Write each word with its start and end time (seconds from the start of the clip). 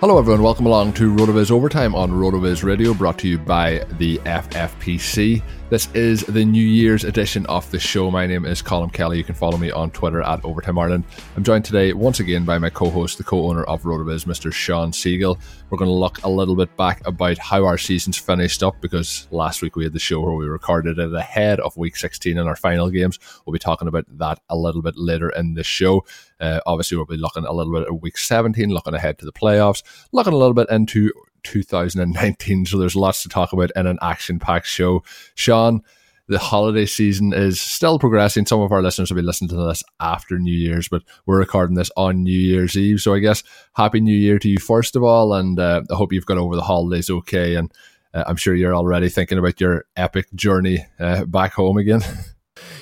Hello, 0.00 0.18
everyone. 0.18 0.42
Welcome 0.42 0.64
along 0.64 0.94
to 0.94 1.12
RotoViz 1.12 1.50
Overtime 1.50 1.94
on 1.94 2.10
RotoViz 2.10 2.64
Radio, 2.64 2.94
brought 2.94 3.18
to 3.18 3.28
you 3.28 3.36
by 3.36 3.84
the 3.98 4.16
FFPC. 4.20 5.42
This 5.70 5.88
is 5.94 6.22
the 6.22 6.44
New 6.44 6.66
Year's 6.66 7.04
edition 7.04 7.46
of 7.46 7.70
the 7.70 7.78
show. 7.78 8.10
My 8.10 8.26
name 8.26 8.44
is 8.44 8.60
Colin 8.60 8.90
Kelly. 8.90 9.18
You 9.18 9.22
can 9.22 9.36
follow 9.36 9.56
me 9.56 9.70
on 9.70 9.92
Twitter 9.92 10.20
at 10.20 10.44
Overtime 10.44 10.76
Ireland. 10.80 11.04
I'm 11.36 11.44
joined 11.44 11.64
today 11.64 11.92
once 11.92 12.18
again 12.18 12.44
by 12.44 12.58
my 12.58 12.70
co-host, 12.70 13.18
the 13.18 13.22
co-owner 13.22 13.62
of 13.62 13.84
RotoViz, 13.84 14.24
Mr. 14.24 14.52
Sean 14.52 14.92
Siegel. 14.92 15.38
We're 15.70 15.78
going 15.78 15.88
to 15.88 15.94
look 15.94 16.24
a 16.24 16.28
little 16.28 16.56
bit 16.56 16.76
back 16.76 17.06
about 17.06 17.38
how 17.38 17.64
our 17.66 17.78
season's 17.78 18.18
finished 18.18 18.64
up 18.64 18.80
because 18.80 19.28
last 19.30 19.62
week 19.62 19.76
we 19.76 19.84
had 19.84 19.92
the 19.92 20.00
show 20.00 20.20
where 20.20 20.34
we 20.34 20.46
recorded 20.46 20.98
it 20.98 21.14
ahead 21.14 21.60
of 21.60 21.76
Week 21.76 21.94
16 21.94 22.36
in 22.36 22.48
our 22.48 22.56
final 22.56 22.90
games. 22.90 23.20
We'll 23.46 23.52
be 23.52 23.60
talking 23.60 23.86
about 23.86 24.06
that 24.18 24.40
a 24.48 24.56
little 24.56 24.82
bit 24.82 24.96
later 24.96 25.30
in 25.30 25.54
the 25.54 25.62
show. 25.62 26.04
Uh, 26.40 26.58
obviously, 26.66 26.96
we'll 26.96 27.06
be 27.06 27.16
looking 27.16 27.44
a 27.44 27.52
little 27.52 27.72
bit 27.72 27.84
at 27.84 28.02
Week 28.02 28.18
17, 28.18 28.70
looking 28.70 28.94
ahead 28.94 29.18
to 29.20 29.24
the 29.24 29.32
playoffs, 29.32 29.84
looking 30.10 30.32
a 30.32 30.36
little 30.36 30.52
bit 30.54 30.68
into 30.68 31.12
2019. 31.44 32.66
So 32.66 32.78
there's 32.78 32.96
lots 32.96 33.22
to 33.22 33.28
talk 33.28 33.52
about 33.52 33.70
in 33.76 33.86
an 33.86 33.98
action 34.02 34.38
packed 34.38 34.66
show. 34.66 35.02
Sean, 35.34 35.82
the 36.30 36.38
holiday 36.38 36.86
season 36.86 37.32
is 37.32 37.60
still 37.60 37.98
progressing. 37.98 38.46
Some 38.46 38.60
of 38.60 38.70
our 38.70 38.82
listeners 38.82 39.10
will 39.10 39.16
be 39.16 39.26
listening 39.26 39.50
to 39.50 39.56
this 39.56 39.82
after 39.98 40.38
New 40.38 40.56
Year's, 40.56 40.88
but 40.88 41.02
we're 41.26 41.38
recording 41.38 41.74
this 41.74 41.90
on 41.96 42.22
New 42.22 42.30
Year's 42.38 42.76
Eve. 42.76 43.00
So 43.00 43.14
I 43.14 43.18
guess 43.18 43.42
Happy 43.74 44.00
New 44.00 44.16
Year 44.16 44.38
to 44.38 44.48
you, 44.48 44.58
first 44.58 44.94
of 44.94 45.02
all. 45.02 45.34
And 45.34 45.58
uh, 45.58 45.82
I 45.90 45.94
hope 45.96 46.12
you've 46.12 46.26
got 46.26 46.38
over 46.38 46.54
the 46.54 46.62
holidays 46.62 47.10
okay. 47.10 47.56
And 47.56 47.72
uh, 48.14 48.24
I'm 48.28 48.36
sure 48.36 48.54
you're 48.54 48.76
already 48.76 49.08
thinking 49.08 49.38
about 49.38 49.60
your 49.60 49.86
epic 49.96 50.32
journey 50.32 50.86
uh, 51.00 51.24
back 51.24 51.52
home 51.52 51.76
again. 51.76 52.02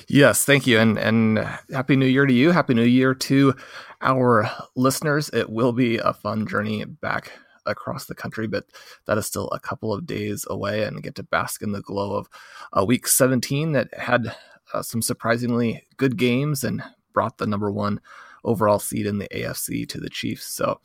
Yes, 0.07 0.43
thank 0.43 0.65
you, 0.65 0.79
and 0.79 0.97
and 0.97 1.37
happy 1.71 1.95
New 1.95 2.07
Year 2.07 2.25
to 2.25 2.33
you. 2.33 2.51
Happy 2.51 2.73
New 2.73 2.83
Year 2.83 3.13
to 3.13 3.55
our 4.01 4.49
listeners. 4.75 5.29
It 5.31 5.49
will 5.49 5.71
be 5.71 5.97
a 5.97 6.13
fun 6.13 6.47
journey 6.47 6.83
back 6.83 7.31
across 7.69 8.05
the 8.05 8.15
country, 8.15 8.47
but 8.47 8.65
that 9.05 9.17
is 9.17 9.25
still 9.25 9.49
a 9.49 9.59
couple 9.59 9.93
of 9.93 10.05
days 10.05 10.45
away 10.49 10.83
and 10.83 11.03
get 11.03 11.15
to 11.15 11.23
bask 11.23 11.61
in 11.61 11.71
the 11.71 11.81
glow 11.81 12.15
of 12.15 12.29
a 12.73 12.83
week 12.83 13.07
17 13.07 13.71
that 13.73 13.93
had 13.93 14.35
uh, 14.73 14.81
some 14.81 15.01
surprisingly 15.01 15.83
good 15.97 16.17
games 16.17 16.63
and 16.63 16.83
brought 17.13 17.37
the 17.37 17.47
number 17.47 17.71
one 17.71 17.99
overall 18.43 18.79
seed 18.79 19.05
in 19.05 19.17
the 19.17 19.27
AFC 19.29 19.87
to 19.89 19.99
the 19.99 20.09
Chiefs. 20.09 20.45
So 20.45 20.79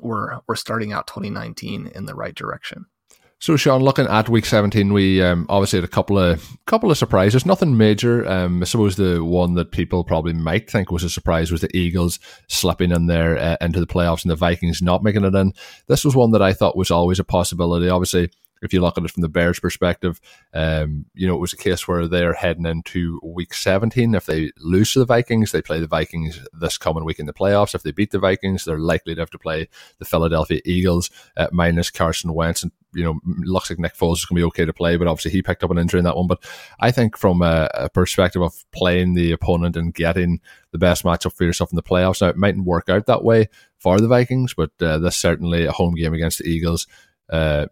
we're 0.00 0.40
we're 0.46 0.56
starting 0.56 0.92
out 0.92 1.06
2019 1.06 1.90
in 1.94 2.06
the 2.06 2.14
right 2.14 2.34
direction. 2.34 2.86
So, 3.40 3.56
Sean, 3.56 3.82
looking 3.82 4.06
at 4.06 4.28
week 4.28 4.46
17, 4.46 4.92
we 4.92 5.22
um, 5.22 5.44
obviously 5.48 5.78
had 5.78 5.84
a 5.84 5.88
couple 5.88 6.18
of 6.18 6.56
couple 6.66 6.90
of 6.90 6.96
surprises. 6.96 7.44
Nothing 7.44 7.76
major. 7.76 8.26
Um, 8.26 8.62
I 8.62 8.64
suppose 8.64 8.96
the 8.96 9.22
one 9.22 9.54
that 9.54 9.70
people 9.70 10.02
probably 10.04 10.32
might 10.32 10.70
think 10.70 10.90
was 10.90 11.04
a 11.04 11.10
surprise 11.10 11.50
was 11.50 11.60
the 11.60 11.76
Eagles 11.76 12.18
slipping 12.48 12.90
in 12.90 13.06
there 13.06 13.36
uh, 13.36 13.56
into 13.60 13.80
the 13.80 13.86
playoffs 13.86 14.22
and 14.22 14.30
the 14.30 14.36
Vikings 14.36 14.80
not 14.80 15.02
making 15.02 15.24
it 15.24 15.34
in. 15.34 15.52
This 15.88 16.04
was 16.04 16.16
one 16.16 16.30
that 16.30 16.42
I 16.42 16.52
thought 16.52 16.76
was 16.76 16.90
always 16.90 17.18
a 17.18 17.24
possibility. 17.24 17.88
Obviously, 17.88 18.30
if 18.64 18.72
you 18.72 18.80
look 18.80 18.96
at 18.96 19.04
it 19.04 19.10
from 19.10 19.20
the 19.20 19.28
Bears' 19.28 19.60
perspective, 19.60 20.20
um, 20.54 21.04
you 21.14 21.26
know, 21.26 21.34
it 21.34 21.40
was 21.40 21.52
a 21.52 21.58
case 21.58 21.86
where 21.86 22.08
they're 22.08 22.32
heading 22.32 22.64
into 22.64 23.20
week 23.22 23.52
17. 23.52 24.14
If 24.14 24.26
they 24.26 24.52
lose 24.58 24.94
to 24.94 25.00
the 25.00 25.04
Vikings, 25.04 25.52
they 25.52 25.60
play 25.60 25.80
the 25.80 25.86
Vikings 25.86 26.40
this 26.52 26.78
coming 26.78 27.04
week 27.04 27.18
in 27.18 27.26
the 27.26 27.34
playoffs. 27.34 27.74
If 27.74 27.82
they 27.82 27.92
beat 27.92 28.10
the 28.10 28.18
Vikings, 28.18 28.64
they're 28.64 28.78
likely 28.78 29.14
to 29.14 29.20
have 29.20 29.30
to 29.30 29.38
play 29.38 29.68
the 29.98 30.06
Philadelphia 30.06 30.60
Eagles 30.64 31.10
uh, 31.36 31.48
minus 31.52 31.90
Carson 31.90 32.32
Wentz. 32.32 32.62
And, 32.62 32.72
you 32.94 33.04
know, 33.04 33.20
looks 33.44 33.70
like 33.70 33.78
Nick 33.78 33.94
Foles 33.94 34.18
is 34.18 34.24
going 34.24 34.36
to 34.36 34.40
be 34.40 34.46
okay 34.46 34.64
to 34.64 34.72
play, 34.72 34.96
but 34.96 35.06
obviously 35.06 35.30
he 35.30 35.42
picked 35.42 35.64
up 35.64 35.70
an 35.70 35.78
injury 35.78 35.98
in 35.98 36.04
that 36.04 36.16
one. 36.16 36.26
But 36.26 36.44
I 36.80 36.90
think 36.90 37.16
from 37.16 37.42
a, 37.42 37.68
a 37.74 37.88
perspective 37.88 38.42
of 38.42 38.64
playing 38.72 39.14
the 39.14 39.32
opponent 39.32 39.76
and 39.76 39.94
getting 39.94 40.40
the 40.72 40.78
best 40.78 41.04
matchup 41.04 41.34
for 41.34 41.44
yourself 41.44 41.72
in 41.72 41.76
the 41.76 41.82
playoffs, 41.82 42.20
now 42.20 42.28
it 42.28 42.36
mightn't 42.36 42.66
work 42.66 42.88
out 42.88 43.06
that 43.06 43.24
way 43.24 43.48
for 43.78 44.00
the 44.00 44.08
Vikings, 44.08 44.54
but 44.54 44.70
uh, 44.80 44.98
that's 44.98 45.16
certainly 45.16 45.64
a 45.64 45.72
home 45.72 45.94
game 45.94 46.14
against 46.14 46.38
the 46.38 46.48
Eagles. 46.48 46.86
Uh, 47.28 47.66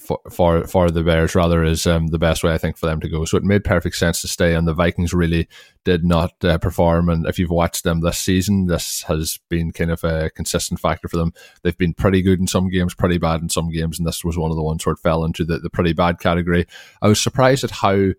for 0.00 0.18
for, 0.30 0.66
for 0.66 0.90
the 0.90 1.02
Bears 1.02 1.34
rather 1.34 1.62
is 1.62 1.86
um, 1.86 2.08
the 2.08 2.18
best 2.18 2.42
way 2.42 2.52
I 2.52 2.58
think 2.58 2.76
for 2.76 2.86
them 2.86 3.00
to 3.00 3.08
go. 3.08 3.24
So 3.24 3.36
it 3.36 3.44
made 3.44 3.64
perfect 3.64 3.96
sense 3.96 4.20
to 4.22 4.28
stay, 4.28 4.54
and 4.54 4.66
the 4.66 4.74
Vikings 4.74 5.12
really 5.12 5.48
did 5.84 6.04
not 6.04 6.32
uh, 6.42 6.58
perform. 6.58 7.08
And 7.08 7.26
if 7.26 7.38
you've 7.38 7.50
watched 7.50 7.84
them 7.84 8.00
this 8.00 8.18
season, 8.18 8.66
this 8.66 9.02
has 9.02 9.38
been 9.48 9.70
kind 9.72 9.90
of 9.90 10.02
a 10.04 10.30
consistent 10.30 10.80
factor 10.80 11.08
for 11.08 11.16
them. 11.16 11.32
They've 11.62 11.76
been 11.76 11.94
pretty 11.94 12.22
good 12.22 12.40
in 12.40 12.46
some 12.46 12.68
games, 12.68 12.94
pretty 12.94 13.18
bad 13.18 13.40
in 13.42 13.48
some 13.48 13.70
games, 13.70 13.98
and 13.98 14.06
this 14.06 14.24
was 14.24 14.38
one 14.38 14.50
of 14.50 14.56
the 14.56 14.62
ones 14.62 14.84
where 14.84 14.94
it 14.94 15.00
fell 15.00 15.24
into 15.24 15.44
the, 15.44 15.58
the 15.58 15.70
pretty 15.70 15.92
bad 15.92 16.18
category. 16.18 16.66
I 17.02 17.08
was 17.08 17.20
surprised 17.20 17.64
at 17.64 17.70
how 17.70 18.10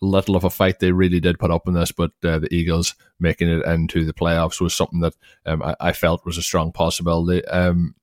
little 0.00 0.36
of 0.36 0.44
a 0.44 0.50
fight 0.50 0.80
they 0.80 0.92
really 0.92 1.20
did 1.20 1.38
put 1.38 1.50
up 1.50 1.66
in 1.66 1.74
this, 1.74 1.92
but 1.92 2.12
uh, 2.24 2.38
the 2.38 2.52
Eagles 2.52 2.94
making 3.18 3.48
it 3.48 3.64
into 3.66 4.04
the 4.04 4.12
playoffs 4.12 4.60
was 4.60 4.74
something 4.74 5.00
that 5.00 5.14
um, 5.46 5.62
I, 5.62 5.76
I, 5.80 5.92
felt 5.92 6.26
was 6.26 6.36
a 6.36 6.42
strong 6.42 6.72
possibility. 6.72 7.44
Um, 7.46 7.94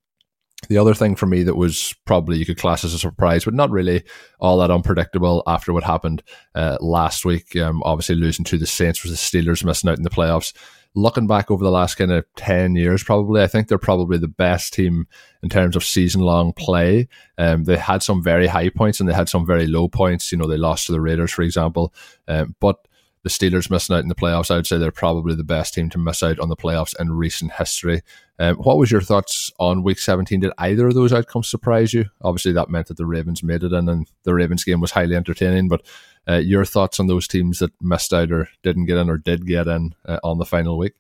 the 0.70 0.78
other 0.78 0.94
thing 0.94 1.16
for 1.16 1.26
me 1.26 1.44
that 1.44 1.56
was 1.56 1.96
probably 2.06 2.38
you 2.38 2.46
could 2.46 2.58
class 2.58 2.84
as 2.84 2.94
a 2.94 3.00
surprise, 3.00 3.46
but 3.46 3.54
not 3.54 3.72
really 3.72 4.04
all 4.40 4.58
that 4.60 4.72
unpredictable 4.72 5.44
after 5.48 5.74
what 5.74 5.84
happened 5.84 6.22
uh, 6.56 6.78
last 6.80 7.26
week. 7.26 7.56
Um, 7.56 7.82
obviously, 7.84 8.16
losing 8.16 8.46
to 8.46 8.58
the 8.58 8.68
Saints 8.68 9.04
was 9.04 9.12
the 9.12 9.18
Steelers 9.18 9.64
missing 9.64 9.90
out 9.90 9.98
in 9.98 10.04
the 10.04 10.10
playoffs. 10.10 10.54
Looking 10.94 11.26
back 11.26 11.50
over 11.50 11.64
the 11.64 11.72
last 11.72 11.96
kind 11.96 12.12
of 12.12 12.26
10 12.36 12.76
years, 12.76 13.02
probably, 13.02 13.42
I 13.42 13.48
think 13.48 13.68
they're 13.70 13.78
probably 13.78 14.18
the 14.18 14.28
best 14.28 14.74
team 14.74 15.08
in 15.42 15.48
terms 15.48 15.78
of 15.78 15.86
season 15.86 16.22
long 16.22 16.52
play. 16.52 17.08
Um, 17.38 17.64
they 17.64 17.78
had 17.78 18.04
some 18.04 18.22
very 18.22 18.48
high 18.48 18.70
points 18.70 19.00
and 19.00 19.08
they 19.08 19.14
had 19.14 19.30
some 19.30 19.46
very 19.46 19.68
low 19.68 19.88
points. 19.88 20.32
You 20.32 20.38
know, 20.38 20.48
they 20.48 20.58
lost 20.58 20.88
to 20.88 20.92
the 20.92 21.00
Raiders, 21.00 21.32
for 21.32 21.44
example. 21.44 21.94
Um, 22.28 22.56
but 22.60 22.86
the 23.24 23.30
Steelers 23.30 23.70
missing 23.70 23.96
out 23.96 24.04
in 24.04 24.10
the 24.10 24.16
playoffs, 24.16 24.52
I 24.52 24.56
would 24.56 24.68
say 24.68 24.78
they're 24.78 24.92
probably 24.92 25.36
the 25.36 25.44
best 25.44 25.74
team 25.74 25.90
to 25.92 25.98
miss 25.98 26.24
out 26.24 26.40
on 26.40 26.50
the 26.50 26.56
playoffs 26.56 27.00
in 27.00 27.12
recent 27.12 27.54
history. 27.54 28.02
Um, 28.42 28.56
what 28.56 28.80
was 28.80 28.92
your 28.92 29.02
thoughts 29.02 29.52
on 29.60 29.84
Week 29.84 30.00
17? 30.00 30.40
Did 30.40 30.52
either 30.58 30.88
of 30.88 30.96
those 30.96 31.14
outcomes 31.14 31.48
surprise 31.48 31.94
you? 31.94 32.06
Obviously, 32.24 32.52
that 32.54 32.72
meant 32.72 32.88
that 32.88 32.98
the 32.98 33.06
Ravens 33.06 33.44
made 33.44 33.62
it 33.62 33.72
in, 33.72 33.88
and 33.88 34.08
the 34.24 34.34
Ravens 34.34 34.64
game 34.64 34.82
was 34.82 34.90
highly 34.90 35.16
entertaining. 35.16 35.68
But 35.68 35.86
uh, 36.28 36.38
your 36.38 36.66
thoughts 36.66 37.00
on 37.00 37.06
those 37.06 37.28
teams 37.28 37.60
that 37.60 37.72
missed 37.80 38.12
out 38.12 38.32
or 38.32 38.50
didn't 38.64 38.86
get 38.86 38.98
in 38.98 39.12
or 39.12 39.20
did 39.20 39.46
get 39.46 39.68
in 39.68 39.94
uh, 40.08 40.18
on 40.24 40.40
the 40.40 40.46
final 40.46 40.76
week? 40.76 40.94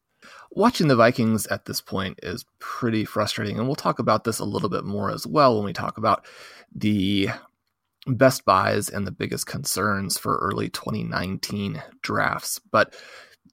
Watching 0.51 0.87
the 0.87 0.95
Vikings 0.95 1.47
at 1.47 1.65
this 1.65 1.81
point 1.81 2.19
is 2.21 2.45
pretty 2.59 3.05
frustrating, 3.05 3.57
and 3.57 3.65
we'll 3.65 3.75
talk 3.75 3.97
about 3.97 4.23
this 4.23 4.37
a 4.37 4.45
little 4.45 4.69
bit 4.69 4.85
more 4.85 5.09
as 5.09 5.25
well 5.25 5.55
when 5.55 5.65
we 5.65 5.73
talk 5.73 5.97
about 5.97 6.27
the 6.75 7.29
best 8.05 8.45
buys 8.45 8.87
and 8.87 9.07
the 9.07 9.11
biggest 9.11 9.47
concerns 9.47 10.15
for 10.15 10.37
early 10.37 10.69
2019 10.69 11.81
drafts. 12.03 12.59
But 12.59 12.95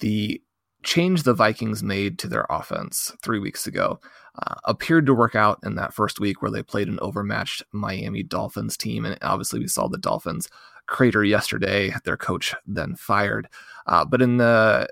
the 0.00 0.42
change 0.82 1.22
the 1.22 1.34
Vikings 1.34 1.82
made 1.82 2.18
to 2.18 2.28
their 2.28 2.46
offense 2.48 3.12
three 3.22 3.38
weeks 3.38 3.66
ago 3.66 4.00
uh, 4.46 4.54
appeared 4.64 5.06
to 5.06 5.14
work 5.14 5.34
out 5.34 5.58
in 5.64 5.74
that 5.74 5.92
first 5.92 6.20
week 6.20 6.40
where 6.40 6.50
they 6.50 6.62
played 6.62 6.88
an 6.88 6.98
overmatched 7.00 7.64
Miami 7.72 8.22
Dolphins 8.22 8.76
team. 8.76 9.04
And 9.04 9.18
obviously, 9.22 9.58
we 9.58 9.66
saw 9.66 9.88
the 9.88 9.98
Dolphins 9.98 10.48
crater 10.86 11.24
yesterday, 11.24 11.92
their 12.04 12.16
coach 12.16 12.54
then 12.66 12.94
fired. 12.94 13.48
Uh, 13.86 14.04
but 14.04 14.22
in 14.22 14.36
the 14.36 14.88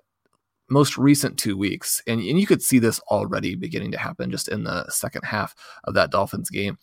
most 0.68 0.98
recent 0.98 1.38
two 1.38 1.56
weeks, 1.56 2.02
and, 2.06 2.20
and 2.20 2.40
you 2.40 2.46
could 2.46 2.62
see 2.62 2.78
this 2.78 2.98
already 3.00 3.54
beginning 3.54 3.92
to 3.92 3.98
happen 3.98 4.30
just 4.30 4.48
in 4.48 4.64
the 4.64 4.88
second 4.90 5.22
half 5.22 5.54
of 5.84 5.94
that 5.94 6.10
Dolphins 6.10 6.50
game, 6.50 6.76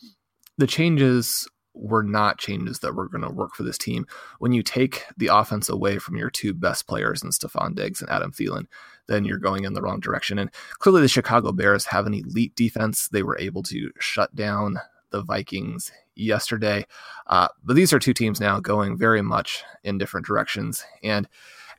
the 0.57 0.67
changes 0.67 1.47
were 1.73 2.03
not 2.03 2.37
changes 2.37 2.79
that 2.79 2.95
were 2.95 3.09
going 3.09 3.23
to 3.23 3.33
work 3.33 3.55
for 3.55 3.63
this 3.63 3.77
team. 3.77 4.05
When 4.39 4.53
you 4.53 4.63
take 4.63 5.03
the 5.17 5.27
offense 5.27 5.69
away 5.69 5.97
from 5.97 6.15
your 6.15 6.29
two 6.29 6.53
best 6.53 6.87
players 6.87 7.23
in 7.23 7.29
Stefon 7.31 7.75
Diggs 7.75 8.01
and 8.01 8.09
Adam 8.09 8.31
Thielen, 8.31 8.67
then 9.07 9.25
you're 9.25 9.37
going 9.37 9.63
in 9.63 9.73
the 9.73 9.81
wrong 9.81 9.99
direction. 9.99 10.39
And 10.39 10.49
clearly, 10.79 11.01
the 11.01 11.07
Chicago 11.07 11.51
Bears 11.51 11.85
have 11.85 12.07
an 12.07 12.13
elite 12.13 12.55
defense. 12.55 13.07
They 13.09 13.23
were 13.23 13.37
able 13.39 13.63
to 13.63 13.91
shut 13.99 14.33
down 14.35 14.79
the 15.11 15.21
Vikings 15.21 15.91
yesterday. 16.15 16.85
Uh, 17.27 17.47
but 17.63 17.75
these 17.75 17.93
are 17.93 17.99
two 17.99 18.13
teams 18.13 18.39
now 18.39 18.59
going 18.59 18.97
very 18.97 19.21
much 19.21 19.63
in 19.83 19.97
different 19.97 20.25
directions. 20.25 20.83
And 21.03 21.27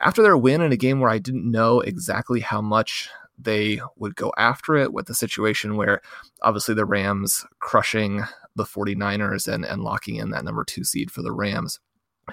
after 0.00 0.22
their 0.22 0.36
win 0.36 0.60
in 0.60 0.72
a 0.72 0.76
game 0.76 1.00
where 1.00 1.10
I 1.10 1.18
didn't 1.18 1.50
know 1.50 1.80
exactly 1.80 2.40
how 2.40 2.60
much 2.60 3.08
they 3.38 3.80
would 3.96 4.14
go 4.16 4.32
after 4.36 4.76
it 4.76 4.92
with 4.92 5.06
the 5.06 5.14
situation 5.14 5.76
where 5.76 6.00
obviously 6.42 6.74
the 6.74 6.84
Rams 6.84 7.44
crushing 7.58 8.22
the 8.54 8.64
49ers 8.64 9.52
and, 9.52 9.64
and 9.64 9.82
locking 9.82 10.16
in 10.16 10.30
that 10.30 10.44
number 10.44 10.64
two 10.64 10.84
seed 10.84 11.10
for 11.10 11.22
the 11.22 11.32
Rams. 11.32 11.80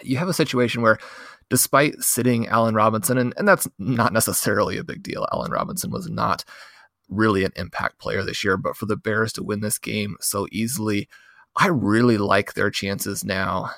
You 0.03 0.17
have 0.17 0.27
a 0.27 0.33
situation 0.33 0.81
where, 0.81 0.97
despite 1.49 2.01
sitting 2.01 2.47
Allen 2.47 2.75
Robinson, 2.75 3.17
and, 3.17 3.33
and 3.37 3.47
that's 3.47 3.67
not 3.77 4.13
necessarily 4.13 4.77
a 4.77 4.83
big 4.83 5.03
deal, 5.03 5.27
Allen 5.31 5.51
Robinson 5.51 5.91
was 5.91 6.09
not 6.09 6.43
really 7.09 7.43
an 7.43 7.51
impact 7.55 7.99
player 7.99 8.23
this 8.23 8.43
year, 8.43 8.57
but 8.57 8.75
for 8.75 8.85
the 8.85 8.95
Bears 8.95 9.33
to 9.33 9.43
win 9.43 9.59
this 9.59 9.77
game 9.77 10.15
so 10.21 10.47
easily, 10.51 11.09
I 11.55 11.67
really 11.67 12.17
like 12.17 12.53
their 12.53 12.71
chances 12.71 13.23
now 13.23 13.71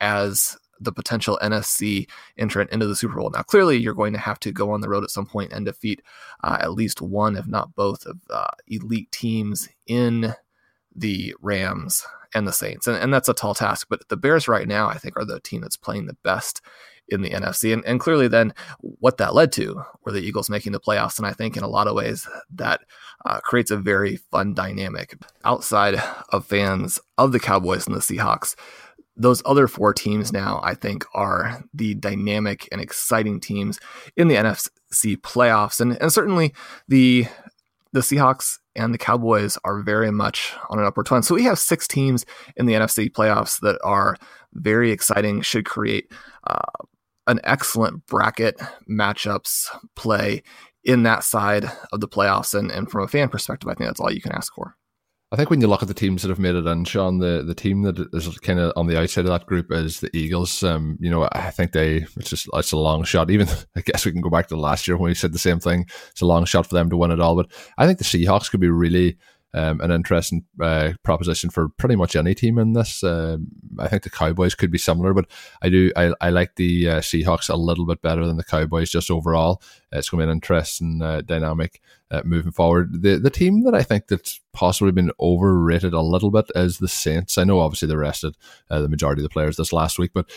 as 0.00 0.56
the 0.80 0.92
potential 0.92 1.38
NFC 1.40 2.08
entrant 2.36 2.70
into 2.70 2.86
the 2.86 2.96
Super 2.96 3.16
Bowl. 3.16 3.30
Now, 3.30 3.42
clearly, 3.42 3.78
you're 3.78 3.94
going 3.94 4.12
to 4.12 4.18
have 4.18 4.40
to 4.40 4.52
go 4.52 4.72
on 4.72 4.80
the 4.80 4.88
road 4.88 5.04
at 5.04 5.10
some 5.10 5.26
point 5.26 5.52
and 5.52 5.64
defeat 5.64 6.02
uh, 6.42 6.58
at 6.60 6.72
least 6.72 7.00
one, 7.00 7.36
if 7.36 7.46
not 7.46 7.74
both, 7.74 8.04
of 8.06 8.18
uh, 8.30 8.48
elite 8.66 9.10
teams 9.12 9.68
in 9.86 10.34
the 10.94 11.34
Rams 11.40 12.04
and 12.34 12.46
the 12.46 12.52
Saints. 12.52 12.86
And, 12.86 12.96
and 12.96 13.12
that's 13.12 13.28
a 13.28 13.34
tall 13.34 13.54
task. 13.54 13.86
But 13.88 14.08
the 14.08 14.16
Bears 14.16 14.48
right 14.48 14.68
now, 14.68 14.88
I 14.88 14.98
think, 14.98 15.16
are 15.16 15.24
the 15.24 15.40
team 15.40 15.60
that's 15.60 15.76
playing 15.76 16.06
the 16.06 16.16
best 16.22 16.60
in 17.08 17.22
the 17.22 17.30
NFC. 17.30 17.72
And, 17.72 17.84
and 17.84 18.00
clearly, 18.00 18.28
then 18.28 18.54
what 18.80 19.18
that 19.18 19.34
led 19.34 19.52
to 19.52 19.82
were 20.04 20.12
the 20.12 20.22
Eagles 20.22 20.50
making 20.50 20.72
the 20.72 20.80
playoffs. 20.80 21.18
And 21.18 21.26
I 21.26 21.32
think 21.32 21.56
in 21.56 21.62
a 21.62 21.68
lot 21.68 21.86
of 21.86 21.94
ways 21.94 22.26
that 22.54 22.80
uh, 23.24 23.40
creates 23.40 23.70
a 23.70 23.76
very 23.76 24.16
fun 24.16 24.54
dynamic 24.54 25.16
outside 25.44 26.02
of 26.30 26.46
fans 26.46 27.00
of 27.18 27.32
the 27.32 27.40
Cowboys 27.40 27.86
and 27.86 27.94
the 27.94 28.00
Seahawks. 28.00 28.54
Those 29.16 29.42
other 29.46 29.68
four 29.68 29.94
teams 29.94 30.32
now, 30.32 30.60
I 30.64 30.74
think, 30.74 31.04
are 31.14 31.62
the 31.72 31.94
dynamic 31.94 32.68
and 32.72 32.80
exciting 32.80 33.38
teams 33.38 33.78
in 34.16 34.26
the 34.26 34.34
NFC 34.34 35.16
playoffs. 35.18 35.80
And, 35.80 36.00
and 36.00 36.12
certainly 36.12 36.52
the 36.88 37.26
the 37.92 38.00
Seahawks 38.00 38.58
and 38.76 38.92
the 38.92 38.98
Cowboys 38.98 39.58
are 39.64 39.82
very 39.82 40.10
much 40.10 40.52
on 40.70 40.78
an 40.78 40.84
upward 40.84 41.06
trend. 41.06 41.24
So 41.24 41.34
we 41.34 41.44
have 41.44 41.58
six 41.58 41.86
teams 41.86 42.26
in 42.56 42.66
the 42.66 42.74
NFC 42.74 43.10
playoffs 43.10 43.60
that 43.60 43.78
are 43.84 44.16
very 44.52 44.90
exciting, 44.90 45.42
should 45.42 45.64
create 45.64 46.12
uh, 46.46 46.86
an 47.26 47.40
excellent 47.44 48.06
bracket 48.06 48.60
matchups 48.88 49.68
play 49.96 50.42
in 50.84 51.02
that 51.04 51.24
side 51.24 51.64
of 51.92 52.00
the 52.00 52.08
playoffs. 52.08 52.56
And, 52.56 52.70
and 52.70 52.90
from 52.90 53.04
a 53.04 53.08
fan 53.08 53.28
perspective, 53.28 53.68
I 53.68 53.74
think 53.74 53.88
that's 53.88 54.00
all 54.00 54.12
you 54.12 54.20
can 54.20 54.32
ask 54.32 54.54
for. 54.54 54.76
I 55.34 55.36
think 55.36 55.50
when 55.50 55.60
you 55.60 55.66
look 55.66 55.82
at 55.82 55.88
the 55.88 55.94
teams 55.94 56.22
that 56.22 56.28
have 56.28 56.38
made 56.38 56.54
it 56.54 56.64
in, 56.64 56.84
Sean, 56.84 57.18
the, 57.18 57.42
the 57.44 57.56
team 57.56 57.82
that 57.82 57.98
is 58.14 58.38
kind 58.38 58.60
of 58.60 58.72
on 58.76 58.86
the 58.86 58.96
outside 58.96 59.22
of 59.22 59.32
that 59.32 59.46
group 59.46 59.72
is 59.72 59.98
the 59.98 60.16
Eagles. 60.16 60.62
Um, 60.62 60.96
you 61.00 61.10
know, 61.10 61.28
I 61.32 61.50
think 61.50 61.72
they 61.72 62.06
it's 62.16 62.30
just 62.30 62.48
it's 62.54 62.70
a 62.70 62.76
long 62.76 63.02
shot. 63.02 63.32
Even 63.32 63.48
I 63.76 63.80
guess 63.80 64.06
we 64.06 64.12
can 64.12 64.20
go 64.20 64.30
back 64.30 64.46
to 64.48 64.56
last 64.56 64.86
year 64.86 64.96
when 64.96 65.10
we 65.10 65.14
said 65.14 65.32
the 65.32 65.40
same 65.40 65.58
thing. 65.58 65.86
It's 66.12 66.20
a 66.20 66.26
long 66.26 66.44
shot 66.44 66.68
for 66.68 66.76
them 66.76 66.88
to 66.88 66.96
win 66.96 67.10
it 67.10 67.18
all. 67.18 67.34
But 67.34 67.50
I 67.76 67.84
think 67.84 67.98
the 67.98 68.04
Seahawks 68.04 68.48
could 68.48 68.60
be 68.60 68.68
really 68.68 69.18
um, 69.54 69.80
an 69.80 69.92
interesting 69.92 70.44
uh, 70.60 70.92
proposition 71.04 71.48
for 71.48 71.68
pretty 71.68 71.94
much 71.94 72.16
any 72.16 72.34
team 72.34 72.58
in 72.58 72.72
this. 72.72 73.04
Uh, 73.04 73.38
I 73.78 73.88
think 73.88 74.02
the 74.02 74.10
Cowboys 74.10 74.54
could 74.54 74.70
be 74.70 74.78
similar, 74.78 75.14
but 75.14 75.26
I 75.62 75.68
do 75.68 75.92
I, 75.96 76.12
I 76.20 76.30
like 76.30 76.56
the 76.56 76.88
uh, 76.88 77.00
Seahawks 77.00 77.48
a 77.48 77.56
little 77.56 77.86
bit 77.86 78.02
better 78.02 78.26
than 78.26 78.36
the 78.36 78.44
Cowboys 78.44 78.90
just 78.90 79.10
overall. 79.10 79.62
it's 79.92 80.10
going 80.10 80.20
to 80.20 80.26
be 80.26 80.30
an 80.30 80.36
interesting 80.36 81.00
uh, 81.00 81.20
dynamic 81.20 81.80
uh, 82.10 82.22
moving 82.24 82.52
forward. 82.52 83.02
The 83.02 83.18
the 83.18 83.30
team 83.30 83.62
that 83.62 83.74
I 83.74 83.82
think 83.82 84.08
that's 84.08 84.40
possibly 84.52 84.92
been 84.92 85.12
overrated 85.20 85.92
a 85.92 86.00
little 86.00 86.32
bit 86.32 86.50
is 86.56 86.78
the 86.78 86.88
Saints. 86.88 87.38
I 87.38 87.44
know 87.44 87.60
obviously 87.60 87.88
they 87.88 87.96
rested 87.96 88.36
uh, 88.70 88.80
the 88.80 88.88
majority 88.88 89.20
of 89.20 89.24
the 89.24 89.32
players 89.32 89.56
this 89.56 89.72
last 89.72 89.98
week, 90.00 90.10
but 90.12 90.30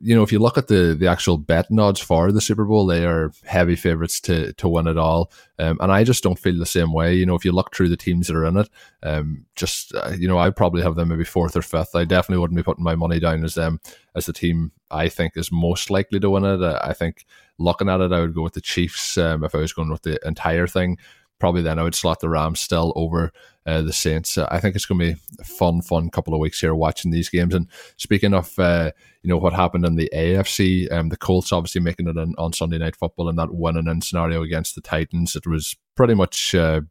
you 0.00 0.14
know, 0.14 0.22
if 0.22 0.32
you 0.32 0.38
look 0.38 0.58
at 0.58 0.68
the 0.68 0.96
the 0.98 1.06
actual 1.06 1.38
bet 1.38 1.66
odds 1.78 2.00
for 2.00 2.32
the 2.32 2.40
Super 2.40 2.64
Bowl, 2.64 2.86
they 2.86 3.04
are 3.04 3.32
heavy 3.44 3.76
favorites 3.76 4.20
to 4.20 4.52
to 4.54 4.68
win 4.68 4.86
it 4.86 4.98
all. 4.98 5.30
Um, 5.58 5.78
and 5.80 5.90
I 5.90 6.04
just 6.04 6.22
don't 6.22 6.38
feel 6.38 6.58
the 6.58 6.66
same 6.66 6.92
way. 6.92 7.14
You 7.14 7.26
know, 7.26 7.34
if 7.34 7.44
you 7.44 7.52
look 7.52 7.74
through 7.74 7.88
the 7.88 7.96
teams 7.96 8.26
that 8.26 8.36
are 8.36 8.44
in 8.44 8.56
it, 8.56 8.68
um, 9.02 9.46
just 9.54 9.94
uh, 9.94 10.12
you 10.18 10.28
know, 10.28 10.38
I 10.38 10.50
probably 10.50 10.82
have 10.82 10.96
them 10.96 11.08
maybe 11.08 11.24
fourth 11.24 11.56
or 11.56 11.62
fifth. 11.62 11.94
I 11.94 12.04
definitely 12.04 12.40
wouldn't 12.40 12.56
be 12.56 12.62
putting 12.62 12.84
my 12.84 12.94
money 12.94 13.20
down 13.20 13.44
as 13.44 13.54
them 13.54 13.80
as 14.14 14.26
the 14.26 14.32
team 14.32 14.72
I 14.90 15.08
think 15.08 15.36
is 15.36 15.50
most 15.52 15.90
likely 15.90 16.20
to 16.20 16.30
win 16.30 16.44
it. 16.44 16.62
Uh, 16.62 16.80
I 16.82 16.92
think 16.92 17.26
looking 17.58 17.88
at 17.88 18.00
it, 18.00 18.12
I 18.12 18.20
would 18.20 18.34
go 18.34 18.42
with 18.42 18.54
the 18.54 18.60
Chiefs 18.60 19.18
um, 19.18 19.44
if 19.44 19.54
I 19.54 19.58
was 19.58 19.72
going 19.72 19.90
with 19.90 20.02
the 20.02 20.18
entire 20.26 20.66
thing 20.66 20.98
probably 21.38 21.62
then 21.62 21.78
I 21.78 21.82
would 21.82 21.94
slot 21.94 22.20
the 22.20 22.28
Rams 22.28 22.60
still 22.60 22.92
over 22.96 23.32
uh, 23.66 23.82
the 23.82 23.92
Saints. 23.92 24.38
Uh, 24.38 24.46
I 24.50 24.60
think 24.60 24.76
it's 24.76 24.86
going 24.86 25.00
to 25.00 25.14
be 25.14 25.20
a 25.40 25.44
fun, 25.44 25.82
fun 25.82 26.10
couple 26.10 26.34
of 26.34 26.40
weeks 26.40 26.60
here 26.60 26.74
watching 26.74 27.10
these 27.10 27.28
games. 27.28 27.54
And 27.54 27.68
speaking 27.96 28.32
of, 28.32 28.56
uh, 28.58 28.92
you 29.22 29.28
know, 29.28 29.36
what 29.36 29.52
happened 29.52 29.84
in 29.84 29.96
the 29.96 30.10
AFC, 30.14 30.90
um, 30.92 31.08
the 31.08 31.16
Colts 31.16 31.52
obviously 31.52 31.80
making 31.80 32.08
it 32.08 32.16
on 32.38 32.52
Sunday 32.52 32.78
Night 32.78 32.96
Football 32.96 33.28
in 33.28 33.36
that 33.36 33.52
winning 33.52 33.88
in 33.88 34.00
scenario 34.00 34.42
against 34.42 34.74
the 34.74 34.80
Titans. 34.80 35.36
It 35.36 35.46
was 35.46 35.76
pretty 35.96 36.14
much 36.14 36.54
uh, 36.54 36.82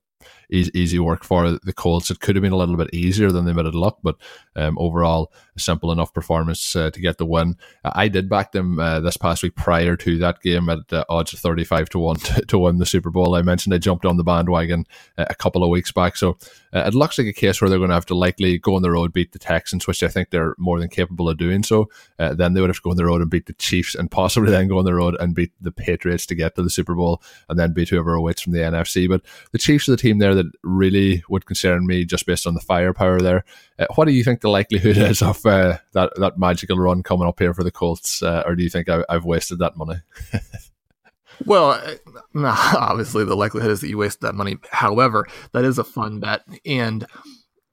easy, 0.50 0.72
easy 0.74 1.00
work 1.00 1.24
for 1.24 1.52
the 1.52 1.74
Colts. 1.74 2.12
It 2.12 2.20
could 2.20 2.36
have 2.36 2.44
been 2.44 2.52
a 2.52 2.58
little 2.58 2.78
bit 2.78 2.94
easier 2.94 3.32
than 3.32 3.46
they 3.46 3.54
made 3.54 3.66
it 3.66 3.76
look, 3.76 4.00
but 4.04 4.16
um, 4.56 4.78
overall, 4.78 5.32
a 5.56 5.60
simple 5.60 5.92
enough 5.92 6.14
performance 6.14 6.76
uh, 6.76 6.92
to 6.92 7.02
get 7.02 7.18
the 7.18 7.26
win. 7.26 7.56
I 7.84 8.08
did 8.08 8.30
back 8.30 8.52
them 8.52 8.80
uh, 8.80 9.00
this 9.00 9.18
past 9.18 9.44
week 9.44 9.56
prior 9.56 9.96
to 9.98 10.18
that 10.20 10.42
game 10.42 10.70
at 10.70 10.92
uh, 10.92 11.06
odds 11.10 11.34
of 11.34 11.40
35 11.40 11.90
to 11.90 12.00
1 12.00 12.16
to, 12.20 12.46
to, 12.46 12.60
win 12.60 12.78
the 12.78 12.86
Super 12.86 13.10
Bowl. 13.10 13.36
I 13.36 13.42
mentioned 13.42 13.74
I 13.74 13.78
jumped 13.78 14.06
on 14.06 14.18
the 14.18 14.24
bandwagon 14.24 14.86
uh, 15.18 15.26
a 15.30 15.36
couple 15.36 15.64
of 15.64 15.70
weeks 15.70 15.92
back. 15.92 16.18
So 16.18 16.38
uh, 16.74 16.84
it 16.88 16.94
looks 16.94 17.18
like 17.18 17.28
a 17.28 17.34
case 17.34 17.62
where 17.62 17.70
they're 17.70 17.80
going 17.80 17.90
to 17.90 17.96
have 17.96 18.06
to 18.08 18.16
likely 18.16 18.58
go 18.58 18.76
on 18.76 18.82
the 18.82 18.92
road, 18.92 19.14
beat 19.14 19.32
the 19.32 19.40
Texans, 19.40 19.88
which 19.88 20.04
I 20.04 20.08
think 20.08 20.30
they're 20.30 20.56
more 20.58 20.80
than 20.80 20.90
capable 20.90 21.30
of 21.30 21.38
doing 21.38 21.64
so. 21.64 21.90
Uh, 22.20 22.34
then 22.34 22.54
they 22.54 22.62
would 22.62 22.70
have 22.70 22.78
to 22.78 22.82
go 22.82 22.92
on 22.92 22.98
the 22.98 23.06
road 23.06 23.22
and 23.22 23.32
beat 23.32 23.46
the 23.46 23.54
Chiefs 23.54 23.96
and 23.96 24.12
possibly 24.12 24.52
then 24.56 24.68
go 24.68 24.80
on 24.80 24.86
the 24.86 24.94
road 24.94 25.16
and 25.20 25.36
beat 25.36 25.52
the 25.62 25.72
Patriots 25.72 26.26
to 26.28 26.36
get 26.36 26.56
to 26.56 26.64
the 26.64 26.70
Super 26.70 26.96
Bowl 26.96 27.22
and 27.50 27.58
then 27.58 27.74
beat 27.74 27.90
whoever 27.90 28.14
awaits 28.14 28.42
from 28.42 28.54
the 28.54 28.60
NFC. 28.60 29.08
But 29.08 29.22
the 29.52 29.58
Chiefs 29.58 29.88
are 29.88 29.92
the 29.92 29.98
team 29.98 30.20
there 30.20 30.35
that 30.36 30.52
really 30.64 31.24
would 31.30 31.46
concern 31.46 31.88
me 31.88 32.06
just 32.06 32.26
based 32.26 32.48
on 32.48 32.54
the 32.54 32.60
firepower 32.60 33.20
there. 33.20 33.44
Uh, 33.80 33.88
what 33.96 34.06
do 34.06 34.12
you 34.12 34.24
think 34.24 34.42
the 34.42 34.50
likelihood 34.50 34.98
is 34.98 35.22
of 35.22 35.46
uh, 35.46 35.78
that 35.94 36.14
that 36.18 36.38
magical 36.38 36.78
run 36.78 37.04
coming 37.04 37.28
up 37.28 37.40
here 37.40 37.54
for 37.54 37.64
the 37.64 37.72
Colts, 37.72 38.22
uh, 38.22 38.44
or 38.46 38.56
do 38.56 38.64
you 38.64 38.70
think 38.70 38.90
I, 38.90 39.04
have 39.10 39.26
wasted 39.26 39.60
that 39.60 39.78
money? 39.78 40.02
well, 41.46 41.72
uh, 41.72 41.96
obviously 42.78 43.26
the 43.26 43.36
likelihood 43.36 43.72
is 43.72 43.82
that 43.82 43.90
you 43.90 43.98
wasted 43.98 44.22
that 44.22 44.36
money. 44.36 44.58
However, 44.72 45.26
that 45.54 45.66
is 45.66 45.78
a 45.78 45.84
fun 45.84 46.20
bet, 46.20 46.42
and 46.66 47.06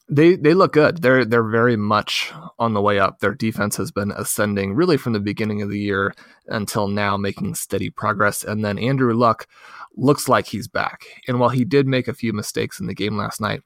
they 0.09 0.37
they 0.37 0.55
look 0.55 0.75
good. 0.75 1.03
They're 1.03 1.25
they're 1.25 1.43
very 1.43 1.77
much 1.77 2.33
on 2.59 2.75
the 2.75 2.83
way 2.83 2.99
up. 2.99 3.21
Their 3.21 3.35
defense 3.35 3.77
has 3.77 3.91
been 3.91 4.13
ascending 4.13 4.75
really 4.75 4.97
from 4.97 5.13
the 5.13 5.21
beginning 5.21 5.63
of 5.63 5.71
the 5.71 5.79
year 5.79 6.15
until 6.49 6.89
now, 6.89 7.17
making 7.17 7.55
steady 7.55 7.89
progress. 7.89 8.45
And 8.45 8.65
then 8.65 8.79
Andrew 8.79 9.15
Luck 9.15 9.47
looks 9.97 10.29
like 10.29 10.47
he's 10.47 10.69
back. 10.69 11.05
And 11.29 11.41
while 11.41 11.51
he 11.51 11.65
did 11.65 11.87
make 11.87 12.09
a 12.09 12.15
few 12.15 12.33
mistakes 12.33 12.81
in 12.81 12.87
the 12.87 12.95
game 12.95 13.17
last 13.17 13.41
night, 13.41 13.63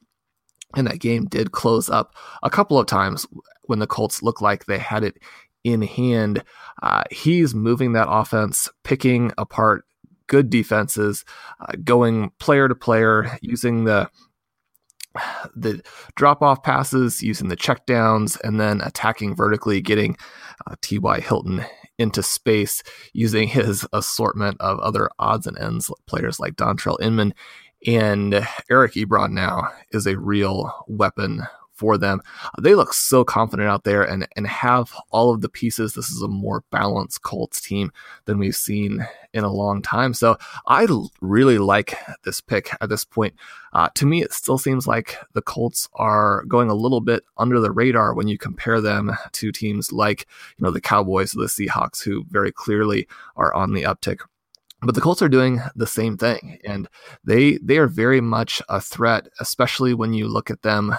and 0.74 0.86
that 0.86 1.00
game 1.00 1.26
did 1.26 1.52
close 1.52 1.88
up 1.88 2.14
a 2.42 2.50
couple 2.50 2.78
of 2.78 2.86
times 2.86 3.26
when 3.64 3.78
the 3.78 3.86
Colts 3.86 4.22
looked 4.22 4.42
like 4.42 4.66
they 4.66 4.78
had 4.78 5.04
it 5.04 5.18
in 5.64 5.82
hand. 5.82 6.42
Uh, 6.82 7.04
he's 7.10 7.54
moving 7.54 7.92
that 7.92 8.08
offense, 8.10 8.68
picking 8.84 9.32
apart 9.38 9.84
good 10.26 10.50
defenses, 10.50 11.24
uh, 11.60 11.72
going 11.84 12.30
player 12.38 12.68
to 12.68 12.74
player, 12.74 13.38
using 13.40 13.84
the 13.84 14.10
the 15.54 15.82
drop 16.14 16.42
off 16.42 16.62
passes, 16.62 17.22
using 17.22 17.48
the 17.48 17.56
checkdowns, 17.56 18.38
and 18.44 18.60
then 18.60 18.82
attacking 18.82 19.34
vertically, 19.34 19.80
getting 19.80 20.16
uh, 20.66 20.74
T.Y. 20.82 21.20
Hilton 21.20 21.64
into 21.98 22.22
space, 22.22 22.82
using 23.12 23.48
his 23.48 23.86
assortment 23.92 24.60
of 24.60 24.78
other 24.80 25.10
odds 25.18 25.46
and 25.46 25.58
ends 25.58 25.90
players 26.06 26.38
like 26.40 26.56
Dontrelle 26.56 27.00
Inman 27.00 27.34
and 27.86 28.46
Eric 28.70 28.94
Ebron 28.94 29.32
now 29.32 29.68
is 29.92 30.06
a 30.06 30.18
real 30.18 30.84
weapon 30.88 31.42
for 31.76 31.98
them. 31.98 32.20
They 32.60 32.74
look 32.74 32.92
so 32.92 33.24
confident 33.24 33.68
out 33.68 33.84
there 33.84 34.02
and, 34.02 34.26
and 34.36 34.46
have 34.46 34.92
all 35.10 35.32
of 35.32 35.40
the 35.40 35.48
pieces. 35.48 35.92
This 35.92 36.10
is 36.10 36.22
a 36.22 36.28
more 36.28 36.64
balanced 36.70 37.22
Colts 37.22 37.60
team 37.60 37.92
than 38.24 38.38
we've 38.38 38.56
seen 38.56 39.06
in 39.32 39.44
a 39.44 39.52
long 39.52 39.82
time. 39.82 40.14
So 40.14 40.36
I 40.66 40.86
really 41.20 41.58
like 41.58 41.96
this 42.24 42.40
pick 42.40 42.74
at 42.80 42.88
this 42.88 43.04
point. 43.04 43.34
Uh, 43.72 43.90
to 43.94 44.06
me, 44.06 44.22
it 44.22 44.32
still 44.32 44.56
seems 44.56 44.86
like 44.86 45.18
the 45.34 45.42
Colts 45.42 45.88
are 45.94 46.44
going 46.44 46.70
a 46.70 46.74
little 46.74 47.02
bit 47.02 47.24
under 47.36 47.60
the 47.60 47.70
radar 47.70 48.14
when 48.14 48.26
you 48.26 48.38
compare 48.38 48.80
them 48.80 49.12
to 49.32 49.52
teams 49.52 49.92
like, 49.92 50.26
you 50.56 50.64
know, 50.64 50.70
the 50.70 50.80
Cowboys 50.80 51.36
or 51.36 51.40
the 51.40 51.46
Seahawks, 51.46 52.02
who 52.02 52.24
very 52.30 52.50
clearly 52.52 53.06
are 53.36 53.52
on 53.52 53.74
the 53.74 53.82
uptick 53.82 54.20
but 54.82 54.94
the 54.94 55.00
Colts 55.00 55.22
are 55.22 55.28
doing 55.28 55.60
the 55.74 55.86
same 55.86 56.16
thing, 56.16 56.58
and 56.64 56.88
they 57.24 57.58
they 57.58 57.78
are 57.78 57.86
very 57.86 58.20
much 58.20 58.60
a 58.68 58.80
threat, 58.80 59.28
especially 59.40 59.94
when 59.94 60.12
you 60.12 60.28
look 60.28 60.50
at 60.50 60.62
them 60.62 60.94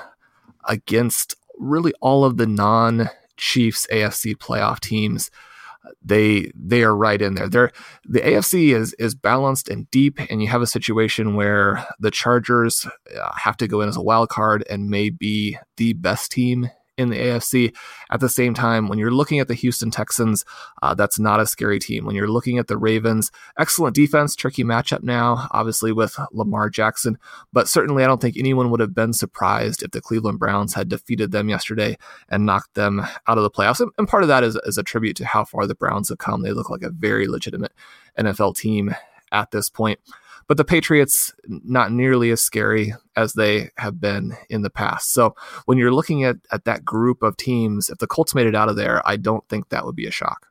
against 0.67 1.35
really 1.57 1.93
all 2.01 2.23
of 2.23 2.37
the 2.37 2.47
non 2.47 3.09
Chiefs 3.37 3.87
AFC 3.91 4.35
playoff 4.35 4.79
teams. 4.79 5.31
They 6.03 6.51
they 6.53 6.83
are 6.83 6.95
right 6.95 7.21
in 7.21 7.35
there. 7.35 7.47
They're 7.47 7.71
the 8.03 8.19
AFC 8.19 8.75
is 8.75 8.93
is 8.93 9.15
balanced 9.15 9.69
and 9.69 9.89
deep, 9.89 10.19
and 10.29 10.41
you 10.41 10.49
have 10.49 10.61
a 10.61 10.67
situation 10.67 11.35
where 11.35 11.85
the 11.99 12.11
Chargers 12.11 12.85
uh, 12.85 13.31
have 13.37 13.55
to 13.57 13.67
go 13.67 13.81
in 13.81 13.87
as 13.87 13.95
a 13.95 14.01
wild 14.01 14.29
card 14.29 14.65
and 14.69 14.89
may 14.89 15.09
be 15.09 15.57
the 15.77 15.93
best 15.93 16.31
team 16.31 16.69
in 16.97 17.09
the 17.09 17.17
AFC. 17.17 17.75
At 18.09 18.19
the 18.19 18.29
same 18.29 18.53
time, 18.53 18.87
when 18.87 18.99
you're 18.99 19.11
looking 19.11 19.39
at 19.39 19.47
the 19.47 19.53
Houston 19.53 19.91
Texans, 19.91 20.43
uh, 20.81 20.93
that's 20.93 21.19
not 21.19 21.39
a 21.39 21.45
scary 21.45 21.79
team. 21.79 22.05
When 22.05 22.15
you're 22.15 22.27
looking 22.27 22.57
at 22.57 22.67
the 22.67 22.77
Ravens, 22.77 23.31
excellent 23.57 23.95
defense, 23.95 24.35
tricky 24.35 24.63
matchup 24.63 25.03
now, 25.03 25.47
obviously 25.51 25.91
with 25.91 26.17
Lamar 26.31 26.69
Jackson. 26.69 27.17
But 27.53 27.67
certainly, 27.67 28.03
I 28.03 28.07
don't 28.07 28.21
think 28.21 28.37
anyone 28.37 28.71
would 28.71 28.79
have 28.79 28.95
been 28.95 29.13
surprised 29.13 29.83
if 29.83 29.91
the 29.91 30.01
Cleveland 30.01 30.39
Browns 30.39 30.73
had 30.73 30.89
defeated 30.89 31.31
them 31.31 31.49
yesterday 31.49 31.97
and 32.29 32.45
knocked 32.45 32.73
them 32.73 33.05
out 33.27 33.37
of 33.37 33.43
the 33.43 33.51
playoffs. 33.51 33.85
And, 33.97 34.07
part 34.07 34.23
of 34.23 34.29
that 34.29 34.43
is, 34.43 34.57
is 34.65 34.77
a 34.77 34.83
tribute 34.83 35.15
to 35.17 35.25
how 35.25 35.43
far 35.43 35.67
the 35.67 35.75
Browns 35.75 36.09
have 36.09 36.17
come. 36.17 36.41
They 36.41 36.51
look 36.51 36.69
like 36.69 36.83
a 36.83 36.89
very 36.89 37.27
legitimate 37.27 37.73
NFL 38.17 38.55
team 38.55 38.95
at 39.31 39.51
this 39.51 39.69
point. 39.69 39.99
But 40.47 40.57
the 40.57 40.65
Patriots, 40.65 41.33
not 41.45 41.91
nearly 41.91 42.31
as 42.31 42.41
scary 42.41 42.93
as 43.15 43.33
they 43.33 43.69
have 43.77 43.99
been 43.99 44.37
in 44.49 44.61
the 44.61 44.69
past. 44.69 45.11
So 45.11 45.35
when 45.65 45.77
you're 45.77 45.91
looking 45.91 46.23
at, 46.23 46.37
at 46.51 46.65
that 46.65 46.85
group 46.85 47.21
of 47.21 47.35
teams, 47.35 47.89
if 47.89 47.97
the 47.97 48.07
Colts 48.07 48.33
made 48.33 48.47
it 48.47 48.55
out 48.55 48.69
of 48.69 48.77
there, 48.77 49.01
I 49.05 49.17
don't 49.17 49.47
think 49.49 49.69
that 49.69 49.85
would 49.85 49.95
be 49.95 50.07
a 50.07 50.11
shock. 50.11 50.46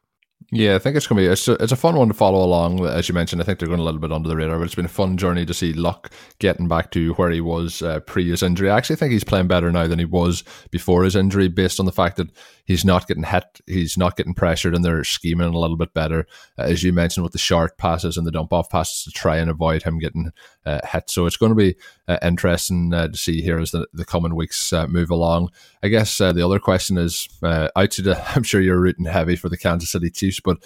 Yeah, 0.52 0.76
I 0.76 0.78
think 0.78 0.96
it's 0.96 1.08
going 1.08 1.16
to 1.16 1.28
be 1.28 1.32
it's 1.32 1.48
a, 1.48 1.54
it's 1.54 1.72
a 1.72 1.76
fun 1.76 1.96
one 1.96 2.06
to 2.06 2.14
follow 2.14 2.44
along. 2.44 2.86
As 2.86 3.08
you 3.08 3.14
mentioned, 3.14 3.42
I 3.42 3.44
think 3.44 3.58
they're 3.58 3.66
going 3.66 3.80
a 3.80 3.84
little 3.84 4.00
bit 4.00 4.12
under 4.12 4.28
the 4.28 4.36
radar, 4.36 4.58
but 4.58 4.64
it's 4.64 4.76
been 4.76 4.84
a 4.84 4.88
fun 4.88 5.16
journey 5.16 5.44
to 5.44 5.52
see 5.52 5.72
Luck 5.72 6.12
getting 6.38 6.68
back 6.68 6.92
to 6.92 7.14
where 7.14 7.30
he 7.30 7.40
was 7.40 7.82
uh, 7.82 7.98
pre 8.00 8.30
his 8.30 8.44
injury. 8.44 8.70
I 8.70 8.76
actually 8.76 8.96
think 8.96 9.12
he's 9.12 9.24
playing 9.24 9.48
better 9.48 9.72
now 9.72 9.88
than 9.88 9.98
he 9.98 10.04
was 10.04 10.44
before 10.70 11.02
his 11.02 11.16
injury, 11.16 11.48
based 11.48 11.80
on 11.80 11.86
the 11.86 11.90
fact 11.92 12.16
that 12.18 12.30
he's 12.66 12.84
not 12.84 13.08
getting 13.08 13.22
hit, 13.24 13.60
he's 13.66 13.96
not 13.96 14.16
getting 14.16 14.34
pressured, 14.34 14.74
and 14.74 14.84
they're 14.84 15.04
scheming 15.04 15.52
a 15.52 15.58
little 15.58 15.76
bit 15.76 15.94
better, 15.94 16.26
uh, 16.58 16.62
as 16.62 16.82
you 16.82 16.92
mentioned, 16.92 17.24
with 17.24 17.32
the 17.32 17.38
short 17.38 17.78
passes 17.78 18.16
and 18.16 18.26
the 18.26 18.30
dump 18.30 18.52
off 18.52 18.68
passes 18.68 19.04
to 19.04 19.10
try 19.10 19.36
and 19.38 19.48
avoid 19.48 19.82
him 19.82 19.98
getting 19.98 20.30
uh, 20.66 20.80
hit. 20.86 21.08
So 21.08 21.26
it's 21.26 21.36
going 21.36 21.50
to 21.50 21.56
be 21.56 21.76
uh, 22.08 22.18
interesting 22.22 22.92
uh, 22.92 23.08
to 23.08 23.16
see 23.16 23.40
here 23.40 23.58
as 23.58 23.70
the, 23.70 23.86
the 23.92 24.04
coming 24.04 24.34
weeks 24.34 24.72
uh, 24.72 24.86
move 24.86 25.10
along. 25.10 25.50
I 25.82 25.88
guess 25.88 26.18
the 26.18 26.44
other 26.44 26.58
question 26.58 26.98
is 26.98 27.28
outside, 27.42 28.04
the, 28.04 28.22
I'm 28.36 28.42
sure 28.42 28.60
you're 28.60 28.80
rooting 28.80 29.06
heavy 29.06 29.36
for 29.36 29.48
the 29.48 29.56
Kansas 29.56 29.90
City 29.90 30.10
Chiefs, 30.10 30.35
but 30.42 30.58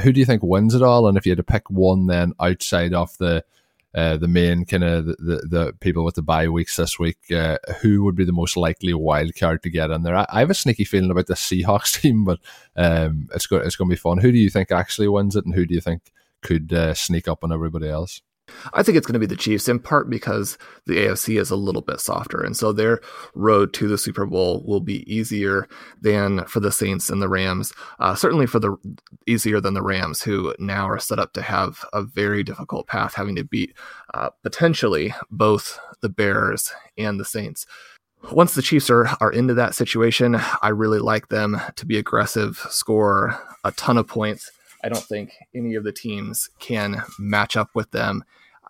who 0.00 0.12
do 0.12 0.20
you 0.20 0.26
think 0.26 0.42
wins 0.42 0.74
it 0.74 0.82
all? 0.82 1.08
And 1.08 1.16
if 1.16 1.26
you 1.26 1.30
had 1.30 1.38
to 1.38 1.42
pick 1.42 1.70
one, 1.70 2.06
then 2.06 2.32
outside 2.40 2.94
of 2.94 3.16
the 3.18 3.44
uh, 3.94 4.16
the 4.16 4.28
main 4.28 4.64
kind 4.64 4.84
of 4.84 5.04
the, 5.04 5.16
the, 5.18 5.46
the, 5.48 5.72
people 5.80 6.02
with 6.02 6.14
the 6.14 6.22
bye 6.22 6.48
weeks 6.48 6.76
this 6.76 6.98
week, 6.98 7.18
uh, 7.30 7.58
who 7.82 8.02
would 8.02 8.16
be 8.16 8.24
the 8.24 8.32
most 8.32 8.56
likely 8.56 8.94
wild 8.94 9.34
card 9.36 9.62
to 9.62 9.68
get 9.68 9.90
in 9.90 10.02
there? 10.02 10.16
I, 10.16 10.26
I 10.30 10.40
have 10.40 10.48
a 10.48 10.54
sneaky 10.54 10.84
feeling 10.84 11.10
about 11.10 11.26
the 11.26 11.34
Seahawks 11.34 11.92
team, 12.00 12.24
but 12.24 12.38
um, 12.74 13.28
it's 13.34 13.46
go, 13.46 13.58
it's 13.58 13.76
going 13.76 13.90
to 13.90 13.94
be 13.94 13.98
fun. 13.98 14.18
Who 14.18 14.32
do 14.32 14.38
you 14.38 14.48
think 14.48 14.72
actually 14.72 15.08
wins 15.08 15.36
it, 15.36 15.44
and 15.44 15.54
who 15.54 15.66
do 15.66 15.74
you 15.74 15.80
think 15.80 16.10
could 16.40 16.72
uh, 16.72 16.94
sneak 16.94 17.28
up 17.28 17.44
on 17.44 17.52
everybody 17.52 17.88
else? 17.88 18.22
I 18.72 18.82
think 18.82 18.96
it's 18.96 19.06
going 19.06 19.14
to 19.14 19.20
be 19.20 19.26
the 19.26 19.36
Chiefs 19.36 19.68
in 19.68 19.78
part 19.78 20.10
because 20.10 20.58
the 20.86 20.96
AFC 20.96 21.40
is 21.40 21.50
a 21.50 21.56
little 21.56 21.80
bit 21.80 22.00
softer. 22.00 22.42
And 22.42 22.56
so 22.56 22.72
their 22.72 23.00
road 23.34 23.72
to 23.74 23.88
the 23.88 23.98
Super 23.98 24.26
Bowl 24.26 24.62
will 24.66 24.80
be 24.80 25.10
easier 25.12 25.68
than 26.00 26.44
for 26.46 26.60
the 26.60 26.72
Saints 26.72 27.08
and 27.08 27.22
the 27.22 27.28
Rams. 27.28 27.72
Uh, 27.98 28.14
certainly 28.14 28.46
for 28.46 28.58
the 28.58 28.76
easier 29.26 29.60
than 29.60 29.74
the 29.74 29.82
Rams, 29.82 30.22
who 30.22 30.54
now 30.58 30.88
are 30.88 30.98
set 30.98 31.18
up 31.18 31.32
to 31.34 31.42
have 31.42 31.84
a 31.92 32.02
very 32.02 32.42
difficult 32.42 32.86
path, 32.86 33.14
having 33.14 33.36
to 33.36 33.44
beat 33.44 33.74
uh, 34.14 34.30
potentially 34.42 35.14
both 35.30 35.78
the 36.00 36.08
Bears 36.08 36.72
and 36.98 37.18
the 37.18 37.24
Saints. 37.24 37.66
Once 38.30 38.54
the 38.54 38.62
Chiefs 38.62 38.88
are, 38.88 39.08
are 39.20 39.32
into 39.32 39.54
that 39.54 39.74
situation, 39.74 40.36
I 40.62 40.68
really 40.68 41.00
like 41.00 41.28
them 41.28 41.60
to 41.74 41.86
be 41.86 41.98
aggressive, 41.98 42.64
score 42.70 43.36
a 43.64 43.72
ton 43.72 43.98
of 43.98 44.06
points 44.06 44.50
I 44.82 44.88
don't 44.88 45.04
think 45.04 45.32
any 45.54 45.74
of 45.74 45.84
the 45.84 45.92
teams 45.92 46.50
can 46.58 47.02
match 47.18 47.56
up 47.56 47.70
with 47.74 47.90
them 47.92 48.24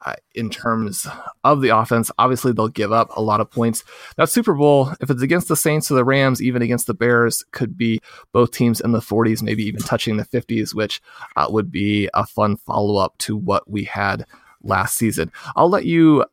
uh, 0.04 0.14
in 0.34 0.50
terms 0.50 1.06
of 1.44 1.60
the 1.60 1.68
offense. 1.68 2.10
Obviously, 2.18 2.52
they'll 2.52 2.68
give 2.68 2.92
up 2.92 3.16
a 3.16 3.22
lot 3.22 3.40
of 3.40 3.50
points. 3.50 3.84
That 4.16 4.28
Super 4.28 4.54
Bowl, 4.54 4.92
if 5.00 5.10
it's 5.10 5.22
against 5.22 5.48
the 5.48 5.56
Saints 5.56 5.90
or 5.90 5.94
the 5.94 6.04
Rams, 6.04 6.42
even 6.42 6.62
against 6.62 6.86
the 6.86 6.94
Bears, 6.94 7.44
could 7.52 7.76
be 7.76 8.00
both 8.32 8.50
teams 8.50 8.80
in 8.80 8.92
the 8.92 9.00
40s, 9.00 9.42
maybe 9.42 9.62
even 9.64 9.80
touching 9.80 10.16
the 10.16 10.24
50s, 10.24 10.74
which 10.74 11.00
uh, 11.36 11.46
would 11.48 11.70
be 11.70 12.08
a 12.14 12.26
fun 12.26 12.56
follow 12.56 12.96
up 12.96 13.16
to 13.18 13.36
what 13.36 13.70
we 13.70 13.84
had 13.84 14.26
last 14.62 14.96
season. 14.96 15.30
I'll 15.56 15.70
let 15.70 15.84
you 15.84 16.24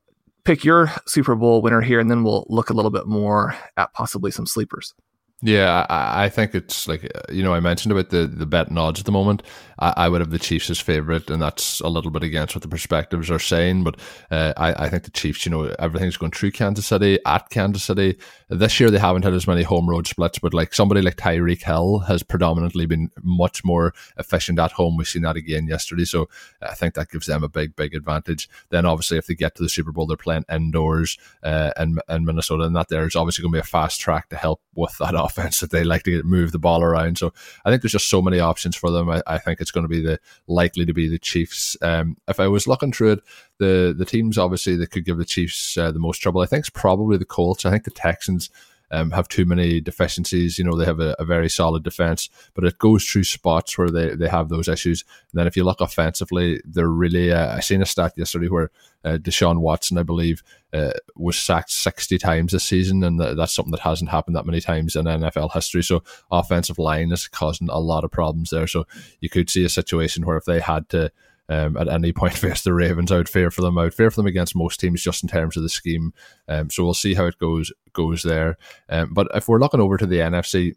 pick 0.43 0.63
your 0.63 0.91
Super 1.05 1.35
Bowl 1.35 1.61
winner 1.61 1.81
here, 1.81 1.99
and 1.99 2.09
then 2.09 2.23
we'll 2.23 2.45
look 2.49 2.69
a 2.69 2.73
little 2.73 2.91
bit 2.91 3.07
more 3.07 3.55
at 3.77 3.93
possibly 3.93 4.31
some 4.31 4.45
sleepers. 4.45 4.93
Yeah, 5.41 5.85
I, 5.89 6.25
I, 6.25 6.29
think 6.29 6.53
it's 6.53 6.85
like 6.85 7.05
uh, 7.05 7.21
you 7.31 7.43
know 7.43 7.53
I 7.53 7.61
mentioned 7.61 7.93
about 7.93 8.09
the 8.09 8.27
the 8.27 8.45
betting 8.45 8.77
odds 8.77 8.99
at 8.99 9.05
the 9.05 9.13
moment. 9.13 9.41
I, 9.79 9.93
I, 9.95 10.09
would 10.09 10.19
have 10.19 10.31
the 10.31 10.39
Chiefs 10.39 10.69
as 10.69 10.81
favorite, 10.81 11.29
and 11.29 11.41
that's 11.41 11.79
a 11.79 11.87
little 11.87 12.11
bit 12.11 12.23
against 12.23 12.55
what 12.55 12.61
the 12.61 12.67
perspectives 12.67 13.31
are 13.31 13.39
saying. 13.39 13.85
But 13.85 13.97
uh, 14.29 14.51
I, 14.57 14.73
I 14.73 14.89
think 14.89 15.03
the 15.03 15.11
Chiefs, 15.11 15.45
you 15.45 15.51
know, 15.51 15.73
everything's 15.79 16.17
going 16.17 16.33
through 16.33 16.51
Kansas 16.51 16.85
City 16.85 17.19
at 17.25 17.49
Kansas 17.51 17.83
City. 17.83 18.17
This 18.49 18.81
year 18.81 18.91
they 18.91 18.99
haven't 18.99 19.23
had 19.23 19.33
as 19.33 19.47
many 19.47 19.63
home 19.63 19.89
road 19.89 20.07
splits, 20.07 20.39
but 20.39 20.53
like 20.53 20.73
somebody 20.73 21.01
like 21.01 21.15
Tyreek 21.15 21.63
Hill 21.63 21.99
has 21.99 22.21
predominantly 22.21 22.85
been 22.85 23.09
much 23.23 23.63
more 23.63 23.93
efficient 24.17 24.59
at 24.59 24.73
home. 24.73 24.97
We've 24.97 25.07
seen 25.07 25.21
that 25.21 25.37
again 25.37 25.67
yesterday, 25.67 26.03
so 26.03 26.27
I 26.61 26.75
think 26.75 26.95
that 26.95 27.11
gives 27.11 27.27
them 27.27 27.45
a 27.45 27.49
big 27.49 27.77
big 27.77 27.95
advantage. 27.95 28.49
Then 28.71 28.85
obviously 28.85 29.17
if 29.17 29.27
they 29.27 29.35
get 29.35 29.55
to 29.55 29.63
the 29.63 29.69
Super 29.69 29.93
Bowl, 29.93 30.05
they're 30.05 30.17
playing 30.17 30.43
indoors 30.51 31.17
uh, 31.43 31.71
in 31.79 31.99
in 32.09 32.25
Minnesota, 32.25 32.63
and 32.63 32.75
that 32.75 32.89
there 32.89 33.07
is 33.07 33.15
obviously 33.15 33.43
going 33.43 33.53
to 33.53 33.57
be 33.57 33.61
a 33.61 33.63
fast 33.63 34.01
track 34.01 34.27
to 34.29 34.35
help 34.35 34.59
with 34.75 34.97
that 34.97 35.15
offense 35.29 35.59
that 35.59 35.71
they 35.71 35.83
like 35.83 36.03
to 36.03 36.23
move 36.23 36.51
the 36.51 36.59
ball 36.59 36.83
around. 36.83 37.17
So 37.17 37.33
I 37.63 37.69
think 37.69 37.81
there's 37.81 37.91
just 37.91 38.09
so 38.09 38.21
many 38.21 38.39
options 38.39 38.75
for 38.75 38.91
them. 38.91 39.09
I, 39.09 39.21
I 39.27 39.37
think 39.37 39.61
it's 39.61 39.71
going 39.71 39.83
to 39.83 39.89
be 39.89 40.01
the 40.01 40.19
likely 40.47 40.85
to 40.85 40.93
be 40.93 41.07
the 41.07 41.19
Chiefs. 41.19 41.77
Um, 41.81 42.17
if 42.27 42.39
I 42.39 42.47
was 42.47 42.67
looking 42.67 42.91
through 42.91 43.13
it, 43.13 43.23
the 43.59 43.93
the 43.97 44.05
teams 44.05 44.37
obviously 44.37 44.75
that 44.77 44.91
could 44.91 45.05
give 45.05 45.17
the 45.17 45.25
Chiefs 45.25 45.77
uh, 45.77 45.91
the 45.91 45.99
most 45.99 46.19
trouble, 46.19 46.41
I 46.41 46.45
think 46.45 46.61
it's 46.61 46.69
probably 46.69 47.17
the 47.17 47.25
Colts. 47.25 47.65
I 47.65 47.71
think 47.71 47.83
the 47.83 47.91
Texans. 47.91 48.49
Um, 48.91 49.11
have 49.11 49.27
too 49.27 49.45
many 49.45 49.79
deficiencies. 49.79 50.57
You 50.57 50.65
know, 50.65 50.75
they 50.75 50.85
have 50.85 50.99
a, 50.99 51.15
a, 51.19 51.25
very 51.25 51.47
solid 51.47 51.83
defense, 51.83 52.27
but 52.55 52.63
it 52.63 52.79
goes 52.79 53.05
through 53.05 53.25
spots 53.25 53.77
where 53.77 53.89
they, 53.89 54.15
they 54.15 54.27
have 54.27 54.49
those 54.49 54.67
issues. 54.67 55.03
And 55.31 55.39
then 55.39 55.45
if 55.45 55.55
you 55.55 55.63
look 55.63 55.79
offensively, 55.79 56.59
they're 56.65 56.87
really. 56.87 57.31
Uh, 57.31 57.55
I 57.55 57.59
seen 57.59 57.83
a 57.83 57.85
stat 57.85 58.13
yesterday 58.17 58.47
where 58.47 58.71
uh, 59.05 59.17
Deshaun 59.17 59.59
Watson, 59.59 59.97
I 59.97 60.03
believe, 60.03 60.43
uh, 60.73 60.91
was 61.15 61.37
sacked 61.37 61.71
60 61.71 62.17
times 62.17 62.51
this 62.51 62.63
season, 62.63 63.03
and 63.03 63.19
that's 63.19 63.53
something 63.53 63.71
that 63.71 63.79
hasn't 63.79 64.09
happened 64.09 64.35
that 64.35 64.45
many 64.45 64.59
times 64.59 64.95
in 64.95 65.05
NFL 65.05 65.53
history. 65.53 65.83
So, 65.83 66.03
offensive 66.31 66.77
line 66.77 67.11
is 67.11 67.27
causing 67.27 67.69
a 67.69 67.79
lot 67.79 68.03
of 68.03 68.11
problems 68.11 68.49
there. 68.49 68.67
So, 68.67 68.85
you 69.21 69.29
could 69.29 69.49
see 69.49 69.63
a 69.63 69.69
situation 69.69 70.25
where 70.25 70.37
if 70.37 70.45
they 70.45 70.59
had 70.59 70.89
to 70.89 71.11
um, 71.49 71.75
at 71.75 71.89
any 71.89 72.13
point 72.13 72.33
face 72.37 72.61
the 72.61 72.73
Ravens, 72.73 73.11
I 73.11 73.17
would 73.17 73.29
fear 73.29 73.51
for 73.51 73.61
them. 73.61 73.77
I 73.77 73.83
would 73.83 73.93
fear 73.93 74.09
for 74.09 74.17
them 74.17 74.27
against 74.27 74.55
most 74.55 74.79
teams 74.79 75.01
just 75.01 75.23
in 75.23 75.29
terms 75.29 75.57
of 75.57 75.63
the 75.63 75.69
scheme. 75.69 76.13
Um, 76.47 76.69
so, 76.69 76.83
we'll 76.83 76.93
see 76.93 77.15
how 77.15 77.25
it 77.25 77.37
goes 77.39 77.71
goes 77.93 78.23
there. 78.23 78.57
Um, 78.87 79.13
but 79.13 79.27
if 79.33 79.47
we're 79.47 79.59
looking 79.59 79.81
over 79.81 79.97
to 79.97 80.05
the 80.05 80.19
NFC, 80.19 80.75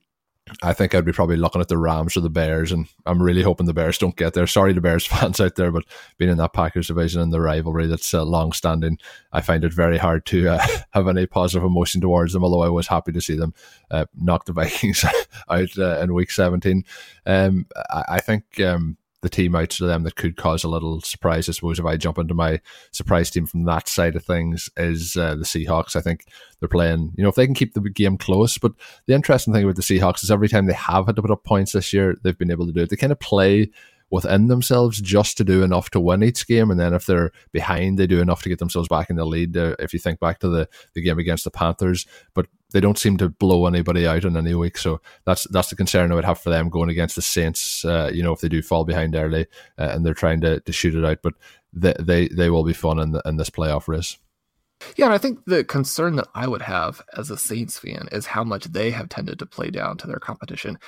I 0.62 0.72
think 0.72 0.94
I'd 0.94 1.04
be 1.04 1.12
probably 1.12 1.36
looking 1.36 1.60
at 1.60 1.68
the 1.68 1.78
Rams 1.78 2.16
or 2.16 2.20
the 2.20 2.28
Bears, 2.28 2.72
and 2.72 2.88
I'm 3.06 3.22
really 3.22 3.42
hoping 3.42 3.66
the 3.66 3.72
Bears 3.72 3.96
don't 3.96 4.16
get 4.16 4.34
there. 4.34 4.46
Sorry, 4.46 4.72
the 4.72 4.80
Bears 4.80 5.06
fans 5.08 5.40
out 5.40 5.54
there, 5.54 5.70
but 5.70 5.84
being 6.18 6.30
in 6.30 6.38
that 6.38 6.52
Packers 6.52 6.88
division 6.88 7.20
and 7.20 7.32
the 7.32 7.40
rivalry 7.40 7.86
that's 7.86 8.12
uh, 8.12 8.24
long 8.24 8.52
standing, 8.52 8.98
I 9.32 9.40
find 9.40 9.64
it 9.64 9.72
very 9.72 9.98
hard 9.98 10.26
to 10.26 10.48
uh, 10.48 10.66
have 10.90 11.06
any 11.06 11.26
positive 11.26 11.64
emotion 11.64 12.00
towards 12.00 12.32
them. 12.32 12.44
Although 12.44 12.62
I 12.62 12.68
was 12.68 12.88
happy 12.88 13.12
to 13.12 13.20
see 13.20 13.36
them 13.36 13.54
uh, 13.90 14.06
knock 14.14 14.46
the 14.46 14.52
Vikings 14.52 15.04
out 15.48 15.78
uh, 15.78 16.00
in 16.00 16.12
Week 16.12 16.30
17. 16.30 16.84
Um, 17.24 17.66
I, 17.90 18.04
I, 18.08 18.20
think 18.20 18.60
um, 18.60 18.96
the 19.22 19.28
team 19.28 19.54
out 19.54 19.70
to 19.70 19.86
them 19.86 20.02
that 20.02 20.16
could 20.16 20.36
cause 20.36 20.64
a 20.64 20.68
little 20.68 21.00
surprise, 21.00 21.48
I 21.48 21.52
suppose, 21.52 21.78
if 21.78 21.86
I 21.86 21.96
jump 21.96 22.18
into 22.18 22.34
my 22.34 22.60
surprise 22.90 23.30
team 23.30 23.46
from 23.46 23.64
that 23.64 23.88
side 23.88 24.16
of 24.16 24.24
things 24.24 24.68
is 24.76 25.16
uh, 25.16 25.36
the 25.36 25.44
Seahawks. 25.44 25.96
I 25.96 26.00
think 26.00 26.26
they're 26.60 26.68
playing, 26.68 27.12
you 27.16 27.22
know, 27.22 27.30
if 27.30 27.36
they 27.36 27.46
can 27.46 27.54
keep 27.54 27.74
the 27.74 27.80
game 27.80 28.18
close. 28.18 28.58
But 28.58 28.72
the 29.06 29.14
interesting 29.14 29.54
thing 29.54 29.62
about 29.64 29.76
the 29.76 29.82
Seahawks 29.82 30.24
is 30.24 30.30
every 30.30 30.48
time 30.48 30.66
they 30.66 30.72
have 30.74 31.06
had 31.06 31.16
to 31.16 31.22
put 31.22 31.30
up 31.30 31.44
points 31.44 31.72
this 31.72 31.92
year, 31.92 32.16
they've 32.22 32.36
been 32.36 32.50
able 32.50 32.66
to 32.66 32.72
do 32.72 32.82
it. 32.82 32.90
They 32.90 32.96
kind 32.96 33.12
of 33.12 33.20
play 33.20 33.70
within 34.12 34.48
themselves 34.48 35.00
just 35.00 35.38
to 35.38 35.44
do 35.44 35.62
enough 35.62 35.88
to 35.90 35.98
win 35.98 36.22
each 36.22 36.46
game. 36.46 36.70
And 36.70 36.78
then 36.78 36.92
if 36.92 37.06
they're 37.06 37.32
behind, 37.50 37.98
they 37.98 38.06
do 38.06 38.20
enough 38.20 38.42
to 38.42 38.50
get 38.50 38.58
themselves 38.58 38.86
back 38.86 39.08
in 39.08 39.16
the 39.16 39.24
lead. 39.24 39.56
Uh, 39.56 39.74
if 39.78 39.94
you 39.94 39.98
think 39.98 40.20
back 40.20 40.38
to 40.40 40.48
the, 40.48 40.68
the 40.92 41.00
game 41.00 41.18
against 41.18 41.44
the 41.44 41.50
Panthers, 41.50 42.06
but 42.34 42.46
they 42.72 42.80
don't 42.80 42.98
seem 42.98 43.16
to 43.16 43.30
blow 43.30 43.66
anybody 43.66 44.06
out 44.06 44.24
in 44.24 44.36
any 44.36 44.54
week. 44.54 44.76
So 44.76 45.00
that's 45.24 45.44
that's 45.44 45.70
the 45.70 45.76
concern 45.76 46.12
I 46.12 46.14
would 46.14 46.26
have 46.26 46.38
for 46.38 46.50
them 46.50 46.68
going 46.68 46.90
against 46.90 47.16
the 47.16 47.22
Saints. 47.22 47.84
Uh, 47.84 48.10
you 48.12 48.22
know, 48.22 48.32
if 48.32 48.40
they 48.40 48.48
do 48.48 48.62
fall 48.62 48.84
behind 48.84 49.16
early 49.16 49.46
uh, 49.78 49.88
and 49.92 50.04
they're 50.04 50.14
trying 50.14 50.42
to, 50.42 50.60
to 50.60 50.72
shoot 50.72 50.94
it 50.94 51.04
out, 51.04 51.18
but 51.22 51.34
they 51.72 51.94
they, 51.98 52.28
they 52.28 52.50
will 52.50 52.64
be 52.64 52.74
fun 52.74 52.98
in, 52.98 53.12
the, 53.12 53.22
in 53.24 53.38
this 53.38 53.50
playoff 53.50 53.88
race. 53.88 54.18
Yeah, 54.96 55.06
and 55.06 55.14
I 55.14 55.18
think 55.18 55.44
the 55.46 55.64
concern 55.64 56.16
that 56.16 56.28
I 56.34 56.48
would 56.48 56.62
have 56.62 57.00
as 57.16 57.30
a 57.30 57.38
Saints 57.38 57.78
fan 57.78 58.08
is 58.12 58.26
how 58.26 58.44
much 58.44 58.64
they 58.64 58.90
have 58.90 59.08
tended 59.08 59.38
to 59.38 59.46
play 59.46 59.70
down 59.70 59.96
to 59.98 60.06
their 60.06 60.18
competition. 60.18 60.78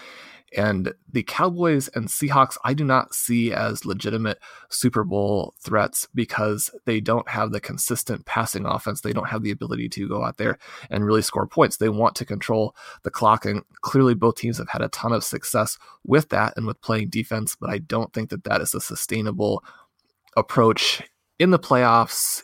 And 0.57 0.95
the 1.11 1.25
Cowboys 1.25 1.89
and 1.89 2.09
Seahawks, 2.09 2.57
I 2.65 2.75
do 2.75 2.85
not 2.85 3.15
see 3.15 3.53
as 3.53 3.85
legitimate 3.85 4.39
Super 4.69 5.03
Bowl 5.03 5.55
threats 5.61 6.07
because 6.15 6.71
they 6.85 7.01
don't 7.01 7.29
have 7.29 7.51
the 7.51 7.61
consistent 7.61 8.25
passing 8.25 8.65
offense. 8.65 9.01
They 9.01 9.13
don't 9.13 9.29
have 9.29 9.43
the 9.43 9.51
ability 9.51 9.89
to 9.91 10.09
go 10.09 10.25
out 10.25 10.37
there 10.37 10.59
and 10.91 11.05
really 11.05 11.23
score 11.23 11.47
points. 11.47 11.77
They 11.77 11.89
want 11.89 12.15
to 12.17 12.25
control 12.25 12.77
the 13.03 13.11
clock. 13.11 13.45
And 13.45 13.63
clearly, 13.81 14.15
both 14.15 14.37
teams 14.37 14.59
have 14.59 14.69
had 14.69 14.83
a 14.83 14.89
ton 14.89 15.13
of 15.13 15.25
success 15.25 15.77
with 16.05 16.29
that 16.29 16.55
and 16.57 16.67
with 16.67 16.81
playing 16.81 17.09
defense. 17.09 17.57
But 17.61 17.71
I 17.71 17.79
don't 17.79 18.13
think 18.13 18.31
that 18.31 18.45
that 18.45 18.61
is 18.61 18.75
a 18.75 18.81
sustainable 18.81 19.65
approach 20.37 21.03
in 21.39 21.51
the 21.51 21.59
playoffs 21.59 22.43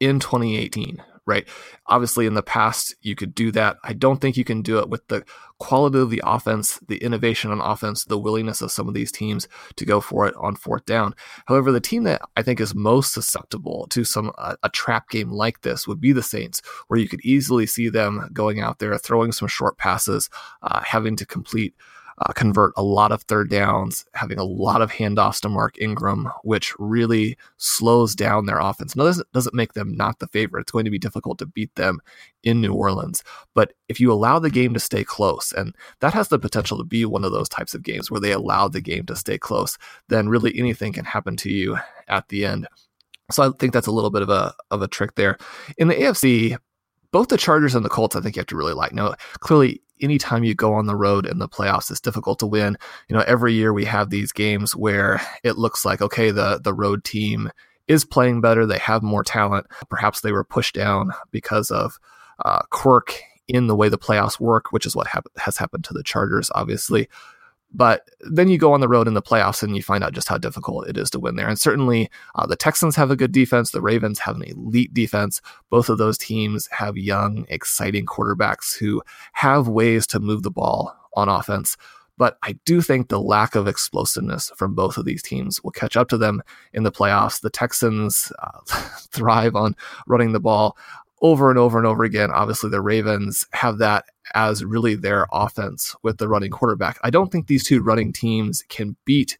in 0.00 0.18
2018 0.18 1.02
right? 1.30 1.48
Obviously, 1.86 2.26
in 2.26 2.34
the 2.34 2.42
past, 2.42 2.94
you 3.00 3.14
could 3.14 3.34
do 3.34 3.50
that. 3.52 3.78
I 3.84 3.92
don't 3.92 4.20
think 4.20 4.36
you 4.36 4.44
can 4.44 4.60
do 4.60 4.78
it 4.80 4.90
with 4.90 5.06
the 5.08 5.24
quality 5.58 5.98
of 6.00 6.10
the 6.10 6.22
offense, 6.26 6.80
the 6.88 6.96
innovation 6.96 7.52
on 7.52 7.60
offense, 7.60 8.04
the 8.04 8.18
willingness 8.18 8.60
of 8.60 8.72
some 8.72 8.88
of 8.88 8.94
these 8.94 9.12
teams 9.12 9.46
to 9.76 9.84
go 9.84 10.00
for 10.00 10.26
it 10.26 10.34
on 10.36 10.56
fourth 10.56 10.84
down. 10.86 11.14
However, 11.46 11.70
the 11.70 11.80
team 11.80 12.02
that 12.04 12.20
I 12.36 12.42
think 12.42 12.60
is 12.60 12.74
most 12.74 13.12
susceptible 13.14 13.86
to 13.90 14.02
some 14.04 14.32
uh, 14.36 14.56
a 14.62 14.68
trap 14.70 15.08
game 15.08 15.30
like 15.30 15.60
this 15.60 15.86
would 15.86 16.00
be 16.00 16.12
the 16.12 16.22
Saints, 16.22 16.60
where 16.88 16.98
you 16.98 17.08
could 17.08 17.24
easily 17.24 17.66
see 17.66 17.88
them 17.88 18.28
going 18.32 18.60
out 18.60 18.80
there, 18.80 18.98
throwing 18.98 19.32
some 19.32 19.48
short 19.48 19.78
passes, 19.78 20.28
uh, 20.62 20.80
having 20.82 21.14
to 21.16 21.24
complete 21.24 21.74
uh, 22.20 22.32
convert 22.32 22.72
a 22.76 22.82
lot 22.82 23.12
of 23.12 23.22
third 23.22 23.48
downs, 23.48 24.04
having 24.14 24.38
a 24.38 24.44
lot 24.44 24.82
of 24.82 24.92
handoffs 24.92 25.40
to 25.40 25.48
Mark 25.48 25.80
Ingram, 25.80 26.28
which 26.42 26.74
really 26.78 27.36
slows 27.56 28.14
down 28.14 28.46
their 28.46 28.58
offense. 28.58 28.94
Now, 28.94 29.04
this 29.04 29.22
doesn't 29.32 29.54
make 29.54 29.72
them 29.72 29.96
not 29.96 30.18
the 30.18 30.28
favorite. 30.28 30.62
It's 30.62 30.72
going 30.72 30.84
to 30.84 30.90
be 30.90 30.98
difficult 30.98 31.38
to 31.38 31.46
beat 31.46 31.74
them 31.76 32.00
in 32.42 32.60
New 32.60 32.74
Orleans. 32.74 33.24
But 33.54 33.72
if 33.88 34.00
you 34.00 34.12
allow 34.12 34.38
the 34.38 34.50
game 34.50 34.74
to 34.74 34.80
stay 34.80 35.02
close, 35.02 35.52
and 35.52 35.74
that 36.00 36.12
has 36.12 36.28
the 36.28 36.38
potential 36.38 36.76
to 36.78 36.84
be 36.84 37.04
one 37.04 37.24
of 37.24 37.32
those 37.32 37.48
types 37.48 37.74
of 37.74 37.82
games 37.82 38.10
where 38.10 38.20
they 38.20 38.32
allow 38.32 38.68
the 38.68 38.80
game 38.82 39.06
to 39.06 39.16
stay 39.16 39.38
close, 39.38 39.78
then 40.08 40.28
really 40.28 40.56
anything 40.58 40.92
can 40.92 41.06
happen 41.06 41.36
to 41.38 41.50
you 41.50 41.78
at 42.08 42.28
the 42.28 42.44
end. 42.44 42.68
So 43.30 43.44
I 43.44 43.50
think 43.58 43.72
that's 43.72 43.86
a 43.86 43.92
little 43.92 44.10
bit 44.10 44.22
of 44.22 44.28
a 44.28 44.54
of 44.70 44.82
a 44.82 44.88
trick 44.88 45.14
there. 45.14 45.38
In 45.78 45.88
the 45.88 45.94
AFC, 45.94 46.58
both 47.12 47.28
the 47.28 47.36
Chargers 47.36 47.74
and 47.74 47.84
the 47.84 47.90
Colts, 47.90 48.16
I 48.16 48.20
think 48.20 48.36
you 48.36 48.40
have 48.40 48.46
to 48.48 48.56
really 48.56 48.74
like. 48.74 48.92
Now, 48.92 49.14
clearly, 49.40 49.82
anytime 50.00 50.44
you 50.44 50.54
go 50.54 50.72
on 50.72 50.86
the 50.86 50.96
road 50.96 51.26
in 51.26 51.38
the 51.38 51.48
playoffs, 51.48 51.90
it's 51.90 52.00
difficult 52.00 52.38
to 52.40 52.46
win. 52.46 52.76
You 53.08 53.16
know, 53.16 53.24
every 53.26 53.52
year 53.52 53.72
we 53.72 53.84
have 53.84 54.10
these 54.10 54.32
games 54.32 54.74
where 54.74 55.20
it 55.42 55.58
looks 55.58 55.84
like, 55.84 56.00
okay, 56.00 56.30
the, 56.30 56.60
the 56.62 56.74
road 56.74 57.04
team 57.04 57.50
is 57.88 58.04
playing 58.04 58.40
better. 58.40 58.66
They 58.66 58.78
have 58.78 59.02
more 59.02 59.24
talent. 59.24 59.66
Perhaps 59.88 60.20
they 60.20 60.32
were 60.32 60.44
pushed 60.44 60.74
down 60.74 61.12
because 61.30 61.70
of 61.70 61.98
uh, 62.44 62.62
quirk 62.70 63.20
in 63.48 63.66
the 63.66 63.74
way 63.74 63.88
the 63.88 63.98
playoffs 63.98 64.38
work, 64.38 64.70
which 64.70 64.86
is 64.86 64.94
what 64.94 65.08
ha- 65.08 65.22
has 65.36 65.56
happened 65.56 65.84
to 65.84 65.94
the 65.94 66.04
Chargers, 66.04 66.50
obviously. 66.54 67.08
But 67.72 68.08
then 68.20 68.48
you 68.48 68.58
go 68.58 68.72
on 68.72 68.80
the 68.80 68.88
road 68.88 69.06
in 69.06 69.14
the 69.14 69.22
playoffs 69.22 69.62
and 69.62 69.76
you 69.76 69.82
find 69.82 70.02
out 70.02 70.12
just 70.12 70.28
how 70.28 70.38
difficult 70.38 70.88
it 70.88 70.96
is 70.96 71.08
to 71.10 71.20
win 71.20 71.36
there. 71.36 71.48
And 71.48 71.58
certainly 71.58 72.10
uh, 72.34 72.46
the 72.46 72.56
Texans 72.56 72.96
have 72.96 73.10
a 73.10 73.16
good 73.16 73.32
defense. 73.32 73.70
The 73.70 73.80
Ravens 73.80 74.18
have 74.20 74.36
an 74.36 74.42
elite 74.42 74.92
defense. 74.92 75.40
Both 75.70 75.88
of 75.88 75.98
those 75.98 76.18
teams 76.18 76.68
have 76.72 76.96
young, 76.96 77.46
exciting 77.48 78.06
quarterbacks 78.06 78.76
who 78.76 79.02
have 79.34 79.68
ways 79.68 80.06
to 80.08 80.20
move 80.20 80.42
the 80.42 80.50
ball 80.50 80.96
on 81.14 81.28
offense. 81.28 81.76
But 82.20 82.36
I 82.42 82.52
do 82.66 82.82
think 82.82 83.08
the 83.08 83.20
lack 83.20 83.54
of 83.54 83.66
explosiveness 83.66 84.52
from 84.54 84.74
both 84.74 84.98
of 84.98 85.06
these 85.06 85.22
teams 85.22 85.64
will 85.64 85.70
catch 85.70 85.96
up 85.96 86.08
to 86.10 86.18
them 86.18 86.42
in 86.74 86.82
the 86.82 86.92
playoffs. 86.92 87.40
The 87.40 87.48
Texans 87.48 88.30
uh, 88.40 88.60
thrive 89.10 89.56
on 89.56 89.74
running 90.06 90.32
the 90.32 90.40
ball 90.40 90.76
over 91.20 91.50
and 91.50 91.58
over 91.58 91.78
and 91.78 91.86
over 91.86 92.04
again. 92.04 92.30
Obviously, 92.30 92.70
the 92.70 92.80
Ravens 92.80 93.46
have 93.52 93.78
that 93.78 94.06
as 94.34 94.64
really 94.64 94.94
their 94.94 95.26
offense 95.32 95.94
with 96.02 96.18
the 96.18 96.28
running 96.28 96.50
quarterback. 96.50 96.98
I 97.02 97.10
don't 97.10 97.30
think 97.30 97.46
these 97.46 97.64
two 97.64 97.82
running 97.82 98.12
teams 98.12 98.62
can 98.68 98.96
beat 99.04 99.38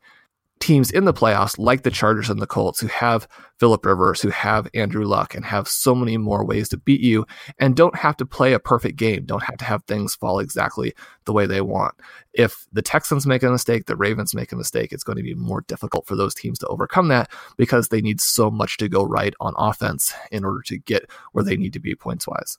teams 0.61 0.91
in 0.91 1.07
the 1.07 1.13
playoffs 1.13 1.59
like 1.59 1.83
the 1.83 1.91
Chargers 1.91 2.31
and 2.31 2.41
the 2.41 2.47
Colts 2.47 2.81
who 2.81 2.87
have 2.89 3.27
Philip 3.59 3.85
Rivers, 3.85 4.21
who 4.21 4.29
have 4.29 4.69
Andrew 4.75 5.05
Luck, 5.05 5.35
and 5.35 5.45
have 5.45 5.67
so 5.67 5.95
many 5.95 6.17
more 6.17 6.45
ways 6.45 6.69
to 6.69 6.77
beat 6.77 7.01
you 7.01 7.27
and 7.59 7.75
don't 7.75 7.97
have 7.97 8.17
to 8.19 8.27
play 8.27 8.53
a 8.53 8.59
perfect 8.59 8.97
game, 8.97 9.25
don't 9.25 9.43
have 9.43 9.57
to 9.59 9.65
have 9.65 9.83
things 9.85 10.15
fall 10.15 10.39
exactly 10.39 10.95
the 11.25 11.33
way 11.33 11.47
they 11.47 11.61
want. 11.61 11.95
If 12.35 12.67
the 12.73 12.83
Texans 12.83 13.27
make 13.27 13.43
a 13.43 13.51
mistake, 13.51 13.87
the 13.87 13.97
Ravens 13.97 14.35
make 14.35 14.53
a 14.53 14.57
mistake, 14.57 14.93
it's 14.93 15.05
going 15.05 15.17
to 15.17 15.23
be 15.23 15.35
more 15.35 15.63
difficult 15.63 16.07
for 16.07 16.15
those 16.15 16.35
teams 16.35 16.59
to 16.61 16.67
overcome 16.69 17.09
that 17.09 17.31
because 17.57 17.89
they 17.89 18.01
need 18.01 18.21
so 18.21 18.51
much 18.51 18.77
to 18.79 18.89
go 18.89 19.03
right 19.03 19.35
on 19.41 19.55
offense 19.57 20.15
in 20.31 20.45
order 20.45 20.63
to 20.67 20.79
get 20.79 21.11
where 21.33 21.45
they 21.45 21.57
need 21.57 21.73
to 21.73 21.81
be 21.81 21.95
points 21.95 22.27
wise. 22.27 22.59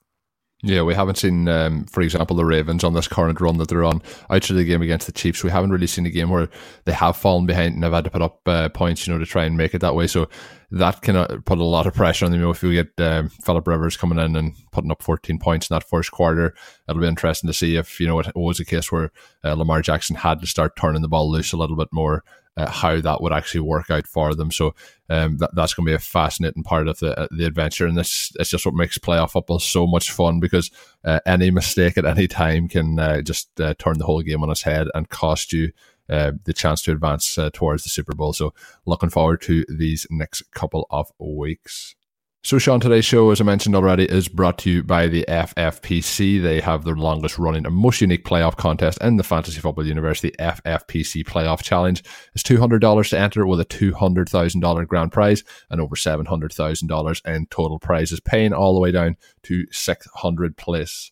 Yeah, 0.64 0.82
we 0.82 0.94
haven't 0.94 1.18
seen, 1.18 1.48
um, 1.48 1.86
for 1.86 2.02
example, 2.02 2.36
the 2.36 2.44
Ravens 2.44 2.84
on 2.84 2.94
this 2.94 3.08
current 3.08 3.40
run 3.40 3.58
that 3.58 3.66
they're 3.66 3.82
on 3.82 4.00
outside 4.30 4.52
of 4.52 4.58
the 4.58 4.64
game 4.64 4.80
against 4.80 5.06
the 5.06 5.12
Chiefs. 5.12 5.42
We 5.42 5.50
haven't 5.50 5.72
really 5.72 5.88
seen 5.88 6.06
a 6.06 6.10
game 6.10 6.30
where 6.30 6.48
they 6.84 6.92
have 6.92 7.16
fallen 7.16 7.46
behind 7.46 7.74
and 7.74 7.82
have 7.82 7.92
had 7.92 8.04
to 8.04 8.10
put 8.10 8.22
up 8.22 8.46
uh, 8.46 8.68
points, 8.68 9.04
you 9.04 9.12
know, 9.12 9.18
to 9.18 9.26
try 9.26 9.44
and 9.44 9.56
make 9.56 9.74
it 9.74 9.80
that 9.80 9.96
way. 9.96 10.06
So 10.06 10.28
that 10.70 11.02
can 11.02 11.16
uh, 11.16 11.38
put 11.44 11.58
a 11.58 11.64
lot 11.64 11.88
of 11.88 11.94
pressure 11.94 12.26
on 12.26 12.30
them. 12.30 12.40
You 12.40 12.46
know, 12.46 12.52
if 12.52 12.62
you 12.62 12.72
get 12.72 13.04
um, 13.04 13.28
Philip 13.28 13.66
Rivers 13.66 13.96
coming 13.96 14.20
in 14.20 14.36
and 14.36 14.54
putting 14.70 14.92
up 14.92 15.02
14 15.02 15.36
points 15.40 15.68
in 15.68 15.74
that 15.74 15.88
first 15.88 16.12
quarter, 16.12 16.54
it'll 16.88 17.02
be 17.02 17.08
interesting 17.08 17.48
to 17.48 17.54
see 17.54 17.74
if, 17.74 17.98
you 17.98 18.06
know, 18.06 18.20
it 18.20 18.30
was 18.36 18.60
a 18.60 18.64
case 18.64 18.92
where 18.92 19.10
uh, 19.42 19.54
Lamar 19.54 19.82
Jackson 19.82 20.14
had 20.14 20.40
to 20.42 20.46
start 20.46 20.76
turning 20.76 21.02
the 21.02 21.08
ball 21.08 21.28
loose 21.28 21.52
a 21.52 21.56
little 21.56 21.76
bit 21.76 21.88
more 21.90 22.22
uh, 22.56 22.70
how 22.70 23.00
that 23.00 23.22
would 23.22 23.32
actually 23.32 23.60
work 23.60 23.90
out 23.90 24.06
for 24.06 24.34
them. 24.34 24.50
So 24.50 24.74
um, 25.08 25.38
that, 25.38 25.54
that's 25.54 25.74
going 25.74 25.86
to 25.86 25.90
be 25.90 25.94
a 25.94 25.98
fascinating 25.98 26.62
part 26.62 26.88
of 26.88 26.98
the 26.98 27.18
uh, 27.18 27.28
the 27.30 27.44
adventure, 27.44 27.86
and 27.86 27.96
this 27.96 28.32
it's 28.38 28.50
just 28.50 28.66
what 28.66 28.74
makes 28.74 28.98
playoff 28.98 29.32
football 29.32 29.58
so 29.58 29.86
much 29.86 30.10
fun 30.10 30.40
because 30.40 30.70
uh, 31.04 31.20
any 31.26 31.50
mistake 31.50 31.96
at 31.96 32.04
any 32.06 32.28
time 32.28 32.68
can 32.68 32.98
uh, 32.98 33.22
just 33.22 33.60
uh, 33.60 33.74
turn 33.78 33.98
the 33.98 34.04
whole 34.04 34.22
game 34.22 34.42
on 34.42 34.50
its 34.50 34.62
head 34.62 34.88
and 34.94 35.08
cost 35.08 35.52
you. 35.52 35.72
Uh, 36.08 36.32
the 36.44 36.52
chance 36.52 36.82
to 36.82 36.92
advance 36.92 37.38
towards 37.54 37.84
the 37.84 37.88
Super 37.88 38.12
Bowl. 38.12 38.34
So, 38.34 38.52
looking 38.84 39.08
forward 39.08 39.40
to 39.42 39.64
these 39.68 40.06
next 40.10 40.42
couple 40.50 40.86
of 40.90 41.10
weeks. 41.18 41.94
So, 42.44 42.58
Sean, 42.58 42.80
today's 42.80 43.04
show, 43.04 43.30
as 43.30 43.40
I 43.40 43.44
mentioned 43.44 43.76
already, 43.76 44.04
is 44.04 44.26
brought 44.26 44.58
to 44.58 44.70
you 44.70 44.82
by 44.82 45.06
the 45.06 45.24
FFPC. 45.28 46.42
They 46.42 46.60
have 46.60 46.84
their 46.84 46.96
longest 46.96 47.38
running 47.38 47.64
and 47.64 47.74
most 47.74 48.00
unique 48.00 48.24
playoff 48.24 48.56
contest 48.56 48.98
in 49.00 49.16
the 49.16 49.22
fantasy 49.22 49.60
football 49.60 49.86
universe. 49.86 50.20
The 50.20 50.34
FFPC 50.40 51.22
Playoff 51.22 51.62
Challenge 51.62 52.02
is 52.34 52.42
$200 52.42 53.10
to 53.10 53.18
enter 53.18 53.46
with 53.46 53.60
a 53.60 53.64
$200,000 53.64 54.88
grand 54.88 55.12
prize 55.12 55.44
and 55.70 55.80
over 55.80 55.94
$700,000 55.94 57.26
in 57.32 57.46
total 57.46 57.78
prizes, 57.78 58.18
paying 58.18 58.52
all 58.52 58.74
the 58.74 58.80
way 58.80 58.90
down 58.90 59.16
to 59.44 59.64
600 59.70 60.56
plus 60.56 61.11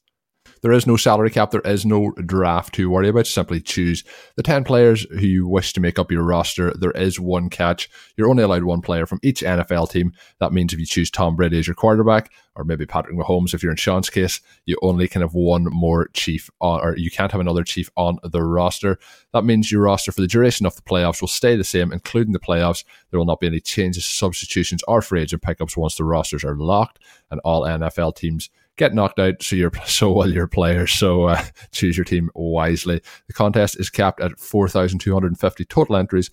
there 0.62 0.72
is 0.72 0.86
no 0.86 0.96
salary 0.96 1.30
cap. 1.30 1.50
There 1.50 1.60
is 1.62 1.86
no 1.86 2.12
draft 2.12 2.74
to 2.74 2.90
worry 2.90 3.08
about. 3.08 3.26
Simply 3.26 3.60
choose 3.60 4.04
the 4.36 4.42
10 4.42 4.64
players 4.64 5.06
who 5.10 5.26
you 5.26 5.48
wish 5.48 5.72
to 5.72 5.80
make 5.80 5.98
up 5.98 6.10
your 6.10 6.22
roster. 6.22 6.72
There 6.72 6.90
is 6.92 7.18
one 7.18 7.50
catch. 7.50 7.88
You're 8.16 8.28
only 8.28 8.42
allowed 8.42 8.64
one 8.64 8.82
player 8.82 9.06
from 9.06 9.20
each 9.22 9.40
NFL 9.40 9.90
team. 9.90 10.12
That 10.38 10.52
means 10.52 10.72
if 10.72 10.78
you 10.78 10.86
choose 10.86 11.10
Tom 11.10 11.36
Brady 11.36 11.58
as 11.58 11.66
your 11.66 11.74
quarterback, 11.74 12.30
or 12.56 12.64
maybe 12.64 12.84
Patrick 12.84 13.16
Mahomes, 13.16 13.54
if 13.54 13.62
you're 13.62 13.72
in 13.72 13.76
Sean's 13.76 14.10
case, 14.10 14.40
you 14.66 14.76
only 14.82 15.08
can 15.08 15.22
have 15.22 15.34
one 15.34 15.64
more 15.70 16.08
chief 16.12 16.50
on, 16.60 16.80
or 16.80 16.96
you 16.96 17.10
can't 17.10 17.32
have 17.32 17.40
another 17.40 17.64
chief 17.64 17.90
on 17.96 18.18
the 18.22 18.42
roster. 18.42 18.98
That 19.32 19.44
means 19.44 19.72
your 19.72 19.82
roster 19.82 20.12
for 20.12 20.20
the 20.20 20.26
duration 20.26 20.66
of 20.66 20.76
the 20.76 20.82
playoffs 20.82 21.20
will 21.20 21.28
stay 21.28 21.56
the 21.56 21.64
same, 21.64 21.92
including 21.92 22.32
the 22.32 22.40
playoffs. 22.40 22.84
There 23.10 23.18
will 23.18 23.26
not 23.26 23.40
be 23.40 23.46
any 23.46 23.60
changes, 23.60 24.04
substitutions, 24.04 24.82
or 24.86 25.00
free 25.00 25.22
agent 25.22 25.42
pickups 25.42 25.76
once 25.76 25.96
the 25.96 26.04
rosters 26.04 26.44
are 26.44 26.56
locked, 26.56 26.98
and 27.30 27.40
all 27.44 27.62
NFL 27.62 28.16
teams 28.16 28.50
get 28.80 28.94
knocked 28.94 29.18
out 29.20 29.42
so 29.42 29.54
you're 29.54 29.70
so 29.84 30.10
well 30.10 30.30
your 30.30 30.46
players 30.46 30.90
so 30.90 31.24
uh, 31.24 31.42
choose 31.70 31.98
your 31.98 32.04
team 32.04 32.30
wisely 32.34 33.00
the 33.26 33.34
contest 33.34 33.78
is 33.78 33.90
capped 33.90 34.22
at 34.22 34.40
4250 34.40 35.64
total 35.66 35.96
entries 35.96 36.30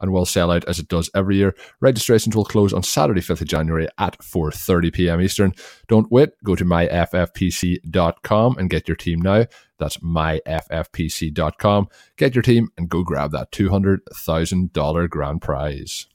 and 0.00 0.12
will 0.12 0.26
sell 0.26 0.50
out 0.50 0.64
as 0.66 0.78
it 0.78 0.86
does 0.86 1.10
every 1.12 1.36
year. 1.36 1.56
Registrations 1.80 2.36
will 2.36 2.44
close 2.44 2.72
on 2.72 2.84
Saturday, 2.84 3.20
5th 3.20 3.40
of 3.40 3.48
January 3.48 3.88
at 3.98 4.16
4:30 4.18 4.92
p.m. 4.92 5.20
Eastern. 5.20 5.52
Don't 5.88 6.08
wait, 6.12 6.30
go 6.44 6.54
to 6.54 6.64
myffpc.com 6.64 8.58
and 8.58 8.70
get 8.70 8.86
your 8.86 8.96
team 8.96 9.20
now. 9.20 9.46
That's 9.80 9.96
myffpc.com. 9.96 11.88
Get 12.16 12.34
your 12.36 12.42
team 12.42 12.68
and 12.76 12.88
go 12.88 13.02
grab 13.02 13.32
that 13.32 13.50
$200,000 13.50 15.10
grand 15.10 15.42
prize. 15.42 16.06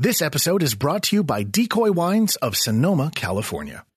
This 0.00 0.22
episode 0.22 0.62
is 0.62 0.76
brought 0.76 1.02
to 1.04 1.16
you 1.16 1.24
by 1.24 1.42
Decoy 1.42 1.90
Wines 1.90 2.36
of 2.36 2.56
Sonoma, 2.56 3.10
California. 3.16 3.84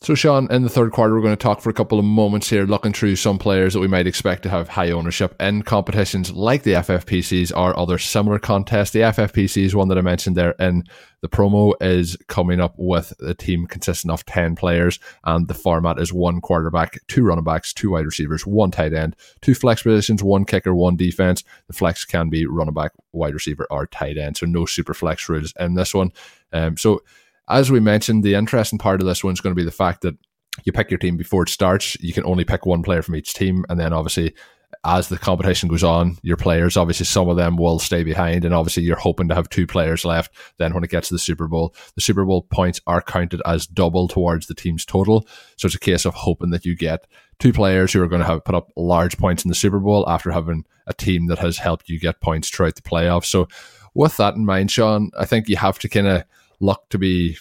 So, 0.00 0.14
Sean, 0.14 0.48
in 0.52 0.62
the 0.62 0.68
third 0.68 0.92
quarter, 0.92 1.12
we're 1.12 1.22
going 1.22 1.36
to 1.36 1.36
talk 1.36 1.60
for 1.60 1.70
a 1.70 1.74
couple 1.74 1.98
of 1.98 2.04
moments 2.04 2.48
here, 2.48 2.64
looking 2.66 2.92
through 2.92 3.16
some 3.16 3.36
players 3.36 3.74
that 3.74 3.80
we 3.80 3.88
might 3.88 4.06
expect 4.06 4.44
to 4.44 4.48
have 4.48 4.68
high 4.68 4.92
ownership 4.92 5.34
in 5.40 5.62
competitions 5.62 6.30
like 6.30 6.62
the 6.62 6.74
FFPCs 6.74 7.50
or 7.56 7.76
other 7.76 7.98
similar 7.98 8.38
contests. 8.38 8.92
The 8.92 9.00
FFPC 9.00 9.64
is 9.64 9.74
one 9.74 9.88
that 9.88 9.98
I 9.98 10.02
mentioned 10.02 10.36
there 10.36 10.52
in 10.52 10.84
the 11.20 11.28
promo, 11.28 11.74
is 11.80 12.16
coming 12.28 12.60
up 12.60 12.74
with 12.78 13.12
a 13.20 13.34
team 13.34 13.66
consisting 13.66 14.12
of 14.12 14.24
10 14.26 14.54
players, 14.54 15.00
and 15.24 15.48
the 15.48 15.54
format 15.54 15.98
is 15.98 16.12
one 16.12 16.40
quarterback, 16.40 17.00
two 17.08 17.24
running 17.24 17.42
backs, 17.42 17.72
two 17.72 17.90
wide 17.90 18.06
receivers, 18.06 18.46
one 18.46 18.70
tight 18.70 18.92
end, 18.92 19.16
two 19.40 19.54
flex 19.54 19.82
positions, 19.82 20.22
one 20.22 20.44
kicker, 20.44 20.76
one 20.76 20.94
defense. 20.94 21.42
The 21.66 21.72
flex 21.72 22.04
can 22.04 22.28
be 22.28 22.46
running 22.46 22.72
back, 22.72 22.92
wide 23.10 23.34
receiver, 23.34 23.66
or 23.68 23.88
tight 23.88 24.16
end, 24.16 24.36
so 24.36 24.46
no 24.46 24.64
super 24.64 24.94
flex 24.94 25.28
rules 25.28 25.52
in 25.58 25.74
this 25.74 25.92
one. 25.92 26.12
Um, 26.52 26.76
so, 26.76 27.02
as 27.48 27.70
we 27.70 27.80
mentioned, 27.80 28.24
the 28.24 28.34
interesting 28.34 28.78
part 28.78 29.00
of 29.00 29.06
this 29.06 29.24
one 29.24 29.32
is 29.32 29.40
going 29.40 29.54
to 29.54 29.60
be 29.60 29.64
the 29.64 29.70
fact 29.70 30.02
that 30.02 30.16
you 30.64 30.72
pick 30.72 30.90
your 30.90 30.98
team 30.98 31.16
before 31.16 31.44
it 31.44 31.48
starts. 31.48 31.96
You 32.00 32.12
can 32.12 32.24
only 32.24 32.44
pick 32.44 32.66
one 32.66 32.82
player 32.82 33.02
from 33.02 33.16
each 33.16 33.34
team, 33.34 33.64
and 33.68 33.78
then 33.78 33.92
obviously 33.92 34.34
as 34.84 35.08
the 35.08 35.18
competition 35.18 35.68
goes 35.68 35.82
on, 35.82 36.18
your 36.22 36.36
players, 36.36 36.76
obviously 36.76 37.06
some 37.06 37.28
of 37.28 37.36
them 37.36 37.56
will 37.56 37.78
stay 37.78 38.04
behind, 38.04 38.44
and 38.44 38.54
obviously 38.54 38.82
you're 38.82 38.96
hoping 38.96 39.28
to 39.28 39.34
have 39.34 39.48
two 39.48 39.66
players 39.66 40.04
left. 40.04 40.32
Then 40.58 40.74
when 40.74 40.84
it 40.84 40.90
gets 40.90 41.08
to 41.08 41.14
the 41.14 41.18
Super 41.18 41.48
Bowl, 41.48 41.74
the 41.94 42.00
Super 42.00 42.24
Bowl 42.24 42.42
points 42.42 42.80
are 42.86 43.00
counted 43.00 43.40
as 43.46 43.66
double 43.66 44.08
towards 44.08 44.46
the 44.46 44.54
team's 44.54 44.84
total. 44.84 45.26
So 45.56 45.66
it's 45.66 45.74
a 45.74 45.80
case 45.80 46.04
of 46.04 46.14
hoping 46.14 46.50
that 46.50 46.64
you 46.64 46.76
get 46.76 47.06
two 47.38 47.52
players 47.52 47.92
who 47.92 48.02
are 48.02 48.08
going 48.08 48.20
to 48.20 48.26
have 48.26 48.44
put 48.44 48.54
up 48.54 48.70
large 48.76 49.16
points 49.16 49.44
in 49.44 49.48
the 49.48 49.54
Super 49.54 49.78
Bowl 49.78 50.08
after 50.08 50.30
having 50.30 50.64
a 50.86 50.94
team 50.94 51.26
that 51.26 51.38
has 51.38 51.58
helped 51.58 51.88
you 51.88 51.98
get 51.98 52.20
points 52.20 52.50
throughout 52.50 52.76
the 52.76 52.82
playoffs. 52.82 53.26
So 53.26 53.48
with 53.94 54.16
that 54.18 54.34
in 54.34 54.44
mind, 54.44 54.70
Sean, 54.70 55.10
I 55.18 55.24
think 55.24 55.48
you 55.48 55.56
have 55.56 55.78
to 55.80 55.88
kind 55.88 56.06
of 56.06 56.24
look 56.60 56.88
to 56.90 56.98
be 56.98 57.36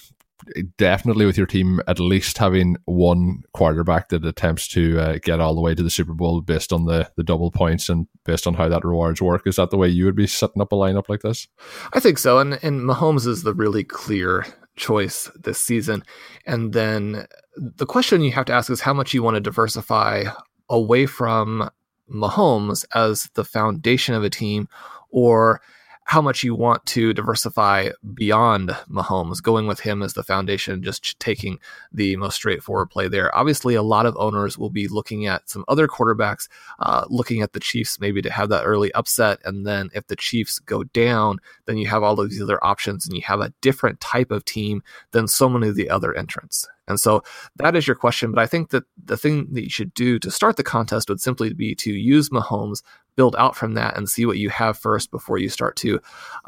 definitely 0.78 1.26
with 1.26 1.38
your 1.38 1.48
team 1.48 1.82
at 1.88 2.00
least 2.00 2.38
having 2.38 2.78
one 2.86 3.44
quarterback 3.54 4.10
that 4.10 4.26
attempts 4.26 4.68
to 4.68 5.00
uh, 5.00 5.18
get 5.22 5.40
all 5.40 5.56
the 5.56 5.62
way 5.62 5.76
to 5.76 5.84
the 5.84 5.90
Super 5.90 6.14
Bowl 6.14 6.42
based 6.42 6.72
on 6.72 6.86
the 6.86 7.10
the 7.16 7.24
double 7.24 7.52
points 7.52 7.90
and 7.90 8.08
based 8.24 8.48
on 8.48 8.54
how 8.54 8.70
that 8.70 8.86
rewards 8.86 9.22
work. 9.22 9.46
Is 9.46 9.56
that 9.58 9.72
the 9.72 9.78
way 9.78 9.88
you 9.88 10.06
would 10.06 10.16
be 10.16 10.28
setting 10.28 10.62
up 10.62 10.72
a 10.72 10.76
lineup 10.76 11.10
like 11.10 11.22
this? 11.22 11.48
I 11.94 12.00
think 12.00 12.18
so, 12.18 12.40
and 12.40 12.60
and 12.64 12.82
Mahomes 12.82 13.28
is 13.28 13.44
the 13.44 13.54
really 13.54 13.84
clear 13.84 14.46
choice 14.76 15.30
this 15.36 15.60
season. 15.60 16.04
And 16.46 16.72
then 16.72 17.26
the 17.56 17.88
question 17.88 18.22
you 18.22 18.32
have 18.32 18.46
to 18.46 18.54
ask 18.54 18.70
is 18.70 18.82
how 18.82 18.94
much 18.94 19.14
you 19.14 19.24
want 19.24 19.36
to 19.36 19.42
diversify 19.42 20.26
away 20.70 21.08
from 21.08 21.70
Mahomes 22.10 22.86
as 22.94 23.30
the 23.34 23.44
foundation 23.44 24.14
of 24.14 24.24
a 24.24 24.30
team, 24.30 24.70
or 25.10 25.62
how 26.08 26.22
much 26.22 26.41
you 26.41 26.56
want 26.56 26.86
to 26.86 27.13
diversify 27.13 27.89
beyond 28.13 28.70
Mahomes, 28.89 29.43
going 29.43 29.67
with 29.67 29.82
him 29.82 30.02
as 30.02 30.13
the 30.13 30.24
foundation, 30.24 30.82
just 30.82 31.20
taking 31.20 31.60
the 31.91 32.15
most 32.15 32.36
straightforward 32.36 32.89
play 32.89 33.10
there. 33.10 33.36
Obviously, 33.36 33.76
a 33.76 33.82
lot 33.82 34.06
of 34.06 34.15
owners 34.17 34.58
will 34.58 34.70
be 34.70 34.88
looking 34.88 35.26
at 35.26 35.50
some 35.50 35.65
other 35.67 35.86
quarterbacks, 35.86 36.48
uh, 36.80 37.04
looking 37.10 37.41
at 37.41 37.52
the 37.52 37.60
Chiefs 37.60 38.00
maybe 38.00 38.22
to 38.22 38.32
have 38.32 38.48
that 38.48 38.63
early 38.63 38.89
upset. 38.93 39.39
And 39.43 39.67
then 39.67 39.89
if 39.93 40.08
the 40.08 40.15
Chiefs 40.15 40.60
go 40.60 40.86
down, 40.86 41.39
then 41.65 41.78
you 41.78 41.88
have 41.88 42.04
all 42.04 42.17
of 42.22 42.30
these 42.30 42.41
other 42.41 42.63
options 42.63 43.06
and 43.06 43.13
you 43.13 43.24
have 43.24 43.41
a 43.41 43.54
different 43.60 44.00
type 44.00 44.32
of 44.32 44.46
team 44.46 44.84
than 45.12 45.28
so 45.28 45.50
many 45.50 45.67
of 45.67 45.76
the 45.76 45.89
other 45.89 46.15
entrants. 46.15 46.70
And 46.88 47.00
so 47.00 47.23
that 47.58 47.76
is 47.76 47.88
your 47.88 47.95
question. 47.95 48.32
But 48.32 48.41
I 48.41 48.45
think 48.45 48.69
that 48.69 48.84
the 49.04 49.17
thing 49.17 49.47
that 49.52 49.63
you 49.63 49.69
should 49.69 49.93
do 49.93 50.19
to 50.19 50.32
start 50.32 50.56
the 50.56 50.63
contest 50.63 51.10
would 51.10 51.21
simply 51.21 51.54
be 51.54 51.76
to 51.76 51.91
use 51.91 52.30
Mahomes 52.30 52.82
build 53.15 53.36
out 53.38 53.56
from 53.56 53.73
that 53.73 53.97
and 53.97 54.10
see 54.10 54.26
what 54.26 54.38
you 54.38 54.50
have 54.50 54.78
first 54.78 55.12
before 55.12 55.38
you 55.38 55.50
start 55.50 55.76
to 55.78 56.00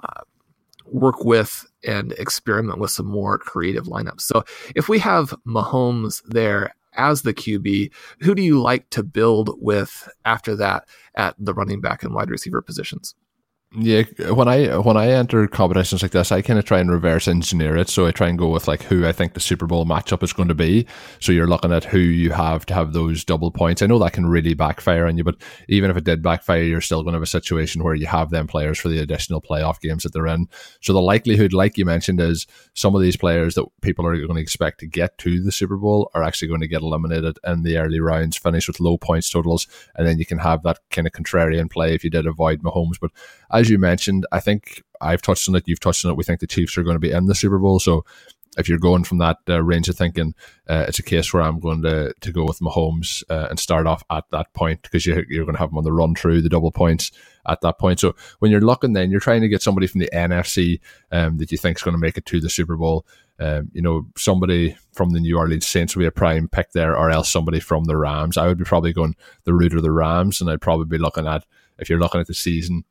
uh, 0.03 0.21
work 0.85 1.23
with 1.23 1.65
and 1.83 2.13
experiment 2.13 2.79
with 2.79 2.91
some 2.91 3.05
more 3.05 3.37
creative 3.37 3.85
lineups. 3.85 4.21
So 4.21 4.43
if 4.75 4.89
we 4.89 4.99
have 4.99 5.33
Mahomes 5.45 6.21
there 6.25 6.73
as 6.93 7.21
the 7.21 7.33
QB, 7.33 7.91
who 8.21 8.35
do 8.35 8.41
you 8.41 8.61
like 8.61 8.89
to 8.91 9.03
build 9.03 9.55
with 9.61 10.09
after 10.25 10.55
that 10.55 10.87
at 11.15 11.35
the 11.37 11.53
running 11.53 11.81
back 11.81 12.03
and 12.03 12.13
wide 12.13 12.29
receiver 12.29 12.61
positions? 12.61 13.15
Yeah, 13.71 14.01
when 14.31 14.47
I 14.47 14.77
when 14.79 14.97
I 14.97 15.09
enter 15.09 15.47
competitions 15.47 16.01
like 16.01 16.09
this, 16.09 16.31
I 16.31 16.41
kind 16.41 16.57
of 16.57 16.65
try 16.65 16.79
and 16.79 16.89
reverse 16.89 17.27
engineer 17.27 17.77
it. 17.77 17.87
So 17.87 18.07
I 18.07 18.11
try 18.11 18.27
and 18.27 18.35
go 18.35 18.49
with 18.49 18.67
like 18.67 18.81
who 18.81 19.05
I 19.05 19.11
think 19.11 19.35
the 19.35 19.39
Super 19.39 19.67
Bowl 19.67 19.85
matchup 19.85 20.23
is 20.23 20.33
going 20.33 20.47
to 20.47 20.55
be. 20.55 20.87
So 21.19 21.31
you're 21.31 21.45
looking 21.45 21.71
at 21.71 21.83
who 21.83 21.99
you 21.99 22.31
have 22.31 22.65
to 22.65 22.73
have 22.73 22.93
those 22.93 23.23
double 23.23 23.51
points. 23.51 23.83
I 23.83 23.85
know 23.85 23.99
that 23.99 24.13
can 24.13 24.25
really 24.25 24.55
backfire 24.55 25.05
on 25.05 25.17
you, 25.17 25.23
but 25.23 25.35
even 25.67 25.91
if 25.91 25.97
it 25.97 26.03
did 26.03 26.23
backfire, 26.23 26.63
you're 26.63 26.81
still 26.81 27.03
going 27.03 27.11
to 27.13 27.17
have 27.17 27.21
a 27.21 27.27
situation 27.27 27.83
where 27.83 27.93
you 27.93 28.07
have 28.07 28.31
them 28.31 28.47
players 28.47 28.79
for 28.79 28.89
the 28.89 28.97
additional 28.97 29.39
playoff 29.39 29.79
games 29.79 30.01
that 30.01 30.13
they're 30.13 30.25
in. 30.25 30.47
So 30.81 30.91
the 30.91 30.99
likelihood, 30.99 31.53
like 31.53 31.77
you 31.77 31.85
mentioned, 31.85 32.19
is 32.19 32.47
some 32.73 32.95
of 32.95 33.03
these 33.03 33.17
players 33.17 33.53
that 33.53 33.67
people 33.83 34.03
are 34.07 34.15
going 34.15 34.33
to 34.33 34.41
expect 34.41 34.79
to 34.79 34.87
get 34.87 35.15
to 35.19 35.43
the 35.43 35.51
Super 35.51 35.77
Bowl 35.77 36.09
are 36.15 36.23
actually 36.23 36.47
going 36.47 36.61
to 36.61 36.67
get 36.67 36.81
eliminated 36.81 37.37
in 37.45 37.61
the 37.61 37.77
early 37.77 37.99
rounds, 37.99 38.35
finish 38.35 38.67
with 38.67 38.79
low 38.79 38.97
points 38.97 39.29
totals, 39.29 39.67
and 39.93 40.07
then 40.07 40.17
you 40.17 40.25
can 40.25 40.39
have 40.39 40.63
that 40.63 40.79
kind 40.89 41.05
of 41.05 41.13
contrarian 41.13 41.69
play 41.69 41.93
if 41.93 42.03
you 42.03 42.09
did 42.09 42.25
avoid 42.25 42.63
Mahomes. 42.63 42.99
But 42.99 43.11
as 43.59 43.69
you 43.69 43.77
mentioned, 43.77 44.25
I 44.31 44.39
think 44.39 44.83
I've 45.01 45.21
touched 45.21 45.49
on 45.49 45.55
it, 45.55 45.67
you've 45.67 45.81
touched 45.81 46.05
on 46.05 46.11
it. 46.11 46.17
We 46.17 46.23
think 46.23 46.39
the 46.39 46.47
Chiefs 46.47 46.77
are 46.77 46.83
going 46.83 46.95
to 46.95 46.99
be 46.99 47.11
in 47.11 47.25
the 47.25 47.35
Super 47.35 47.59
Bowl. 47.59 47.79
So 47.79 48.05
if 48.57 48.69
you're 48.69 48.79
going 48.79 49.03
from 49.03 49.17
that 49.17 49.37
uh, 49.49 49.61
range 49.61 49.89
of 49.89 49.97
thinking, 49.97 50.33
uh, 50.69 50.85
it's 50.87 50.99
a 50.99 51.03
case 51.03 51.33
where 51.33 51.43
I'm 51.43 51.59
going 51.59 51.81
to, 51.81 52.13
to 52.21 52.31
go 52.31 52.45
with 52.45 52.59
Mahomes 52.59 53.21
uh, 53.29 53.47
and 53.49 53.59
start 53.59 53.85
off 53.85 54.03
at 54.09 54.23
that 54.31 54.53
point 54.53 54.81
because 54.81 55.05
you, 55.05 55.25
you're 55.29 55.43
going 55.43 55.55
to 55.55 55.59
have 55.59 55.71
him 55.71 55.77
on 55.77 55.83
the 55.83 55.91
run 55.91 56.15
through 56.15 56.41
the 56.41 56.49
double 56.49 56.71
points 56.71 57.11
at 57.47 57.59
that 57.61 57.79
point. 57.79 57.99
So 57.99 58.15
when 58.39 58.49
you're 58.49 58.61
looking, 58.61 58.93
then 58.93 59.11
you're 59.11 59.19
trying 59.19 59.41
to 59.41 59.49
get 59.49 59.61
somebody 59.61 59.87
from 59.87 59.99
the 59.99 60.09
NFC 60.13 60.79
um, 61.11 61.37
that 61.37 61.51
you 61.51 61.57
think 61.57 61.77
is 61.77 61.83
going 61.83 61.95
to 61.95 61.99
make 61.99 62.17
it 62.17 62.25
to 62.27 62.39
the 62.39 62.49
Super 62.49 62.77
Bowl. 62.77 63.05
Um, 63.39 63.71
you 63.73 63.81
know, 63.81 64.07
somebody 64.17 64.77
from 64.93 65.09
the 65.09 65.19
New 65.19 65.37
Orleans 65.37 65.67
Saints 65.67 65.95
would 65.95 66.01
be 66.01 66.07
a 66.07 66.11
prime 66.11 66.47
pick 66.47 66.71
there, 66.71 66.97
or 66.97 67.09
else 67.09 67.29
somebody 67.29 67.59
from 67.59 67.85
the 67.85 67.97
Rams. 67.97 68.37
I 68.37 68.47
would 68.47 68.57
be 68.57 68.65
probably 68.65 68.93
going 68.93 69.15
the 69.43 69.53
route 69.53 69.73
of 69.73 69.81
the 69.81 69.91
Rams, 69.91 70.39
and 70.39 70.49
I'd 70.49 70.61
probably 70.61 70.85
be 70.85 70.97
looking 70.97 71.27
at 71.27 71.45
if 71.77 71.89
you're 71.89 71.99
looking 71.99 72.21
at 72.21 72.27
the 72.27 72.33
season 72.33 72.83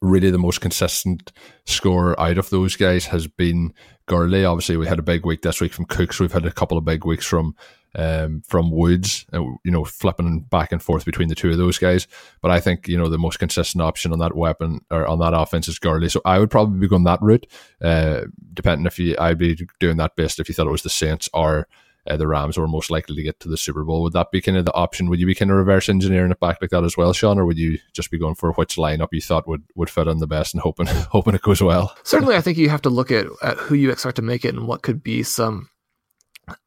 really 0.00 0.30
the 0.30 0.38
most 0.38 0.60
consistent 0.60 1.32
scorer 1.66 2.18
out 2.20 2.38
of 2.38 2.50
those 2.50 2.76
guys 2.76 3.06
has 3.06 3.26
been 3.26 3.72
Gurley. 4.06 4.44
Obviously, 4.44 4.76
we 4.76 4.86
had 4.86 4.98
a 4.98 5.02
big 5.02 5.24
week 5.24 5.42
this 5.42 5.60
week 5.60 5.72
from 5.72 5.86
Cooks. 5.86 6.20
We've 6.20 6.32
had 6.32 6.46
a 6.46 6.52
couple 6.52 6.78
of 6.78 6.84
big 6.84 7.04
weeks 7.04 7.26
from 7.26 7.54
um, 7.96 8.42
from 8.46 8.70
Woods. 8.70 9.24
Uh, 9.32 9.42
you 9.64 9.70
know, 9.70 9.84
flipping 9.84 10.40
back 10.40 10.72
and 10.72 10.82
forth 10.82 11.04
between 11.04 11.28
the 11.28 11.34
two 11.34 11.50
of 11.50 11.58
those 11.58 11.78
guys. 11.78 12.06
But 12.42 12.50
I 12.50 12.60
think 12.60 12.88
you 12.88 12.98
know 12.98 13.08
the 13.08 13.18
most 13.18 13.38
consistent 13.38 13.82
option 13.82 14.12
on 14.12 14.18
that 14.18 14.36
weapon 14.36 14.80
or 14.90 15.06
on 15.06 15.18
that 15.20 15.34
offense 15.34 15.68
is 15.68 15.78
Gurley. 15.78 16.08
So 16.08 16.20
I 16.24 16.38
would 16.38 16.50
probably 16.50 16.78
be 16.78 16.88
going 16.88 17.04
that 17.04 17.22
route. 17.22 17.46
Uh, 17.80 18.22
depending 18.52 18.86
if 18.86 18.98
you, 18.98 19.16
I'd 19.18 19.38
be 19.38 19.66
doing 19.80 19.96
that 19.98 20.16
best 20.16 20.40
if 20.40 20.48
you 20.48 20.54
thought 20.54 20.66
it 20.66 20.72
was 20.72 20.82
the 20.82 20.90
Saints 20.90 21.28
or 21.32 21.68
uh, 22.06 22.16
the 22.16 22.26
Rams 22.26 22.58
were 22.58 22.68
most 22.68 22.90
likely 22.90 23.16
to 23.16 23.22
get 23.22 23.40
to 23.40 23.48
the 23.48 23.56
Super 23.56 23.84
Bowl. 23.84 24.02
Would 24.02 24.12
that 24.12 24.30
be 24.30 24.40
kind 24.40 24.58
of 24.58 24.64
the 24.64 24.74
option? 24.74 25.08
Would 25.08 25.20
you 25.20 25.26
be 25.26 25.34
kind 25.34 25.50
of 25.50 25.56
reverse 25.56 25.88
engineering 25.88 26.30
it 26.30 26.40
back 26.40 26.58
like 26.60 26.70
that 26.70 26.84
as 26.84 26.96
well, 26.96 27.12
Sean, 27.12 27.38
or 27.38 27.46
would 27.46 27.58
you 27.58 27.78
just 27.92 28.10
be 28.10 28.18
going 28.18 28.34
for 28.34 28.52
which 28.52 28.76
lineup 28.76 29.08
you 29.12 29.20
thought 29.20 29.48
would, 29.48 29.62
would 29.74 29.90
fit 29.90 30.08
in 30.08 30.18
the 30.18 30.26
best 30.26 30.54
and 30.54 30.60
hoping 30.60 30.86
hoping 31.10 31.34
it 31.34 31.42
goes 31.42 31.62
well? 31.62 31.96
Certainly, 32.02 32.36
I 32.36 32.40
think 32.40 32.58
you 32.58 32.68
have 32.68 32.82
to 32.82 32.90
look 32.90 33.10
at, 33.10 33.26
at 33.42 33.56
who 33.56 33.74
you 33.74 33.90
expect 33.90 34.16
to 34.16 34.22
make 34.22 34.44
it 34.44 34.54
and 34.54 34.66
what 34.66 34.82
could 34.82 35.02
be 35.02 35.22
some 35.22 35.70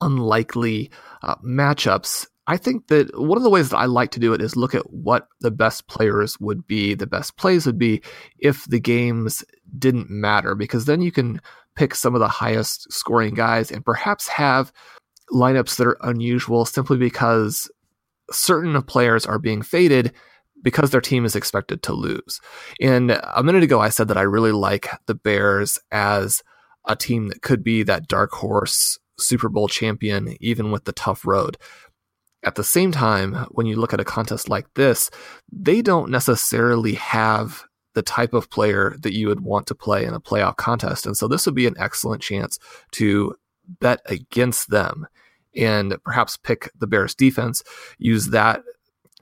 unlikely 0.02 0.90
uh, 1.22 1.36
matchups. 1.38 2.28
I 2.50 2.56
think 2.56 2.88
that 2.88 3.20
one 3.20 3.38
of 3.38 3.44
the 3.44 3.50
ways 3.50 3.70
that 3.70 3.78
I 3.78 3.86
like 3.86 4.12
to 4.12 4.22
do 4.22 4.34
it 4.34 4.42
is 4.42 4.56
look 4.56 4.74
at 4.74 4.90
what 4.90 5.28
the 5.42 5.52
best 5.52 5.88
players 5.88 6.40
would 6.40 6.66
be, 6.66 6.96
the 6.96 7.06
best 7.06 7.36
plays 7.36 7.66
would 7.66 7.78
be 7.78 8.02
if 8.40 8.64
the 8.66 8.80
games 8.80 9.44
didn't 9.78 10.10
matter, 10.10 10.56
because 10.56 10.86
then 10.86 11.02
you 11.02 11.12
can 11.12 11.42
pick 11.76 11.94
some 11.94 12.16
of 12.16 12.20
the 12.20 12.28
highest 12.28 12.92
scoring 12.92 13.34
guys 13.34 13.70
and 13.70 13.86
perhaps 13.86 14.30
have 14.30 14.72
lineups 15.32 15.78
that 15.78 15.88
are 15.88 15.98
unusual 16.02 16.66
simply 16.66 16.98
because 16.98 17.70
certain 18.32 18.82
players 18.84 19.26
are 19.26 19.40
being 19.40 19.62
faded 19.62 20.14
because 20.64 20.90
their 20.90 21.02
team 21.02 21.26
is 21.26 21.36
expected 21.36 21.84
to 21.84 21.94
lose. 21.94 22.42
And 22.82 23.12
a 23.12 23.44
minute 23.44 23.64
ago, 23.64 23.80
I 23.80 23.90
said 23.90 24.08
that 24.08 24.18
I 24.18 24.24
really 24.24 24.52
like 24.52 24.90
the 25.06 25.16
Bears 25.16 25.80
as 25.92 26.44
a 26.86 26.96
team 26.96 27.28
that 27.28 27.42
could 27.42 27.64
be 27.64 27.84
that 27.84 28.08
dark 28.08 28.32
horse 28.32 28.98
Super 29.20 29.50
Bowl 29.50 29.68
champion, 29.68 30.36
even 30.40 30.72
with 30.72 30.86
the 30.86 30.92
tough 30.92 31.26
road. 31.26 31.58
At 32.44 32.56
the 32.56 32.64
same 32.64 32.92
time, 32.92 33.34
when 33.50 33.66
you 33.66 33.76
look 33.76 33.94
at 33.94 34.00
a 34.00 34.06
contest 34.06 34.48
like 34.48 34.74
this, 34.76 35.10
they 35.52 35.82
don't 35.82 36.12
necessarily 36.12 36.94
have 36.94 37.64
the 37.94 38.04
type 38.04 38.34
of 38.34 38.50
player 38.52 38.96
that 39.00 39.14
you 39.14 39.28
would 39.28 39.42
want 39.42 39.66
to 39.68 39.76
play 39.76 40.06
in 40.06 40.14
a 40.14 40.20
playoff 40.20 40.56
contest. 40.56 41.08
And 41.08 41.18
so 41.18 41.28
this 41.28 41.46
would 41.46 41.56
be 41.56 41.66
an 41.66 41.76
excellent 41.80 42.22
chance 42.22 42.60
to 42.92 43.34
bet 43.68 44.02
against 44.06 44.70
them 44.70 45.08
and 45.56 45.96
perhaps 46.04 46.38
pick 46.38 46.70
the 46.78 46.88
Bears 46.88 47.16
defense, 47.16 47.64
use 47.98 48.28
that 48.28 48.62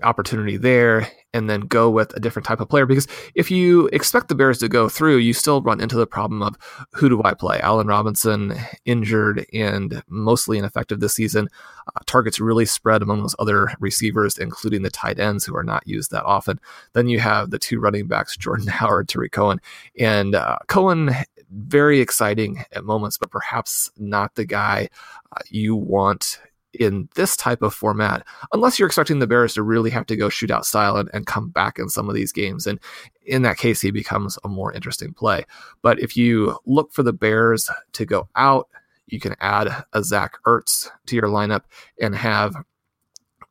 opportunity 0.04 0.58
there 0.58 1.10
and 1.34 1.50
then 1.50 1.62
go 1.62 1.90
with 1.90 2.16
a 2.16 2.20
different 2.20 2.46
type 2.46 2.60
of 2.60 2.68
player 2.68 2.86
because 2.86 3.08
if 3.34 3.50
you 3.50 3.88
expect 3.88 4.28
the 4.28 4.36
Bears 4.36 4.58
to 4.60 4.68
go 4.68 4.90
through, 4.90 5.18
you 5.18 5.34
still 5.34 5.62
run 5.62 5.82
into 5.82 5.96
the 5.96 6.08
problem 6.08 6.42
of 6.42 6.56
who 6.94 7.08
do 7.08 7.22
I 7.24 7.34
play? 7.34 7.60
Allen 7.60 7.88
Robinson 7.88 8.56
injured 8.86 9.46
and 9.54 10.04
mostly 10.08 10.58
ineffective 10.58 11.00
this 11.00 11.14
season. 11.14 11.50
Uh, 11.88 12.00
targets 12.06 12.40
really 12.40 12.66
spread 12.66 13.02
among 13.02 13.22
those 13.22 13.36
other 13.40 13.70
receivers, 13.80 14.38
including 14.38 14.82
the 14.82 14.90
tight 14.90 15.20
ends 15.20 15.46
who 15.46 15.56
are 15.56 15.64
not 15.64 15.88
used 15.88 16.12
that 16.12 16.24
often. 16.24 16.60
Then 16.94 17.08
you 17.08 17.20
have 17.20 17.52
the 17.52 17.60
two 17.60 17.80
running 17.80 18.08
backs, 18.08 18.36
Jordan 18.38 18.68
Howard, 18.70 19.08
Tarik 19.08 19.32
Cohen, 19.32 19.62
and 19.98 20.36
uh, 20.36 20.58
Cohen 20.68 21.16
very 21.52 22.00
exciting 22.00 22.66
at 22.72 22.84
moments, 22.84 23.18
but 23.18 23.32
perhaps 23.32 23.92
not 23.98 24.36
the 24.36 24.46
guy 24.46 24.90
uh, 25.32 25.42
you 25.50 25.76
want 25.76 26.40
in 26.80 27.08
this 27.16 27.38
type 27.38 27.62
of 27.62 27.74
format, 27.74 28.26
unless 28.52 28.78
you're 28.78 28.88
expecting 28.88 29.20
the 29.20 29.28
Bears 29.28 29.54
to 29.54 29.64
really 29.64 29.90
have 29.90 30.06
to 30.08 30.16
go 30.16 30.28
shootout 30.28 30.66
style 30.66 30.98
and, 30.98 31.10
and 31.14 31.26
come 31.26 31.50
back 31.50 31.80
in 31.80 31.90
some 31.90 32.10
of 32.10 32.16
these 32.16 32.32
games. 32.32 32.68
And 32.68 32.80
in 33.26 33.44
that 33.44 33.58
case, 33.58 33.82
he 33.82 33.92
becomes 33.92 34.38
a 34.44 34.50
more 34.50 34.74
interesting 34.74 35.14
play. 35.14 35.46
But 35.82 36.00
if 36.00 36.18
you 36.18 36.58
look 36.66 36.92
for 36.92 37.04
the 37.04 37.14
Bears 37.14 37.70
to 37.94 38.06
go 38.06 38.28
out, 38.36 38.68
you 39.08 39.20
can 39.20 39.36
add 39.40 39.86
a 39.94 40.04
Zach 40.04 40.38
Ertz 40.46 40.90
to 41.06 41.16
your 41.16 41.28
lineup 41.28 41.62
and 42.02 42.16
have 42.16 42.56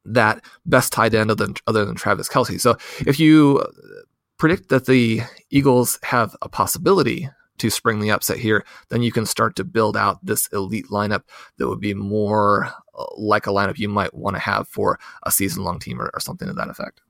that 0.04 0.44
best 0.66 0.92
tight 0.92 1.14
end 1.14 1.30
other 1.30 1.46
than, 1.46 1.54
other 1.66 1.84
than 1.84 1.94
Travis 1.94 2.28
Kelce. 2.28 2.60
So 2.60 2.76
if 3.06 3.18
you 3.18 3.64
predict 4.36 4.68
that 4.68 4.86
the 4.86 5.22
Eagles 5.50 5.98
have 6.02 6.36
a 6.42 6.48
possibility 6.48 7.30
to 7.58 7.70
spring 7.70 8.00
the 8.00 8.10
upset 8.10 8.38
here, 8.38 8.64
then 8.88 9.02
you 9.02 9.12
can 9.12 9.26
start 9.26 9.56
to 9.56 9.64
build 9.64 9.96
out 9.96 10.24
this 10.24 10.46
elite 10.48 10.88
lineup 10.90 11.22
that 11.58 11.68
would 11.68 11.80
be 11.80 11.94
more 11.94 12.66
uh, 12.98 13.04
like 13.16 13.46
a 13.46 13.50
lineup 13.50 13.78
you 13.78 13.88
might 13.88 14.14
want 14.14 14.36
to 14.36 14.40
have 14.40 14.68
for 14.68 14.98
a 15.24 15.30
season 15.30 15.64
long 15.64 15.78
team 15.78 16.00
or, 16.00 16.10
or 16.12 16.20
something 16.20 16.48
to 16.48 16.54
that 16.54 16.68
effect. 16.68 17.00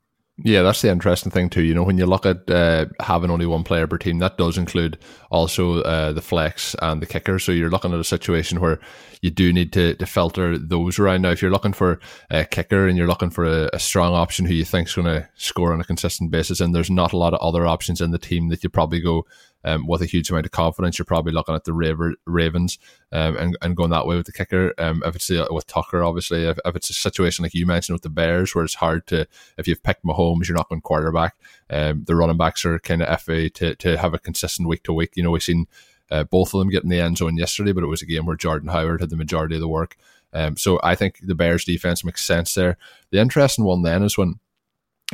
Yeah, 0.43 0.63
that's 0.63 0.81
the 0.81 0.91
interesting 0.91 1.31
thing 1.31 1.49
too. 1.49 1.63
You 1.63 1.73
know, 1.73 1.83
when 1.83 1.97
you 1.97 2.05
look 2.05 2.25
at 2.25 2.49
uh, 2.51 2.87
having 2.99 3.31
only 3.31 3.45
one 3.45 3.63
player 3.63 3.87
per 3.87 3.97
team, 3.97 4.19
that 4.19 4.37
does 4.37 4.57
include 4.57 4.99
also 5.31 5.81
uh, 5.83 6.11
the 6.11 6.21
flex 6.21 6.75
and 6.81 7.01
the 7.01 7.05
kicker. 7.05 7.39
So 7.39 7.53
you're 7.53 7.69
looking 7.69 7.93
at 7.93 8.01
a 8.01 8.03
situation 8.03 8.59
where 8.59 8.81
you 9.21 9.29
do 9.29 9.53
need 9.53 9.71
to, 9.73 9.95
to 9.95 10.05
filter 10.05 10.57
those 10.57 10.99
around. 10.99 11.21
Now, 11.21 11.31
if 11.31 11.41
you're 11.41 11.51
looking 11.51 11.71
for 11.71 12.01
a 12.29 12.43
kicker 12.43 12.85
and 12.85 12.97
you're 12.97 13.07
looking 13.07 13.29
for 13.29 13.45
a, 13.45 13.69
a 13.71 13.79
strong 13.79 14.13
option 14.13 14.45
who 14.45 14.53
you 14.53 14.65
think 14.65 14.89
is 14.89 14.95
going 14.95 15.07
to 15.07 15.29
score 15.35 15.71
on 15.71 15.79
a 15.79 15.85
consistent 15.85 16.31
basis, 16.31 16.59
and 16.59 16.75
there's 16.75 16.91
not 16.91 17.13
a 17.13 17.17
lot 17.17 17.33
of 17.33 17.39
other 17.39 17.65
options 17.65 18.01
in 18.01 18.11
the 18.11 18.19
team 18.19 18.49
that 18.49 18.61
you 18.61 18.69
probably 18.69 18.99
go 18.99 19.25
um, 19.65 19.87
with 19.87 20.01
a 20.01 20.05
huge 20.05 20.29
amount 20.29 20.45
of 20.45 20.51
confidence, 20.51 20.97
you're 20.97 21.05
probably 21.05 21.33
looking 21.33 21.55
at 21.55 21.65
the 21.65 22.15
Ravens 22.25 22.77
um, 23.11 23.35
and, 23.35 23.57
and 23.61 23.75
going 23.75 23.89
that 23.89 24.05
way 24.05 24.15
with 24.15 24.27
the 24.27 24.31
kicker. 24.31 24.73
Um, 24.77 25.01
if 25.05 25.15
it's 25.15 25.29
uh, 25.29 25.47
with 25.49 25.67
Tucker, 25.67 26.03
obviously, 26.03 26.45
if, 26.45 26.59
if 26.63 26.75
it's 26.75 26.91
a 26.91 26.93
situation 26.93 27.43
like 27.43 27.55
you 27.55 27.65
mentioned 27.65 27.95
with 27.95 28.03
the 28.03 28.09
Bears, 28.09 28.53
where 28.53 28.63
it's 28.63 28.75
hard 28.75 29.07
to, 29.07 29.27
if 29.57 29.67
you've 29.67 29.83
picked 29.83 30.05
Mahomes, 30.05 30.47
you're 30.47 30.55
not 30.55 30.69
going 30.69 30.81
quarterback. 30.81 31.35
Um, 31.69 32.03
the 32.05 32.15
running 32.15 32.37
backs 32.37 32.63
are 32.63 32.79
kind 32.79 33.01
of 33.01 33.21
FA 33.21 33.49
to, 33.49 33.75
to 33.75 33.97
have 33.97 34.13
a 34.13 34.19
consistent 34.19 34.69
week 34.69 34.83
to 34.83 34.93
week. 34.93 35.13
You 35.15 35.23
know, 35.23 35.31
we've 35.31 35.43
seen 35.43 35.67
uh, 36.11 36.23
both 36.25 36.53
of 36.53 36.59
them 36.59 36.69
get 36.69 36.83
in 36.83 36.89
the 36.89 37.01
end 37.01 37.17
zone 37.17 37.35
yesterday, 37.35 37.71
but 37.71 37.83
it 37.83 37.87
was 37.87 38.03
a 38.03 38.05
game 38.05 38.27
where 38.27 38.35
Jordan 38.35 38.69
Howard 38.69 39.01
had 39.01 39.09
the 39.09 39.17
majority 39.17 39.55
of 39.55 39.61
the 39.61 39.67
work. 39.67 39.97
Um, 40.31 40.57
so 40.57 40.79
I 40.83 40.95
think 40.95 41.19
the 41.23 41.33
Bears 41.33 41.65
defense 41.65 42.03
makes 42.03 42.23
sense 42.23 42.53
there. 42.53 42.77
The 43.09 43.19
interesting 43.19 43.65
one 43.65 43.81
then 43.81 44.03
is 44.03 44.17
when 44.17 44.39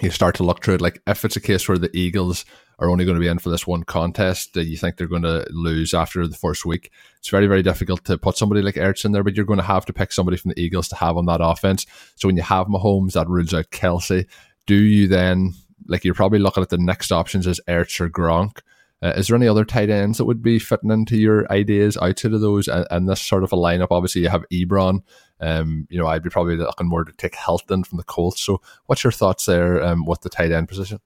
you 0.01 0.09
start 0.09 0.35
to 0.35 0.43
look 0.43 0.63
through 0.63 0.75
it, 0.75 0.81
like 0.81 1.01
if 1.07 1.23
it's 1.23 1.35
a 1.35 1.41
case 1.41 1.67
where 1.67 1.77
the 1.77 1.95
Eagles 1.95 2.43
are 2.81 2.89
only 2.89 3.05
going 3.05 3.15
to 3.15 3.21
be 3.21 3.27
in 3.27 3.37
for 3.37 3.51
this 3.51 3.67
one 3.67 3.83
contest 3.83 4.55
that 4.55 4.65
you 4.65 4.75
think 4.75 4.97
they're 4.97 5.07
going 5.07 5.21
to 5.21 5.45
lose 5.51 5.93
after 5.93 6.27
the 6.27 6.35
first 6.35 6.65
week, 6.65 6.91
it's 7.19 7.29
very, 7.29 7.45
very 7.45 7.61
difficult 7.61 8.03
to 8.05 8.17
put 8.17 8.35
somebody 8.35 8.63
like 8.63 8.75
Ertz 8.75 9.05
in 9.05 9.11
there, 9.11 9.23
but 9.23 9.35
you're 9.35 9.45
going 9.45 9.59
to 9.59 9.63
have 9.63 9.85
to 9.85 9.93
pick 9.93 10.11
somebody 10.11 10.35
from 10.35 10.49
the 10.49 10.59
Eagles 10.59 10.87
to 10.89 10.95
have 10.95 11.15
on 11.15 11.27
that 11.27 11.41
offense. 11.43 11.85
So 12.15 12.27
when 12.27 12.35
you 12.35 12.43
have 12.43 12.65
Mahomes, 12.65 13.13
that 13.13 13.29
rules 13.29 13.53
out 13.53 13.69
Kelce. 13.69 14.25
Do 14.65 14.75
you 14.75 15.07
then, 15.07 15.53
like, 15.87 16.03
you're 16.03 16.15
probably 16.15 16.39
looking 16.39 16.63
at 16.63 16.69
the 16.69 16.79
next 16.79 17.11
options 17.11 17.45
as 17.45 17.61
Ertz 17.69 17.99
or 17.99 18.09
Gronk. 18.09 18.61
Uh, 19.03 19.13
is 19.15 19.27
there 19.27 19.35
any 19.35 19.47
other 19.47 19.65
tight 19.65 19.89
ends 19.89 20.17
that 20.17 20.25
would 20.25 20.41
be 20.41 20.59
fitting 20.59 20.91
into 20.91 21.17
your 21.17 21.51
ideas 21.51 21.97
outside 21.97 22.33
of 22.33 22.41
those 22.41 22.67
and, 22.67 22.85
and 22.89 23.07
this 23.07 23.21
sort 23.21 23.43
of 23.43 23.53
a 23.53 23.55
lineup? 23.55 23.87
Obviously, 23.91 24.21
you 24.21 24.29
have 24.29 24.45
Ebron. 24.51 25.03
Um, 25.39 25.87
you 25.89 25.99
know, 25.99 26.07
I'd 26.07 26.23
be 26.23 26.29
probably 26.29 26.55
looking 26.55 26.87
more 26.87 27.03
to 27.03 27.11
take 27.13 27.35
Hilton 27.35 27.83
from 27.83 27.97
the 27.97 28.03
Colts. 28.03 28.41
So, 28.41 28.61
what's 28.87 29.03
your 29.03 29.11
thoughts 29.11 29.45
there 29.45 29.83
um, 29.83 30.05
with 30.05 30.21
the 30.21 30.29
tight 30.29 30.51
end 30.51 30.67
position? 30.67 30.99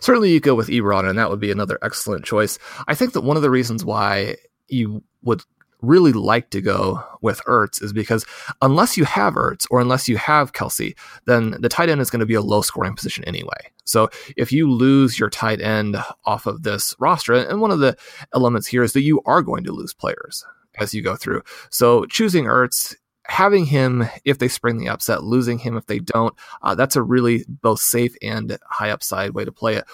Certainly, 0.00 0.32
you 0.32 0.40
go 0.40 0.54
with 0.54 0.68
Ebron, 0.68 1.08
and 1.08 1.18
that 1.18 1.30
would 1.30 1.40
be 1.40 1.50
another 1.50 1.78
excellent 1.82 2.24
choice. 2.24 2.58
I 2.88 2.94
think 2.94 3.12
that 3.12 3.22
one 3.22 3.36
of 3.36 3.42
the 3.42 3.50
reasons 3.50 3.84
why 3.84 4.36
you 4.68 5.02
would 5.22 5.42
really 5.82 6.12
like 6.12 6.50
to 6.50 6.60
go 6.60 7.02
with 7.22 7.40
Ertz 7.46 7.82
is 7.82 7.92
because 7.92 8.26
unless 8.60 8.96
you 8.96 9.04
have 9.04 9.34
Ertz 9.34 9.66
or 9.70 9.80
unless 9.80 10.08
you 10.08 10.16
have 10.16 10.52
Kelce, 10.52 10.94
then 11.24 11.56
the 11.60 11.68
tight 11.68 11.88
end 11.88 12.00
is 12.00 12.10
going 12.10 12.20
to 12.20 12.26
be 12.26 12.34
a 12.34 12.42
low 12.42 12.62
scoring 12.62 12.94
position 12.94 13.24
anyway. 13.24 13.70
So 13.84 14.10
if 14.36 14.52
you 14.52 14.70
lose 14.70 15.18
your 15.18 15.30
tight 15.30 15.60
end 15.60 15.96
off 16.24 16.46
of 16.46 16.62
this 16.62 16.94
roster, 16.98 17.34
and 17.34 17.60
one 17.60 17.70
of 17.70 17.80
the 17.80 17.96
elements 18.34 18.66
here 18.66 18.82
is 18.82 18.92
that 18.92 19.02
you 19.02 19.20
are 19.24 19.42
going 19.42 19.64
to 19.64 19.72
lose 19.72 19.94
players 19.94 20.44
as 20.78 20.94
you 20.94 21.02
go 21.02 21.16
through. 21.16 21.42
So 21.70 22.04
choosing 22.06 22.44
Ertz 22.44 22.94
having 23.26 23.66
him 23.66 24.08
if 24.24 24.38
they 24.38 24.48
spring 24.48 24.78
the 24.78 24.88
upset, 24.88 25.22
losing 25.22 25.58
him 25.58 25.76
if 25.76 25.86
they 25.86 25.98
don't, 25.98 26.34
uh, 26.62 26.74
that's 26.74 26.96
a 26.96 27.02
really 27.02 27.44
both 27.48 27.80
safe 27.80 28.14
and 28.22 28.58
high 28.68 28.90
upside 28.90 29.34
way 29.34 29.44
to 29.44 29.52
play 29.52 29.76
it. 29.76 29.84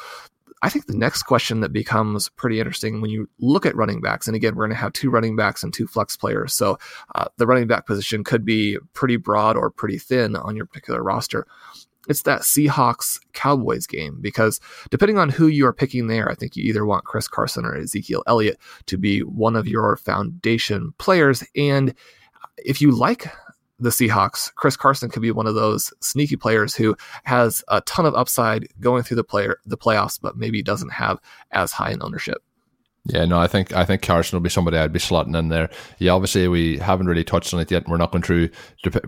I 0.62 0.71
think 0.71 0.87
the 0.87 0.97
next 0.97 1.25
question 1.25 1.61
that 1.61 1.73
becomes 1.73 2.31
pretty 2.31 2.59
interesting 2.59 3.01
when 3.01 3.11
you 3.11 3.29
look 3.39 3.67
at 3.67 3.77
running 3.77 4.01
backs, 4.01 4.27
and 4.27 4.35
again, 4.35 4.55
we're 4.55 4.65
going 4.65 4.75
to 4.75 4.81
have 4.81 4.93
two 4.93 5.11
running 5.11 5.37
backs 5.37 5.62
and 5.62 5.73
two 5.73 5.87
flex 5.87 6.17
players. 6.17 6.55
So 6.55 6.79
uh, 7.15 7.27
the 7.37 7.47
running 7.47 7.67
back 7.67 7.87
position 7.87 8.25
could 8.25 8.45
be 8.45 8.79
pretty 8.95 9.17
broad 9.17 9.57
or 9.57 9.71
pretty 9.71 9.99
thin 9.99 10.35
on 10.35 10.57
your 10.57 10.67
particular 10.67 11.03
roster. 11.03 11.47
It's 12.09 12.23
that 12.23 12.43
Seahawks 12.43 13.19
Cowboys 13.33 13.87
game 13.87 14.19
because 14.21 14.61
depending 14.91 15.19
on 15.19 15.29
who 15.29 15.49
you 15.49 15.67
are 15.67 15.73
picking 15.73 16.07
there, 16.07 16.31
I 16.31 16.35
think 16.35 16.57
you 16.57 16.65
either 16.65 16.87
want 16.87 17.05
Chris 17.05 17.29
Carson 17.29 17.65
or 17.65 17.77
Ezekiel 17.77 18.23
Elliott 18.27 18.59
to 18.87 18.97
be 18.97 19.21
one 19.21 19.57
of 19.57 19.67
your 19.67 19.97
foundation 19.97 20.95
players. 20.99 21.45
And 21.57 21.95
if 22.59 22.81
you 22.81 22.90
like 22.90 23.27
the 23.79 23.90
Seahawks, 23.90 24.55
Chris 24.55 24.77
Carson 24.77 25.11
could 25.11 25.23
be 25.23 25.31
one 25.31 25.47
of 25.47 25.55
those 25.55 25.92
sneaky 26.01 26.37
players 26.37 26.75
who 26.75 26.97
has 27.25 27.62
a 27.69 27.81
ton 27.83 28.07
of 28.07 28.14
upside 28.14 28.69
going 28.81 29.03
through 29.03 29.16
the 29.16 29.25
player 29.25 29.61
the 29.66 29.77
playoffs, 29.77 30.19
but 30.21 30.37
maybe 30.37 30.62
doesn't 30.62 30.92
have 30.92 31.19
as 31.53 31.73
high 31.73 31.90
an 31.90 32.03
ownership. 32.03 32.42
Yeah, 33.09 33.25
no, 33.25 33.38
I 33.38 33.47
think 33.47 33.73
I 33.73 33.85
think 33.85 34.03
Carson 34.03 34.37
will 34.37 34.42
be 34.42 34.51
somebody 34.51 34.79
I'd 34.79 34.92
be 34.92 34.99
slotting 34.99 35.38
in 35.38 35.49
there. 35.49 35.71
Yeah, 35.99 36.12
obviously 36.12 36.49
we 36.49 36.79
haven't 36.79 37.07
really 37.07 37.23
touched 37.23 37.55
on 37.55 37.61
it 37.61 37.71
yet. 37.71 37.87
We're 37.87 37.99
not 37.99 38.11
going 38.11 38.23
through 38.23 38.51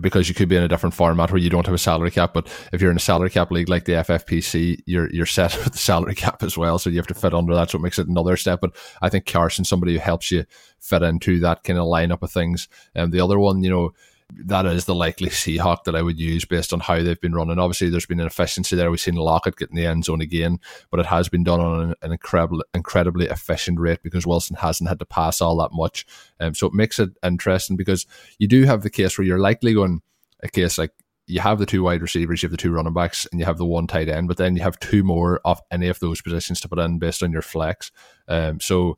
because 0.01 0.29
you 0.29 0.35
could 0.35 0.49
be 0.49 0.57
in 0.57 0.63
a 0.63 0.69
different 0.69 0.95
format 0.95 1.33
where 1.33 1.41
you 1.41 1.51
don't 1.51 1.67
have 1.67 1.75
a 1.75 1.79
salary 1.79 2.11
cap. 2.11 2.33
But 2.33 2.47
if 2.73 2.81
you're 2.81 2.91
in 2.91 2.97
a 2.97 3.01
salary 3.01 3.31
cap 3.31 3.51
league 3.51 3.69
like 3.69 3.87
the 3.87 3.95
FFPC, 3.95 4.83
you're 4.87 5.11
you're 5.11 5.27
set 5.39 5.57
with 5.57 5.73
the 5.73 5.79
salary 5.79 6.15
cap 6.15 6.43
as 6.43 6.57
well, 6.57 6.79
so 6.79 6.91
you 6.91 6.97
have 6.99 7.07
to 7.09 7.15
fit 7.15 7.35
under 7.35 7.55
that. 7.55 7.71
So 7.71 7.79
it 7.79 7.83
makes 7.83 7.99
it 7.99 8.09
another 8.09 8.37
step. 8.37 8.61
But 8.61 8.77
I 9.03 9.09
think 9.09 9.27
Carson, 9.27 9.65
somebody 9.65 9.95
who 9.95 9.99
helps 9.99 10.31
you 10.31 10.45
fit 10.79 11.03
into 11.03 11.41
that 11.41 11.65
kind 11.65 11.79
of 11.79 11.87
lineup 11.87 12.23
of 12.23 12.31
things. 12.31 12.69
And 12.95 13.13
the 13.13 13.21
other 13.21 13.39
one, 13.39 13.63
you 13.63 13.71
know, 13.71 13.93
that 14.31 14.67
is 14.67 14.85
the 14.85 14.95
likely 14.95 15.31
Seahawk 15.31 15.85
that 15.85 15.95
I 15.95 16.03
would 16.03 16.21
use 16.21 16.45
based 16.45 16.73
on 16.73 16.81
how 16.81 17.03
they've 17.03 17.21
been 17.21 17.35
running. 17.35 17.59
Obviously, 17.59 17.89
there's 17.89 18.07
been 18.07 18.21
an 18.21 18.27
efficiency 18.27 18.77
there. 18.77 18.91
We've 18.91 19.01
seen 19.01 19.15
Lockett 19.15 19.57
get 19.57 19.71
in 19.71 19.77
the 19.77 19.87
end 19.87 20.05
zone 20.05 20.21
again, 20.21 20.59
but 20.91 21.01
it 21.01 21.07
has 21.07 21.29
been 21.29 21.45
done 21.45 21.61
on 21.61 21.81
an, 21.81 21.95
an 22.03 22.13
incredible, 22.13 22.63
incredibly 22.75 23.27
efficient 23.27 23.81
rate 23.81 24.03
because 24.03 24.27
Wilson 24.27 24.57
hasn't 24.57 24.89
had 24.89 24.99
to 24.99 25.07
pass 25.07 25.41
all 25.41 25.57
that 25.57 25.71
much. 25.73 26.07
Um, 26.41 26.55
so 26.55 26.67
it 26.67 26.75
makes 26.75 26.99
it 26.99 27.11
interesting 27.23 27.77
because 27.77 28.07
you 28.39 28.49
do 28.49 28.65
have 28.65 28.83
the 28.83 28.91
case 28.91 29.17
where 29.17 29.27
you're 29.27 29.39
likely 29.39 29.73
going 29.75 30.03
a 30.41 30.49
case 30.49 30.79
like 30.79 30.93
you 31.27 31.41
have 31.41 31.59
the 31.59 31.67
two 31.67 31.83
wide 31.83 32.01
receivers, 32.01 32.43
you 32.43 32.47
have 32.47 32.53
the 32.53 32.57
two 32.57 32.73
running 32.73 32.95
backs, 32.95 33.27
and 33.31 33.39
you 33.41 33.47
have 33.47 33.59
the 33.59 33.67
one 33.67 33.87
tight 33.87 34.09
end, 34.09 34.29
but 34.29 34.39
then 34.39 34.57
you 34.57 34.63
have 34.63 34.79
two 34.81 35.03
more 35.03 35.41
of 35.45 35.61
any 35.71 35.89
of 35.89 36.01
those 36.01 36.23
positions 36.23 36.61
to 36.61 36.69
put 36.69 36.79
in 36.79 36.99
based 36.99 37.23
on 37.23 37.33
your 37.33 37.43
flex. 37.43 37.93
Um, 38.29 38.61
so 38.61 38.97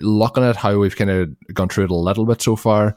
looking 0.00 0.44
at 0.44 0.56
how 0.56 0.78
we've 0.78 0.96
kind 0.96 1.10
of 1.10 1.36
gone 1.54 1.68
through 1.68 1.84
it 1.84 1.90
a 1.90 1.94
little 1.94 2.26
bit 2.26 2.42
so 2.42 2.56
far, 2.56 2.96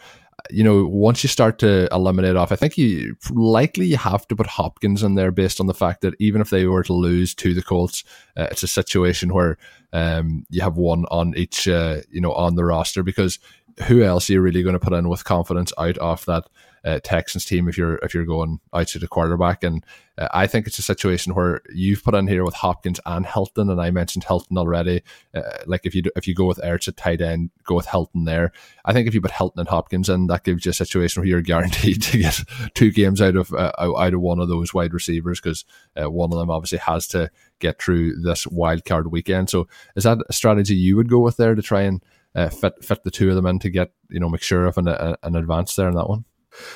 you 0.49 0.63
know, 0.63 0.85
once 0.85 1.23
you 1.23 1.29
start 1.29 1.59
to 1.59 1.87
eliminate 1.93 2.35
off, 2.35 2.51
I 2.51 2.55
think 2.55 2.77
you 2.77 3.15
likely 3.31 3.85
you 3.85 3.97
have 3.97 4.27
to 4.27 4.35
put 4.35 4.47
Hopkins 4.47 5.03
in 5.03 5.15
there 5.15 5.31
based 5.31 5.59
on 5.59 5.67
the 5.67 5.73
fact 5.73 6.01
that 6.01 6.15
even 6.19 6.41
if 6.41 6.49
they 6.49 6.65
were 6.65 6.83
to 6.83 6.93
lose 6.93 7.33
to 7.35 7.53
the 7.53 7.61
Colts, 7.61 8.03
uh, 8.37 8.47
it's 8.51 8.63
a 8.63 8.67
situation 8.67 9.33
where 9.33 9.57
um, 9.93 10.45
you 10.49 10.61
have 10.61 10.77
one 10.77 11.05
on 11.11 11.35
each, 11.35 11.67
uh, 11.67 12.01
you 12.11 12.21
know, 12.21 12.33
on 12.33 12.55
the 12.55 12.65
roster 12.65 13.03
because 13.03 13.39
who 13.87 14.03
else 14.03 14.29
are 14.29 14.33
you 14.33 14.41
really 14.41 14.63
going 14.63 14.73
to 14.73 14.79
put 14.79 14.93
in 14.93 15.09
with 15.09 15.23
confidence 15.23 15.71
out 15.77 15.97
of 15.99 16.25
that 16.25 16.45
uh, 16.83 16.99
Texans 17.03 17.45
team 17.45 17.67
if 17.67 17.77
you're 17.77 17.97
if 17.97 18.13
you're 18.13 18.25
going 18.25 18.59
out 18.73 18.87
to 18.87 18.99
the 18.99 19.07
quarterback. 19.07 19.63
And 19.63 19.85
uh, 20.17 20.27
I 20.33 20.47
think 20.47 20.67
it's 20.67 20.79
a 20.79 20.83
situation 20.83 21.33
where 21.33 21.61
you've 21.73 22.03
put 22.03 22.15
in 22.15 22.27
here 22.27 22.43
with 22.43 22.55
Hopkins 22.55 22.99
and 23.05 23.25
Hilton, 23.25 23.69
and 23.69 23.81
I 23.81 23.91
mentioned 23.91 24.25
Hilton 24.25 24.57
already. 24.57 25.01
Uh, 25.33 25.41
like 25.65 25.85
if 25.85 25.95
you 25.95 26.03
if 26.15 26.27
you 26.27 26.35
go 26.35 26.45
with 26.45 26.59
Ertz 26.59 26.87
at 26.87 26.97
tight 26.97 27.21
end, 27.21 27.51
go 27.63 27.75
with 27.75 27.87
Hilton 27.87 28.25
there. 28.25 28.51
I 28.85 28.93
think 28.93 29.07
if 29.07 29.13
you 29.13 29.21
put 29.21 29.31
Hilton 29.31 29.59
and 29.59 29.69
Hopkins 29.69 30.09
in, 30.09 30.27
that 30.27 30.43
gives 30.43 30.65
you 30.65 30.71
a 30.71 30.73
situation 30.73 31.21
where 31.21 31.27
you're 31.27 31.41
guaranteed 31.41 32.01
to 32.03 32.17
get 32.17 32.43
two 32.73 32.91
games 32.91 33.21
out 33.21 33.35
of 33.35 33.53
uh, 33.53 33.71
out 33.77 34.13
of 34.13 34.21
one 34.21 34.39
of 34.39 34.49
those 34.49 34.73
wide 34.73 34.93
receivers 34.93 35.39
because 35.39 35.65
uh, 36.01 36.09
one 36.09 36.31
of 36.31 36.39
them 36.39 36.49
obviously 36.49 36.79
has 36.79 37.07
to 37.07 37.29
get 37.59 37.81
through 37.81 38.19
this 38.21 38.47
wild 38.47 38.85
card 38.85 39.11
weekend. 39.11 39.49
So 39.49 39.67
is 39.95 40.03
that 40.03 40.19
a 40.27 40.33
strategy 40.33 40.75
you 40.75 40.95
would 40.95 41.09
go 41.09 41.19
with 41.19 41.37
there 41.37 41.55
to 41.55 41.61
try 41.61 41.81
and 41.81 42.03
uh, 42.35 42.49
fit 42.49 42.83
fit 42.83 43.03
the 43.03 43.11
two 43.11 43.29
of 43.29 43.35
them 43.35 43.45
in 43.45 43.59
to 43.59 43.69
get 43.69 43.91
you 44.09 44.19
know 44.19 44.29
McSheriff 44.29 44.77
and 44.77 44.87
an 44.87 45.35
advance 45.35 45.75
there 45.75 45.87
in 45.87 45.95
that 45.95 46.09
one? 46.09 46.25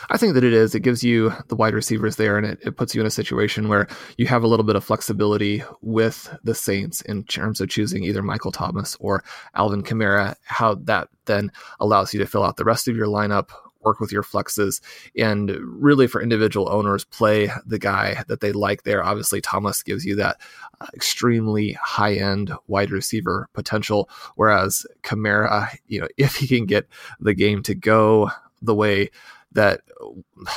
I 0.09 0.17
think 0.17 0.33
that 0.33 0.43
it 0.43 0.53
is. 0.53 0.75
It 0.75 0.81
gives 0.81 1.03
you 1.03 1.33
the 1.47 1.55
wide 1.55 1.73
receivers 1.73 2.15
there, 2.15 2.38
and 2.38 2.45
it, 2.45 2.59
it 2.62 2.77
puts 2.77 2.93
you 2.93 3.01
in 3.01 3.07
a 3.07 3.12
situation 3.12 3.67
where 3.67 3.88
you 4.17 4.27
have 4.27 4.43
a 4.43 4.47
little 4.47 4.65
bit 4.65 4.75
of 4.75 4.83
flexibility 4.83 5.63
with 5.81 6.36
the 6.43 6.55
Saints 6.55 7.01
in 7.01 7.23
terms 7.23 7.59
of 7.59 7.69
choosing 7.69 8.03
either 8.03 8.21
Michael 8.21 8.51
Thomas 8.51 8.95
or 8.99 9.23
Alvin 9.55 9.83
Kamara. 9.83 10.36
How 10.43 10.75
that 10.75 11.09
then 11.25 11.51
allows 11.79 12.13
you 12.13 12.19
to 12.19 12.27
fill 12.27 12.43
out 12.43 12.57
the 12.57 12.65
rest 12.65 12.88
of 12.88 12.95
your 12.95 13.07
lineup, 13.07 13.49
work 13.81 13.99
with 13.99 14.12
your 14.12 14.23
flexes, 14.23 14.81
and 15.17 15.49
really 15.62 16.07
for 16.07 16.21
individual 16.21 16.69
owners, 16.69 17.03
play 17.05 17.49
the 17.65 17.79
guy 17.79 18.23
that 18.27 18.41
they 18.41 18.51
like 18.51 18.83
there. 18.83 19.03
Obviously, 19.03 19.41
Thomas 19.41 19.83
gives 19.83 20.05
you 20.05 20.15
that 20.15 20.39
uh, 20.81 20.88
extremely 20.93 21.73
high 21.73 22.15
end 22.15 22.53
wide 22.67 22.91
receiver 22.91 23.49
potential, 23.53 24.09
whereas 24.36 24.86
Kamara, 25.01 25.75
you 25.88 26.01
know, 26.01 26.07
if 26.17 26.36
he 26.36 26.47
can 26.47 26.65
get 26.65 26.88
the 27.19 27.33
game 27.33 27.63
to 27.63 27.75
go 27.75 28.29
the 28.62 28.75
way 28.75 29.09
that 29.54 29.82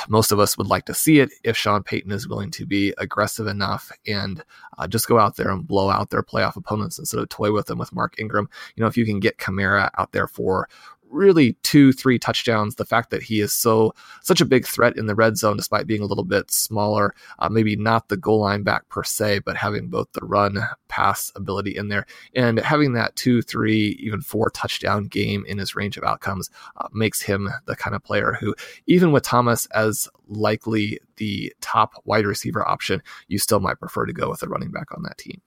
most 0.09 0.31
of 0.31 0.39
us 0.39 0.57
would 0.57 0.67
like 0.67 0.85
to 0.85 0.93
see 0.93 1.19
it 1.19 1.29
if 1.43 1.55
Sean 1.55 1.83
Payton 1.83 2.11
is 2.11 2.27
willing 2.27 2.51
to 2.51 2.65
be 2.65 2.93
aggressive 2.97 3.47
enough 3.47 3.91
and 4.05 4.43
uh, 4.77 4.87
just 4.87 5.07
go 5.07 5.19
out 5.19 5.35
there 5.35 5.49
and 5.49 5.67
blow 5.67 5.89
out 5.89 6.09
their 6.09 6.23
playoff 6.23 6.55
opponents 6.55 6.99
instead 6.99 7.19
of 7.19 7.29
toy 7.29 7.51
with 7.51 7.67
them 7.67 7.77
with 7.77 7.93
Mark 7.93 8.19
Ingram. 8.19 8.49
You 8.75 8.81
know, 8.81 8.87
if 8.87 8.97
you 8.97 9.05
can 9.05 9.19
get 9.19 9.37
Kamara 9.37 9.89
out 9.97 10.11
there 10.11 10.27
for 10.27 10.67
really 11.09 11.53
two, 11.63 11.91
three 11.93 12.19
touchdowns. 12.19 12.75
The 12.75 12.85
fact 12.85 13.09
that 13.09 13.23
he 13.23 13.39
is 13.39 13.53
so 13.53 13.93
such 14.21 14.41
a 14.41 14.45
big 14.45 14.65
threat 14.65 14.97
in 14.97 15.07
the 15.07 15.15
red 15.15 15.37
zone, 15.37 15.57
despite 15.57 15.87
being 15.87 16.01
a 16.01 16.05
little 16.05 16.23
bit 16.23 16.51
smaller, 16.51 17.13
uh, 17.39 17.49
maybe 17.49 17.75
not 17.75 18.09
the 18.09 18.17
goal 18.17 18.41
line 18.41 18.63
back 18.63 18.87
per 18.89 19.03
se, 19.03 19.39
but 19.39 19.57
having 19.57 19.87
both 19.87 20.11
the 20.13 20.25
run 20.25 20.59
pass 20.87 21.31
ability 21.35 21.75
in 21.75 21.89
there 21.89 22.05
and 22.35 22.59
having 22.59 22.93
that 22.93 23.15
two, 23.15 23.41
three, 23.41 23.97
even 23.99 24.21
four 24.21 24.49
touchdown 24.49 25.05
game 25.05 25.45
in 25.47 25.57
his 25.57 25.75
range 25.75 25.97
of 25.97 26.03
outcomes 26.03 26.49
uh, 26.77 26.87
makes 26.93 27.21
him 27.21 27.49
the 27.65 27.75
kind 27.75 27.95
of 27.95 28.03
player 28.03 28.37
who, 28.39 28.55
even 28.85 29.11
with 29.11 29.23
Thomas 29.23 29.65
as 29.67 30.09
likely 30.27 30.99
the 31.17 31.53
top 31.61 32.01
wide 32.05 32.25
receiver 32.25 32.67
option, 32.67 33.01
you 33.27 33.39
still 33.39 33.59
might 33.59 33.79
prefer 33.79 34.05
to 34.05 34.13
go 34.13 34.29
with 34.29 34.43
a 34.43 34.47
running 34.47 34.71
back 34.71 34.87
on 34.95 35.03
that 35.03 35.17
team. 35.17 35.41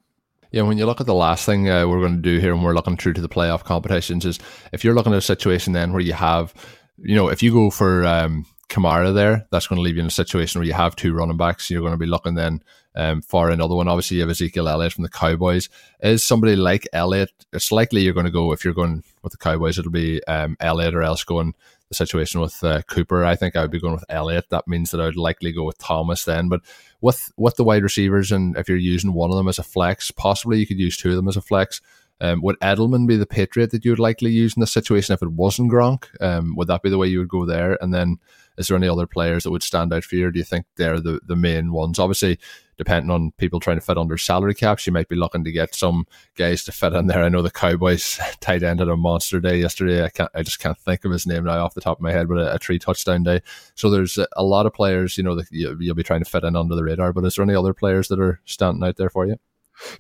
Yeah, 0.53 0.63
when 0.63 0.79
you 0.79 0.87
look 0.87 1.01
at 1.01 1.07
the 1.07 1.15
last 1.15 1.47
thing 1.47 1.69
uh, 1.69 1.87
we're 1.87 2.01
going 2.01 2.17
to 2.17 2.23
do 2.23 2.39
here, 2.39 2.53
and 2.53 2.65
we're 2.65 2.75
looking 2.75 2.97
through 2.97 3.13
to 3.15 3.21
the 3.21 3.29
playoff 3.29 3.63
competitions, 3.63 4.25
is 4.27 4.39
if 4.73 4.85
you're 4.85 4.95
looking 4.95 5.13
at 5.13 5.19
a 5.19 5.23
situation 5.23 5.73
then 5.73 5.93
where 5.93 6.03
you 6.03 6.13
have, 6.13 6.53
you 6.99 7.15
know, 7.15 7.29
if 7.29 7.43
you 7.43 7.53
go 7.53 7.71
for 7.71 8.05
um, 8.05 8.47
Kamara 8.69 9.15
there, 9.15 9.47
that's 9.51 9.69
going 9.69 9.77
to 9.77 9.83
leave 9.83 9.97
you 9.97 10.01
in 10.01 10.07
a 10.07 10.11
situation 10.11 10.59
where 10.59 10.67
you 10.67 10.73
have 10.73 10.97
two 10.97 11.13
running 11.13 11.37
backs. 11.37 11.71
You're 11.71 11.83
going 11.83 11.93
to 11.93 11.99
be 11.99 12.07
looking 12.07 12.35
then 12.35 12.63
um, 12.97 13.23
for 13.23 13.51
another 13.51 13.75
one. 13.77 13.89
Obviously, 13.89 14.17
you 14.17 14.23
have 14.23 14.31
Ezekiel 14.31 14.69
Elliott 14.69 14.93
from 14.93 15.03
the 15.03 15.09
Cowboys. 15.09 15.69
Is 16.01 16.25
somebody 16.25 16.57
like 16.57 16.89
Elliott? 16.93 17.31
It's 17.53 17.71
likely 17.71 18.03
you're 18.03 18.15
going 18.15 18.27
to 18.27 18.33
go 18.33 18.53
if 18.53 18.65
you're 18.65 18.75
going 18.75 19.05
with 19.23 19.33
the 19.33 19.39
Cowboys. 19.39 19.79
It'll 19.79 19.93
be 19.93 20.23
um, 20.25 20.57
Elliott 20.59 20.95
or 20.95 21.03
else 21.03 21.23
going 21.23 21.55
the 21.91 21.97
situation 21.97 22.41
with 22.41 22.63
uh, 22.63 22.83
Cooper. 22.83 23.25
I 23.25 23.37
think 23.37 23.57
I 23.57 23.63
would 23.63 23.71
be 23.71 23.81
going 23.81 23.95
with 23.95 24.05
Elliott. 24.09 24.49
That 24.51 24.67
means 24.67 24.91
that 24.91 25.01
I 25.01 25.07
would 25.07 25.17
likely 25.17 25.53
go 25.53 25.65
with 25.65 25.77
Thomas 25.79 26.25
then. 26.25 26.49
But 26.49 26.63
with 27.01 27.33
with 27.37 27.57
the 27.57 27.65
wide 27.65 27.83
receivers, 27.83 28.33
and 28.33 28.57
if 28.57 28.69
you're 28.69 28.79
using 28.79 29.13
one 29.13 29.31
of 29.31 29.37
them 29.37 29.49
as 29.49 29.59
a 29.59 29.65
flex, 29.65 30.11
possibly 30.11 30.59
you 30.61 30.67
could 30.67 30.79
use 30.79 30.97
two 30.97 31.11
of 31.11 31.17
them 31.17 31.29
as 31.29 31.37
a 31.37 31.43
flex. 31.43 31.81
Um, 32.23 32.43
would 32.43 32.61
Edelman 32.61 33.07
be 33.07 33.17
the 33.17 33.27
Patriot 33.27 33.71
that 33.71 33.85
you 33.85 33.93
would 33.93 33.99
likely 33.99 34.31
use 34.31 34.55
in 34.55 34.61
this 34.61 34.73
situation 34.73 35.15
if 35.15 35.23
it 35.23 35.33
wasn't 35.33 35.73
Gronk? 35.73 36.05
Um, 36.21 36.55
would 36.55 36.69
that 36.69 36.83
be 36.83 36.91
the 36.91 36.99
way 36.99 37.09
you 37.09 37.19
would 37.19 37.31
go 37.31 37.47
there? 37.47 37.83
And 37.83 37.95
then 37.95 38.19
is 38.59 38.69
there 38.69 38.77
any 38.77 38.89
other 38.89 39.07
players 39.07 39.45
that 39.45 39.51
would 39.51 39.63
stand 39.63 39.93
out 39.93 40.05
for 40.05 40.17
you? 40.17 40.31
do 40.31 40.39
you 40.39 40.45
think 40.45 40.67
they're 40.77 41.01
the, 41.01 41.21
the 41.25 41.37
main 41.37 41.73
ones? 41.73 41.99
Obviously, 41.99 42.39
depending 42.81 43.11
on 43.11 43.31
people 43.33 43.61
trying 43.61 43.77
to 43.77 43.85
fit 43.85 43.99
under 43.99 44.17
salary 44.17 44.55
caps, 44.55 44.87
you 44.87 44.93
might 44.93 45.07
be 45.07 45.15
looking 45.15 45.45
to 45.45 45.53
get 45.53 45.75
some 45.75 46.07
guys 46.35 46.65
to 46.65 46.73
fit 46.73 46.95
in 46.95 47.09
there. 47.09 47.23
I 47.23 47.29
know 47.29 47.43
the 47.43 47.51
Cowboys 47.51 48.19
tight 48.41 48.63
end 48.63 48.81
had 48.81 48.89
a 48.89 48.97
monster 48.97 49.39
day 49.39 49.59
yesterday. 49.59 50.03
I 50.03 50.09
can't, 50.09 50.31
I 50.35 50.43
just 50.43 50.61
can't 50.61 50.79
think 50.79 51.05
of 51.05 51.13
his 51.13 51.27
name 51.27 51.45
now 51.45 51.63
off 51.63 51.75
the 51.75 51.83
top 51.83 51.99
of 51.99 52.03
my 52.03 52.11
head, 52.11 52.27
but 52.27 52.39
a, 52.39 52.55
a 52.55 52.59
three 52.59 52.79
touchdown 52.79 53.23
day. 53.23 53.43
So 53.75 53.91
there's 53.91 54.19
a 54.35 54.43
lot 54.43 54.65
of 54.65 54.73
players, 54.73 55.19
you 55.19 55.23
know, 55.23 55.35
that 55.35 55.53
you, 55.53 55.77
you'll 55.79 55.95
be 55.95 56.03
trying 56.03 56.25
to 56.25 56.31
fit 56.31 56.43
in 56.43 56.57
under 56.57 56.75
the 56.75 56.83
radar. 56.83 57.13
But 57.13 57.27
is 57.27 57.35
there 57.35 57.43
any 57.43 57.55
other 57.55 57.75
players 57.75 58.09
that 58.09 58.19
are 58.19 58.41
standing 58.47 58.83
out 58.83 58.97
there 58.97 59.11
for 59.11 59.27
you? 59.27 59.37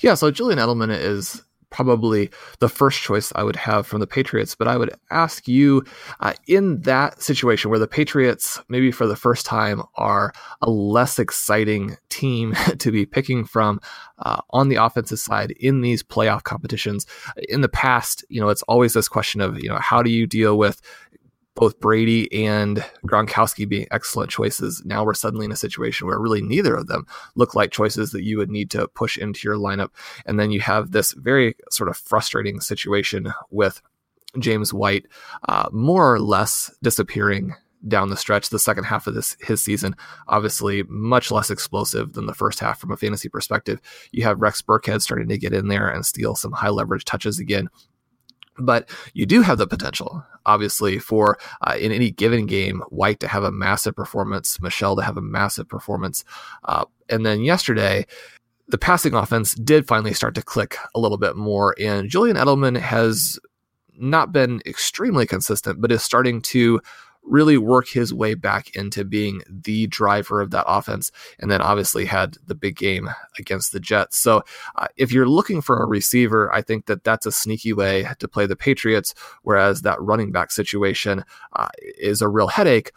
Yeah, 0.00 0.14
so 0.14 0.30
Julian 0.30 0.58
Edelman 0.58 0.88
is 0.88 1.42
probably 1.70 2.30
the 2.58 2.68
first 2.68 3.00
choice 3.00 3.32
I 3.34 3.42
would 3.42 3.56
have 3.56 3.86
from 3.86 4.00
the 4.00 4.06
Patriots. 4.06 4.54
But 4.54 4.68
I 4.68 4.76
would 4.76 4.92
ask 5.10 5.48
you 5.48 5.84
uh, 6.20 6.34
in 6.46 6.82
that 6.82 7.22
situation 7.22 7.70
where 7.70 7.78
the 7.78 7.88
Patriots, 7.88 8.60
maybe 8.68 8.90
for 8.90 9.06
the 9.06 9.16
first 9.16 9.46
time, 9.46 9.82
are 9.96 10.32
a 10.60 10.70
less 10.70 11.18
exciting 11.18 11.96
team 12.20 12.54
to 12.78 12.90
be 12.90 13.06
picking 13.06 13.44
from 13.44 13.80
uh, 14.18 14.40
on 14.50 14.68
the 14.68 14.76
offensive 14.76 15.18
side 15.18 15.52
in 15.52 15.80
these 15.80 16.02
playoff 16.02 16.42
competitions. 16.42 17.06
In 17.48 17.60
the 17.60 17.68
past, 17.68 18.24
you 18.28 18.40
know, 18.40 18.48
it's 18.48 18.62
always 18.62 18.92
this 18.92 19.08
question 19.08 19.40
of, 19.40 19.62
you 19.62 19.68
know, 19.68 19.78
how 19.78 20.02
do 20.02 20.10
you 20.10 20.26
deal 20.26 20.58
with 20.58 20.80
both 21.56 21.80
Brady 21.80 22.46
and 22.46 22.84
Gronkowski 23.06 23.68
being 23.68 23.86
excellent 23.90 24.30
choices, 24.30 24.82
now 24.86 25.04
we're 25.04 25.14
suddenly 25.14 25.44
in 25.44 25.52
a 25.52 25.56
situation 25.56 26.06
where 26.06 26.18
really 26.18 26.40
neither 26.40 26.74
of 26.74 26.86
them 26.86 27.06
look 27.34 27.54
like 27.54 27.70
choices 27.70 28.12
that 28.12 28.22
you 28.22 28.38
would 28.38 28.50
need 28.50 28.70
to 28.70 28.88
push 28.88 29.18
into 29.18 29.46
your 29.46 29.56
lineup. 29.56 29.90
And 30.24 30.38
then 30.40 30.52
you 30.52 30.60
have 30.60 30.92
this 30.92 31.12
very 31.12 31.56
sort 31.70 31.90
of 31.90 31.98
frustrating 31.98 32.60
situation 32.60 33.32
with 33.50 33.82
James 34.38 34.72
White 34.72 35.06
uh, 35.48 35.68
more 35.72 36.14
or 36.14 36.20
less 36.20 36.72
disappearing 36.82 37.54
down 37.88 38.10
the 38.10 38.16
stretch. 38.16 38.50
The 38.50 38.58
second 38.58 38.84
half 38.84 39.06
of 39.06 39.14
this 39.14 39.36
his 39.40 39.62
season, 39.62 39.96
obviously 40.28 40.82
much 40.84 41.30
less 41.30 41.50
explosive 41.50 42.12
than 42.12 42.26
the 42.26 42.34
first 42.34 42.60
half 42.60 42.78
from 42.78 42.92
a 42.92 42.96
fantasy 42.96 43.28
perspective. 43.28 43.80
You 44.12 44.24
have 44.24 44.40
Rex 44.40 44.62
Burkhead 44.62 45.02
starting 45.02 45.28
to 45.28 45.38
get 45.38 45.52
in 45.52 45.68
there 45.68 45.88
and 45.88 46.04
steal 46.04 46.34
some 46.34 46.52
high 46.52 46.68
leverage 46.68 47.04
touches 47.04 47.38
again. 47.38 47.68
But 48.58 48.90
you 49.14 49.24
do 49.24 49.40
have 49.40 49.58
the 49.58 49.66
potential, 49.66 50.22
obviously, 50.44 50.98
for 50.98 51.38
uh, 51.62 51.76
in 51.80 51.92
any 51.92 52.10
given 52.10 52.46
game, 52.46 52.82
White 52.90 53.20
to 53.20 53.28
have 53.28 53.42
a 53.42 53.52
massive 53.52 53.96
performance, 53.96 54.60
Michel 54.60 54.96
to 54.96 55.02
have 55.02 55.16
a 55.16 55.22
massive 55.22 55.68
performance. 55.68 56.24
Uh, 56.64 56.84
and 57.08 57.24
then 57.24 57.40
yesterday, 57.40 58.06
the 58.68 58.78
passing 58.78 59.14
offense 59.14 59.54
did 59.54 59.88
finally 59.88 60.12
start 60.12 60.34
to 60.34 60.42
click 60.42 60.76
a 60.94 61.00
little 61.00 61.16
bit 61.16 61.36
more. 61.36 61.74
And 61.80 62.10
Julian 62.10 62.36
Edelman 62.36 62.78
has 62.78 63.38
not 63.96 64.32
been 64.32 64.60
extremely 64.66 65.26
consistent, 65.26 65.80
but 65.80 65.92
is 65.92 66.02
starting 66.02 66.40
to 66.42 66.80
really 67.22 67.58
work 67.58 67.88
his 67.88 68.12
way 68.12 68.34
back 68.34 68.74
into 68.74 69.04
being 69.04 69.42
the 69.48 69.86
driver 69.86 70.40
of 70.40 70.50
that 70.50 70.64
offense. 70.66 71.10
And 71.38 71.50
then 71.50 71.60
obviously 71.62 72.04
had 72.04 72.36
the 72.46 72.54
big 72.54 72.76
game 72.76 73.08
against 73.38 73.72
the 73.72 73.80
Jets. 73.80 74.18
So 74.18 74.42
uh, 74.76 74.88
if 74.96 75.12
you're 75.12 75.28
looking 75.28 75.60
for 75.60 75.82
a 75.82 75.86
receiver, 75.86 76.52
I 76.52 76.62
think 76.62 76.86
that 76.86 77.04
that's 77.04 77.26
a 77.26 77.32
sneaky 77.32 77.72
way 77.72 78.06
to 78.18 78.28
play 78.28 78.46
the 78.46 78.56
Patriots, 78.56 79.14
whereas 79.42 79.82
that 79.82 80.00
running 80.00 80.32
back 80.32 80.50
situation 80.50 81.24
uh, 81.54 81.68
is 81.80 82.20
a 82.20 82.28
real 82.28 82.48
headache, 82.48 82.92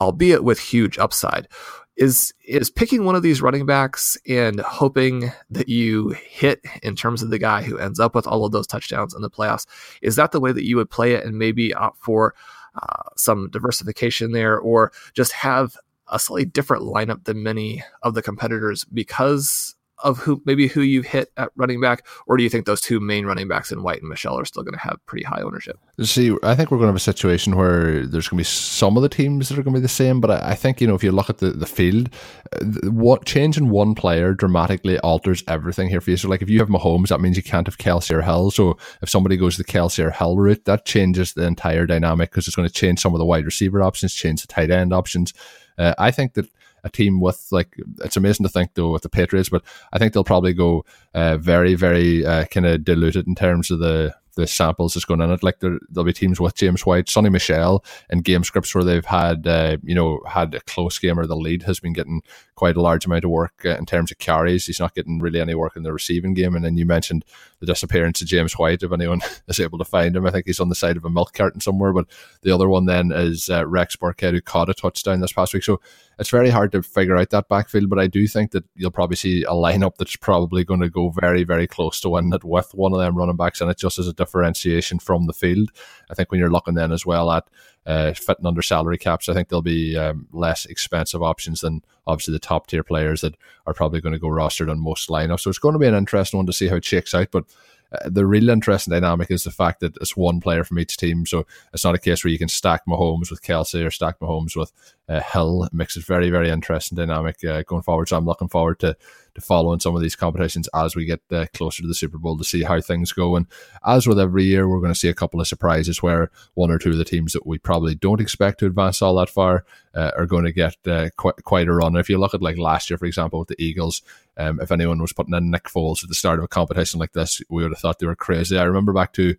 albeit 0.00 0.44
with 0.44 0.58
huge 0.58 0.98
upside. 0.98 1.48
Is 1.96 2.34
is 2.44 2.70
picking 2.70 3.04
one 3.04 3.14
of 3.14 3.22
these 3.22 3.40
running 3.40 3.66
backs 3.66 4.16
and 4.26 4.58
hoping 4.58 5.30
that 5.48 5.68
you 5.68 6.08
hit 6.08 6.60
in 6.82 6.96
terms 6.96 7.22
of 7.22 7.30
the 7.30 7.38
guy 7.38 7.62
who 7.62 7.78
ends 7.78 8.00
up 8.00 8.16
with 8.16 8.26
all 8.26 8.44
of 8.44 8.50
those 8.50 8.66
touchdowns 8.66 9.14
in 9.14 9.22
the 9.22 9.30
playoffs? 9.30 9.66
Is 10.02 10.16
that 10.16 10.32
the 10.32 10.40
way 10.40 10.50
that 10.50 10.64
you 10.64 10.74
would 10.74 10.90
play 10.90 11.12
it 11.12 11.24
and 11.24 11.38
maybe 11.38 11.72
opt 11.72 12.02
for 12.02 12.34
uh, 12.76 13.10
some 13.16 13.50
diversification 13.50 14.32
there, 14.32 14.58
or 14.58 14.92
just 15.14 15.32
have 15.32 15.76
a 16.08 16.18
slightly 16.18 16.44
different 16.44 16.82
lineup 16.82 17.24
than 17.24 17.42
many 17.42 17.82
of 18.02 18.14
the 18.14 18.22
competitors 18.22 18.84
because 18.84 19.74
of 20.02 20.18
who 20.18 20.42
maybe 20.44 20.66
who 20.66 20.80
you 20.80 21.02
hit 21.02 21.30
at 21.36 21.50
running 21.56 21.80
back, 21.80 22.06
or 22.26 22.36
do 22.36 22.42
you 22.42 22.50
think 22.50 22.66
those 22.66 22.80
two 22.80 23.00
main 23.00 23.26
running 23.26 23.48
backs 23.48 23.70
in 23.70 23.82
White 23.82 24.00
and 24.00 24.08
Michel 24.08 24.38
are 24.38 24.44
still 24.44 24.62
going 24.62 24.74
to 24.74 24.80
have 24.80 24.98
pretty 25.06 25.24
high 25.24 25.42
ownership? 25.42 25.78
See, 26.00 26.36
I 26.42 26.54
think 26.54 26.70
we're 26.70 26.78
going 26.78 26.88
to 26.88 26.92
have 26.92 26.96
a 26.96 27.00
situation 27.00 27.56
where 27.56 28.06
there's 28.06 28.28
going 28.28 28.38
to 28.38 28.40
be 28.40 28.44
some 28.44 28.96
of 28.96 29.02
the 29.02 29.08
teams 29.08 29.48
that 29.48 29.58
are 29.58 29.62
going 29.62 29.74
to 29.74 29.80
be 29.80 29.82
the 29.82 29.88
same, 29.88 30.20
but 30.20 30.30
I, 30.30 30.50
I 30.50 30.54
think 30.54 30.80
you 30.80 30.86
know 30.86 30.94
if 30.94 31.04
you 31.04 31.12
look 31.12 31.30
at 31.30 31.38
the 31.38 31.50
the 31.50 31.66
field, 31.66 32.10
uh, 32.52 32.90
what 32.90 33.24
changing 33.24 33.70
one 33.70 33.94
player 33.94 34.34
dramatically 34.34 34.98
alters 35.00 35.44
everything 35.48 35.88
here 35.88 36.00
for 36.00 36.10
you. 36.10 36.16
So, 36.16 36.28
like 36.28 36.42
if 36.42 36.50
you 36.50 36.58
have 36.58 36.68
Mahomes, 36.68 37.08
that 37.08 37.20
means 37.20 37.36
you 37.36 37.42
can't 37.42 37.66
have 37.66 37.78
Kelce 37.78 38.10
or 38.10 38.22
Hill. 38.22 38.50
So, 38.50 38.76
if 39.02 39.08
somebody 39.08 39.36
goes 39.36 39.56
the 39.56 39.64
Kelce 39.64 40.04
or 40.04 40.10
Hill 40.10 40.36
route, 40.36 40.64
that 40.64 40.84
changes 40.84 41.34
the 41.34 41.46
entire 41.46 41.86
dynamic 41.86 42.30
because 42.30 42.46
it's 42.46 42.56
going 42.56 42.68
to 42.68 42.74
change 42.74 43.00
some 43.00 43.14
of 43.14 43.18
the 43.18 43.26
wide 43.26 43.44
receiver 43.44 43.82
options, 43.82 44.14
change 44.14 44.42
the 44.42 44.48
tight 44.48 44.70
end 44.70 44.92
options. 44.92 45.32
Uh, 45.78 45.94
I 45.98 46.10
think 46.10 46.34
that 46.34 46.46
a 46.84 46.90
team 46.90 47.20
with 47.20 47.48
like 47.50 47.74
it's 48.04 48.16
amazing 48.16 48.44
to 48.44 48.50
think 48.50 48.74
though 48.74 48.92
with 48.92 49.02
the 49.02 49.08
Patriots, 49.08 49.48
but 49.48 49.64
I 49.92 49.98
think 49.98 50.12
they'll 50.12 50.24
probably 50.24 50.52
go 50.52 50.84
uh, 51.14 51.36
very 51.38 51.74
very 51.74 52.24
uh, 52.24 52.44
kind 52.46 52.66
of 52.66 52.84
diluted 52.84 53.26
in 53.26 53.34
terms 53.34 53.70
of 53.70 53.80
the 53.80 54.14
the 54.36 54.46
samples 54.46 54.94
that's 54.94 55.04
going 55.04 55.20
in 55.20 55.30
it. 55.30 55.42
Like 55.42 55.60
there, 55.60 55.78
will 55.94 56.04
be 56.04 56.12
teams 56.12 56.40
with 56.40 56.54
James 56.54 56.84
White, 56.84 57.06
Sony 57.06 57.30
Michel, 57.30 57.84
and 58.10 58.24
game 58.24 58.44
scripts 58.44 58.74
where 58.74 58.84
they've 58.84 59.04
had, 59.04 59.46
uh, 59.46 59.76
you 59.82 59.94
know, 59.94 60.20
had 60.26 60.54
a 60.54 60.60
close 60.60 60.98
game 60.98 61.18
or 61.18 61.26
the 61.26 61.36
lead 61.36 61.62
has 61.64 61.80
been 61.80 61.92
getting 61.92 62.22
quite 62.54 62.76
a 62.76 62.82
large 62.82 63.06
amount 63.06 63.24
of 63.24 63.30
work 63.30 63.62
uh, 63.64 63.76
in 63.76 63.86
terms 63.86 64.10
of 64.10 64.18
carries. 64.18 64.66
He's 64.66 64.80
not 64.80 64.94
getting 64.94 65.18
really 65.18 65.40
any 65.40 65.54
work 65.54 65.76
in 65.76 65.82
the 65.82 65.92
receiving 65.92 66.34
game. 66.34 66.54
And 66.54 66.64
then 66.64 66.76
you 66.76 66.86
mentioned 66.86 67.24
the 67.64 67.72
disappearance 67.72 68.20
of 68.20 68.28
James 68.28 68.54
White. 68.54 68.82
If 68.82 68.92
anyone 68.92 69.20
is 69.48 69.60
able 69.60 69.78
to 69.78 69.84
find 69.84 70.16
him, 70.16 70.26
I 70.26 70.30
think 70.30 70.46
he's 70.46 70.60
on 70.60 70.68
the 70.68 70.74
side 70.74 70.96
of 70.96 71.04
a 71.04 71.10
milk 71.10 71.32
carton 71.32 71.60
somewhere. 71.60 71.92
But 71.92 72.06
the 72.42 72.52
other 72.54 72.68
one 72.68 72.86
then 72.86 73.12
is 73.12 73.48
uh, 73.48 73.66
Rex 73.66 73.96
Burkhead, 73.96 74.32
who 74.32 74.40
caught 74.40 74.68
a 74.68 74.74
touchdown 74.74 75.20
this 75.20 75.32
past 75.32 75.54
week. 75.54 75.64
So 75.64 75.80
it's 76.18 76.30
very 76.30 76.50
hard 76.50 76.72
to 76.72 76.82
figure 76.82 77.16
out 77.16 77.30
that 77.30 77.48
backfield. 77.48 77.88
But 77.88 77.98
I 77.98 78.06
do 78.06 78.26
think 78.26 78.52
that 78.52 78.64
you'll 78.76 78.90
probably 78.90 79.16
see 79.16 79.42
a 79.44 79.52
lineup 79.52 79.96
that's 79.96 80.16
probably 80.16 80.64
going 80.64 80.80
to 80.80 80.90
go 80.90 81.10
very, 81.10 81.44
very 81.44 81.66
close 81.66 82.00
to 82.00 82.10
winning 82.10 82.32
it 82.32 82.44
with 82.44 82.70
one 82.74 82.92
of 82.92 82.98
them 82.98 83.16
running 83.16 83.36
backs 83.36 83.60
and 83.60 83.70
it, 83.70 83.78
just 83.78 83.98
as 83.98 84.08
a 84.08 84.12
differentiation 84.12 84.98
from 84.98 85.26
the 85.26 85.32
field. 85.32 85.70
I 86.10 86.14
think 86.14 86.30
when 86.30 86.40
you're 86.40 86.50
looking 86.50 86.74
then 86.74 86.92
as 86.92 87.06
well 87.06 87.30
at 87.30 87.48
uh, 87.86 88.12
fitting 88.14 88.46
under 88.46 88.62
salary 88.62 88.98
caps, 88.98 89.28
I 89.28 89.34
think 89.34 89.48
there'll 89.48 89.62
be 89.62 89.96
um, 89.96 90.26
less 90.32 90.64
expensive 90.66 91.22
options 91.22 91.60
than 91.60 91.82
obviously 92.06 92.32
the 92.32 92.38
top 92.38 92.66
tier 92.66 92.82
players 92.82 93.20
that 93.20 93.36
are 93.66 93.74
probably 93.74 94.00
going 94.00 94.14
to 94.14 94.18
go 94.18 94.28
rostered 94.28 94.70
on 94.70 94.80
most 94.80 95.08
lineups. 95.08 95.40
So 95.40 95.50
it's 95.50 95.58
going 95.58 95.74
to 95.74 95.78
be 95.78 95.86
an 95.86 95.94
interesting 95.94 96.38
one 96.38 96.46
to 96.46 96.52
see 96.52 96.68
how 96.68 96.76
it 96.76 96.84
shakes 96.84 97.14
out. 97.14 97.28
But 97.30 97.44
uh, 97.92 98.08
the 98.08 98.26
real 98.26 98.48
interesting 98.48 98.92
dynamic 98.92 99.30
is 99.30 99.44
the 99.44 99.50
fact 99.50 99.80
that 99.80 99.96
it's 100.00 100.16
one 100.16 100.40
player 100.40 100.64
from 100.64 100.78
each 100.78 100.96
team. 100.96 101.26
So 101.26 101.46
it's 101.72 101.84
not 101.84 101.94
a 101.94 101.98
case 101.98 102.24
where 102.24 102.32
you 102.32 102.38
can 102.38 102.48
stack 102.48 102.82
Mahomes 102.86 103.30
with 103.30 103.42
Kelce 103.42 103.86
or 103.86 103.90
stack 103.90 104.18
Mahomes 104.18 104.56
with 104.56 104.72
uh, 105.08 105.20
Hill. 105.20 105.68
Makes 105.72 105.96
it 105.96 106.04
very, 106.04 106.30
very 106.30 106.50
interesting 106.50 106.96
dynamic 106.96 107.44
uh, 107.44 107.62
going 107.62 107.82
forward. 107.82 108.08
So 108.08 108.16
I'm 108.16 108.26
looking 108.26 108.48
forward 108.48 108.78
to 108.80 108.96
to 109.34 109.40
follow 109.40 109.72
in 109.72 109.80
some 109.80 109.96
of 109.96 110.02
these 110.02 110.14
competitions 110.14 110.68
as 110.74 110.94
we 110.94 111.04
get 111.04 111.20
uh, 111.32 111.46
closer 111.54 111.82
to 111.82 111.88
the 111.88 111.94
Super 111.94 112.18
Bowl 112.18 112.38
to 112.38 112.44
see 112.44 112.62
how 112.62 112.80
things 112.80 113.12
go. 113.12 113.36
And 113.36 113.46
as 113.84 114.06
with 114.06 114.20
every 114.20 114.44
year, 114.44 114.68
we're 114.68 114.80
going 114.80 114.92
to 114.92 114.98
see 114.98 115.08
a 115.08 115.14
couple 115.14 115.40
of 115.40 115.48
surprises 115.48 116.02
where 116.02 116.30
one 116.54 116.70
or 116.70 116.78
two 116.78 116.90
of 116.90 116.98
the 116.98 117.04
teams 117.04 117.32
that 117.32 117.46
we 117.46 117.58
probably 117.58 117.94
don't 117.94 118.20
expect 118.20 118.60
to 118.60 118.66
advance 118.66 119.02
all 119.02 119.16
that 119.16 119.28
far 119.28 119.64
uh, 119.94 120.12
are 120.16 120.26
going 120.26 120.44
to 120.44 120.52
get 120.52 120.76
uh, 120.86 121.08
quite, 121.16 121.42
quite 121.44 121.68
a 121.68 121.72
run. 121.72 121.96
If 121.96 122.08
you 122.08 122.18
look 122.18 122.34
at 122.34 122.42
like 122.42 122.58
last 122.58 122.90
year, 122.90 122.98
for 122.98 123.06
example, 123.06 123.40
with 123.40 123.48
the 123.48 123.62
Eagles, 123.62 124.02
um, 124.36 124.60
if 124.60 124.70
anyone 124.70 125.00
was 125.00 125.12
putting 125.12 125.34
in 125.34 125.50
Nick 125.50 125.64
Foles 125.64 126.02
at 126.02 126.08
the 126.08 126.14
start 126.14 126.38
of 126.38 126.44
a 126.44 126.48
competition 126.48 127.00
like 127.00 127.12
this, 127.12 127.42
we 127.50 127.62
would 127.62 127.72
have 127.72 127.78
thought 127.78 127.98
they 127.98 128.06
were 128.06 128.16
crazy. 128.16 128.56
I 128.56 128.64
remember 128.64 128.92
back 128.92 129.12
to 129.14 129.34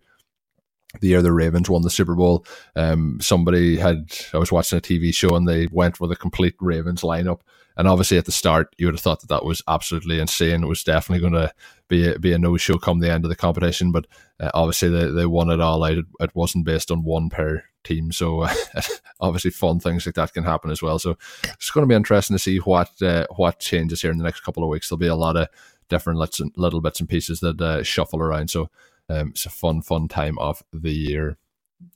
the 1.00 1.08
year 1.08 1.22
the 1.22 1.32
Ravens 1.32 1.68
won 1.68 1.82
the 1.82 1.90
Super 1.90 2.14
Bowl, 2.14 2.46
um, 2.74 3.18
somebody 3.20 3.76
had 3.76 4.12
I 4.32 4.38
was 4.38 4.52
watching 4.52 4.78
a 4.78 4.82
TV 4.82 5.14
show 5.14 5.34
and 5.36 5.48
they 5.48 5.68
went 5.70 6.00
with 6.00 6.12
a 6.12 6.16
complete 6.16 6.54
Ravens 6.60 7.02
lineup, 7.02 7.40
and 7.76 7.88
obviously 7.88 8.18
at 8.18 8.24
the 8.24 8.32
start 8.32 8.74
you 8.78 8.86
would 8.86 8.94
have 8.94 9.00
thought 9.00 9.20
that 9.20 9.28
that 9.28 9.44
was 9.44 9.62
absolutely 9.68 10.20
insane. 10.20 10.62
It 10.62 10.68
was 10.68 10.84
definitely 10.84 11.28
going 11.28 11.40
to 11.40 11.52
be 11.88 12.08
a, 12.08 12.18
be 12.18 12.32
a 12.32 12.38
no 12.38 12.56
show 12.56 12.78
come 12.78 13.00
the 13.00 13.10
end 13.10 13.24
of 13.24 13.28
the 13.28 13.36
competition, 13.36 13.92
but 13.92 14.06
uh, 14.40 14.50
obviously 14.54 14.88
they, 14.88 15.10
they 15.10 15.26
won 15.26 15.50
it 15.50 15.60
all 15.60 15.84
out. 15.84 15.98
It, 15.98 16.06
it 16.20 16.34
wasn't 16.34 16.64
based 16.64 16.90
on 16.90 17.04
one 17.04 17.30
per 17.30 17.62
team, 17.84 18.12
so 18.12 18.40
uh, 18.40 18.54
obviously 19.20 19.50
fun 19.50 19.80
things 19.80 20.06
like 20.06 20.16
that 20.16 20.32
can 20.32 20.44
happen 20.44 20.70
as 20.70 20.82
well. 20.82 20.98
So 20.98 21.16
it's 21.44 21.70
going 21.70 21.82
to 21.82 21.88
be 21.88 21.96
interesting 21.96 22.34
to 22.34 22.42
see 22.42 22.58
what 22.58 22.90
uh, 23.02 23.26
what 23.36 23.60
changes 23.60 24.02
here 24.02 24.10
in 24.10 24.18
the 24.18 24.24
next 24.24 24.40
couple 24.40 24.62
of 24.62 24.68
weeks. 24.68 24.88
There'll 24.88 24.98
be 24.98 25.06
a 25.06 25.14
lot 25.14 25.36
of 25.36 25.48
different 25.88 26.18
little, 26.18 26.50
little 26.56 26.80
bits 26.80 27.00
and 27.00 27.08
pieces 27.08 27.40
that 27.40 27.60
uh, 27.60 27.82
shuffle 27.82 28.20
around. 28.20 28.50
So 28.50 28.70
um, 29.08 29.30
it's 29.30 29.46
a 29.46 29.50
fun, 29.50 29.82
fun 29.82 30.08
time 30.08 30.38
of 30.38 30.62
the 30.72 30.92
year. 30.92 31.38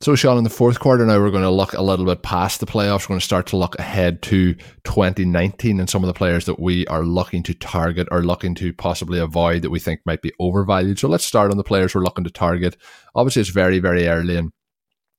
So, 0.03 0.15
Sean, 0.15 0.37
in 0.37 0.45
the 0.45 0.51
fourth 0.51 0.79
quarter 0.79 1.07
now, 1.07 1.19
we're 1.19 1.31
going 1.31 1.43
to 1.43 1.51
look 1.51 1.73
a 1.73 1.83
little 1.83 2.05
bit 2.05 2.23
past 2.23 2.61
the 2.61 2.67
playoffs. 2.67 3.05
We're 3.05 3.15
going 3.15 3.21
to 3.21 3.25
start 3.25 3.47
to 3.49 3.57
look 3.57 3.79
ahead 3.79 4.21
to 4.23 4.55
2019 4.85 5.81
and 5.81 5.89
some 5.89 6.03
of 6.05 6.07
the 6.07 6.15
players 6.15 6.45
that 6.45 6.61
we 6.61 6.87
are 6.89 7.03
looking 7.03 7.43
to 7.45 7.55
target 7.55 8.07
or 8.11 8.23
looking 8.23 8.55
to 8.57 8.75
possibly 8.75 9.19
avoid 9.19 9.63
that 9.63 9.71
we 9.71 9.79
think 9.79 10.01
might 10.05 10.21
be 10.21 10.33
overvalued. 10.39 10.99
So, 10.99 11.09
let's 11.09 11.25
start 11.25 11.51
on 11.51 11.57
the 11.57 11.65
players 11.65 11.95
we're 11.95 12.05
looking 12.05 12.25
to 12.25 12.31
target. 12.31 12.77
Obviously, 13.15 13.41
it's 13.41 13.51
very, 13.51 13.79
very 13.79 14.07
early 14.07 14.37
and 14.37 14.53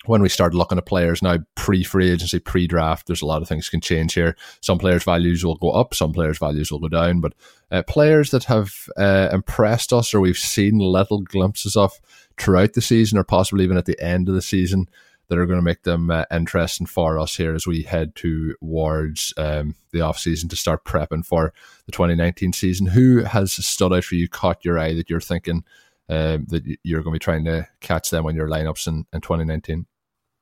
when 0.06 0.22
we 0.22 0.30
start 0.30 0.54
looking 0.54 0.78
at 0.78 0.86
players 0.86 1.22
now 1.22 1.38
pre 1.56 1.84
free 1.84 2.12
agency, 2.12 2.40
pre 2.40 2.68
draft, 2.68 3.08
there's 3.08 3.22
a 3.22 3.26
lot 3.26 3.42
of 3.42 3.48
things 3.48 3.70
can 3.70 3.82
change 3.82 4.14
here. 4.14 4.36
Some 4.62 4.80
players' 4.80 5.04
values 5.04 5.46
will 5.46 5.58
go 5.58 5.72
up, 5.72 5.94
some 5.94 6.12
players' 6.12 6.40
values 6.40 6.72
will 6.72 6.80
go 6.80 6.88
down. 6.88 7.22
But 7.22 7.34
uh, 7.70 7.84
players 7.84 8.32
that 8.32 8.46
have 8.46 8.74
uh, 8.98 9.30
impressed 9.32 9.94
us 9.94 10.14
or 10.14 10.20
we've 10.20 10.38
seen 10.38 10.80
little 10.80 11.22
glimpses 11.22 11.76
of 11.76 11.94
throughout 12.40 12.74
the 12.74 12.82
season 12.82 13.18
or 13.18 13.24
possibly 13.24 13.64
even 13.64 13.78
at 13.78 13.86
the 13.86 14.02
end 14.02 14.28
of 14.28 14.36
the 14.36 14.42
season 14.42 14.88
that 15.28 15.38
are 15.38 15.46
going 15.46 15.60
to 15.60 15.64
make 15.64 15.84
them 15.84 16.12
uh, 16.12 16.26
interesting 16.30 16.86
for 16.86 17.18
us 17.18 17.38
here 17.38 17.56
as 17.56 17.66
we 17.66 17.84
head 17.84 18.16
towards 18.16 19.34
um, 19.38 19.76
the 19.92 20.02
off 20.02 20.20
season 20.20 20.50
to 20.50 20.58
start 20.58 20.84
prepping 20.84 21.26
for 21.26 21.54
the 21.86 21.92
2019 21.94 22.52
season. 22.52 22.88
Who 22.88 23.24
has 23.24 23.54
stood 23.54 23.94
out 23.94 24.04
for 24.04 24.16
you, 24.16 24.28
caught 24.28 24.66
your 24.66 24.78
eye 24.78 24.94
that 24.94 25.10
you're 25.10 25.22
thinking? 25.22 25.64
Uh, 26.10 26.40
that 26.48 26.64
you're 26.84 27.02
going 27.02 27.14
to 27.14 27.16
be 27.16 27.24
trying 27.24 27.46
to 27.46 27.66
catch 27.80 28.10
them 28.10 28.26
on 28.26 28.36
your 28.36 28.50
lineups 28.50 28.88
in, 28.88 29.06
in 29.14 29.22
2019? 29.22 29.86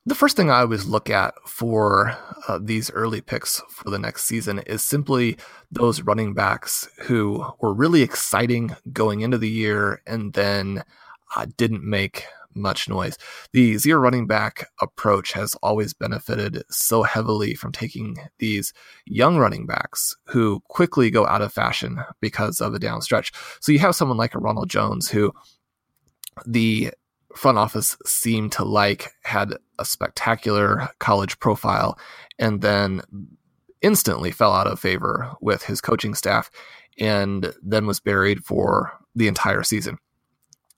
The 0.09 0.15
first 0.15 0.35
thing 0.35 0.49
I 0.49 0.61
always 0.61 0.87
look 0.87 1.11
at 1.11 1.35
for 1.45 2.17
uh, 2.47 2.57
these 2.59 2.89
early 2.89 3.21
picks 3.21 3.61
for 3.69 3.91
the 3.91 3.99
next 3.99 4.23
season 4.23 4.57
is 4.65 4.81
simply 4.81 5.37
those 5.71 6.01
running 6.01 6.33
backs 6.33 6.89
who 7.01 7.45
were 7.61 7.75
really 7.75 8.01
exciting 8.01 8.75
going 8.91 9.21
into 9.21 9.37
the 9.37 9.47
year 9.47 10.01
and 10.07 10.33
then 10.33 10.83
uh, 11.35 11.45
didn't 11.57 11.83
make 11.83 12.25
much 12.55 12.89
noise. 12.89 13.19
The 13.53 13.77
zero 13.77 13.99
running 13.99 14.25
back 14.25 14.67
approach 14.81 15.33
has 15.33 15.53
always 15.61 15.93
benefited 15.93 16.63
so 16.71 17.03
heavily 17.03 17.53
from 17.53 17.71
taking 17.71 18.17
these 18.39 18.73
young 19.05 19.37
running 19.37 19.67
backs 19.67 20.17
who 20.25 20.63
quickly 20.69 21.11
go 21.11 21.27
out 21.27 21.43
of 21.43 21.53
fashion 21.53 21.99
because 22.19 22.61
of 22.61 22.73
a 22.73 22.79
down 22.79 23.03
stretch. 23.03 23.31
So 23.61 23.71
you 23.71 23.77
have 23.77 23.93
someone 23.93 24.17
like 24.17 24.33
a 24.33 24.39
Ronald 24.39 24.71
Jones 24.71 25.07
who 25.07 25.31
the 26.47 26.93
front 27.39 27.57
office 27.57 27.95
seemed 28.05 28.51
to 28.51 28.65
like 28.65 29.11
had 29.23 29.53
a 29.79 29.85
spectacular 29.85 30.89
college 30.99 31.39
profile 31.39 31.97
and 32.37 32.61
then 32.61 33.01
instantly 33.81 34.29
fell 34.29 34.51
out 34.51 34.67
of 34.67 34.77
favor 34.77 35.31
with 35.39 35.63
his 35.63 35.79
coaching 35.79 36.13
staff 36.13 36.51
and 36.99 37.53
then 37.63 37.87
was 37.87 38.01
buried 38.01 38.43
for 38.43 38.91
the 39.15 39.29
entire 39.29 39.63
season. 39.63 39.97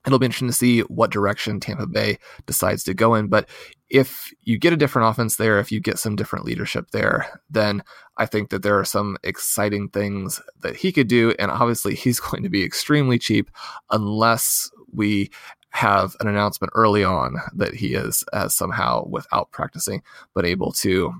It'll 0.06 0.20
be 0.20 0.26
interesting 0.26 0.48
to 0.48 0.54
see 0.54 0.80
what 0.82 1.10
direction 1.10 1.58
Tampa 1.58 1.88
Bay 1.88 2.18
decides 2.46 2.84
to 2.84 2.94
go 2.94 3.16
in. 3.16 3.26
But 3.26 3.48
if 3.90 4.32
you 4.42 4.56
get 4.56 4.72
a 4.72 4.76
different 4.76 5.08
offense 5.08 5.36
there, 5.36 5.58
if 5.58 5.72
you 5.72 5.80
get 5.80 5.98
some 5.98 6.14
different 6.14 6.44
leadership 6.44 6.92
there, 6.92 7.40
then 7.50 7.82
I 8.18 8.26
think 8.26 8.50
that 8.50 8.62
there 8.62 8.78
are 8.78 8.84
some 8.84 9.16
exciting 9.24 9.88
things 9.88 10.40
that 10.60 10.76
he 10.76 10.92
could 10.92 11.08
do. 11.08 11.34
And 11.40 11.50
obviously, 11.50 11.94
he's 11.96 12.20
going 12.20 12.44
to 12.44 12.48
be 12.48 12.62
extremely 12.62 13.18
cheap 13.18 13.50
unless 13.90 14.70
we 14.92 15.30
have 15.72 16.14
an 16.20 16.28
announcement 16.28 16.72
early 16.76 17.02
on 17.02 17.36
that 17.54 17.74
he 17.74 17.94
is 17.94 18.24
uh, 18.32 18.48
somehow 18.48 19.06
without 19.08 19.50
practicing, 19.50 20.02
but 20.34 20.46
able 20.46 20.72
to 20.72 21.12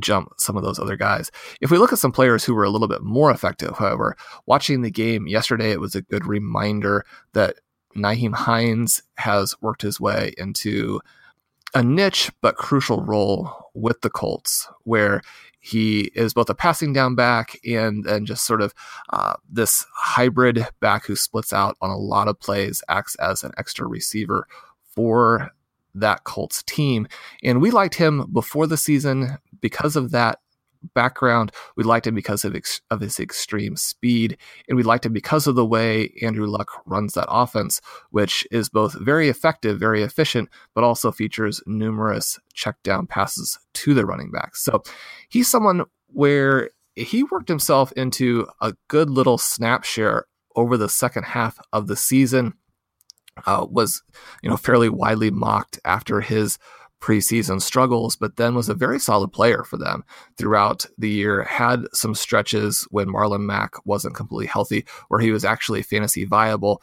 jump 0.00 0.32
some 0.38 0.56
of 0.56 0.62
those 0.62 0.78
other 0.78 0.96
guys. 0.96 1.30
If 1.60 1.70
we 1.70 1.78
look 1.78 1.92
at 1.92 1.98
some 1.98 2.12
players 2.12 2.44
who 2.44 2.54
were 2.54 2.64
a 2.64 2.70
little 2.70 2.88
bit 2.88 3.02
more 3.02 3.30
effective, 3.30 3.76
however, 3.78 4.16
watching 4.46 4.82
the 4.82 4.90
game 4.90 5.26
yesterday, 5.26 5.70
it 5.70 5.80
was 5.80 5.94
a 5.94 6.02
good 6.02 6.26
reminder 6.26 7.04
that 7.34 7.56
Nyheim 7.96 8.34
Hines 8.34 9.02
has 9.18 9.54
worked 9.60 9.82
his 9.82 10.00
way 10.00 10.32
into 10.38 11.00
a 11.74 11.82
niche 11.82 12.30
but 12.40 12.56
crucial 12.56 13.02
role 13.04 13.70
with 13.74 14.00
the 14.00 14.10
Colts, 14.10 14.68
where 14.84 15.22
he 15.64 16.10
is 16.16 16.34
both 16.34 16.50
a 16.50 16.54
passing 16.54 16.92
down 16.92 17.14
back 17.14 17.56
and 17.64 18.04
and 18.04 18.26
just 18.26 18.44
sort 18.44 18.60
of 18.60 18.74
uh, 19.12 19.34
this 19.48 19.86
hybrid 19.94 20.66
back 20.80 21.06
who 21.06 21.14
splits 21.14 21.52
out 21.52 21.76
on 21.80 21.88
a 21.88 21.96
lot 21.96 22.26
of 22.26 22.38
plays, 22.40 22.82
acts 22.88 23.14
as 23.14 23.44
an 23.44 23.52
extra 23.56 23.86
receiver 23.86 24.48
for 24.84 25.52
that 25.94 26.24
Colts 26.24 26.64
team. 26.64 27.06
And 27.44 27.62
we 27.62 27.70
liked 27.70 27.94
him 27.94 28.28
before 28.32 28.66
the 28.66 28.76
season 28.76 29.38
because 29.60 29.94
of 29.94 30.10
that 30.10 30.40
background. 30.94 31.52
We 31.76 31.84
liked 31.84 32.06
him 32.06 32.14
because 32.14 32.44
of, 32.44 32.54
ex- 32.54 32.80
of 32.90 33.00
his 33.00 33.18
extreme 33.20 33.76
speed, 33.76 34.36
and 34.68 34.76
we 34.76 34.82
liked 34.82 35.06
him 35.06 35.12
because 35.12 35.46
of 35.46 35.54
the 35.54 35.66
way 35.66 36.12
Andrew 36.22 36.46
Luck 36.46 36.70
runs 36.86 37.14
that 37.14 37.28
offense, 37.28 37.80
which 38.10 38.46
is 38.50 38.68
both 38.68 38.94
very 39.00 39.28
effective, 39.28 39.78
very 39.78 40.02
efficient, 40.02 40.48
but 40.74 40.84
also 40.84 41.12
features 41.12 41.62
numerous 41.66 42.38
check 42.54 42.76
down 42.82 43.06
passes 43.06 43.58
to 43.74 43.94
the 43.94 44.06
running 44.06 44.30
backs. 44.30 44.62
So 44.62 44.82
he's 45.28 45.50
someone 45.50 45.84
where 46.08 46.70
he 46.94 47.22
worked 47.22 47.48
himself 47.48 47.92
into 47.92 48.46
a 48.60 48.74
good 48.88 49.08
little 49.08 49.38
snap 49.38 49.84
share 49.84 50.26
over 50.54 50.76
the 50.76 50.88
second 50.88 51.24
half 51.24 51.58
of 51.72 51.86
the 51.86 51.96
season 51.96 52.54
uh, 53.46 53.66
was 53.68 54.02
you 54.42 54.50
know 54.50 54.56
fairly 54.56 54.88
widely 54.88 55.30
mocked 55.30 55.78
after 55.84 56.20
his 56.20 56.58
preseason 57.02 57.60
struggles, 57.60 58.16
but 58.16 58.36
then 58.36 58.54
was 58.54 58.68
a 58.68 58.74
very 58.74 58.98
solid 58.98 59.32
player 59.32 59.64
for 59.64 59.76
them 59.76 60.04
throughout 60.38 60.86
the 60.96 61.10
year. 61.10 61.42
Had 61.42 61.84
some 61.92 62.14
stretches 62.14 62.86
when 62.90 63.08
Marlon 63.08 63.42
Mack 63.42 63.84
wasn't 63.84 64.14
completely 64.14 64.46
healthy, 64.46 64.86
where 65.08 65.20
he 65.20 65.32
was 65.32 65.44
actually 65.44 65.82
fantasy 65.82 66.24
viable. 66.24 66.80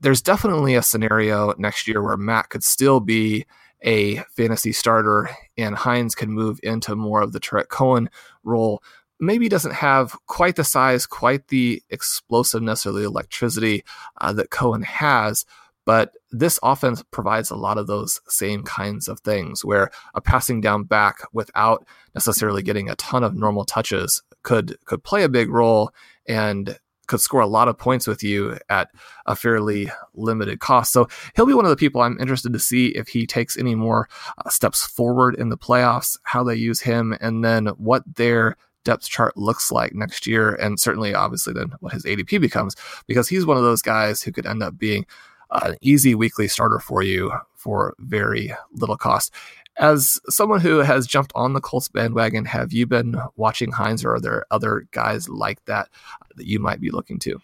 There's 0.00 0.20
definitely 0.20 0.74
a 0.74 0.82
scenario 0.82 1.54
next 1.56 1.86
year 1.88 2.02
where 2.02 2.16
Mack 2.16 2.50
could 2.50 2.64
still 2.64 3.00
be 3.00 3.46
a 3.82 4.16
fantasy 4.36 4.72
starter 4.72 5.30
and 5.56 5.74
Hines 5.74 6.14
could 6.14 6.28
move 6.28 6.60
into 6.62 6.94
more 6.94 7.22
of 7.22 7.32
the 7.32 7.40
Tarik 7.40 7.68
Cohen 7.68 8.10
role. 8.44 8.82
Maybe 9.20 9.48
doesn't 9.48 9.74
have 9.74 10.16
quite 10.26 10.56
the 10.56 10.64
size, 10.64 11.06
quite 11.06 11.48
the 11.48 11.82
explosiveness 11.90 12.84
or 12.84 12.92
the 12.92 13.04
electricity 13.04 13.84
uh, 14.20 14.32
that 14.32 14.50
Cohen 14.50 14.82
has, 14.82 15.44
but 15.84 16.12
this 16.30 16.58
offense 16.62 17.02
provides 17.10 17.50
a 17.50 17.56
lot 17.56 17.78
of 17.78 17.86
those 17.86 18.20
same 18.28 18.62
kinds 18.62 19.08
of 19.08 19.20
things 19.20 19.64
where 19.64 19.90
a 20.14 20.20
passing 20.20 20.60
down 20.60 20.84
back 20.84 21.20
without 21.32 21.86
necessarily 22.14 22.62
getting 22.62 22.88
a 22.88 22.96
ton 22.96 23.24
of 23.24 23.34
normal 23.34 23.64
touches 23.64 24.22
could 24.42 24.76
could 24.84 25.02
play 25.04 25.22
a 25.22 25.28
big 25.28 25.50
role 25.50 25.90
and 26.26 26.78
could 27.08 27.20
score 27.20 27.40
a 27.40 27.46
lot 27.46 27.68
of 27.68 27.76
points 27.76 28.06
with 28.06 28.22
you 28.22 28.56
at 28.68 28.90
a 29.26 29.36
fairly 29.36 29.90
limited 30.14 30.60
cost. 30.60 30.92
So 30.92 31.08
he'll 31.34 31.46
be 31.46 31.54
one 31.54 31.64
of 31.64 31.70
the 31.70 31.76
people 31.76 32.00
I'm 32.00 32.18
interested 32.18 32.52
to 32.52 32.58
see 32.58 32.88
if 32.88 33.08
he 33.08 33.26
takes 33.26 33.58
any 33.58 33.74
more 33.74 34.08
uh, 34.38 34.48
steps 34.48 34.86
forward 34.86 35.34
in 35.34 35.48
the 35.48 35.58
playoffs, 35.58 36.18
how 36.22 36.44
they 36.44 36.54
use 36.54 36.80
him, 36.80 37.14
and 37.20 37.44
then 37.44 37.66
what 37.76 38.02
their 38.16 38.56
depth 38.84 39.08
chart 39.08 39.36
looks 39.36 39.70
like 39.70 39.94
next 39.94 40.26
year. 40.26 40.54
And 40.54 40.78
certainly, 40.78 41.14
obviously, 41.14 41.52
then 41.52 41.72
what 41.80 41.92
his 41.92 42.04
ADP 42.04 42.40
becomes, 42.40 42.76
because 43.06 43.28
he's 43.28 43.46
one 43.46 43.56
of 43.56 43.62
those 43.62 43.82
guys 43.82 44.22
who 44.22 44.32
could 44.32 44.46
end 44.46 44.62
up 44.62 44.78
being 44.78 45.04
an 45.52 45.76
easy 45.80 46.14
weekly 46.14 46.48
starter 46.48 46.78
for 46.78 47.02
you 47.02 47.32
for 47.54 47.94
very 47.98 48.54
little 48.72 48.96
cost. 48.96 49.32
As 49.78 50.20
someone 50.28 50.60
who 50.60 50.78
has 50.78 51.06
jumped 51.06 51.32
on 51.34 51.54
the 51.54 51.60
Colts 51.60 51.88
bandwagon, 51.88 52.44
have 52.44 52.72
you 52.72 52.86
been 52.86 53.16
watching 53.36 53.72
Hines 53.72 54.04
or 54.04 54.14
are 54.14 54.20
there 54.20 54.44
other 54.50 54.86
guys 54.90 55.28
like 55.28 55.64
that 55.64 55.88
that 56.36 56.46
you 56.46 56.58
might 56.58 56.80
be 56.80 56.90
looking 56.90 57.18
to? 57.20 57.40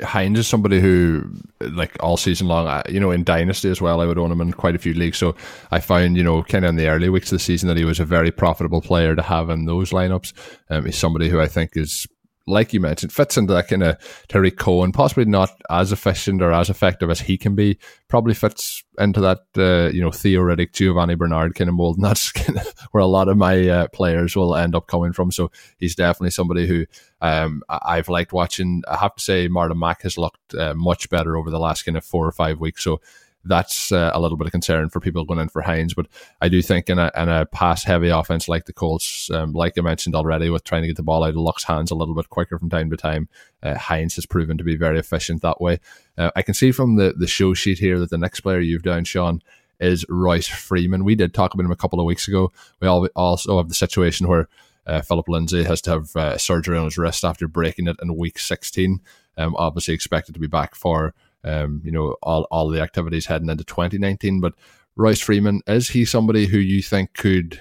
Hines 0.00 0.38
is 0.38 0.46
somebody 0.46 0.80
who, 0.80 1.24
like 1.60 1.96
all 2.00 2.16
season 2.16 2.46
long, 2.46 2.82
you 2.88 3.00
know, 3.00 3.10
in 3.10 3.24
Dynasty 3.24 3.68
as 3.68 3.80
well, 3.80 4.00
I 4.00 4.06
would 4.06 4.18
own 4.18 4.30
him 4.30 4.40
in 4.40 4.52
quite 4.52 4.76
a 4.76 4.78
few 4.78 4.94
leagues. 4.94 5.18
So 5.18 5.34
I 5.72 5.80
found, 5.80 6.16
you 6.16 6.22
know, 6.22 6.44
kind 6.44 6.64
of 6.64 6.70
in 6.70 6.76
the 6.76 6.86
early 6.86 7.08
weeks 7.08 7.32
of 7.32 7.38
the 7.38 7.44
season 7.44 7.68
that 7.68 7.76
he 7.76 7.84
was 7.84 7.98
a 7.98 8.04
very 8.04 8.30
profitable 8.30 8.80
player 8.80 9.16
to 9.16 9.22
have 9.22 9.50
in 9.50 9.64
those 9.64 9.90
lineups. 9.90 10.32
Um, 10.70 10.84
he's 10.84 10.96
somebody 10.96 11.28
who 11.28 11.40
I 11.40 11.48
think 11.48 11.72
is 11.74 12.06
like 12.46 12.72
you 12.72 12.80
mentioned, 12.80 13.12
fits 13.12 13.36
into 13.36 13.52
that 13.52 13.68
kind 13.68 13.82
of 13.82 14.24
Tarik 14.28 14.56
Cohen, 14.56 14.92
possibly 14.92 15.24
not 15.24 15.50
as 15.70 15.92
efficient 15.92 16.42
or 16.42 16.52
as 16.52 16.70
effective 16.70 17.10
as 17.10 17.20
he 17.20 17.38
can 17.38 17.54
be. 17.54 17.78
Probably 18.08 18.34
fits 18.34 18.82
into 18.98 19.20
that, 19.20 19.40
uh, 19.56 19.90
you 19.92 20.02
know, 20.02 20.10
theoretic 20.10 20.72
Giovani 20.72 21.16
Bernard 21.16 21.54
kind 21.54 21.68
of 21.68 21.76
mold. 21.76 21.96
And 21.96 22.04
that's 22.04 22.32
kind 22.32 22.58
of 22.58 22.74
where 22.90 23.02
a 23.02 23.06
lot 23.06 23.28
of 23.28 23.36
my 23.36 23.68
uh, 23.68 23.88
players 23.88 24.34
will 24.34 24.56
end 24.56 24.74
up 24.74 24.86
coming 24.86 25.12
from. 25.12 25.30
So 25.30 25.50
he's 25.78 25.94
definitely 25.94 26.30
somebody 26.30 26.66
who 26.66 26.86
um, 27.20 27.62
I've 27.68 28.08
liked 28.08 28.32
watching. 28.32 28.82
I 28.88 28.96
have 28.96 29.14
to 29.14 29.22
say, 29.22 29.48
Marlon 29.48 29.78
Mack 29.78 30.02
has 30.02 30.18
looked 30.18 30.54
uh, 30.54 30.74
much 30.74 31.08
better 31.10 31.36
over 31.36 31.50
the 31.50 31.60
last 31.60 31.84
kind 31.84 31.96
of 31.96 32.04
four 32.04 32.26
or 32.26 32.32
five 32.32 32.58
weeks. 32.58 32.82
So 32.82 33.00
that's 33.44 33.90
uh, 33.90 34.10
a 34.14 34.20
little 34.20 34.36
bit 34.36 34.46
of 34.46 34.52
concern 34.52 34.88
for 34.88 35.00
people 35.00 35.24
going 35.24 35.40
in 35.40 35.48
for 35.48 35.62
Hines. 35.62 35.94
But 35.94 36.06
I 36.40 36.48
do 36.48 36.62
think 36.62 36.88
in 36.88 36.98
a, 36.98 37.10
in 37.16 37.28
a 37.28 37.46
pass 37.46 37.84
heavy 37.84 38.08
offense 38.08 38.48
like 38.48 38.66
the 38.66 38.72
Colts, 38.72 39.30
um, 39.30 39.52
like 39.52 39.76
I 39.76 39.80
mentioned 39.80 40.14
already, 40.14 40.48
with 40.50 40.64
trying 40.64 40.82
to 40.82 40.88
get 40.88 40.96
the 40.96 41.02
ball 41.02 41.24
out 41.24 41.30
of 41.30 41.36
Luck's 41.36 41.64
hands 41.64 41.90
a 41.90 41.94
little 41.94 42.14
bit 42.14 42.30
quicker 42.30 42.58
from 42.58 42.70
time 42.70 42.90
to 42.90 42.96
time, 42.96 43.28
uh, 43.62 43.76
Hines 43.76 44.14
has 44.16 44.26
proven 44.26 44.58
to 44.58 44.64
be 44.64 44.76
very 44.76 44.98
efficient 44.98 45.42
that 45.42 45.60
way. 45.60 45.80
Uh, 46.16 46.30
I 46.36 46.42
can 46.42 46.54
see 46.54 46.72
from 46.72 46.96
the, 46.96 47.14
the 47.16 47.26
show 47.26 47.54
sheet 47.54 47.78
here 47.78 47.98
that 47.98 48.10
the 48.10 48.18
next 48.18 48.40
player 48.40 48.60
you've 48.60 48.82
down, 48.82 49.04
Sean, 49.04 49.42
is 49.80 50.06
Royce 50.08 50.48
Freeman. 50.48 51.04
We 51.04 51.16
did 51.16 51.34
talk 51.34 51.54
about 51.54 51.64
him 51.64 51.72
a 51.72 51.76
couple 51.76 51.98
of 51.98 52.06
weeks 52.06 52.28
ago. 52.28 52.52
We 52.80 52.86
also 52.88 53.56
have 53.56 53.68
the 53.68 53.74
situation 53.74 54.28
where 54.28 54.48
uh, 54.86 55.00
Phillip 55.00 55.28
Lindsay 55.28 55.64
has 55.64 55.80
to 55.82 55.90
have 55.90 56.16
uh, 56.16 56.38
surgery 56.38 56.78
on 56.78 56.84
his 56.84 56.98
wrist 56.98 57.24
after 57.24 57.48
breaking 57.48 57.88
it 57.88 57.96
in 58.00 58.16
week 58.16 58.38
16. 58.38 59.00
Um, 59.38 59.56
obviously 59.56 59.94
expected 59.94 60.34
to 60.34 60.40
be 60.40 60.46
back 60.46 60.74
for 60.74 61.14
um, 61.44 61.80
you 61.84 61.90
know, 61.90 62.16
all, 62.22 62.46
all 62.50 62.68
the 62.68 62.80
activities 62.80 63.26
heading 63.26 63.48
into 63.48 63.64
2019. 63.64 64.40
But 64.40 64.54
Royce 64.96 65.20
Freeman, 65.20 65.60
is 65.66 65.90
he 65.90 66.04
somebody 66.04 66.46
who 66.46 66.58
you 66.58 66.82
think 66.82 67.14
could 67.14 67.60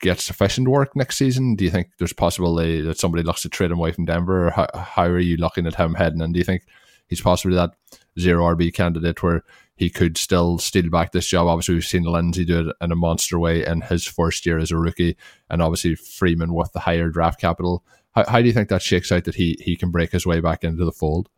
get 0.00 0.18
sufficient 0.18 0.68
work 0.68 0.96
next 0.96 1.16
season? 1.16 1.54
Do 1.54 1.64
you 1.64 1.70
think 1.70 1.88
there's 1.98 2.12
possibility 2.12 2.80
that 2.80 2.98
somebody 2.98 3.22
looks 3.22 3.42
to 3.42 3.48
trade 3.48 3.70
him 3.70 3.78
away 3.78 3.92
from 3.92 4.06
Denver? 4.06 4.48
Or 4.48 4.50
how, 4.50 4.66
how 4.74 5.04
are 5.04 5.18
you 5.18 5.36
looking 5.36 5.66
at 5.66 5.76
him 5.76 5.94
heading? 5.94 6.22
And 6.22 6.32
do 6.32 6.38
you 6.38 6.44
think 6.44 6.62
he's 7.06 7.20
possibly 7.20 7.56
that 7.56 7.74
zero 8.18 8.44
RB 8.54 8.72
candidate 8.72 9.22
where 9.22 9.44
he 9.76 9.90
could 9.90 10.16
still 10.18 10.58
steal 10.58 10.90
back 10.90 11.12
this 11.12 11.28
job? 11.28 11.46
Obviously, 11.46 11.74
we've 11.74 11.84
seen 11.84 12.04
Lindsay 12.04 12.44
do 12.44 12.68
it 12.68 12.76
in 12.80 12.92
a 12.92 12.96
monster 12.96 13.38
way 13.38 13.64
in 13.64 13.82
his 13.82 14.06
first 14.06 14.44
year 14.46 14.58
as 14.58 14.70
a 14.70 14.76
rookie, 14.76 15.16
and 15.48 15.62
obviously 15.62 15.94
Freeman 15.94 16.54
with 16.54 16.72
the 16.72 16.80
higher 16.80 17.10
draft 17.10 17.40
capital. 17.40 17.84
How, 18.12 18.24
how 18.26 18.40
do 18.40 18.46
you 18.46 18.52
think 18.52 18.70
that 18.70 18.82
shakes 18.82 19.12
out 19.12 19.24
that 19.24 19.36
he 19.36 19.56
he 19.60 19.76
can 19.76 19.90
break 19.90 20.12
his 20.12 20.26
way 20.26 20.40
back 20.40 20.64
into 20.64 20.84
the 20.84 20.92
fold? 20.92 21.28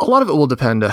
A 0.00 0.04
lot 0.04 0.22
of 0.22 0.28
it 0.28 0.34
will 0.34 0.46
depend 0.46 0.84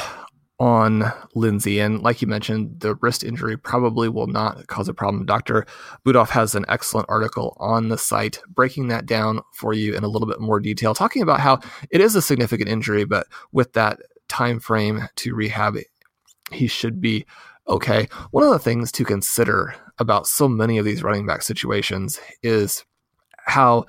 on 0.60 1.12
Lindsay. 1.34 1.80
And 1.80 2.02
like 2.02 2.22
you 2.22 2.28
mentioned, 2.28 2.80
the 2.80 2.96
wrist 2.96 3.24
injury 3.24 3.58
probably 3.58 4.08
will 4.08 4.28
not 4.28 4.68
cause 4.68 4.88
a 4.88 4.94
problem. 4.94 5.26
Dr. 5.26 5.66
Budoff 6.06 6.30
has 6.30 6.56
an 6.56 6.66
excellent 6.70 7.08
article 7.10 7.58
on 7.60 7.90
the 7.90 7.98
site 7.98 8.40
breaking 8.48 8.88
that 8.88 9.06
down 9.06 9.42
for 9.54 9.74
you 9.74 9.94
in 9.94 10.04
a 10.04 10.08
little 10.08 10.28
bit 10.28 10.40
more 10.40 10.60
detail, 10.60 10.94
talking 10.94 11.22
about 11.22 11.42
how 11.42 11.60
it 11.92 12.00
is 12.00 12.16
a 12.16 12.22
significant 12.22 12.70
injury, 12.70 13.04
but 13.04 13.28
with 13.52 13.74
that 13.74 14.00
time 14.30 14.60
frame 14.60 15.04
to 15.18 15.36
rehab, 15.36 15.78
he 16.52 16.68
should 16.68 17.02
be 17.02 17.26
okay. 17.68 18.08
One 18.32 18.44
of 18.44 18.52
the 18.52 18.60
things 18.60 18.92
to 18.94 19.04
consider 19.04 19.76
about 19.98 20.28
so 20.28 20.48
many 20.48 20.78
of 20.78 20.86
these 20.86 21.04
running 21.04 21.26
back 21.26 21.42
situations 21.42 22.20
is 22.44 22.86
how 23.46 23.86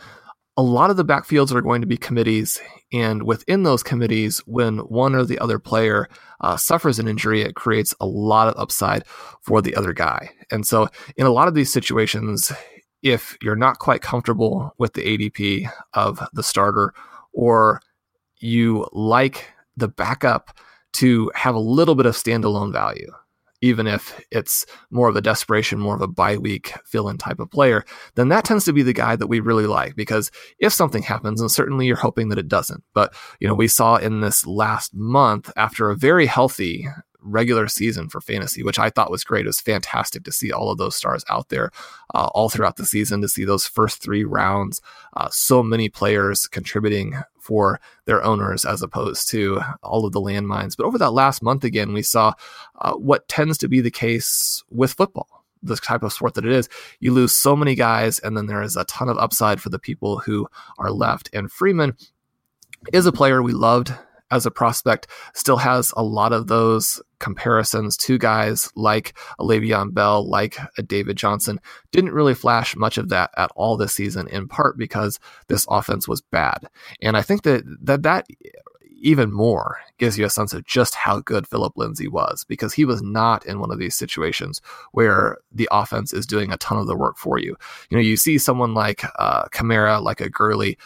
a 0.57 0.63
lot 0.63 0.91
of 0.91 0.97
the 0.97 1.05
backfields 1.05 1.53
are 1.53 1.61
going 1.61 1.83
to 1.83 1.87
be 1.87 1.97
committees. 1.97 2.61
And 2.93 3.25
within 3.25 3.63
those 3.63 3.83
committees, 3.83 4.39
when 4.47 4.79
one 4.79 5.15
or 5.15 5.25
the 5.25 5.39
other 5.39 5.59
player 5.59 6.09
uh, 6.41 6.57
suffers 6.57 6.99
an 6.99 7.09
injury, 7.09 7.43
it 7.43 7.55
creates 7.55 7.95
a 8.01 8.07
lot 8.07 8.49
of 8.49 8.61
upside 8.61 9.07
for 9.43 9.61
the 9.61 9.75
other 9.77 9.93
guy. 9.93 10.31
And 10.51 10.67
so, 10.67 10.89
in 11.17 11.27
a 11.27 11.31
lot 11.31 11.49
of 11.49 11.55
these 11.55 11.73
situations, 11.73 12.53
if 13.03 13.37
you're 13.43 13.57
not 13.57 13.79
quite 13.79 14.01
comfortable 14.01 14.75
with 14.79 14.95
the 14.95 15.03
ADP 15.03 15.71
of 15.95 16.21
the 16.33 16.43
starter, 16.43 16.95
or 17.33 17.81
you 18.39 18.87
like 18.93 19.51
the 19.77 19.89
backup 19.89 20.57
to 20.95 21.31
have 21.35 21.55
a 21.55 21.61
little 21.61 21.95
bit 21.95 22.07
of 22.07 22.15
standalone 22.15 22.73
value, 22.73 23.13
even 23.67 23.87
if 23.87 24.21
it's 24.31 24.65
more 24.91 25.09
of 25.09 25.17
a 25.17 25.21
desperation, 25.21 25.79
more 25.79 25.95
of 25.95 26.03
a 26.03 26.09
bye 26.09 26.37
week 26.37 26.73
fill 26.85 27.09
in 27.09 27.19
type 27.19 27.41
of 27.41 27.51
player, 27.51 27.85
then 28.15 28.29
that 28.29 28.45
tends 28.45 28.65
to 28.65 28.73
be 28.73 28.83
the 28.83 28.93
guy 28.93 29.17
that 29.17 29.27
we 29.27 29.41
really 29.41 29.67
like 29.67 29.97
because 29.97 30.31
if 30.59 30.73
something 30.73 31.03
happens, 31.03 31.41
and 31.41 31.51
certainly 31.51 31.87
you're 31.87 31.97
hoping 31.97 32.29
that 32.29 32.39
it 32.39 32.49
doesn't, 32.49 32.83
but 32.95 33.15
you 33.41 33.49
know, 33.49 33.55
we 33.55 33.69
saw 33.69 33.97
in 33.97 34.21
this 34.21 34.47
last 34.47 34.95
month 34.95 35.51
after 35.57 35.91
a 35.91 35.97
very 35.97 36.27
healthy 36.27 36.87
regular 37.27 37.69
season 37.69 38.09
for 38.09 38.21
fantasy, 38.21 38.63
which 38.63 38.79
I 38.79 38.91
thought 38.91 39.11
was 39.11 39.25
great. 39.25 39.47
It 39.47 39.49
was 39.49 39.61
fantastic 39.61 40.25
to 40.25 40.33
see 40.33 40.53
all 40.53 40.71
of 40.71 40.79
those 40.79 40.97
stars 40.97 41.25
out 41.29 41.49
there 41.49 41.71
uh, 42.15 42.29
all 42.35 42.49
throughout 42.49 42.77
the 42.77 42.87
season, 42.87 43.21
to 43.21 43.29
see 43.29 43.45
those 43.45 43.67
first 43.67 44.03
three 44.03 44.25
rounds, 44.25 44.81
uh, 45.17 45.29
so 45.31 45.63
many 45.63 45.89
players 45.89 46.47
contributing 46.47 47.15
for 47.39 47.81
their 48.07 48.25
owners 48.25 48.65
as 48.65 48.83
opposed 48.83 49.29
to 49.29 49.61
all 49.83 50.05
of 50.05 50.13
the 50.13 50.21
landmines. 50.21 50.77
But 50.77 50.87
over 50.87 50.99
that 50.99 51.13
last 51.13 51.43
month, 51.43 51.65
again, 51.65 51.93
we 51.93 52.03
saw 52.03 52.33
uh, 52.81 52.95
what 52.95 53.29
tends 53.29 53.59
to 53.59 53.69
be 53.69 53.81
the 53.81 53.91
case 53.91 54.63
with 54.71 54.93
football 54.93 55.29
the 55.63 55.77
type 55.77 56.03
of 56.03 56.13
sport 56.13 56.35
that 56.35 56.45
it 56.45 56.53
is, 56.53 56.69
you 57.01 57.13
lose 57.13 57.35
so 57.35 57.57
many 57.57 57.75
guys, 57.75 58.19
and 58.21 58.37
then 58.37 58.47
there 58.47 58.63
is 58.63 58.77
a 58.77 58.85
ton 58.85 59.09
of 59.09 59.19
upside 59.19 59.61
for 59.61 59.69
the 59.69 59.79
people 59.79 60.19
who 60.19 60.47
are 60.79 60.91
left. 60.91 61.29
And 61.33 61.51
Freeman 61.51 61.97
is 62.93 63.07
a 63.07 63.13
player 63.13 63.43
we 63.43 63.53
loved 63.53 63.93
as 64.31 64.47
a 64.47 64.51
prospect, 64.51 65.07
still 65.35 65.57
has 65.57 65.93
a 65.97 66.03
lot 66.03 66.33
of 66.33 66.47
those 66.47 67.01
comparisons 67.19 67.97
to 67.97 68.19
guys 68.19 68.71
like 68.75 69.17
a 69.39 69.45
Le'Veon 69.45 69.95
Bell, 69.95 70.29
like 70.29 70.59
a 70.77 70.83
David 70.83 71.17
Johnson. 71.17 71.61
Didn't 71.93 72.13
really 72.13 72.35
flash 72.35 72.77
much 72.77 72.99
of 72.99 73.09
that 73.11 73.31
at 73.37 73.51
all 73.57 73.77
this 73.77 73.95
season, 73.95 74.29
in 74.29 74.49
part 74.49 74.77
because 74.77 75.19
this 75.49 75.67
offense 75.71 76.09
was 76.09 76.21
bad. 76.21 76.69
And 77.01 77.17
I 77.17 77.23
think 77.23 77.43
that 77.43 77.65
that, 77.83 78.03
that 78.03 78.27
even 78.99 79.31
more 79.33 79.79
gives 79.99 80.19
you 80.19 80.25
a 80.25 80.31
sense 80.31 80.53
of 80.53 80.65
just 80.65 80.95
how 80.95 81.21
good 81.21 81.47
Phillip 81.47 81.75
Lindsay 81.77 82.09
was 82.09 82.45
because 82.45 82.73
he 82.73 82.85
was 82.85 83.03
not 83.03 83.45
in 83.47 83.61
one 83.61 83.71
of 83.71 83.79
these 83.79 83.95
situations 83.95 84.61
where 84.93 85.39
the 85.53 85.69
offense 85.71 86.13
is 86.13 86.27
doing 86.27 86.51
a 86.51 86.57
ton 86.57 86.79
of 86.79 86.87
the 86.87 86.97
work 86.97 87.17
for 87.17 87.39
you. 87.39 87.57
You 87.91 87.97
know, 87.97 88.03
you 88.03 88.17
see 88.17 88.39
someone 88.39 88.75
like 88.75 89.05
uh, 89.19 89.45
Kamara, 89.49 90.03
like 90.03 90.21
a 90.21 90.31
Gurley, 90.31 90.79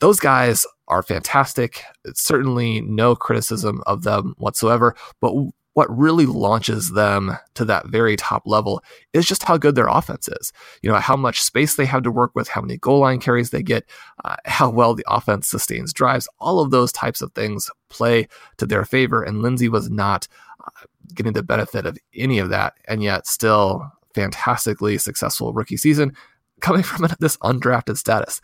those 0.00 0.20
guys 0.20 0.66
are 0.88 1.02
fantastic. 1.02 1.82
It's 2.04 2.20
certainly 2.22 2.80
no 2.80 3.14
criticism 3.14 3.82
of 3.86 4.02
them 4.02 4.34
whatsoever. 4.38 4.94
But 5.20 5.34
what 5.78 5.96
really 5.96 6.26
launches 6.26 6.90
them 6.90 7.38
to 7.54 7.64
that 7.64 7.86
very 7.86 8.16
top 8.16 8.42
level 8.46 8.82
is 9.12 9.26
just 9.26 9.44
how 9.44 9.56
good 9.56 9.76
their 9.76 9.86
offense 9.86 10.26
is. 10.26 10.52
You 10.82 10.90
know, 10.90 10.96
how 10.96 11.14
much 11.14 11.40
space 11.40 11.76
they 11.76 11.84
have 11.84 12.02
to 12.02 12.10
work 12.10 12.32
with, 12.34 12.48
how 12.48 12.60
many 12.60 12.78
goal 12.78 12.98
line 12.98 13.20
carries 13.20 13.50
they 13.50 13.62
get, 13.62 13.84
uh, 14.24 14.34
how 14.44 14.70
well 14.70 14.94
the 14.94 15.04
offense 15.06 15.46
sustains 15.46 15.92
drives. 15.92 16.28
All 16.40 16.58
of 16.58 16.72
those 16.72 16.90
types 16.90 17.22
of 17.22 17.32
things 17.32 17.70
play 17.90 18.26
to 18.56 18.66
their 18.66 18.84
favor. 18.84 19.22
And 19.22 19.40
Lindsay 19.40 19.68
was 19.68 19.88
not 19.88 20.26
uh, 20.66 20.70
getting 21.14 21.34
the 21.34 21.44
benefit 21.44 21.86
of 21.86 21.96
any 22.12 22.40
of 22.40 22.48
that, 22.48 22.74
and 22.88 23.00
yet 23.00 23.28
still 23.28 23.88
fantastically 24.16 24.98
successful 24.98 25.52
rookie 25.52 25.76
season 25.76 26.12
coming 26.60 26.82
from 26.82 27.06
this 27.20 27.36
undrafted 27.36 27.98
status. 27.98 28.40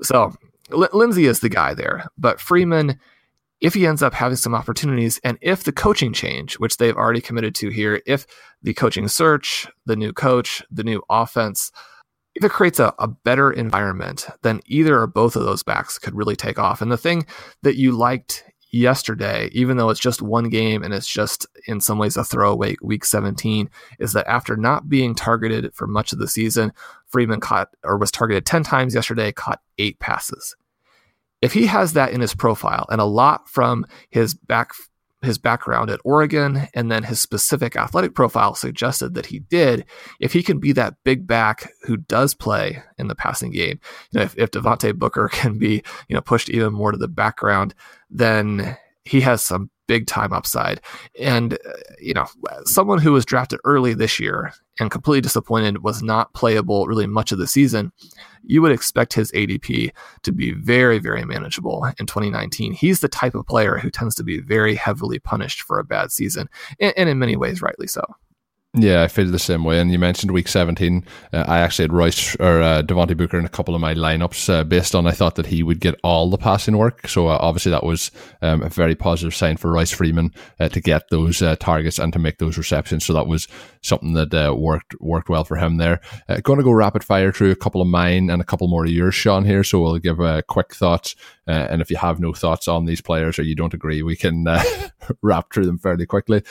So 0.00 0.32
L- 0.72 0.88
Lindsay 0.92 1.26
is 1.26 1.40
the 1.40 1.48
guy 1.48 1.74
there, 1.74 2.06
but 2.18 2.40
Freeman, 2.40 2.98
if 3.60 3.74
he 3.74 3.86
ends 3.86 4.02
up 4.02 4.14
having 4.14 4.36
some 4.36 4.54
opportunities, 4.54 5.20
and 5.22 5.38
if 5.40 5.64
the 5.64 5.72
coaching 5.72 6.12
change, 6.12 6.54
which 6.54 6.78
they've 6.78 6.96
already 6.96 7.20
committed 7.20 7.54
to 7.56 7.68
here, 7.68 8.02
if 8.06 8.26
the 8.62 8.74
coaching 8.74 9.08
search, 9.08 9.68
the 9.86 9.96
new 9.96 10.12
coach, 10.12 10.62
the 10.70 10.84
new 10.84 11.02
offense, 11.10 11.70
if 12.34 12.44
it 12.44 12.52
creates 12.52 12.78
a, 12.78 12.94
a 12.98 13.08
better 13.08 13.50
environment, 13.50 14.28
then 14.42 14.60
either 14.66 14.98
or 14.98 15.06
both 15.06 15.36
of 15.36 15.44
those 15.44 15.62
backs 15.62 15.98
could 15.98 16.14
really 16.14 16.36
take 16.36 16.58
off. 16.58 16.80
And 16.80 16.90
the 16.90 16.96
thing 16.96 17.26
that 17.62 17.76
you 17.76 17.92
liked 17.92 18.44
yesterday, 18.72 19.50
even 19.52 19.76
though 19.76 19.90
it's 19.90 20.00
just 20.00 20.22
one 20.22 20.48
game 20.48 20.82
and 20.82 20.94
it's 20.94 21.08
just 21.08 21.46
in 21.66 21.80
some 21.80 21.98
ways 21.98 22.16
a 22.16 22.24
throwaway 22.24 22.76
week 22.82 23.04
17, 23.04 23.68
is 23.98 24.12
that 24.12 24.28
after 24.28 24.56
not 24.56 24.88
being 24.88 25.14
targeted 25.14 25.74
for 25.74 25.86
much 25.86 26.12
of 26.12 26.18
the 26.18 26.28
season, 26.28 26.72
Freeman 27.08 27.40
caught 27.40 27.68
or 27.82 27.98
was 27.98 28.10
targeted 28.10 28.46
10 28.46 28.62
times 28.62 28.94
yesterday, 28.94 29.32
caught 29.32 29.60
eight 29.78 29.98
passes 29.98 30.54
if 31.42 31.52
he 31.52 31.66
has 31.66 31.94
that 31.94 32.12
in 32.12 32.20
his 32.20 32.34
profile 32.34 32.86
and 32.90 33.00
a 33.00 33.04
lot 33.04 33.48
from 33.48 33.86
his 34.10 34.34
back 34.34 34.72
his 35.22 35.38
background 35.38 35.90
at 35.90 36.00
Oregon 36.04 36.66
and 36.74 36.90
then 36.90 37.02
his 37.02 37.20
specific 37.20 37.76
athletic 37.76 38.14
profile 38.14 38.54
suggested 38.54 39.14
that 39.14 39.26
he 39.26 39.40
did. 39.40 39.84
If 40.18 40.32
he 40.32 40.42
can 40.42 40.58
be 40.58 40.72
that 40.72 40.94
big 41.04 41.26
back 41.26 41.72
who 41.82 41.98
does 41.98 42.32
play 42.32 42.82
in 42.96 43.08
the 43.08 43.14
passing 43.14 43.50
game, 43.50 43.80
you 44.10 44.18
know, 44.18 44.22
if, 44.22 44.36
if 44.38 44.50
Devontae 44.50 44.96
Booker 44.96 45.28
can 45.32 45.58
be, 45.58 45.82
you 46.08 46.14
know, 46.14 46.22
pushed 46.22 46.48
even 46.48 46.72
more 46.72 46.92
to 46.92 46.98
the 46.98 47.08
background, 47.08 47.74
then 48.08 48.76
he 49.04 49.20
has 49.20 49.44
some 49.44 49.70
big 49.90 50.06
time 50.06 50.32
upside. 50.32 50.80
And, 51.18 51.54
uh, 51.54 51.72
you 52.00 52.14
know, 52.14 52.28
someone 52.64 53.00
who 53.00 53.10
was 53.10 53.24
drafted 53.24 53.58
early 53.64 53.92
this 53.92 54.20
year 54.20 54.52
and 54.78 54.88
completely 54.88 55.20
disappointed 55.20 55.82
was 55.82 56.00
not 56.00 56.32
playable 56.32 56.86
really 56.86 57.08
much 57.08 57.32
of 57.32 57.38
the 57.38 57.48
season 57.48 57.90
you 58.44 58.62
would 58.62 58.72
expect 58.72 59.12
his 59.12 59.32
ADP 59.32 59.90
to 60.22 60.32
be 60.32 60.52
very, 60.52 60.98
very 60.98 61.24
manageable 61.24 61.84
in 61.98 62.06
2019. 62.06 62.72
He's 62.72 63.00
the 63.00 63.08
type 63.08 63.34
of 63.34 63.46
player 63.46 63.78
who 63.78 63.90
tends 63.90 64.14
to 64.14 64.22
be 64.22 64.40
very 64.40 64.74
heavily 64.74 65.18
punished 65.18 65.62
for 65.62 65.78
a 65.78 65.84
bad 65.84 66.12
season, 66.12 66.48
and, 66.78 66.94
and 66.96 67.08
in 67.08 67.18
many 67.18 67.36
ways, 67.36 67.60
rightly 67.60 67.86
so. 67.86 68.02
Yeah, 68.72 69.02
I 69.02 69.08
feel 69.08 69.26
the 69.26 69.38
same 69.40 69.64
way. 69.64 69.80
And 69.80 69.90
you 69.90 69.98
mentioned 69.98 70.30
week 70.30 70.46
17. 70.46 71.04
Uh, 71.32 71.44
I 71.48 71.58
actually 71.58 71.84
had 71.84 71.92
Royce 71.92 72.36
or 72.36 72.62
uh, 72.62 72.82
Devontae 72.82 73.16
Booker 73.16 73.36
in 73.36 73.44
a 73.44 73.48
couple 73.48 73.74
of 73.74 73.80
my 73.80 73.94
lineups 73.94 74.48
uh, 74.48 74.62
based 74.62 74.94
on 74.94 75.08
I 75.08 75.10
thought 75.10 75.34
that 75.34 75.46
he 75.46 75.64
would 75.64 75.80
get 75.80 75.98
all 76.04 76.30
the 76.30 76.38
passing 76.38 76.78
work. 76.78 77.08
So 77.08 77.26
uh, 77.26 77.38
obviously 77.40 77.72
that 77.72 77.82
was 77.82 78.12
um, 78.42 78.62
a 78.62 78.68
very 78.68 78.94
positive 78.94 79.34
sign 79.34 79.56
for 79.56 79.72
Royce 79.72 79.90
Freeman 79.90 80.32
uh, 80.60 80.68
to 80.68 80.80
get 80.80 81.08
those 81.10 81.42
uh, 81.42 81.56
targets 81.56 81.98
and 81.98 82.12
to 82.12 82.20
make 82.20 82.38
those 82.38 82.56
receptions. 82.56 83.04
So 83.04 83.12
that 83.14 83.26
was 83.26 83.48
something 83.82 84.12
that 84.14 84.32
uh, 84.34 84.54
worked 84.54 84.94
worked 85.00 85.28
well 85.28 85.44
for 85.44 85.56
him 85.56 85.76
there. 85.76 86.00
going 86.42 86.58
to 86.58 86.64
go 86.64 86.72
rapid 86.72 87.02
fire 87.04 87.32
through 87.32 87.50
a 87.50 87.56
couple 87.56 87.80
of 87.80 87.88
mine 87.88 88.30
and 88.30 88.42
a 88.42 88.44
couple 88.44 88.68
more 88.68 88.84
of 88.84 88.90
yours, 88.90 89.14
Sean, 89.14 89.44
here. 89.44 89.64
So 89.64 89.80
we'll 89.80 89.98
give 89.98 90.20
a 90.20 90.42
quick 90.42 90.74
thoughts. 90.74 91.16
and 91.46 91.82
if 91.82 91.90
you 91.90 91.96
have 91.96 92.20
no 92.20 92.32
thoughts 92.32 92.68
on 92.68 92.84
these 92.84 93.00
players 93.00 93.38
or 93.38 93.42
you 93.42 93.54
don't 93.54 93.74
agree, 93.74 94.02
we 94.02 94.16
can 94.16 94.46
wrap 95.22 95.52
through 95.52 95.66
them 95.66 95.78
fairly 95.78 96.06
quickly. 96.06 96.42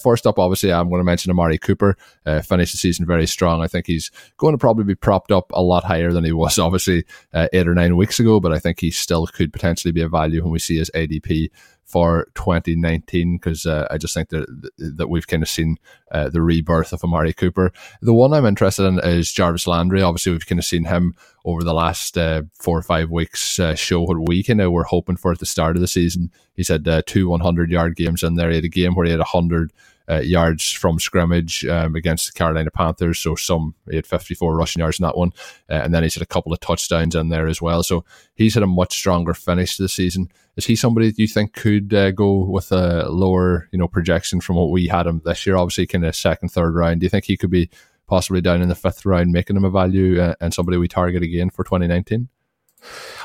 first 0.00 0.26
up, 0.26 0.38
obviously, 0.38 0.72
I'm 0.72 0.88
going 0.88 1.00
to 1.00 1.04
mention 1.04 1.30
Amari 1.30 1.58
Cooper 1.58 1.96
uh, 2.24 2.40
finished 2.42 2.72
the 2.72 2.78
season 2.78 3.06
very 3.06 3.26
strong. 3.26 3.62
I 3.62 3.68
think 3.68 3.86
he's 3.86 4.10
going 4.36 4.54
to 4.54 4.58
probably 4.58 4.84
be 4.84 4.94
propped 4.94 5.32
up 5.32 5.50
a 5.52 5.62
lot 5.62 5.84
higher 5.84 6.12
than 6.12 6.24
he 6.24 6.32
was, 6.32 6.58
obviously, 6.66 7.04
uh, 7.32 7.48
eight 7.52 7.68
or 7.68 7.74
nine 7.74 7.96
weeks 7.96 8.20
ago, 8.20 8.40
but 8.40 8.52
I 8.52 8.58
think 8.58 8.80
he 8.80 8.90
still 8.90 9.26
could 9.26 9.52
potentially 9.52 9.92
be 9.92 10.02
a 10.02 10.08
value 10.08 10.42
when 10.42 10.52
we 10.52 10.58
see 10.58 10.78
his 10.78 10.90
ADP 10.90 11.50
for 11.86 12.26
2019 12.34 13.36
because 13.36 13.64
uh, 13.64 13.86
I 13.90 13.96
just 13.96 14.12
think 14.12 14.30
that 14.30 14.46
that 14.76 15.08
we've 15.08 15.26
kind 15.26 15.42
of 15.42 15.48
seen 15.48 15.76
uh, 16.10 16.28
the 16.28 16.42
rebirth 16.42 16.92
of 16.92 17.04
Amari 17.04 17.32
Cooper. 17.32 17.72
The 18.02 18.12
one 18.12 18.34
I'm 18.34 18.44
interested 18.44 18.84
in 18.84 18.98
is 18.98 19.32
Jarvis 19.32 19.68
Landry. 19.68 20.02
Obviously, 20.02 20.32
we've 20.32 20.46
kind 20.46 20.58
of 20.58 20.64
seen 20.64 20.84
him 20.84 21.14
over 21.44 21.62
the 21.62 21.72
last 21.72 22.18
uh, 22.18 22.42
four 22.54 22.76
or 22.76 22.82
five 22.82 23.10
weeks 23.10 23.60
uh, 23.60 23.76
show 23.76 24.02
what 24.02 24.28
we 24.28 24.42
kind 24.42 24.60
of 24.60 24.72
were 24.72 24.84
hoping 24.84 25.16
for 25.16 25.30
at 25.30 25.38
the 25.38 25.46
start 25.46 25.76
of 25.76 25.80
the 25.80 25.86
season. 25.86 26.32
He's 26.56 26.68
had 26.68 26.86
uh, 26.88 27.02
two 27.06 27.28
100 27.28 27.70
yard 27.70 27.94
games 27.94 28.24
in 28.24 28.34
there. 28.34 28.50
He 28.50 28.56
had 28.56 28.64
a 28.64 28.68
game 28.68 28.94
where 28.94 29.06
he 29.06 29.12
had 29.12 29.20
100 29.20 29.72
uh, 30.08 30.20
yards 30.20 30.72
from 30.72 30.98
scrimmage 30.98 31.64
um, 31.66 31.94
against 31.94 32.26
the 32.26 32.38
Carolina 32.38 32.70
Panthers. 32.70 33.18
So 33.18 33.34
some 33.34 33.74
he 33.88 33.96
had 33.96 34.06
54 34.06 34.56
rushing 34.56 34.80
yards 34.80 34.98
in 34.98 35.04
that 35.04 35.16
one, 35.16 35.32
uh, 35.70 35.74
and 35.74 35.94
then 35.94 36.02
he's 36.02 36.14
had 36.14 36.22
a 36.22 36.26
couple 36.26 36.52
of 36.52 36.60
touchdowns 36.60 37.14
in 37.14 37.28
there 37.28 37.46
as 37.46 37.60
well. 37.60 37.82
So 37.82 38.04
he's 38.34 38.54
had 38.54 38.62
a 38.62 38.68
much 38.68 38.94
stronger 38.94 39.34
finish 39.34 39.76
to 39.76 39.82
the 39.82 39.88
season. 39.88 40.28
Is 40.56 40.66
he 40.66 40.76
somebody 40.76 41.10
that 41.10 41.18
you 41.18 41.28
think 41.28 41.52
could 41.52 41.92
uh, 41.92 42.12
go 42.12 42.44
with 42.44 42.72
a 42.72 43.08
lower, 43.10 43.68
you 43.72 43.78
know, 43.78 43.88
projection 43.88 44.40
from 44.40 44.56
what 44.56 44.70
we 44.70 44.86
had 44.86 45.06
him 45.06 45.20
this 45.24 45.46
year? 45.46 45.56
Obviously, 45.56 45.86
kind 45.86 46.04
of 46.04 46.16
second, 46.16 46.48
third 46.48 46.74
round. 46.74 47.00
Do 47.00 47.04
you 47.04 47.10
think 47.10 47.24
he 47.24 47.36
could 47.36 47.50
be 47.50 47.68
possibly 48.06 48.40
down 48.40 48.62
in 48.62 48.68
the 48.68 48.74
fifth 48.74 49.04
round, 49.04 49.32
making 49.32 49.56
him 49.56 49.64
a 49.64 49.70
value 49.70 50.20
uh, 50.20 50.34
and 50.40 50.54
somebody 50.54 50.78
we 50.78 50.88
target 50.88 51.22
again 51.22 51.50
for 51.50 51.64
2019? 51.64 52.28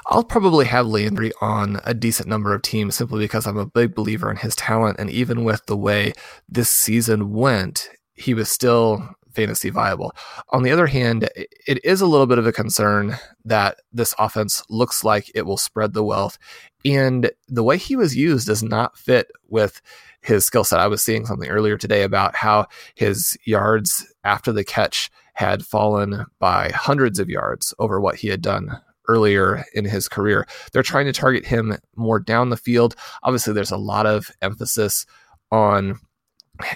I'll 0.08 0.24
probably 0.24 0.66
have 0.66 0.88
Landry 0.88 1.32
on 1.42 1.80
a 1.84 1.94
decent 1.94 2.28
number 2.28 2.54
of 2.54 2.62
teams 2.62 2.96
simply 2.96 3.20
because 3.20 3.46
I'm 3.46 3.58
a 3.58 3.66
big 3.66 3.96
believer 3.96 4.30
in 4.30 4.38
his 4.38 4.56
talent. 4.56 5.00
And 5.00 5.10
even 5.10 5.44
with 5.44 5.66
the 5.68 5.78
way 5.78 6.14
this 6.50 6.70
season 6.70 7.32
went, 7.32 7.90
he 8.14 8.34
was 8.34 8.50
still 8.50 9.16
fantasy 9.34 9.70
viable. 9.70 10.14
On 10.50 10.64
the 10.64 10.72
other 10.72 10.88
hand, 10.88 11.30
it 11.36 11.84
is 11.86 12.02
a 12.02 12.06
little 12.06 12.28
bit 12.28 12.38
of 12.38 12.48
a 12.48 12.52
concern 12.52 13.18
that 13.46 13.80
this 13.94 14.14
offense 14.20 14.64
looks 14.70 15.04
like 15.04 15.32
it 15.34 15.46
will 15.46 15.58
spread 15.58 15.94
the 15.94 16.04
wealth. 16.04 16.38
And 16.84 17.32
the 17.48 17.64
way 17.64 17.78
he 17.78 17.96
was 17.96 18.16
used 18.16 18.48
does 18.48 18.64
not 18.64 18.98
fit 18.98 19.32
with 19.48 19.82
his 20.22 20.46
skill 20.46 20.64
set. 20.64 20.80
I 20.80 20.88
was 20.88 21.02
seeing 21.02 21.26
something 21.26 21.50
earlier 21.50 21.78
today 21.78 22.04
about 22.04 22.36
how 22.36 22.68
his 22.96 23.38
yards 23.46 24.12
after 24.24 24.52
the 24.52 24.64
catch 24.64 25.10
had 25.34 25.66
fallen 25.66 26.26
by 26.40 26.70
hundreds 26.70 27.18
of 27.18 27.30
yards 27.30 27.74
over 27.80 28.02
what 28.02 28.18
he 28.18 28.28
had 28.28 28.42
done 28.42 28.82
earlier 29.08 29.66
in 29.74 29.86
his 29.86 30.08
career. 30.08 30.48
They're 30.72 30.84
trying 30.84 31.06
to 31.06 31.14
target 31.14 31.46
him 31.46 31.78
more 31.96 32.20
down 32.20 32.50
the 32.50 32.58
field. 32.58 32.96
Obviously, 33.24 33.54
there's 33.54 33.72
a 33.72 33.78
lot 33.78 34.06
of 34.06 34.32
emphasis 34.42 35.06
on 35.52 36.00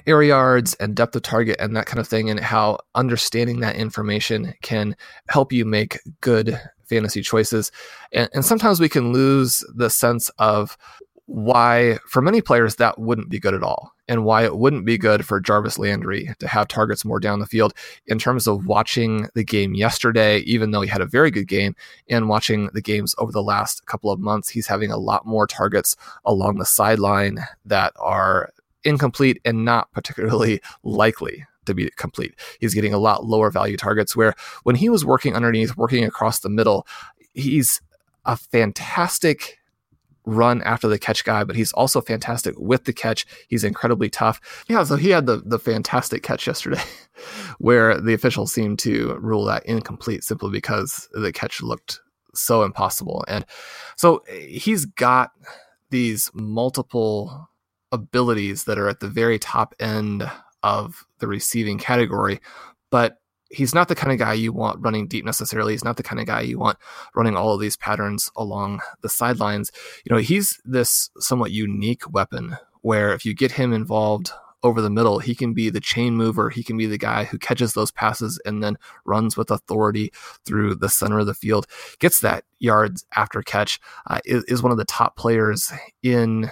air 0.07 0.23
yards 0.23 0.73
and 0.75 0.95
depth 0.95 1.15
of 1.15 1.21
target 1.21 1.57
and 1.59 1.75
that 1.75 1.85
kind 1.85 1.99
of 1.99 2.07
thing, 2.07 2.29
and 2.29 2.39
how 2.39 2.79
understanding 2.95 3.59
that 3.59 3.75
information 3.75 4.53
can 4.61 4.95
help 5.29 5.51
you 5.53 5.65
make 5.65 5.99
good 6.21 6.59
fantasy 6.89 7.21
choices. 7.21 7.71
And, 8.11 8.29
and 8.33 8.45
sometimes 8.45 8.79
we 8.79 8.89
can 8.89 9.11
lose 9.11 9.63
the 9.75 9.89
sense 9.89 10.29
of 10.39 10.77
why, 11.25 11.97
for 12.07 12.21
many 12.21 12.41
players, 12.41 12.75
that 12.75 12.99
wouldn't 12.99 13.29
be 13.29 13.39
good 13.39 13.53
at 13.53 13.63
all. 13.63 13.91
And 14.07 14.25
why 14.25 14.43
it 14.43 14.57
wouldn't 14.57 14.85
be 14.85 14.97
good 14.97 15.25
for 15.25 15.39
Jarvis 15.39 15.79
Landry 15.79 16.29
to 16.39 16.47
have 16.47 16.67
targets 16.67 17.05
more 17.05 17.19
down 17.19 17.39
the 17.39 17.45
field 17.45 17.73
in 18.05 18.19
terms 18.19 18.47
of 18.47 18.67
watching 18.67 19.27
the 19.33 19.43
game 19.43 19.73
yesterday, 19.73 20.39
even 20.39 20.71
though 20.71 20.81
he 20.81 20.89
had 20.89 21.01
a 21.01 21.05
very 21.05 21.31
good 21.31 21.47
game, 21.47 21.75
and 22.09 22.29
watching 22.29 22.69
the 22.73 22.81
games 22.81 23.15
over 23.17 23.31
the 23.31 23.43
last 23.43 23.85
couple 23.85 24.11
of 24.11 24.19
months. 24.19 24.49
He's 24.49 24.67
having 24.67 24.91
a 24.91 24.97
lot 24.97 25.25
more 25.25 25.47
targets 25.47 25.95
along 26.25 26.57
the 26.57 26.65
sideline 26.65 27.39
that 27.65 27.93
are 27.97 28.51
incomplete 28.83 29.41
and 29.43 29.65
not 29.65 29.91
particularly 29.91 30.61
likely 30.83 31.45
to 31.65 31.73
be 31.73 31.89
complete. 31.95 32.35
He's 32.59 32.75
getting 32.75 32.93
a 32.93 32.99
lot 32.99 33.25
lower 33.25 33.49
value 33.49 33.77
targets 33.77 34.15
where 34.15 34.35
when 34.63 34.75
he 34.75 34.89
was 34.89 35.03
working 35.03 35.35
underneath, 35.35 35.75
working 35.75 36.03
across 36.03 36.39
the 36.39 36.49
middle, 36.49 36.85
he's 37.33 37.81
a 38.25 38.37
fantastic 38.37 39.59
run 40.25 40.61
after 40.63 40.87
the 40.87 40.99
catch 40.99 41.23
guy, 41.23 41.43
but 41.43 41.55
he's 41.55 41.71
also 41.73 42.01
fantastic 42.01 42.55
with 42.57 42.85
the 42.85 42.93
catch. 42.93 43.25
He's 43.47 43.63
incredibly 43.63 44.09
tough. 44.09 44.39
Yeah, 44.67 44.83
so 44.83 44.95
he 44.95 45.09
had 45.09 45.25
the 45.25 45.37
the 45.45 45.59
fantastic 45.59 46.23
catch 46.23 46.47
yesterday, 46.47 46.81
where 47.59 47.99
the 47.99 48.13
officials 48.13 48.53
seemed 48.53 48.79
to 48.79 49.17
rule 49.19 49.45
that 49.45 49.65
incomplete 49.65 50.23
simply 50.23 50.51
because 50.51 51.07
the 51.13 51.31
catch 51.31 51.61
looked 51.61 51.99
so 52.33 52.63
impossible. 52.63 53.23
And 53.27 53.45
so 53.95 54.23
he's 54.29 54.85
got 54.85 55.31
these 55.89 56.29
multiple 56.33 57.49
abilities 57.91 58.65
that 58.65 58.77
are 58.77 58.89
at 58.89 58.99
the 58.99 59.07
very 59.07 59.39
top 59.39 59.73
end 59.79 60.29
of 60.63 61.05
the 61.19 61.27
receiving 61.27 61.77
category, 61.77 62.41
but 62.91 63.17
he's 63.55 63.73
not 63.73 63.87
the 63.87 63.95
kind 63.95 64.11
of 64.11 64.19
guy 64.19 64.33
you 64.33 64.51
want 64.51 64.79
running 64.81 65.07
deep 65.07 65.25
necessarily. 65.25 65.73
He's 65.73 65.83
not 65.83 65.97
the 65.97 66.03
kind 66.03 66.19
of 66.19 66.27
guy 66.27 66.41
you 66.41 66.59
want 66.59 66.77
running 67.15 67.35
all 67.35 67.53
of 67.53 67.61
these 67.61 67.77
patterns 67.77 68.29
along 68.35 68.81
the 69.01 69.09
sidelines. 69.09 69.71
You 70.03 70.13
know, 70.13 70.21
he's 70.21 70.59
this 70.65 71.09
somewhat 71.19 71.51
unique 71.51 72.11
weapon 72.11 72.57
where 72.81 73.13
if 73.13 73.25
you 73.25 73.33
get 73.33 73.53
him 73.53 73.73
involved 73.73 74.31
over 74.61 74.81
the 74.81 74.89
middle, 74.89 75.19
he 75.19 75.35
can 75.35 75.53
be 75.53 75.69
the 75.69 75.79
chain 75.79 76.15
mover. 76.15 76.49
He 76.49 76.63
can 76.63 76.75
be 76.75 76.87
the 76.87 76.97
guy 76.97 77.23
who 77.23 77.37
catches 77.37 77.73
those 77.73 77.91
passes 77.91 78.41
and 78.45 78.63
then 78.63 78.77
runs 79.05 79.37
with 79.37 79.51
authority 79.51 80.11
through 80.45 80.75
the 80.75 80.89
center 80.89 81.19
of 81.19 81.27
the 81.27 81.33
field, 81.33 81.67
gets 81.99 82.19
that 82.21 82.43
yards 82.59 83.05
after 83.15 83.41
catch, 83.41 83.79
uh, 84.07 84.19
is, 84.25 84.43
is 84.45 84.63
one 84.63 84.71
of 84.71 84.77
the 84.77 84.85
top 84.85 85.17
players 85.17 85.71
in 86.01 86.51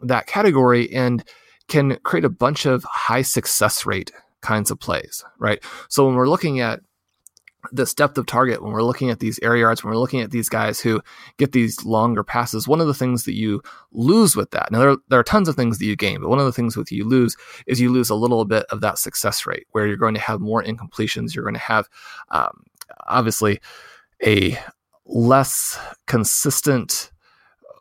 that 0.00 0.26
category 0.26 0.90
and 0.90 1.22
can 1.68 1.96
create 2.02 2.24
a 2.24 2.30
bunch 2.30 2.66
of 2.66 2.82
high 2.84 3.22
success 3.22 3.84
rate 3.84 4.10
kinds 4.40 4.70
of 4.70 4.78
plays, 4.78 5.24
right? 5.38 5.62
So 5.88 6.06
when 6.06 6.14
we're 6.14 6.28
looking 6.28 6.60
at 6.60 6.80
this 7.72 7.92
depth 7.92 8.16
of 8.16 8.26
target, 8.26 8.62
when 8.62 8.72
we're 8.72 8.82
looking 8.82 9.10
at 9.10 9.20
these 9.20 9.38
air 9.42 9.56
yards, 9.56 9.84
when 9.84 9.92
we're 9.92 10.00
looking 10.00 10.20
at 10.20 10.30
these 10.30 10.48
guys 10.48 10.80
who 10.80 11.02
get 11.36 11.52
these 11.52 11.84
longer 11.84 12.24
passes, 12.24 12.66
one 12.66 12.80
of 12.80 12.86
the 12.86 12.94
things 12.94 13.24
that 13.24 13.36
you 13.36 13.62
lose 13.92 14.34
with 14.34 14.50
that, 14.52 14.70
now 14.72 14.78
there, 14.78 14.96
there 15.08 15.20
are 15.20 15.24
tons 15.24 15.48
of 15.48 15.56
things 15.56 15.78
that 15.78 15.84
you 15.84 15.96
gain, 15.96 16.20
but 16.20 16.30
one 16.30 16.38
of 16.38 16.46
the 16.46 16.52
things 16.52 16.76
with 16.76 16.90
you 16.90 17.04
lose 17.04 17.36
is 17.66 17.80
you 17.80 17.92
lose 17.92 18.10
a 18.10 18.14
little 18.14 18.44
bit 18.44 18.64
of 18.70 18.80
that 18.80 18.98
success 18.98 19.46
rate 19.46 19.66
where 19.72 19.86
you're 19.86 19.96
going 19.96 20.14
to 20.14 20.20
have 20.20 20.40
more 20.40 20.62
incompletions. 20.62 21.34
You're 21.34 21.44
going 21.44 21.54
to 21.54 21.60
have, 21.60 21.88
um, 22.30 22.64
obviously, 23.06 23.60
a 24.24 24.58
less 25.04 25.78
consistent 26.06 27.10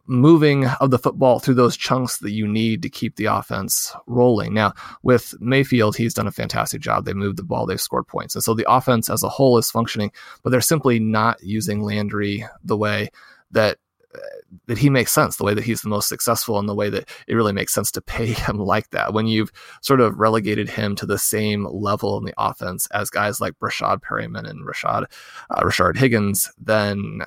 moving 0.09 0.65
of 0.65 0.89
the 0.89 0.97
football 0.97 1.39
through 1.39 1.53
those 1.53 1.77
chunks 1.77 2.17
that 2.17 2.31
you 2.31 2.47
need 2.47 2.81
to 2.81 2.89
keep 2.89 3.15
the 3.15 3.25
offense 3.25 3.95
rolling. 4.07 4.53
Now, 4.53 4.73
with 5.03 5.35
Mayfield, 5.39 5.95
he's 5.95 6.15
done 6.15 6.27
a 6.27 6.31
fantastic 6.31 6.81
job. 6.81 7.05
They 7.05 7.13
moved 7.13 7.37
the 7.37 7.43
ball, 7.43 7.65
they've 7.65 7.79
scored 7.79 8.07
points. 8.07 8.35
And 8.35 8.43
so 8.43 8.53
the 8.53 8.69
offense 8.69 9.09
as 9.09 9.23
a 9.23 9.29
whole 9.29 9.57
is 9.57 9.71
functioning, 9.71 10.11
but 10.43 10.49
they're 10.49 10.61
simply 10.61 10.99
not 10.99 11.41
using 11.43 11.81
Landry 11.81 12.45
the 12.63 12.75
way 12.75 13.09
that 13.51 13.77
uh, 14.15 14.19
that 14.65 14.79
he 14.79 14.89
makes 14.89 15.11
sense, 15.11 15.37
the 15.37 15.43
way 15.43 15.53
that 15.53 15.63
he's 15.63 15.83
the 15.83 15.89
most 15.89 16.09
successful, 16.09 16.57
and 16.57 16.67
the 16.67 16.73
way 16.73 16.89
that 16.89 17.07
it 17.27 17.35
really 17.35 17.53
makes 17.53 17.71
sense 17.71 17.91
to 17.91 18.01
pay 18.01 18.25
him 18.33 18.57
like 18.57 18.89
that. 18.89 19.13
When 19.13 19.27
you've 19.27 19.51
sort 19.81 20.01
of 20.01 20.17
relegated 20.17 20.67
him 20.67 20.95
to 20.95 21.05
the 21.05 21.19
same 21.19 21.65
level 21.65 22.17
in 22.17 22.25
the 22.25 22.33
offense 22.35 22.87
as 22.87 23.11
guys 23.11 23.39
like 23.39 23.59
Breshad 23.59 24.01
Perriman 24.01 24.49
and 24.49 24.67
Rashad 24.67 25.05
uh, 25.51 25.61
Rashard 25.61 25.97
Higgins, 25.97 26.51
then 26.57 27.21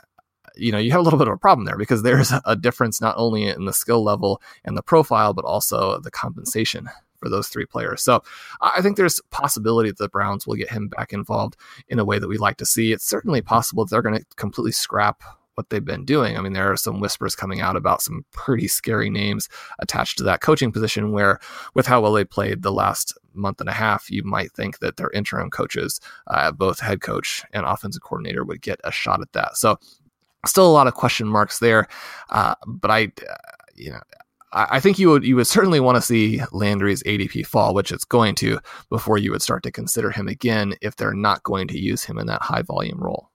you 0.57 0.73
know, 0.73 0.79
you 0.79 0.91
have 0.91 1.01
a 1.01 1.03
little 1.03 1.19
bit 1.19 1.29
of 1.29 1.35
a 1.35 1.39
problem 1.39 1.65
there 1.65 1.79
because 1.79 2.03
there's 2.03 2.33
a 2.45 2.57
difference 2.57 3.01
not 3.01 3.15
only 3.17 3.45
in 3.45 3.65
the 3.65 3.73
skill 3.73 4.03
level 4.03 4.41
and 4.65 4.77
the 4.77 4.83
profile, 4.83 5.35
but 5.35 5.45
also 5.45 5.99
the 6.01 6.11
compensation 6.11 6.89
for 7.19 7.29
those 7.29 7.49
three 7.49 7.67
players. 7.67 8.03
So 8.03 8.23
I 8.61 8.83
think 8.83 8.97
there's 8.97 9.21
possibility 9.31 9.91
that 9.91 9.99
the 9.99 10.09
Browns 10.09 10.47
will 10.47 10.57
get 10.57 10.71
him 10.71 10.89
back 10.89 11.13
involved 11.13 11.57
in 11.89 11.99
a 11.99 12.05
way 12.05 12.19
that 12.19 12.29
we'd 12.29 12.41
like 12.41 12.57
to 12.57 12.67
see. 12.67 12.93
It's 12.93 13.07
certainly 13.07 13.41
possible 13.41 13.85
they're 13.85 14.03
going 14.03 14.19
to 14.19 14.27
completely 14.37 14.73
scrap 14.73 15.23
what 15.55 15.69
they've 15.71 15.85
been 15.85 16.05
doing. 16.05 16.37
I 16.37 16.41
mean, 16.41 16.55
there 16.55 16.73
are 16.73 16.77
some 16.77 17.01
whispers 17.01 17.37
coming 17.37 17.61
out 17.61 17.77
about 17.77 18.03
some 18.03 18.25
pretty 18.33 18.69
scary 18.69 19.11
names 19.11 19.49
attached 19.79 20.19
to 20.19 20.25
that 20.25 20.41
coaching 20.41 20.73
position 20.73 21.13
where, 21.13 21.41
with 21.75 21.87
how 21.87 22.01
well 22.01 22.13
they 22.13 22.25
played 22.25 22.63
the 22.63 22.73
last 22.73 23.17
month 23.35 23.61
and 23.61 23.69
a 23.69 23.75
half, 23.75 24.11
you 24.11 24.23
might 24.25 24.53
think 24.53 24.79
that 24.79 24.97
their 24.97 25.11
interim 25.11 25.51
coaches, 25.51 26.01
uh, 26.29 26.51
both 26.53 26.81
head 26.81 27.01
coach 27.01 27.45
and 27.53 27.67
offensive 27.67 28.03
coordinator, 28.03 28.45
would 28.45 28.63
get 28.63 28.81
a 28.85 28.91
shot 28.91 29.21
at 29.21 29.33
that. 29.33 29.57
So 29.57 29.79
still 30.47 30.69
a 30.69 30.73
lot 30.73 30.87
of 30.87 30.95
question 30.95 31.27
marks 31.27 31.59
there. 31.59 31.89
Uh, 32.31 32.55
but 32.67 32.91
I, 32.91 33.13
you 33.75 33.91
know, 33.91 34.01
I 34.55 34.81
think 34.81 34.99
you 34.99 35.09
would 35.09 35.25
you 35.25 35.37
would 35.37 35.47
certainly 35.47 35.81
want 35.81 35.97
to 35.97 36.03
see 36.03 36.43
Landry's 36.53 37.03
ADP 37.05 37.47
fall, 37.47 37.73
which 37.73 37.91
it's 37.91 38.05
going 38.05 38.35
to, 38.37 38.59
before 38.91 39.17
you 39.17 39.31
would 39.31 39.41
start 39.41 39.63
to 39.63 39.71
consider 39.71 40.11
him 40.11 40.29
again 40.29 40.75
if 40.83 40.97
they're 40.97 41.15
not 41.15 41.43
going 41.43 41.69
to 41.69 41.79
use 41.79 42.05
him 42.05 42.19
in 42.19 42.27
that 42.27 42.43
high 42.43 42.63
volume 42.63 42.99
role. 43.01 43.31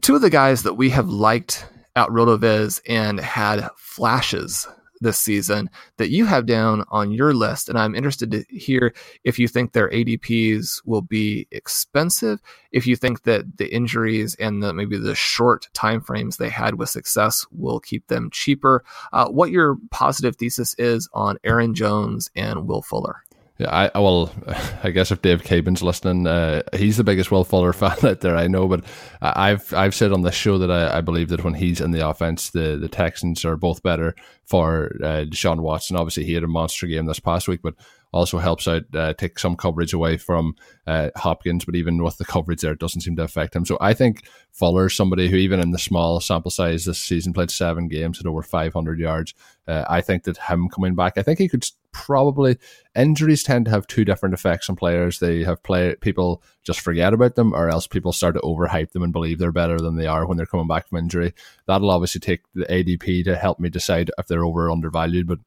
Two 0.00 0.14
of 0.14 0.22
the 0.22 0.30
guys 0.30 0.62
that 0.62 0.74
we 0.74 0.88
have 0.88 1.10
liked 1.10 1.66
at 1.94 2.08
RotoViz 2.08 2.80
and 2.88 3.20
had 3.20 3.68
flashes 3.76 4.66
this 5.02 5.18
season 5.18 5.68
that 5.96 6.10
you 6.10 6.26
have 6.26 6.46
down 6.46 6.84
on 6.88 7.12
your 7.12 7.34
list. 7.34 7.68
And 7.68 7.78
I'm 7.78 7.94
interested 7.94 8.30
to 8.30 8.44
hear 8.48 8.94
if 9.24 9.38
you 9.38 9.48
think 9.48 9.72
their 9.72 9.90
ADPs 9.90 10.82
will 10.84 11.02
be 11.02 11.46
expensive, 11.50 12.40
if 12.70 12.86
you 12.86 12.96
think 12.96 13.24
that 13.24 13.58
the 13.58 13.72
injuries 13.72 14.34
and 14.36 14.62
the, 14.62 14.72
maybe 14.72 14.98
the 14.98 15.14
short 15.14 15.68
time 15.74 16.00
frames 16.00 16.36
they 16.36 16.48
had 16.48 16.76
with 16.76 16.88
success 16.88 17.46
will 17.50 17.80
keep 17.80 18.06
them 18.06 18.30
cheaper, 18.30 18.84
uh, 19.12 19.28
what 19.28 19.50
your 19.50 19.76
positive 19.90 20.36
thesis 20.36 20.74
is 20.78 21.08
on 21.12 21.38
Aaron 21.44 21.74
Jones 21.74 22.30
and 22.34 22.66
Will 22.66 22.82
Fuller. 22.82 23.22
I 23.66 23.90
well, 23.94 24.32
I 24.82 24.90
guess 24.90 25.10
if 25.10 25.22
Dave 25.22 25.42
Caban's 25.42 25.82
listening, 25.82 26.26
uh, 26.26 26.62
he's 26.74 26.96
the 26.96 27.04
biggest 27.04 27.30
Will 27.30 27.44
Fuller 27.44 27.72
fan 27.72 27.96
out 28.04 28.20
there. 28.20 28.36
I 28.36 28.48
know, 28.48 28.68
but 28.68 28.84
I've 29.20 29.72
I've 29.72 29.94
said 29.94 30.12
on 30.12 30.22
this 30.22 30.34
show 30.34 30.58
that 30.58 30.70
I, 30.70 30.98
I 30.98 31.00
believe 31.00 31.28
that 31.30 31.44
when 31.44 31.54
he's 31.54 31.80
in 31.80 31.90
the 31.90 32.08
offense, 32.08 32.50
the 32.50 32.76
the 32.80 32.88
Texans 32.88 33.44
are 33.44 33.56
both 33.56 33.82
better 33.82 34.14
for 34.44 34.96
uh, 35.02 35.24
Deshaun 35.24 35.60
Watson. 35.60 35.96
Obviously, 35.96 36.24
he 36.24 36.34
had 36.34 36.44
a 36.44 36.48
monster 36.48 36.86
game 36.86 37.06
this 37.06 37.20
past 37.20 37.48
week, 37.48 37.60
but 37.62 37.74
also 38.12 38.38
helps 38.38 38.68
out 38.68 38.84
uh, 38.94 39.14
take 39.14 39.38
some 39.38 39.56
coverage 39.56 39.92
away 39.92 40.16
from 40.16 40.54
uh, 40.86 41.10
Hopkins. 41.16 41.64
But 41.64 41.74
even 41.74 42.02
with 42.02 42.18
the 42.18 42.24
coverage 42.24 42.60
there, 42.60 42.72
it 42.72 42.78
doesn't 42.78 43.00
seem 43.00 43.16
to 43.16 43.22
affect 43.22 43.56
him. 43.56 43.64
So 43.64 43.78
I 43.80 43.94
think 43.94 44.24
Fuller's 44.52 44.94
somebody 44.94 45.28
who, 45.28 45.36
even 45.36 45.60
in 45.60 45.70
the 45.70 45.78
small 45.78 46.20
sample 46.20 46.50
size 46.50 46.84
this 46.84 46.98
season, 46.98 47.32
played 47.32 47.50
seven 47.50 47.88
games 47.88 48.20
at 48.20 48.26
over 48.26 48.42
500 48.42 48.98
yards. 48.98 49.34
Uh, 49.66 49.84
I 49.88 50.00
think 50.00 50.24
that 50.24 50.36
him 50.36 50.68
coming 50.68 50.94
back, 50.94 51.16
I 51.16 51.22
think 51.22 51.38
he 51.38 51.48
could 51.48 51.64
probably 51.92 52.58
injuries 52.96 53.42
tend 53.42 53.66
to 53.66 53.70
have 53.70 53.86
two 53.86 54.04
different 54.04 54.34
effects 54.34 54.68
on 54.68 54.76
players. 54.76 55.18
They 55.18 55.44
have 55.44 55.62
play 55.62 55.94
people 56.00 56.42
just 56.64 56.80
forget 56.80 57.12
about 57.14 57.34
them, 57.34 57.54
or 57.54 57.68
else 57.68 57.86
people 57.86 58.12
start 58.12 58.34
to 58.34 58.40
overhype 58.40 58.92
them 58.92 59.02
and 59.02 59.12
believe 59.12 59.38
they're 59.38 59.52
better 59.52 59.78
than 59.78 59.96
they 59.96 60.06
are 60.06 60.26
when 60.26 60.36
they're 60.36 60.46
coming 60.46 60.66
back 60.66 60.88
from 60.88 60.98
injury. 60.98 61.34
That'll 61.66 61.90
obviously 61.90 62.20
take 62.20 62.40
the 62.54 62.64
ADP 62.66 63.24
to 63.24 63.36
help 63.36 63.60
me 63.60 63.68
decide 63.68 64.10
if 64.18 64.26
they're 64.26 64.44
over 64.44 64.66
or 64.66 64.70
undervalued, 64.70 65.26
but 65.26 65.38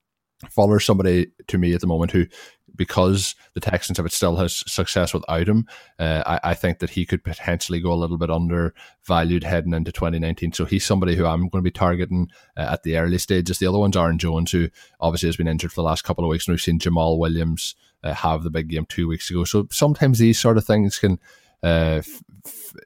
Fuller 0.49 0.79
somebody 0.79 1.27
to 1.47 1.57
me 1.57 1.73
at 1.73 1.81
the 1.81 1.87
moment 1.87 2.11
who 2.11 2.25
because 2.75 3.35
the 3.53 3.59
Texans 3.59 3.97
have 3.97 4.11
still 4.11 4.35
has 4.37 4.63
success 4.71 5.13
without 5.13 5.47
him, 5.47 5.67
uh, 5.99 6.23
I, 6.25 6.51
I, 6.51 6.53
think 6.53 6.79
that 6.79 6.91
he 6.91 7.05
could 7.05 7.23
potentially 7.23 7.79
go 7.79 7.93
a 7.93 7.95
little 7.95 8.17
bit 8.17 8.29
undervalued 8.29 9.43
heading 9.43 9.73
into 9.73 9.91
2019. 9.91 10.53
So 10.53 10.65
he's 10.65 10.85
somebody 10.85 11.15
who 11.15 11.25
I'm 11.25 11.49
going 11.49 11.63
to 11.63 11.69
be 11.69 11.71
targeting 11.71 12.29
uh, 12.57 12.69
at 12.71 12.83
the 12.83 12.97
early 12.97 13.17
stages. 13.17 13.59
The 13.59 13.67
other 13.67 13.79
one's 13.79 13.97
Aaron 13.97 14.17
Jones, 14.17 14.51
who 14.51 14.69
obviously 14.99 15.27
has 15.27 15.37
been 15.37 15.47
injured 15.47 15.71
for 15.71 15.81
the 15.81 15.87
last 15.87 16.03
couple 16.03 16.23
of 16.23 16.29
weeks, 16.29 16.47
and 16.47 16.53
we've 16.53 16.61
seen 16.61 16.79
Jamaal 16.79 17.17
Williams 17.17 17.75
uh, 18.03 18.13
have 18.13 18.43
the 18.43 18.51
big 18.51 18.69
game 18.69 18.85
two 18.85 19.07
weeks 19.07 19.29
ago. 19.29 19.43
So 19.43 19.67
sometimes 19.71 20.19
these 20.19 20.39
sort 20.39 20.57
of 20.57 20.65
things 20.65 20.99
can 20.99 21.19
uh, 21.63 22.01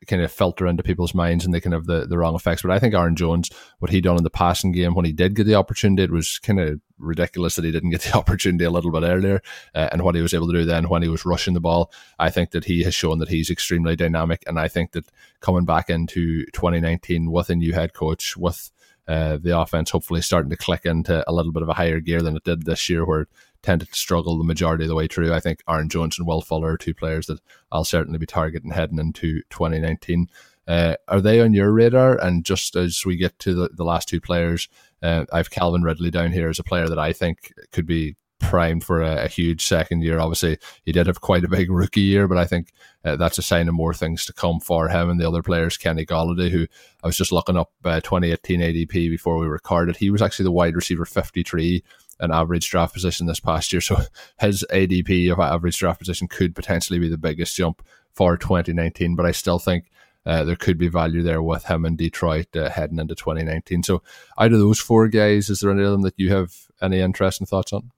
kind 0.07 0.22
of 0.22 0.32
filter 0.32 0.68
into 0.68 0.84
people's 0.84 1.14
minds 1.14 1.45
and 1.45 1.53
they 1.53 1.60
can 1.60 1.72
have 1.72 1.86
the, 1.86 2.05
the 2.05 2.18
wrong 2.18 2.36
effects. 2.36 2.62
But 2.62 2.72
I 2.72 2.80
think 2.80 2.93
Aaron 2.93 3.16
Jones, 3.16 3.49
what 3.80 3.91
he 3.91 4.01
done 4.01 4.18
in 4.18 4.24
the 4.24 4.30
passing 4.30 4.72
game 4.72 4.93
when 4.93 5.05
he 5.05 5.12
did 5.12 5.36
get 5.36 5.45
the 5.45 5.55
opportunity, 5.55 6.03
it 6.03 6.12
was 6.12 6.39
kind 6.39 6.60
of 6.60 6.80
ridiculous 6.97 7.55
that 7.55 7.66
he 7.66 7.72
didn't 7.72 7.91
get 7.91 8.01
the 8.01 8.14
opportunity 8.18 8.66
a 8.66 8.72
little 8.72 8.91
bit 8.91 9.03
earlier. 9.03 9.41
Uh, 9.74 9.89
and 9.91 10.03
what 10.03 10.16
he 10.16 10.22
was 10.22 10.34
able 10.34 10.47
to 10.47 10.53
do 10.53 10.66
then 10.66 10.89
when 10.89 11.01
he 11.01 11.10
was 11.10 11.26
rushing 11.26 11.53
the 11.53 11.60
ball, 11.60 11.91
I 12.18 12.30
think 12.30 12.51
that 12.51 12.66
he 12.66 12.84
has 12.84 12.93
shown 12.93 13.20
that 13.20 13.30
he's 13.30 13.49
extremely 13.49 13.95
dynamic. 13.95 14.43
And 14.47 14.60
I 14.60 14.68
think 14.68 14.91
that 14.93 15.05
coming 15.39 15.66
back 15.66 15.89
into 15.89 16.45
2019 16.47 17.32
with 17.32 17.49
a 17.49 17.55
new 17.55 17.74
head 17.74 17.93
coach, 17.93 18.38
with 18.38 18.72
uh, 19.07 19.38
the 19.41 19.57
offense 19.57 19.89
hopefully 19.89 20.22
starting 20.22 20.51
to 20.51 20.55
click 20.55 20.86
into 20.86 21.28
a 21.28 21.34
little 21.34 21.51
bit 21.51 21.64
of 21.64 21.70
a 21.70 21.74
higher 21.74 21.99
gear 21.99 22.22
than 22.22 22.36
it 22.36 22.43
did 22.43 22.64
this 22.64 22.89
year, 22.89 23.03
where 23.03 23.28
tended 23.62 23.89
to 23.89 23.99
struggle 23.99 24.38
the 24.38 24.43
majority 24.43 24.84
of 24.86 24.88
the 24.88 24.95
way 24.95 25.07
through. 25.07 25.34
I 25.34 25.39
think 25.39 25.64
Aaron 25.68 25.89
Jones 25.89 26.18
and 26.18 26.28
Will 26.28 26.41
Fuller 26.41 26.74
are 26.74 26.78
two 26.78 26.93
players 26.93 27.28
that 27.28 27.39
I'll 27.72 27.84
certainly 27.84 28.20
be 28.20 28.26
targeting 28.26 28.72
heading 28.72 28.99
into 28.99 29.41
2019. 29.49 30.28
Uh, 30.68 30.95
are 31.07 31.22
they 31.22 31.41
on 31.41 31.53
your 31.53 31.72
radar? 31.72 32.18
And 32.20 32.45
just 32.45 32.76
as 32.76 33.03
we 33.05 33.18
get 33.18 33.38
to 33.39 33.53
the, 33.55 33.70
the 33.74 33.84
last 33.84 34.07
two 34.07 34.22
players, 34.22 34.70
uh, 35.01 35.26
I 35.34 35.38
have 35.38 35.49
Calvin 35.49 35.82
Ridley 35.82 36.12
down 36.12 36.32
here 36.32 36.49
as 36.49 36.60
a 36.60 36.64
player 36.64 36.88
that 36.88 36.99
I 36.99 37.12
think 37.12 37.53
could 37.72 37.88
be 37.88 38.16
primed 38.40 38.84
for 38.84 39.02
a, 39.02 39.26
a, 39.26 39.28
huge 39.28 39.66
second 39.66 40.02
year. 40.02 40.20
Obviously, 40.20 40.58
he 40.84 40.92
did 40.92 41.08
have 41.08 41.22
quite 41.22 41.44
a 41.44 41.50
big 41.50 41.70
rookie 41.70 42.02
year, 42.02 42.28
but 42.28 42.38
I 42.38 42.46
think 42.46 42.72
uh, 43.04 43.16
that's 43.16 43.38
a 43.38 43.44
sign 43.44 43.68
of 43.68 43.74
more 43.74 43.94
things 43.94 44.26
to 44.26 44.34
come 44.34 44.60
for 44.60 44.90
him 44.90 45.10
and 45.10 45.20
the 45.20 45.28
other 45.28 45.44
players. 45.44 45.78
Kenny 45.78 46.06
Golladay, 46.06 46.50
who 46.50 46.68
I 47.04 47.08
was 47.08 47.18
just 47.18 47.32
looking 47.32 47.58
up 47.58 47.72
uh, 47.84 48.00
2018 48.02 48.60
ADP 48.62 48.92
before 49.10 49.38
we 49.38 49.48
recorded, 49.48 49.98
he 49.98 50.10
was 50.10 50.22
actually 50.22 50.46
the 50.46 50.52
wide 50.52 50.76
receiver 50.76 51.06
53 51.06 51.84
an 52.20 52.32
average 52.32 52.70
draft 52.70 52.94
position 52.94 53.28
this 53.28 53.40
past 53.40 53.72
year. 53.72 53.82
So 53.82 53.98
his 54.40 54.66
ADP 54.72 55.32
of 55.32 55.40
average 55.40 55.78
draft 55.78 56.00
position 56.00 56.28
could 56.28 56.56
potentially 56.56 57.00
be 57.00 57.10
the 57.10 57.18
biggest 57.18 57.56
jump 57.56 57.86
for 58.12 58.38
2019. 58.38 59.16
But 59.16 59.26
I 59.26 59.32
still 59.32 59.60
think 59.60 59.86
uh, 60.26 60.44
there 60.44 60.56
could 60.56 60.78
be 60.78 60.90
value 60.90 61.24
there 61.24 61.42
with 61.42 61.66
him 61.66 61.86
in 61.86 61.96
Detroit 61.96 62.56
uh, 62.56 62.70
heading 62.70 63.00
into 63.00 63.16
2019. 63.16 63.84
So 63.84 64.04
out 64.38 64.52
of 64.52 64.60
those 64.60 64.80
four 64.80 65.08
guys, 65.08 65.50
is 65.50 65.60
there 65.60 65.72
any 65.72 65.84
of 65.84 65.92
them 65.92 66.02
that 66.02 66.16
you 66.18 66.34
have 66.34 66.54
any 66.82 67.00
interest 67.00 67.40
and 67.40 67.48
thoughts 67.48 67.74
on? 67.74 67.92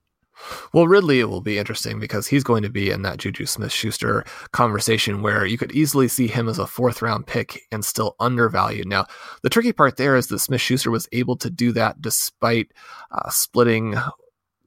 Well, 0.74 0.88
Ridley, 0.88 1.20
it 1.20 1.30
will 1.30 1.42
be 1.42 1.58
interesting 1.58 2.00
because 2.00 2.28
he's 2.28 2.44
going 2.44 2.64
to 2.64 2.70
be 2.70 2.90
in 2.90 3.02
that 3.04 3.18
Juju 3.18 3.46
Smith 3.46 3.72
Schuster 3.72 4.26
conversation 4.52 5.22
where 5.22 5.46
you 5.46 5.58
could 5.58 5.72
easily 5.72 6.08
see 6.08 6.28
him 6.28 6.48
as 6.48 6.60
a 6.60 6.68
fourth 6.68 7.02
round 7.02 7.28
pick 7.28 7.62
and 7.72 7.84
still 7.84 8.16
undervalued. 8.20 8.88
Now, 8.88 9.06
the 9.44 9.50
tricky 9.50 9.74
part 9.74 9.98
there 9.98 10.16
is 10.16 10.28
that 10.28 10.40
Smith 10.40 10.62
Schuster 10.62 10.92
was 10.92 11.08
able 11.12 11.36
to 11.38 11.50
do 11.50 11.72
that 11.74 12.02
despite 12.02 12.72
uh, 13.12 13.30
splitting 13.30 13.96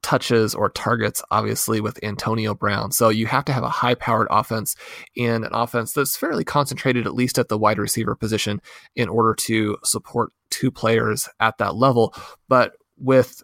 touches 0.05 0.55
or 0.55 0.69
targets, 0.69 1.23
obviously, 1.31 1.81
with 1.81 1.99
Antonio 2.05 2.55
Brown. 2.55 2.93
So 2.93 3.09
you 3.09 3.27
have 3.27 3.47
to 3.47 3.53
have 3.53 3.65
a 3.65 3.71
high 3.71 3.95
powered 3.95 4.29
offense 4.31 4.77
and 5.17 5.45
an 5.45 5.53
offense 5.53 5.93
that's 5.95 6.17
fairly 6.17 6.45
concentrated, 6.45 7.07
at 7.07 7.15
least 7.15 7.39
at 7.39 7.49
the 7.49 7.59
wide 7.59 7.79
receiver 7.79 8.15
position, 8.15 8.61
in 8.95 9.09
order 9.09 9.35
to 9.35 9.79
support 9.83 10.33
two 10.51 10.71
players 10.71 11.29
at 11.41 11.59
that 11.59 11.75
level. 11.75 12.15
But 12.49 12.75
with 12.99 13.43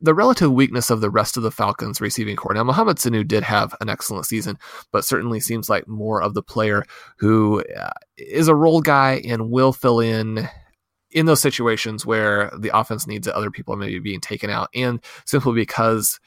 the 0.00 0.14
relative 0.14 0.52
weakness 0.52 0.90
of 0.90 1.00
the 1.00 1.10
rest 1.10 1.36
of 1.36 1.42
the 1.42 1.50
Falcons 1.50 2.00
receiving 2.00 2.36
corps. 2.36 2.54
Now, 2.54 2.64
Mohamed 2.64 2.96
Sanu 2.96 3.26
did 3.26 3.42
have 3.42 3.74
an 3.80 3.88
excellent 3.88 4.26
season, 4.26 4.58
but 4.92 5.04
certainly 5.04 5.40
seems 5.40 5.68
like 5.68 5.88
more 5.88 6.22
of 6.22 6.34
the 6.34 6.42
player 6.42 6.84
who 7.18 7.64
uh, 7.78 7.90
is 8.16 8.48
a 8.48 8.54
role 8.54 8.80
guy 8.80 9.22
and 9.24 9.50
will 9.50 9.72
fill 9.72 10.00
in 10.00 10.48
in 11.10 11.26
those 11.26 11.40
situations 11.40 12.04
where 12.04 12.50
the 12.58 12.76
offense 12.76 13.06
needs 13.06 13.26
other 13.26 13.50
people 13.50 13.72
are 13.72 13.78
maybe 13.78 13.98
being 13.98 14.20
taken 14.20 14.50
out. 14.50 14.68
And 14.74 15.02
simply 15.24 15.54
because 15.54 16.20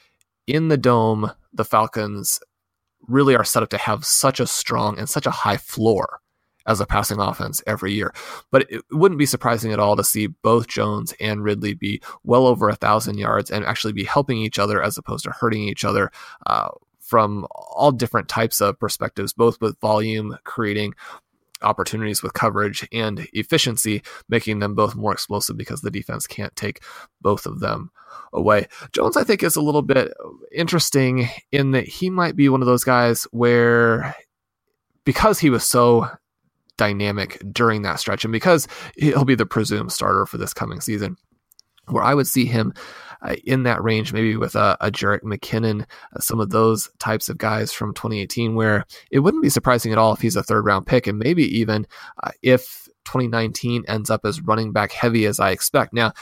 in 0.46 0.68
the 0.68 0.78
dome, 0.78 1.30
the 1.52 1.64
Falcons 1.64 2.40
really 3.06 3.36
are 3.36 3.44
set 3.44 3.62
up 3.62 3.70
to 3.70 3.78
have 3.78 4.04
such 4.04 4.40
a 4.40 4.46
strong 4.46 4.98
and 4.98 5.08
such 5.08 5.26
a 5.26 5.30
high 5.30 5.56
floor 5.56 6.20
as 6.70 6.80
a 6.80 6.86
passing 6.86 7.18
offense 7.18 7.62
every 7.66 7.92
year. 7.92 8.14
But 8.50 8.70
it 8.70 8.82
wouldn't 8.92 9.18
be 9.18 9.26
surprising 9.26 9.72
at 9.72 9.80
all 9.80 9.96
to 9.96 10.04
see 10.04 10.28
both 10.28 10.68
Jones 10.68 11.12
and 11.20 11.42
Ridley 11.42 11.74
be 11.74 12.00
well 12.24 12.46
over 12.46 12.68
a 12.68 12.76
thousand 12.76 13.18
yards 13.18 13.50
and 13.50 13.64
actually 13.64 13.92
be 13.92 14.04
helping 14.04 14.38
each 14.38 14.58
other 14.58 14.82
as 14.82 14.96
opposed 14.96 15.24
to 15.24 15.30
hurting 15.30 15.62
each 15.62 15.84
other. 15.84 16.10
Uh, 16.46 16.68
from 17.00 17.44
all 17.50 17.90
different 17.90 18.28
types 18.28 18.60
of 18.60 18.78
perspectives, 18.78 19.32
both 19.32 19.60
with 19.60 19.80
volume, 19.80 20.36
creating 20.44 20.94
opportunities 21.60 22.22
with 22.22 22.34
coverage 22.34 22.86
and 22.92 23.26
efficiency, 23.32 24.00
making 24.28 24.60
them 24.60 24.76
both 24.76 24.94
more 24.94 25.12
explosive 25.12 25.56
because 25.56 25.80
the 25.80 25.90
defense 25.90 26.28
can't 26.28 26.54
take 26.54 26.82
both 27.20 27.46
of 27.46 27.58
them 27.58 27.90
away. 28.32 28.68
Jones, 28.92 29.16
I 29.16 29.24
think, 29.24 29.42
is 29.42 29.56
a 29.56 29.60
little 29.60 29.82
bit 29.82 30.12
interesting 30.52 31.28
in 31.50 31.72
that 31.72 31.88
he 31.88 32.10
might 32.10 32.36
be 32.36 32.48
one 32.48 32.62
of 32.62 32.66
those 32.66 32.84
guys 32.84 33.24
where, 33.32 34.14
because 35.04 35.40
he 35.40 35.50
was 35.50 35.64
so 35.64 36.08
dynamic 36.80 37.42
during 37.52 37.82
that 37.82 38.00
stretch. 38.00 38.24
And 38.24 38.32
because 38.32 38.66
he'll 38.96 39.26
be 39.26 39.34
the 39.34 39.44
presumed 39.44 39.92
starter 39.92 40.24
for 40.24 40.38
this 40.38 40.54
coming 40.54 40.80
season, 40.80 41.18
where 41.88 42.02
I 42.02 42.14
would 42.14 42.26
see 42.26 42.46
him 42.46 42.72
uh, 43.20 43.36
in 43.44 43.64
that 43.64 43.82
range, 43.82 44.14
maybe 44.14 44.34
with 44.34 44.56
a, 44.56 44.78
a 44.80 44.90
Jerick 44.90 45.20
McKinnon, 45.22 45.82
uh, 45.82 46.20
some 46.20 46.40
of 46.40 46.48
those 46.48 46.88
types 46.98 47.28
of 47.28 47.36
guys 47.36 47.70
from 47.70 47.92
2018, 47.92 48.54
where 48.54 48.86
it 49.10 49.18
wouldn't 49.18 49.42
be 49.42 49.50
surprising 49.50 49.92
at 49.92 49.98
all 49.98 50.14
if 50.14 50.22
he's 50.22 50.36
a 50.36 50.42
third 50.42 50.64
round 50.64 50.86
pick, 50.86 51.06
and 51.06 51.18
maybe 51.18 51.44
even 51.58 51.86
uh, 52.22 52.30
if 52.40 52.88
2019 53.04 53.84
ends 53.86 54.08
up 54.08 54.24
as 54.24 54.40
running 54.40 54.72
back 54.72 54.90
heavy 54.90 55.26
as 55.26 55.38
I 55.38 55.50
expect. 55.50 55.92
Now, 55.92 56.14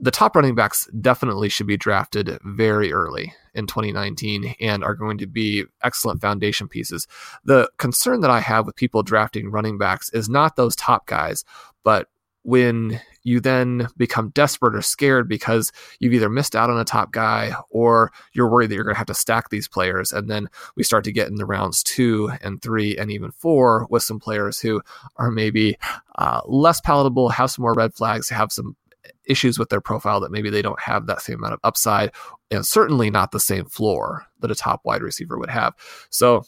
the 0.00 0.10
top 0.10 0.34
running 0.34 0.54
backs 0.54 0.88
definitely 1.00 1.48
should 1.48 1.66
be 1.66 1.76
drafted 1.76 2.38
very 2.42 2.92
early 2.92 3.34
in 3.54 3.66
2019 3.66 4.54
and 4.60 4.82
are 4.82 4.94
going 4.94 5.18
to 5.18 5.26
be 5.26 5.64
excellent 5.82 6.20
foundation 6.20 6.68
pieces. 6.68 7.06
The 7.44 7.70
concern 7.76 8.20
that 8.20 8.30
I 8.30 8.40
have 8.40 8.66
with 8.66 8.76
people 8.76 9.02
drafting 9.02 9.50
running 9.50 9.76
backs 9.76 10.10
is 10.10 10.28
not 10.28 10.56
those 10.56 10.74
top 10.74 11.06
guys, 11.06 11.44
but 11.84 12.08
when 12.42 12.98
you 13.22 13.38
then 13.38 13.86
become 13.98 14.30
desperate 14.30 14.74
or 14.74 14.80
scared 14.80 15.28
because 15.28 15.70
you've 15.98 16.14
either 16.14 16.30
missed 16.30 16.56
out 16.56 16.70
on 16.70 16.78
a 16.80 16.84
top 16.84 17.12
guy 17.12 17.52
or 17.68 18.10
you're 18.32 18.48
worried 18.48 18.70
that 18.70 18.74
you're 18.74 18.84
going 18.84 18.94
to 18.94 18.98
have 18.98 19.06
to 19.06 19.14
stack 19.14 19.50
these 19.50 19.68
players. 19.68 20.10
And 20.10 20.30
then 20.30 20.48
we 20.74 20.82
start 20.82 21.04
to 21.04 21.12
get 21.12 21.28
in 21.28 21.34
the 21.34 21.44
rounds 21.44 21.82
two 21.82 22.32
and 22.40 22.62
three 22.62 22.96
and 22.96 23.10
even 23.10 23.30
four 23.32 23.86
with 23.90 24.02
some 24.02 24.18
players 24.18 24.58
who 24.58 24.80
are 25.16 25.30
maybe 25.30 25.76
uh, 26.16 26.40
less 26.46 26.80
palatable, 26.80 27.28
have 27.28 27.50
some 27.50 27.62
more 27.62 27.74
red 27.74 27.92
flags, 27.92 28.30
have 28.30 28.52
some 28.52 28.74
issues 29.26 29.58
with 29.58 29.68
their 29.68 29.80
profile 29.80 30.20
that 30.20 30.32
maybe 30.32 30.50
they 30.50 30.62
don't 30.62 30.80
have 30.80 31.06
that 31.06 31.22
same 31.22 31.38
amount 31.38 31.54
of 31.54 31.60
upside 31.64 32.12
and 32.50 32.66
certainly 32.66 33.10
not 33.10 33.32
the 33.32 33.40
same 33.40 33.64
floor 33.66 34.26
that 34.40 34.50
a 34.50 34.54
top 34.54 34.80
wide 34.84 35.02
receiver 35.02 35.38
would 35.38 35.50
have. 35.50 35.74
So 36.10 36.44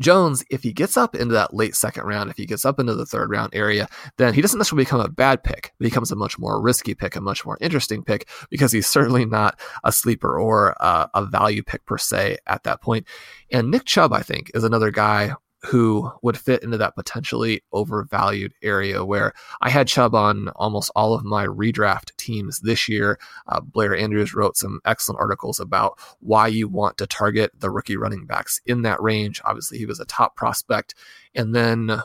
Jones, 0.00 0.44
if 0.50 0.62
he 0.62 0.72
gets 0.72 0.96
up 0.96 1.14
into 1.14 1.34
that 1.34 1.54
late 1.54 1.74
second 1.74 2.04
round, 2.04 2.30
if 2.30 2.36
he 2.36 2.46
gets 2.46 2.64
up 2.64 2.80
into 2.80 2.94
the 2.94 3.06
third 3.06 3.30
round 3.30 3.54
area, 3.54 3.88
then 4.18 4.34
he 4.34 4.42
doesn't 4.42 4.58
necessarily 4.58 4.84
become 4.84 5.00
a 5.00 5.08
bad 5.08 5.42
pick. 5.42 5.72
He 5.78 5.84
becomes 5.84 6.10
a 6.10 6.16
much 6.16 6.38
more 6.38 6.60
risky 6.60 6.94
pick, 6.94 7.16
a 7.16 7.20
much 7.20 7.44
more 7.44 7.56
interesting 7.60 8.02
pick, 8.02 8.28
because 8.50 8.72
he's 8.72 8.86
certainly 8.86 9.24
not 9.24 9.58
a 9.84 9.92
sleeper 9.92 10.38
or 10.38 10.74
a, 10.80 11.08
a 11.14 11.24
value 11.24 11.62
pick 11.62 11.84
per 11.86 11.98
se 11.98 12.38
at 12.46 12.64
that 12.64 12.82
point. 12.82 13.06
And 13.50 13.70
Nick 13.70 13.84
Chubb, 13.84 14.12
I 14.12 14.22
think, 14.22 14.50
is 14.54 14.64
another 14.64 14.90
guy 14.90 15.34
who 15.64 16.10
would 16.22 16.36
fit 16.36 16.62
into 16.62 16.76
that 16.76 16.96
potentially 16.96 17.62
overvalued 17.72 18.52
area 18.62 19.04
where 19.04 19.32
I 19.60 19.70
had 19.70 19.86
Chubb 19.86 20.14
on 20.14 20.48
almost 20.56 20.90
all 20.96 21.14
of 21.14 21.24
my 21.24 21.46
redraft 21.46 22.16
teams 22.16 22.60
this 22.60 22.88
year. 22.88 23.18
Uh, 23.46 23.60
Blair 23.60 23.96
Andrews 23.96 24.34
wrote 24.34 24.56
some 24.56 24.80
excellent 24.84 25.20
articles 25.20 25.60
about 25.60 25.98
why 26.20 26.48
you 26.48 26.68
want 26.68 26.98
to 26.98 27.06
target 27.06 27.52
the 27.58 27.70
rookie 27.70 27.96
running 27.96 28.26
backs 28.26 28.60
in 28.66 28.82
that 28.82 29.00
range. 29.00 29.40
Obviously, 29.44 29.78
he 29.78 29.86
was 29.86 30.00
a 30.00 30.04
top 30.06 30.34
prospect. 30.34 30.94
And 31.34 31.54
then 31.54 32.02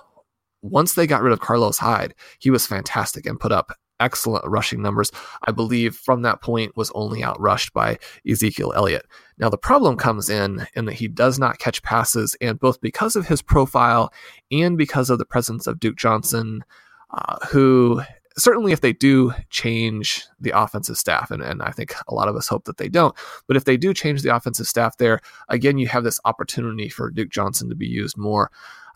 once 0.62 0.94
they 0.94 1.08
got 1.08 1.22
rid 1.22 1.34
of 1.34 1.40
Carlos 1.40 1.80
Hyde, 1.80 2.14
he 2.40 2.52
was 2.52 2.68
fantastic 2.68 3.26
and 3.26 3.40
put 3.40 3.52
up 3.52 3.72
excellent 4.00 4.46
rushing 4.48 4.82
numbers. 4.82 5.12
I 5.48 5.52
believe 5.52 5.96
from 5.96 6.22
that 6.22 6.42
point 6.42 6.76
was 6.76 6.92
only 6.96 7.22
outrushed 7.22 7.74
by 7.74 7.98
Ezekiel 8.30 8.74
Elliott. 8.76 9.06
Now 9.38 9.50
the 9.50 9.58
problem 9.58 9.98
comes 9.98 10.30
in 10.30 10.68
in 10.76 10.86
that 10.86 10.94
he 10.96 11.08
does 11.08 11.40
not 11.40 11.60
catch 11.60 11.84
passes, 11.84 12.36
and 12.42 12.60
both 12.60 12.82
because 12.82 13.16
of 13.16 13.28
his 13.28 13.42
profile 13.42 14.12
and 14.52 14.78
because 14.78 15.10
of 15.10 15.18
the 15.18 15.26
presence 15.26 15.68
of 15.68 15.80
Duke 15.80 15.98
Johnson, 15.98 16.64
uh, 17.12 17.38
who 17.48 18.02
certainly 18.38 18.72
if 18.72 18.82
they 18.82 18.94
do 18.94 19.34
change 19.50 20.26
the 20.40 20.52
offensive 20.52 20.98
staff, 20.98 21.32
and, 21.32 21.42
and 21.42 21.62
I 21.62 21.72
think 21.72 21.96
a 22.08 22.14
lot 22.14 22.28
of 22.28 22.36
us 22.36 22.48
hope 22.48 22.66
that 22.66 22.78
they 22.78 22.90
don't, 22.90 23.16
but 23.48 23.58
if 23.58 23.66
they 23.66 23.78
do 23.78 23.94
change 23.94 24.22
the 24.22 24.36
offensive 24.36 24.68
staff 24.68 24.98
there, 24.98 25.20
again, 25.50 25.78
you 25.78 25.88
have 25.88 26.04
this 26.04 26.20
opportunity 26.26 26.90
for 26.90 27.10
Duke 27.10 27.30
Johnson 27.30 27.70
to 27.70 27.76
be 27.76 27.88
used 27.88 28.18
more. 28.18 28.52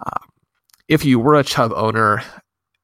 Uh, 0.06 0.26
if 0.88 1.06
you 1.06 1.20
were 1.20 1.36
a 1.36 1.44
Chubb 1.44 1.72
owner, 1.76 2.24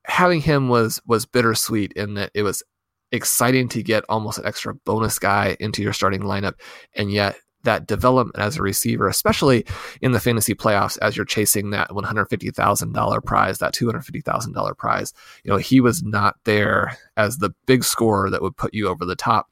having 0.07 0.41
him 0.41 0.69
was 0.69 1.01
was 1.05 1.25
bittersweet 1.25 1.93
in 1.93 2.15
that 2.15 2.31
it 2.33 2.43
was 2.43 2.63
exciting 3.11 3.69
to 3.69 3.83
get 3.83 4.03
almost 4.09 4.39
an 4.39 4.45
extra 4.45 4.73
bonus 4.73 5.19
guy 5.19 5.55
into 5.59 5.81
your 5.83 5.93
starting 5.93 6.21
lineup, 6.21 6.53
and 6.95 7.11
yet 7.11 7.37
that 7.63 7.85
development 7.85 8.37
as 8.39 8.57
a 8.57 8.61
receiver, 8.61 9.07
especially 9.09 9.65
in 10.01 10.13
the 10.13 10.19
fantasy 10.19 10.55
playoffs, 10.55 10.97
as 11.01 11.17
you're 11.17 11.25
chasing 11.25 11.71
that 11.71 11.89
$150,000 11.89 13.25
prize, 13.25 13.57
that 13.57 13.73
$250,000 13.73 14.77
prize, 14.77 15.13
you 15.43 15.51
know, 15.51 15.57
he 15.57 15.81
was 15.81 16.01
not 16.01 16.35
there 16.45 16.97
as 17.17 17.39
the 17.39 17.49
big 17.65 17.83
scorer 17.83 18.29
that 18.29 18.41
would 18.41 18.55
put 18.55 18.73
you 18.73 18.87
over 18.87 19.05
the 19.05 19.17
top. 19.17 19.49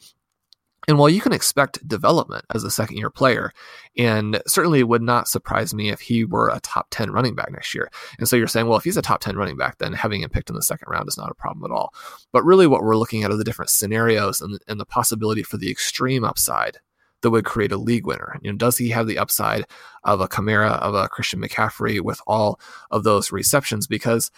And 0.87 0.99
while 0.99 1.09
you 1.09 1.21
can 1.21 1.33
expect 1.33 1.87
development 1.87 2.45
as 2.53 2.63
a 2.63 2.71
second 2.71 2.97
year 2.97 3.09
player, 3.09 3.51
and 3.97 4.41
certainly 4.47 4.83
would 4.83 5.01
not 5.01 5.27
surprise 5.27 5.73
me 5.73 5.89
if 5.89 6.01
he 6.01 6.25
were 6.25 6.49
a 6.49 6.59
top 6.59 6.87
10 6.91 7.11
running 7.11 7.35
back 7.35 7.51
next 7.51 7.73
year. 7.73 7.89
And 8.19 8.27
so 8.27 8.35
you're 8.35 8.47
saying, 8.47 8.67
well, 8.67 8.77
if 8.77 8.83
he's 8.83 8.97
a 8.97 9.01
top 9.01 9.21
10 9.21 9.35
running 9.35 9.57
back, 9.57 9.77
then 9.77 9.93
having 9.93 10.21
him 10.21 10.29
picked 10.29 10.49
in 10.49 10.55
the 10.55 10.61
second 10.61 10.89
round 10.89 11.07
is 11.07 11.17
not 11.17 11.31
a 11.31 11.35
problem 11.35 11.69
at 11.69 11.75
all. 11.75 11.93
But 12.31 12.43
really, 12.43 12.67
what 12.67 12.83
we're 12.83 12.97
looking 12.97 13.23
at 13.23 13.31
are 13.31 13.37
the 13.37 13.43
different 13.43 13.71
scenarios 13.71 14.41
and, 14.41 14.59
and 14.67 14.79
the 14.79 14.85
possibility 14.85 15.43
for 15.43 15.57
the 15.57 15.71
extreme 15.71 16.23
upside 16.23 16.79
that 17.21 17.31
would 17.31 17.45
create 17.45 17.71
a 17.71 17.77
league 17.77 18.05
winner. 18.05 18.37
You 18.43 18.51
know, 18.51 18.57
does 18.57 18.77
he 18.77 18.89
have 18.89 19.07
the 19.07 19.17
upside 19.17 19.65
of 20.03 20.21
a 20.21 20.27
Kamara, 20.27 20.79
of 20.79 20.93
a 20.93 21.07
Christian 21.07 21.41
McCaffrey 21.41 21.99
with 21.99 22.21
all 22.27 22.59
of 22.91 23.03
those 23.03 23.31
receptions? 23.31 23.87
Because 23.87 24.29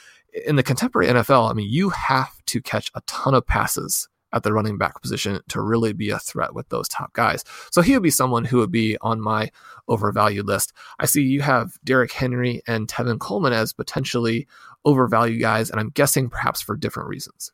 in 0.45 0.55
the 0.55 0.63
contemporary 0.63 1.11
NFL, 1.11 1.49
I 1.49 1.53
mean, 1.53 1.69
you 1.69 1.89
have 1.89 2.31
to 2.45 2.61
catch 2.61 2.91
a 2.95 3.01
ton 3.01 3.33
of 3.33 3.45
passes 3.45 4.07
at 4.33 4.43
the 4.43 4.53
running 4.53 4.77
back 4.77 5.01
position 5.01 5.39
to 5.49 5.61
really 5.61 5.93
be 5.93 6.09
a 6.09 6.19
threat 6.19 6.53
with 6.53 6.69
those 6.69 6.87
top 6.87 7.13
guys. 7.13 7.43
So 7.71 7.81
he 7.81 7.93
would 7.93 8.03
be 8.03 8.09
someone 8.09 8.45
who 8.45 8.57
would 8.57 8.71
be 8.71 8.97
on 9.01 9.21
my 9.21 9.51
overvalued 9.87 10.45
list. 10.45 10.73
I 10.99 11.05
see 11.05 11.23
you 11.23 11.41
have 11.41 11.77
Derrick 11.83 12.11
Henry 12.11 12.61
and 12.67 12.87
Tevin 12.87 13.19
Coleman 13.19 13.53
as 13.53 13.73
potentially 13.73 14.47
overvalued 14.85 15.41
guys, 15.41 15.69
and 15.69 15.79
I'm 15.79 15.89
guessing 15.89 16.29
perhaps 16.29 16.61
for 16.61 16.75
different 16.75 17.09
reasons. 17.09 17.51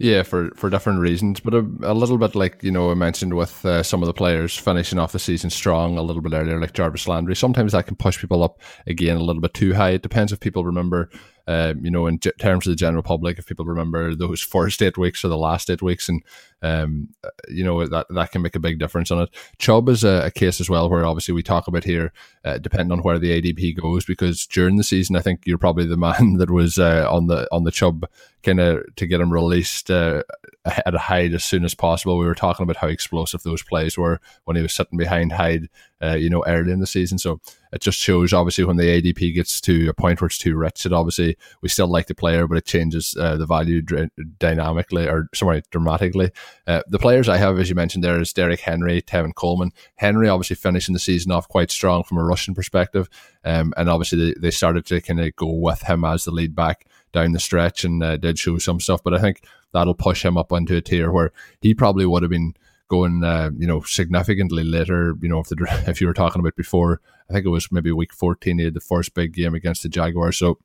Yeah, 0.00 0.22
for, 0.22 0.50
for 0.54 0.70
different 0.70 1.00
reasons, 1.00 1.40
but 1.40 1.54
a, 1.54 1.66
a 1.82 1.92
little 1.92 2.18
bit 2.18 2.36
like 2.36 2.62
you 2.62 2.70
know 2.70 2.92
I 2.92 2.94
mentioned 2.94 3.34
with 3.34 3.64
uh, 3.64 3.82
some 3.82 4.00
of 4.00 4.06
the 4.06 4.12
players 4.12 4.56
finishing 4.56 4.96
off 4.96 5.10
the 5.10 5.18
season 5.18 5.50
strong 5.50 5.98
a 5.98 6.02
little 6.02 6.22
bit 6.22 6.32
earlier, 6.34 6.60
like 6.60 6.72
Jarvis 6.72 7.08
Landry. 7.08 7.34
Sometimes 7.34 7.72
that 7.72 7.88
can 7.88 7.96
push 7.96 8.20
people 8.20 8.44
up 8.44 8.60
again 8.86 9.16
a 9.16 9.22
little 9.24 9.42
bit 9.42 9.54
too 9.54 9.74
high. 9.74 9.90
It 9.90 10.02
depends 10.02 10.30
if 10.30 10.38
people 10.38 10.64
remember 10.64 11.10
um, 11.48 11.82
you 11.82 11.90
know, 11.90 12.06
in 12.06 12.18
g- 12.18 12.30
terms 12.38 12.66
of 12.66 12.72
the 12.72 12.76
general 12.76 13.02
public, 13.02 13.38
if 13.38 13.46
people 13.46 13.64
remember 13.64 14.14
those 14.14 14.42
first 14.56 14.82
eight 14.82 14.98
weeks 14.98 15.24
or 15.24 15.28
the 15.28 15.38
last 15.38 15.70
eight 15.70 15.80
weeks, 15.80 16.06
and 16.06 16.22
um, 16.60 17.08
uh, 17.24 17.30
you 17.48 17.64
know 17.64 17.86
that 17.86 18.06
that 18.10 18.30
can 18.30 18.42
make 18.42 18.54
a 18.54 18.60
big 18.60 18.78
difference 18.78 19.10
on 19.10 19.22
it. 19.22 19.30
Chubb 19.58 19.88
is 19.88 20.04
a, 20.04 20.26
a 20.26 20.30
case 20.30 20.60
as 20.60 20.68
well, 20.68 20.90
where 20.90 21.06
obviously 21.06 21.32
we 21.32 21.42
talk 21.42 21.66
about 21.66 21.84
here, 21.84 22.12
uh, 22.44 22.58
depending 22.58 22.92
on 22.92 23.02
where 23.02 23.18
the 23.18 23.40
ADP 23.40 23.80
goes, 23.80 24.04
because 24.04 24.46
during 24.46 24.76
the 24.76 24.84
season, 24.84 25.16
I 25.16 25.20
think 25.20 25.46
you're 25.46 25.56
probably 25.56 25.86
the 25.86 25.96
man 26.08 26.34
that 26.34 26.50
was 26.50 26.78
uh, 26.78 27.08
on 27.10 27.28
the 27.28 27.48
on 27.50 27.64
the 27.64 27.72
Chubb 27.72 28.06
kind 28.48 28.60
of 28.60 28.96
to 28.96 29.06
get 29.06 29.20
him 29.20 29.32
released 29.32 29.90
uh, 29.90 30.22
at 30.64 30.94
Hyde 30.94 31.34
as 31.34 31.44
soon 31.44 31.64
as 31.64 31.74
possible. 31.74 32.16
We 32.16 32.24
were 32.24 32.34
talking 32.34 32.64
about 32.64 32.76
how 32.76 32.88
explosive 32.88 33.42
those 33.42 33.62
plays 33.62 33.98
were 33.98 34.20
when 34.44 34.56
he 34.56 34.62
was 34.62 34.72
sitting 34.72 34.96
behind 34.96 35.32
Hyde, 35.32 35.68
uh, 36.02 36.14
you 36.14 36.30
know, 36.30 36.42
early 36.46 36.72
in 36.72 36.80
the 36.80 36.86
season. 36.86 37.18
So 37.18 37.40
it 37.72 37.82
just 37.82 37.98
shows 37.98 38.32
obviously 38.32 38.64
when 38.64 38.78
the 38.78 39.02
ADP 39.02 39.34
gets 39.34 39.60
to 39.62 39.88
a 39.88 39.92
point 39.92 40.20
where 40.20 40.26
it's 40.26 40.38
too 40.38 40.56
rich, 40.56 40.86
it 40.86 40.94
obviously 40.94 41.36
we 41.60 41.68
still 41.68 41.88
like 41.88 42.06
the 42.06 42.14
player, 42.14 42.46
but 42.46 42.56
it 42.56 42.64
changes 42.64 43.14
uh, 43.20 43.36
the 43.36 43.44
value 43.44 43.82
dr- 43.82 44.10
dynamically 44.38 45.06
or 45.06 45.28
sorry 45.34 45.62
dramatically. 45.70 46.30
Uh, 46.66 46.82
the 46.88 46.98
players 46.98 47.28
I 47.28 47.36
have, 47.36 47.58
as 47.58 47.68
you 47.68 47.74
mentioned, 47.74 48.02
there 48.02 48.18
is 48.18 48.32
Derrick 48.32 48.60
Henry, 48.60 49.02
Tevin 49.02 49.34
Coleman. 49.34 49.72
Henry 49.96 50.28
obviously 50.30 50.56
finishing 50.56 50.94
the 50.94 50.98
season 50.98 51.32
off 51.32 51.48
quite 51.48 51.70
strong 51.70 52.02
from 52.02 52.16
a 52.16 52.24
rushing 52.24 52.54
perspective, 52.54 53.10
um, 53.44 53.74
and 53.76 53.90
obviously 53.90 54.32
they, 54.32 54.40
they 54.40 54.50
started 54.50 54.86
to 54.86 55.02
kind 55.02 55.20
of 55.20 55.36
go 55.36 55.52
with 55.52 55.82
him 55.82 56.04
as 56.06 56.24
the 56.24 56.30
lead 56.30 56.54
back 56.54 56.86
down 57.12 57.32
the 57.32 57.40
stretch 57.40 57.84
and 57.84 58.02
uh, 58.02 58.16
did 58.16 58.38
show 58.38 58.58
some 58.58 58.80
stuff. 58.80 59.02
But 59.02 59.14
I 59.14 59.18
think 59.18 59.44
that'll 59.72 59.94
push 59.94 60.24
him 60.24 60.36
up 60.36 60.52
into 60.52 60.76
a 60.76 60.80
tier 60.80 61.10
where 61.10 61.32
he 61.60 61.74
probably 61.74 62.06
would 62.06 62.22
have 62.22 62.30
been 62.30 62.54
going, 62.88 63.22
uh, 63.22 63.50
you 63.56 63.66
know, 63.66 63.82
significantly 63.82 64.64
later. 64.64 65.14
You 65.20 65.28
know, 65.28 65.40
if 65.40 65.48
the 65.48 65.84
if 65.86 66.00
you 66.00 66.06
were 66.06 66.14
talking 66.14 66.40
about 66.40 66.56
before, 66.56 67.00
I 67.28 67.32
think 67.32 67.46
it 67.46 67.50
was 67.50 67.70
maybe 67.70 67.92
week 67.92 68.12
fourteen, 68.12 68.58
he 68.58 68.64
had 68.64 68.74
the 68.74 68.80
first 68.80 69.14
big 69.14 69.34
game 69.34 69.54
against 69.54 69.82
the 69.82 69.88
Jaguars. 69.88 70.38
So 70.38 70.58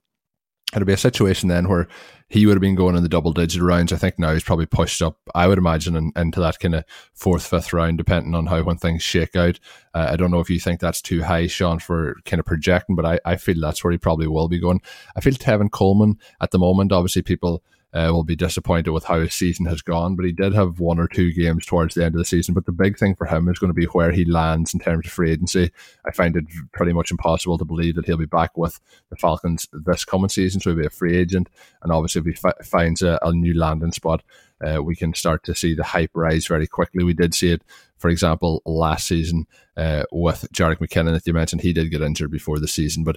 it'll 0.76 0.88
be 0.88 0.94
a 0.94 0.98
situation 0.98 1.50
then 1.50 1.68
where 1.68 1.88
he 2.30 2.46
would 2.46 2.56
have 2.56 2.62
been 2.62 2.76
going 2.76 2.96
in 2.96 3.04
the 3.04 3.10
double 3.10 3.32
digit 3.32 3.62
rounds. 3.62 3.94
I 3.94 3.98
think 3.98 4.18
now 4.18 4.34
he's 4.34 4.44
probably 4.44 4.66
pushed 4.66 5.02
up, 5.02 5.18
I 5.36 5.48
would 5.48 5.58
imagine, 5.58 5.96
in, 5.96 6.12
into 6.16 6.40
that 6.40 6.60
kind 6.60 6.76
of 6.76 6.84
fourth, 7.14 7.46
fifth 7.46 7.74
round, 7.74 7.98
depending 7.98 8.34
on 8.34 8.48
how 8.48 8.64
when 8.64 8.78
things 8.78 9.04
shake 9.04 9.36
out. 9.36 9.60
Uh, 9.94 10.08
I 10.12 10.16
don't 10.16 10.32
know 10.32 10.40
if 10.40 10.50
you 10.50 10.60
think 10.60 10.80
that's 10.80 11.02
too 11.02 11.24
high, 11.24 11.48
Sean, 11.48 11.80
for 11.80 12.16
kind 12.26 12.40
of 12.40 12.46
projecting, 12.46 12.96
but 12.96 13.06
I, 13.06 13.20
I 13.24 13.36
feel 13.36 13.60
that's 13.60 13.84
where 13.84 13.92
he 13.92 13.98
probably 13.98 14.28
will 14.28 14.48
be 14.48 14.60
going. 14.60 14.82
I 15.16 15.22
feel 15.22 15.34
Tevin 15.34 15.70
Coleman 15.70 16.18
at 16.42 16.52
the 16.52 16.60
moment, 16.60 16.92
obviously, 16.92 17.22
people 17.22 17.64
uh, 17.94 18.10
will 18.12 18.24
be 18.24 18.36
disappointed 18.36 18.90
with 18.90 19.04
how 19.04 19.20
his 19.20 19.34
season 19.34 19.66
has 19.68 19.82
gone. 19.82 20.16
But 20.16 20.26
he 20.26 20.32
did 20.32 20.54
have 20.54 20.80
one 20.80 21.00
or 21.00 21.08
two 21.08 21.32
games 21.32 21.66
towards 21.66 21.94
the 21.94 22.04
end 22.04 22.16
of 22.16 22.20
the 22.20 22.26
season. 22.26 22.54
But 22.54 22.66
the 22.66 22.72
big 22.72 22.98
thing 22.98 23.16
for 23.16 23.26
him 23.26 23.48
is 23.48 23.60
going 23.60 23.70
to 23.70 23.74
be 23.74 23.86
where 23.86 24.12
he 24.12 24.26
lands 24.26 24.74
in 24.74 24.80
terms 24.80 25.06
of 25.06 25.12
free 25.12 25.32
agency. 25.32 25.72
I 26.06 26.12
find 26.12 26.36
it 26.36 26.46
pretty 26.72 26.94
much 26.94 27.12
impossible 27.12 27.58
to 27.60 27.66
believe 27.66 27.96
that 27.96 28.06
he'll 28.06 28.18
be 28.18 28.26
back 28.26 28.58
with 28.58 28.80
the 29.10 29.16
Falcons 29.16 29.68
this 29.72 30.06
coming 30.06 30.30
season. 30.30 30.60
So 30.60 30.72
he'll 30.72 30.80
be 30.80 30.88
a 30.88 30.90
free 30.90 31.16
agent. 31.18 31.50
And 31.84 31.92
obviously, 31.92 32.22
if 32.22 32.26
he 32.26 32.34
fi- 32.34 32.64
finds 32.64 33.04
a, 33.04 33.20
a, 33.22 33.32
new 33.32 33.54
landing 33.54 33.92
spot, 33.92 34.24
uh, 34.66 34.82
we 34.82 34.96
can 34.96 35.14
start 35.14 35.44
to 35.44 35.56
see 35.56 35.76
the 35.76 35.84
hype 35.84 36.12
rise 36.14 36.48
very 36.48 36.68
quickly. 36.68 37.04
We 37.04 37.14
did 37.14 37.36
see 37.36 37.52
it, 37.52 37.62
for 38.04 38.10
example, 38.10 38.62
last 38.66 39.08
season 39.08 39.48
uh, 39.78 40.04
with 40.12 40.46
Jerick 40.52 40.80
McKinnon 40.80 41.14
that 41.14 41.26
you 41.26 41.32
mentioned. 41.32 41.62
He 41.62 41.72
did 41.72 41.90
get 41.90 42.02
injured 42.02 42.32
before 42.32 42.60
the 42.60 42.68
season, 42.68 43.06
but 43.06 43.16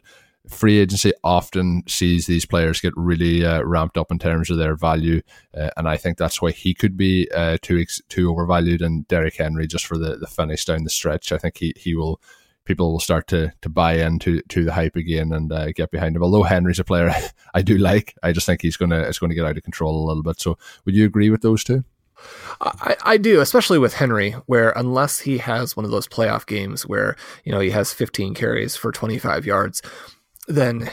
free 0.48 0.78
agency 0.78 1.12
often 1.24 1.82
sees 1.88 2.26
these 2.26 2.46
players 2.46 2.80
get 2.80 2.92
really 2.96 3.44
uh, 3.44 3.62
ramped 3.62 3.98
up 3.98 4.12
in 4.12 4.20
terms 4.20 4.48
of 4.48 4.58
their 4.58 4.76
value, 4.76 5.22
uh, 5.58 5.70
and 5.76 5.88
I 5.88 5.96
think 5.96 6.18
that's 6.18 6.40
why 6.40 6.52
he 6.52 6.72
could 6.72 6.96
be 6.96 7.28
uh, 7.34 7.58
too 7.62 7.84
too 8.08 8.30
overvalued. 8.30 8.80
And 8.80 9.08
Derrick 9.08 9.34
Henry, 9.34 9.66
just 9.66 9.86
for 9.86 9.98
the, 9.98 10.18
the 10.18 10.28
finish 10.28 10.64
down 10.64 10.84
the 10.84 10.90
stretch, 10.90 11.32
I 11.32 11.38
think 11.38 11.58
he 11.58 11.72
he 11.76 11.96
will 11.96 12.20
people 12.64 12.92
will 12.92 13.00
start 13.00 13.26
to 13.26 13.52
to 13.62 13.68
buy 13.68 13.94
into 13.94 14.40
to 14.42 14.62
the 14.62 14.72
hype 14.72 14.94
again 14.94 15.32
and 15.32 15.50
uh, 15.50 15.72
get 15.72 15.90
behind 15.90 16.14
him. 16.14 16.22
Although 16.22 16.44
Henry's 16.44 16.78
a 16.78 16.84
player 16.84 17.12
I 17.54 17.62
do 17.62 17.76
like, 17.76 18.14
I 18.22 18.30
just 18.30 18.46
think 18.46 18.62
he's 18.62 18.76
gonna 18.76 19.00
it's 19.00 19.18
going 19.18 19.30
to 19.30 19.36
get 19.36 19.46
out 19.46 19.56
of 19.56 19.64
control 19.64 19.96
a 19.98 20.06
little 20.06 20.22
bit. 20.22 20.40
So, 20.40 20.56
would 20.84 20.94
you 20.94 21.06
agree 21.06 21.30
with 21.30 21.42
those 21.42 21.64
two? 21.64 21.82
I, 22.60 22.96
I, 23.02 23.16
do, 23.16 23.40
especially 23.40 23.78
with 23.78 23.94
Henry, 23.94 24.32
where 24.46 24.70
unless 24.70 25.20
he 25.20 25.38
has 25.38 25.76
one 25.76 25.84
of 25.84 25.90
those 25.90 26.08
playoff 26.08 26.46
games 26.46 26.86
where 26.86 27.16
you 27.44 27.52
know 27.52 27.60
he 27.60 27.70
has 27.70 27.92
15 27.92 28.34
carries 28.34 28.76
for 28.76 28.92
25 28.92 29.44
yards, 29.44 29.82
then 30.48 30.90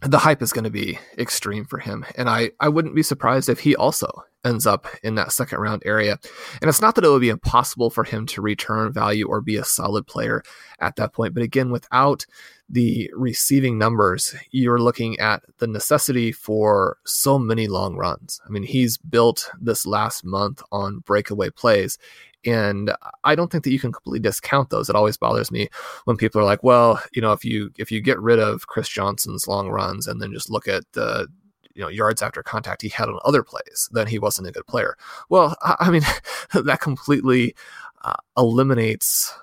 the 0.00 0.18
hype 0.18 0.42
is 0.42 0.52
going 0.52 0.64
to 0.64 0.70
be 0.70 0.98
extreme 1.18 1.64
for 1.64 1.78
him. 1.78 2.04
And 2.16 2.28
I, 2.28 2.50
I 2.60 2.68
wouldn't 2.68 2.94
be 2.94 3.02
surprised 3.02 3.48
if 3.48 3.60
he 3.60 3.74
also 3.76 4.24
ends 4.44 4.66
up 4.66 4.86
in 5.02 5.14
that 5.14 5.32
second 5.32 5.58
round 5.58 5.82
area. 5.84 6.18
And 6.60 6.68
it's 6.68 6.80
not 6.80 6.94
that 6.94 7.04
it 7.04 7.08
would 7.08 7.20
be 7.20 7.28
impossible 7.28 7.90
for 7.90 8.04
him 8.04 8.26
to 8.26 8.42
return 8.42 8.92
value 8.92 9.26
or 9.26 9.40
be 9.40 9.56
a 9.56 9.64
solid 9.64 10.06
player 10.06 10.42
at 10.80 10.96
that 10.96 11.12
point. 11.12 11.34
But 11.34 11.42
again, 11.42 11.70
without 11.70 12.26
the 12.68 13.10
receiving 13.14 13.78
numbers, 13.78 14.34
you're 14.50 14.80
looking 14.80 15.18
at 15.18 15.42
the 15.58 15.66
necessity 15.66 16.32
for 16.32 16.98
so 17.04 17.38
many 17.38 17.66
long 17.66 17.96
runs. 17.96 18.40
I 18.46 18.50
mean, 18.50 18.62
he's 18.62 18.96
built 18.96 19.50
this 19.60 19.86
last 19.86 20.24
month 20.24 20.62
on 20.72 21.00
breakaway 21.00 21.50
plays. 21.50 21.98
And 22.46 22.92
I 23.24 23.34
don't 23.34 23.50
think 23.50 23.64
that 23.64 23.70
you 23.70 23.78
can 23.78 23.92
completely 23.92 24.20
discount 24.20 24.68
those. 24.68 24.90
It 24.90 24.96
always 24.96 25.16
bothers 25.16 25.50
me 25.50 25.68
when 26.04 26.18
people 26.18 26.40
are 26.40 26.44
like, 26.44 26.62
well, 26.62 27.02
you 27.14 27.22
know, 27.22 27.32
if 27.32 27.42
you 27.42 27.70
if 27.78 27.90
you 27.90 28.02
get 28.02 28.20
rid 28.20 28.38
of 28.38 28.66
Chris 28.66 28.88
Johnson's 28.88 29.48
long 29.48 29.70
runs 29.70 30.06
and 30.06 30.20
then 30.20 30.32
just 30.32 30.50
look 30.50 30.68
at 30.68 30.84
the 30.92 31.26
you 31.74 31.82
know 31.82 31.88
yards 31.88 32.22
after 32.22 32.42
contact 32.42 32.82
he 32.82 32.88
had 32.88 33.08
on 33.08 33.18
other 33.24 33.42
plays, 33.42 33.88
then 33.92 34.06
he 34.06 34.18
wasn't 34.18 34.48
a 34.48 34.52
good 34.52 34.66
player. 34.66 34.96
Well, 35.28 35.56
I 35.62 35.90
mean, 35.90 36.02
that 36.54 36.80
completely 36.80 37.54
uh, 38.02 38.14
eliminates 38.36 39.34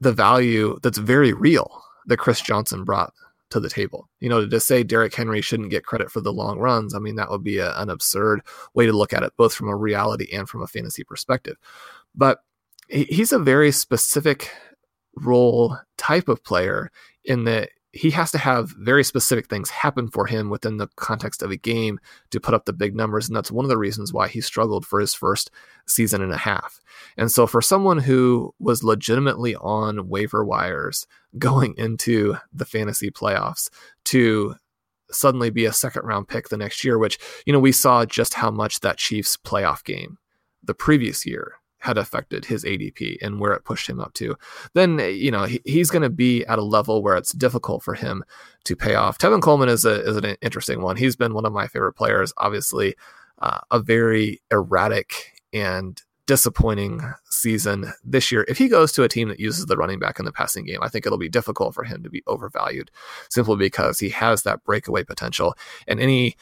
the 0.00 0.12
value 0.12 0.78
that's 0.82 0.98
very 0.98 1.32
real 1.32 1.82
that 2.06 2.18
Chris 2.18 2.40
Johnson 2.40 2.84
brought 2.84 3.12
to 3.50 3.60
the 3.60 3.70
table. 3.70 4.08
You 4.20 4.28
know, 4.28 4.46
to 4.46 4.60
say 4.60 4.82
Derrick 4.82 5.14
Henry 5.14 5.40
shouldn't 5.40 5.70
get 5.70 5.86
credit 5.86 6.10
for 6.10 6.20
the 6.20 6.32
long 6.32 6.58
runs, 6.58 6.94
I 6.94 6.98
mean, 6.98 7.16
that 7.16 7.30
would 7.30 7.44
be 7.44 7.58
a, 7.58 7.76
an 7.78 7.88
absurd 7.88 8.42
way 8.74 8.86
to 8.86 8.92
look 8.92 9.12
at 9.12 9.22
it, 9.22 9.32
both 9.36 9.54
from 9.54 9.68
a 9.68 9.76
reality 9.76 10.28
and 10.32 10.48
from 10.48 10.62
a 10.62 10.66
fantasy 10.66 11.04
perspective. 11.04 11.56
But 12.14 12.40
he's 12.88 13.32
a 13.32 13.38
very 13.38 13.72
specific 13.72 14.50
role 15.16 15.78
type 15.96 16.28
of 16.28 16.44
player 16.44 16.90
in 17.24 17.44
that 17.44 17.70
he 17.94 18.10
has 18.10 18.32
to 18.32 18.38
have 18.38 18.70
very 18.70 19.04
specific 19.04 19.46
things 19.46 19.70
happen 19.70 20.08
for 20.08 20.26
him 20.26 20.50
within 20.50 20.78
the 20.78 20.88
context 20.96 21.42
of 21.42 21.52
a 21.52 21.56
game 21.56 22.00
to 22.30 22.40
put 22.40 22.52
up 22.52 22.64
the 22.64 22.72
big 22.72 22.96
numbers. 22.96 23.28
And 23.28 23.36
that's 23.36 23.52
one 23.52 23.64
of 23.64 23.68
the 23.68 23.78
reasons 23.78 24.12
why 24.12 24.26
he 24.26 24.40
struggled 24.40 24.84
for 24.84 24.98
his 24.98 25.14
first 25.14 25.52
season 25.86 26.20
and 26.20 26.32
a 26.32 26.36
half. 26.36 26.80
And 27.16 27.30
so, 27.30 27.46
for 27.46 27.62
someone 27.62 27.98
who 27.98 28.52
was 28.58 28.82
legitimately 28.82 29.54
on 29.56 30.08
waiver 30.08 30.44
wires 30.44 31.06
going 31.38 31.74
into 31.76 32.36
the 32.52 32.64
fantasy 32.64 33.10
playoffs 33.10 33.68
to 34.06 34.56
suddenly 35.10 35.50
be 35.50 35.64
a 35.64 35.72
second 35.72 36.04
round 36.04 36.26
pick 36.26 36.48
the 36.48 36.56
next 36.56 36.84
year, 36.84 36.98
which, 36.98 37.18
you 37.46 37.52
know, 37.52 37.60
we 37.60 37.72
saw 37.72 38.04
just 38.04 38.34
how 38.34 38.50
much 38.50 38.80
that 38.80 38.98
Chiefs 38.98 39.36
playoff 39.36 39.84
game 39.84 40.18
the 40.64 40.74
previous 40.74 41.24
year 41.24 41.54
had 41.84 41.98
affected 41.98 42.46
his 42.46 42.64
ADP 42.64 43.18
and 43.20 43.38
where 43.38 43.52
it 43.52 43.64
pushed 43.64 43.88
him 43.88 44.00
up 44.00 44.14
to, 44.14 44.36
then 44.72 44.98
you 44.98 45.30
know 45.30 45.44
he, 45.44 45.60
he's 45.64 45.90
going 45.90 46.02
to 46.02 46.10
be 46.10 46.44
at 46.46 46.58
a 46.58 46.64
level 46.64 47.02
where 47.02 47.16
it's 47.16 47.32
difficult 47.32 47.82
for 47.82 47.94
him 47.94 48.24
to 48.64 48.74
pay 48.74 48.94
off. 48.94 49.18
Tevin 49.18 49.42
Coleman 49.42 49.68
is 49.68 49.84
a 49.84 50.02
is 50.02 50.16
an 50.16 50.36
interesting 50.40 50.80
one. 50.80 50.96
He's 50.96 51.16
been 51.16 51.34
one 51.34 51.46
of 51.46 51.52
my 51.52 51.66
favorite 51.66 51.92
players. 51.92 52.32
Obviously, 52.38 52.94
uh, 53.38 53.60
a 53.70 53.80
very 53.80 54.40
erratic 54.50 55.40
and 55.52 56.00
disappointing 56.26 57.02
season 57.28 57.92
this 58.02 58.32
year. 58.32 58.46
If 58.48 58.56
he 58.56 58.68
goes 58.68 58.92
to 58.92 59.02
a 59.02 59.08
team 59.08 59.28
that 59.28 59.38
uses 59.38 59.66
the 59.66 59.76
running 59.76 59.98
back 59.98 60.18
in 60.18 60.24
the 60.24 60.32
passing 60.32 60.64
game, 60.64 60.78
I 60.82 60.88
think 60.88 61.04
it'll 61.04 61.18
be 61.18 61.28
difficult 61.28 61.74
for 61.74 61.84
him 61.84 62.02
to 62.02 62.08
be 62.08 62.22
overvalued 62.26 62.90
simply 63.28 63.56
because 63.56 63.98
he 63.98 64.08
has 64.08 64.42
that 64.42 64.64
breakaway 64.64 65.04
potential. 65.04 65.54
And 65.86 66.00
any 66.00 66.36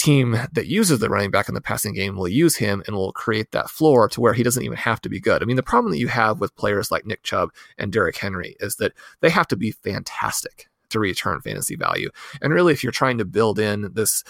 team 0.00 0.32
that 0.52 0.66
uses 0.66 0.98
the 0.98 1.10
running 1.10 1.30
back 1.30 1.48
in 1.48 1.54
the 1.54 1.60
passing 1.60 1.94
game 1.94 2.16
will 2.16 2.28
use 2.28 2.56
him 2.56 2.82
and 2.86 2.96
will 2.96 3.12
create 3.12 3.52
that 3.52 3.68
floor 3.68 4.08
to 4.08 4.20
where 4.20 4.32
he 4.32 4.42
doesn't 4.42 4.62
even 4.62 4.76
have 4.76 5.00
to 5.02 5.08
be 5.08 5.20
good. 5.20 5.42
I 5.42 5.44
mean, 5.44 5.56
the 5.56 5.62
problem 5.62 5.92
that 5.92 5.98
you 5.98 6.08
have 6.08 6.40
with 6.40 6.56
players 6.56 6.90
like 6.90 7.06
Nick 7.06 7.22
Chubb 7.22 7.50
and 7.76 7.92
Derrick 7.92 8.16
Henry 8.16 8.56
is 8.60 8.76
that 8.76 8.92
they 9.20 9.30
have 9.30 9.46
to 9.48 9.56
be 9.56 9.72
fantastic 9.72 10.68
to 10.88 10.98
return 10.98 11.40
fantasy 11.40 11.76
value. 11.76 12.10
And 12.40 12.52
really, 12.52 12.72
if 12.72 12.82
you're 12.82 12.92
trying 12.92 13.18
to 13.18 13.24
build 13.24 13.58
in 13.58 13.92
this, 13.92 14.24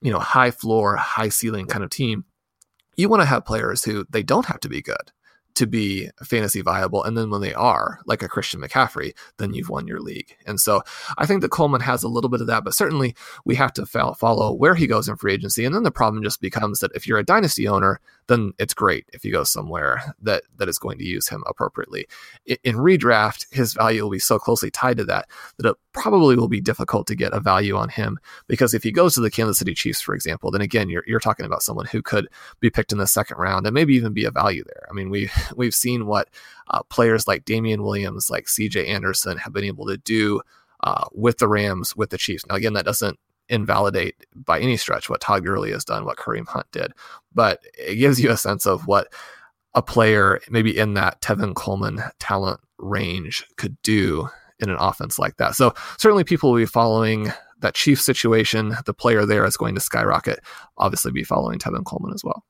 you 0.00 0.10
know, 0.10 0.18
high 0.18 0.50
floor, 0.50 0.96
high 0.96 1.28
ceiling 1.28 1.66
kind 1.66 1.84
of 1.84 1.90
team, 1.90 2.24
you 2.96 3.08
want 3.08 3.22
to 3.22 3.26
have 3.26 3.44
players 3.44 3.84
who 3.84 4.06
they 4.10 4.22
don't 4.22 4.46
have 4.46 4.60
to 4.60 4.68
be 4.68 4.82
good 4.82 5.12
to 5.54 5.66
be 5.66 6.10
fantasy 6.22 6.60
viable. 6.60 7.04
And 7.04 7.16
then 7.16 7.30
when 7.30 7.40
they 7.40 7.54
are, 7.54 7.98
like 8.06 8.22
a 8.22 8.28
Christian 8.28 8.60
McCaffrey, 8.60 9.12
then 9.38 9.54
you've 9.54 9.68
won 9.68 9.86
your 9.86 10.00
league. 10.00 10.36
And 10.46 10.60
so 10.60 10.82
I 11.18 11.26
think 11.26 11.42
that 11.42 11.50
Coleman 11.50 11.80
has 11.80 12.02
a 12.02 12.08
little 12.08 12.30
bit 12.30 12.40
of 12.40 12.46
that, 12.46 12.64
but 12.64 12.74
certainly 12.74 13.14
we 13.44 13.54
have 13.56 13.72
to 13.74 13.86
follow 13.86 14.52
where 14.52 14.74
he 14.74 14.86
goes 14.86 15.08
in 15.08 15.16
free 15.16 15.34
agency. 15.34 15.64
And 15.64 15.74
then 15.74 15.82
the 15.82 15.90
problem 15.90 16.22
just 16.22 16.40
becomes 16.40 16.80
that 16.80 16.92
if 16.94 17.06
you're 17.06 17.18
a 17.18 17.24
dynasty 17.24 17.68
owner, 17.68 18.00
then 18.28 18.52
it's 18.58 18.74
great 18.74 19.06
if 19.12 19.24
you 19.24 19.32
go 19.32 19.44
somewhere 19.44 20.14
that, 20.22 20.44
that 20.56 20.68
is 20.68 20.78
going 20.78 20.98
to 20.98 21.04
use 21.04 21.28
him 21.28 21.42
appropriately. 21.46 22.06
In, 22.46 22.56
in 22.64 22.76
redraft, 22.76 23.52
his 23.52 23.74
value 23.74 24.02
will 24.02 24.10
be 24.10 24.18
so 24.18 24.38
closely 24.38 24.70
tied 24.70 24.96
to 24.98 25.04
that 25.04 25.28
that 25.58 25.70
it 25.70 25.76
probably 25.92 26.36
will 26.36 26.48
be 26.48 26.60
difficult 26.60 27.06
to 27.06 27.14
get 27.14 27.34
a 27.34 27.40
value 27.40 27.76
on 27.76 27.88
him 27.88 28.18
because 28.46 28.74
if 28.74 28.82
he 28.82 28.92
goes 28.92 29.14
to 29.14 29.20
the 29.20 29.30
Kansas 29.30 29.58
City 29.58 29.74
Chiefs, 29.74 30.00
for 30.00 30.14
example, 30.14 30.50
then 30.50 30.60
again, 30.60 30.88
you're, 30.88 31.04
you're 31.06 31.20
talking 31.20 31.46
about 31.46 31.62
someone 31.62 31.86
who 31.86 32.02
could 32.02 32.28
be 32.60 32.70
picked 32.70 32.92
in 32.92 32.98
the 32.98 33.06
second 33.06 33.38
round 33.38 33.66
and 33.66 33.74
maybe 33.74 33.94
even 33.94 34.12
be 34.12 34.24
a 34.24 34.30
value 34.30 34.64
there. 34.64 34.86
I 34.88 34.92
mean, 34.92 35.10
we, 35.10 35.30
we've 35.56 35.74
seen 35.74 36.06
what 36.06 36.28
uh, 36.68 36.82
players 36.84 37.26
like 37.26 37.44
Damien 37.44 37.82
Williams, 37.82 38.30
like 38.30 38.46
CJ 38.46 38.88
Anderson 38.88 39.38
have 39.38 39.52
been 39.52 39.64
able 39.64 39.86
to 39.86 39.96
do 39.96 40.40
uh, 40.82 41.04
with 41.12 41.38
the 41.38 41.48
Rams, 41.48 41.96
with 41.96 42.10
the 42.10 42.18
Chiefs. 42.18 42.46
Now, 42.46 42.56
again, 42.56 42.72
that 42.74 42.84
doesn't 42.84 43.18
invalidate 43.48 44.26
by 44.34 44.60
any 44.60 44.76
stretch 44.76 45.10
what 45.10 45.20
Todd 45.20 45.44
Gurley 45.44 45.72
has 45.72 45.84
done, 45.84 46.04
what 46.04 46.16
Kareem 46.16 46.46
Hunt 46.46 46.66
did, 46.72 46.92
but 47.34 47.60
it 47.78 47.96
gives 47.96 48.20
you 48.20 48.30
a 48.30 48.36
sense 48.36 48.66
of 48.66 48.86
what 48.86 49.12
a 49.74 49.82
player 49.82 50.40
maybe 50.50 50.76
in 50.76 50.94
that 50.94 51.20
Tevin 51.20 51.54
Coleman 51.54 52.02
talent 52.18 52.60
range 52.78 53.44
could 53.56 53.80
do 53.82 54.28
in 54.58 54.70
an 54.70 54.76
offense 54.78 55.18
like 55.18 55.36
that. 55.36 55.54
So 55.54 55.74
certainly 55.98 56.24
people 56.24 56.50
will 56.50 56.58
be 56.58 56.66
following 56.66 57.32
that 57.60 57.74
Chief 57.74 58.00
situation. 58.00 58.76
The 58.86 58.94
player 58.94 59.24
there 59.24 59.44
is 59.44 59.56
going 59.56 59.74
to 59.74 59.80
skyrocket. 59.80 60.40
Obviously, 60.78 61.12
be 61.12 61.24
following 61.24 61.58
Tevin 61.58 61.84
Coleman 61.84 62.12
as 62.12 62.22
well. 62.22 62.44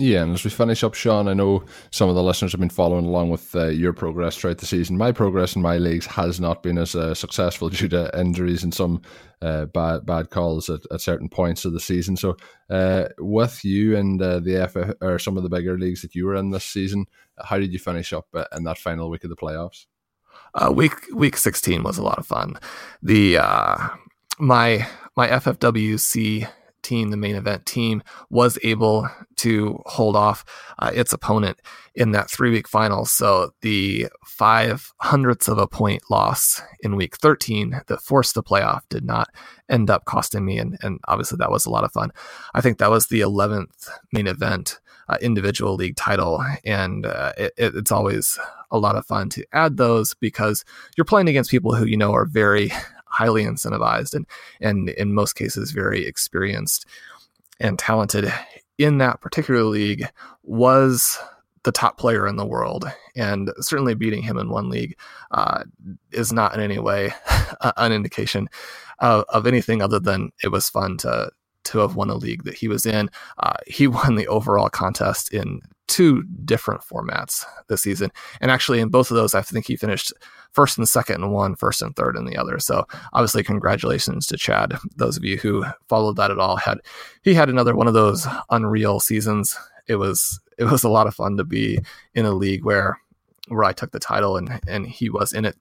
Yeah, 0.00 0.22
and 0.22 0.32
as 0.32 0.44
we 0.44 0.48
finish 0.48 0.82
up, 0.82 0.94
Shawn, 0.94 1.28
I 1.28 1.34
know 1.34 1.62
some 1.90 2.08
of 2.08 2.14
the 2.14 2.22
listeners 2.22 2.52
have 2.52 2.60
been 2.60 2.70
following 2.70 3.04
along 3.04 3.28
with 3.28 3.54
uh, 3.54 3.66
your 3.66 3.92
progress 3.92 4.34
throughout 4.34 4.56
the 4.56 4.64
season. 4.64 4.96
My 4.96 5.12
progress 5.12 5.54
in 5.54 5.60
my 5.60 5.76
leagues 5.76 6.06
has 6.06 6.40
not 6.40 6.62
been 6.62 6.78
as 6.78 6.94
uh, 6.94 7.14
successful 7.14 7.68
due 7.68 7.86
to 7.88 8.18
injuries 8.18 8.64
and 8.64 8.72
some 8.72 9.02
uh, 9.42 9.66
bad 9.66 10.06
bad 10.06 10.30
calls 10.30 10.70
at, 10.70 10.80
at, 10.90 11.02
certain 11.02 11.28
points 11.28 11.66
of 11.66 11.74
the 11.74 11.80
season. 11.80 12.16
So, 12.16 12.38
uh, 12.70 13.08
with 13.18 13.62
you 13.62 13.94
and 13.94 14.22
uh, 14.22 14.40
the 14.40 14.56
F 14.56 14.74
or 15.02 15.18
some 15.18 15.36
of 15.36 15.42
the 15.42 15.50
bigger 15.50 15.78
leagues 15.78 16.00
that 16.00 16.14
you 16.14 16.24
were 16.24 16.36
in 16.36 16.48
this 16.48 16.64
season, 16.64 17.04
how 17.44 17.58
did 17.58 17.70
you 17.70 17.78
finish 17.78 18.14
up 18.14 18.26
uh, 18.32 18.46
in 18.56 18.64
that 18.64 18.78
final 18.78 19.10
week 19.10 19.24
of 19.24 19.30
the 19.30 19.36
playoffs? 19.36 19.84
week 20.72 20.94
week 21.14 21.36
sixteen 21.36 21.82
was 21.82 21.98
a 21.98 22.02
lot 22.02 22.18
of 22.18 22.26
fun. 22.26 22.56
The 23.02 23.36
my 24.38 24.88
my 25.14 25.28
FFWC 25.28 26.48
team, 26.82 27.10
the 27.10 27.16
main 27.16 27.36
event 27.36 27.66
team, 27.66 28.02
was 28.30 28.58
able 28.62 29.08
to 29.36 29.80
hold 29.86 30.16
off 30.16 30.44
uh, 30.78 30.90
its 30.94 31.12
opponent 31.12 31.60
in 31.94 32.12
that 32.12 32.30
three 32.30 32.50
week 32.50 32.68
final. 32.68 33.04
So 33.04 33.52
the 33.60 34.08
five 34.24 34.92
hundredths 35.00 35.48
of 35.48 35.58
a 35.58 35.66
point 35.66 36.02
loss 36.10 36.62
in 36.80 36.96
week 36.96 37.16
13 37.16 37.82
that 37.86 38.02
forced 38.02 38.34
the 38.34 38.42
playoff 38.42 38.82
did 38.88 39.04
not 39.04 39.28
end 39.68 39.90
up 39.90 40.04
costing 40.04 40.44
me. 40.44 40.58
And, 40.58 40.78
and 40.82 41.00
obviously, 41.08 41.36
that 41.38 41.50
was 41.50 41.66
a 41.66 41.70
lot 41.70 41.84
of 41.84 41.92
fun. 41.92 42.10
I 42.54 42.60
think 42.60 42.78
that 42.78 42.90
was 42.90 43.06
the 43.06 43.20
11th 43.20 43.88
main 44.12 44.26
event. 44.26 44.80
Uh, 45.08 45.16
individual 45.20 45.74
league 45.74 45.96
title, 45.96 46.40
and 46.64 47.04
uh, 47.04 47.32
it, 47.36 47.52
it's 47.56 47.90
always 47.90 48.38
a 48.70 48.78
lot 48.78 48.94
of 48.94 49.04
fun 49.04 49.28
to 49.28 49.44
add 49.52 49.76
those 49.76 50.14
because 50.14 50.64
you're 50.96 51.04
playing 51.04 51.28
against 51.28 51.50
people 51.50 51.74
who 51.74 51.84
you 51.84 51.96
know 51.96 52.12
are 52.12 52.26
very 52.26 52.70
highly 53.20 53.44
incentivized 53.44 54.14
and 54.14 54.26
and 54.60 54.88
in 54.90 55.14
most 55.14 55.34
cases 55.34 55.72
very 55.72 56.06
experienced 56.06 56.86
and 57.60 57.78
talented 57.78 58.32
in 58.78 58.96
that 58.98 59.20
particular 59.20 59.62
league 59.64 60.08
was 60.42 61.18
the 61.64 61.72
top 61.72 61.98
player 61.98 62.26
in 62.26 62.36
the 62.36 62.46
world. 62.46 62.90
And 63.14 63.52
certainly 63.60 63.94
beating 63.94 64.22
him 64.22 64.38
in 64.38 64.48
one 64.48 64.70
league 64.70 64.96
uh, 65.32 65.64
is 66.12 66.32
not 66.32 66.54
in 66.54 66.60
any 66.60 66.78
way 66.78 67.12
an 67.76 67.92
indication 67.92 68.48
of, 69.00 69.24
of, 69.28 69.46
anything 69.46 69.82
other 69.82 70.00
than 70.00 70.30
it 70.42 70.48
was 70.48 70.70
fun 70.70 70.96
to 70.98 71.30
to 71.62 71.78
have 71.78 71.94
won 71.94 72.08
a 72.08 72.14
league 72.14 72.44
that 72.44 72.54
he 72.54 72.68
was 72.68 72.86
in. 72.86 73.10
Uh, 73.38 73.56
he 73.66 73.86
won 73.98 74.14
the 74.14 74.28
overall 74.28 74.70
contest 74.70 75.32
in 75.32 75.60
two 75.88 76.22
different 76.44 76.80
formats 76.80 77.44
this 77.68 77.82
season. 77.82 78.10
And 78.40 78.50
actually 78.50 78.80
in 78.80 78.88
both 78.88 79.10
of 79.10 79.16
those 79.16 79.34
i 79.34 79.42
think 79.42 79.66
he 79.66 79.76
finished 79.76 80.12
first 80.52 80.78
and 80.78 80.88
second 80.88 81.22
in 81.22 81.30
one, 81.30 81.54
first 81.54 81.82
and 81.82 81.94
third 81.94 82.16
in 82.16 82.24
the 82.24 82.36
other. 82.36 82.58
So 82.58 82.86
obviously, 83.12 83.42
congratulations 83.42 84.26
to 84.26 84.36
Chad. 84.36 84.76
Those 84.96 85.16
of 85.16 85.24
you 85.24 85.36
who 85.36 85.64
followed 85.88 86.16
that 86.16 86.30
at 86.30 86.38
all 86.38 86.56
had 86.56 86.78
he 87.22 87.34
had 87.34 87.48
another 87.48 87.74
one 87.74 87.86
of 87.86 87.94
those 87.94 88.26
unreal 88.50 89.00
seasons. 89.00 89.56
It 89.86 89.96
was 89.96 90.40
it 90.58 90.64
was 90.64 90.84
a 90.84 90.90
lot 90.90 91.06
of 91.06 91.14
fun 91.14 91.36
to 91.36 91.44
be 91.44 91.78
in 92.14 92.26
a 92.26 92.32
league 92.32 92.64
where 92.64 93.00
where 93.48 93.64
I 93.64 93.72
took 93.72 93.92
the 93.92 94.00
title 94.00 94.36
and 94.36 94.60
and 94.66 94.86
he 94.86 95.10
was 95.10 95.32
in 95.32 95.44
it. 95.44 95.56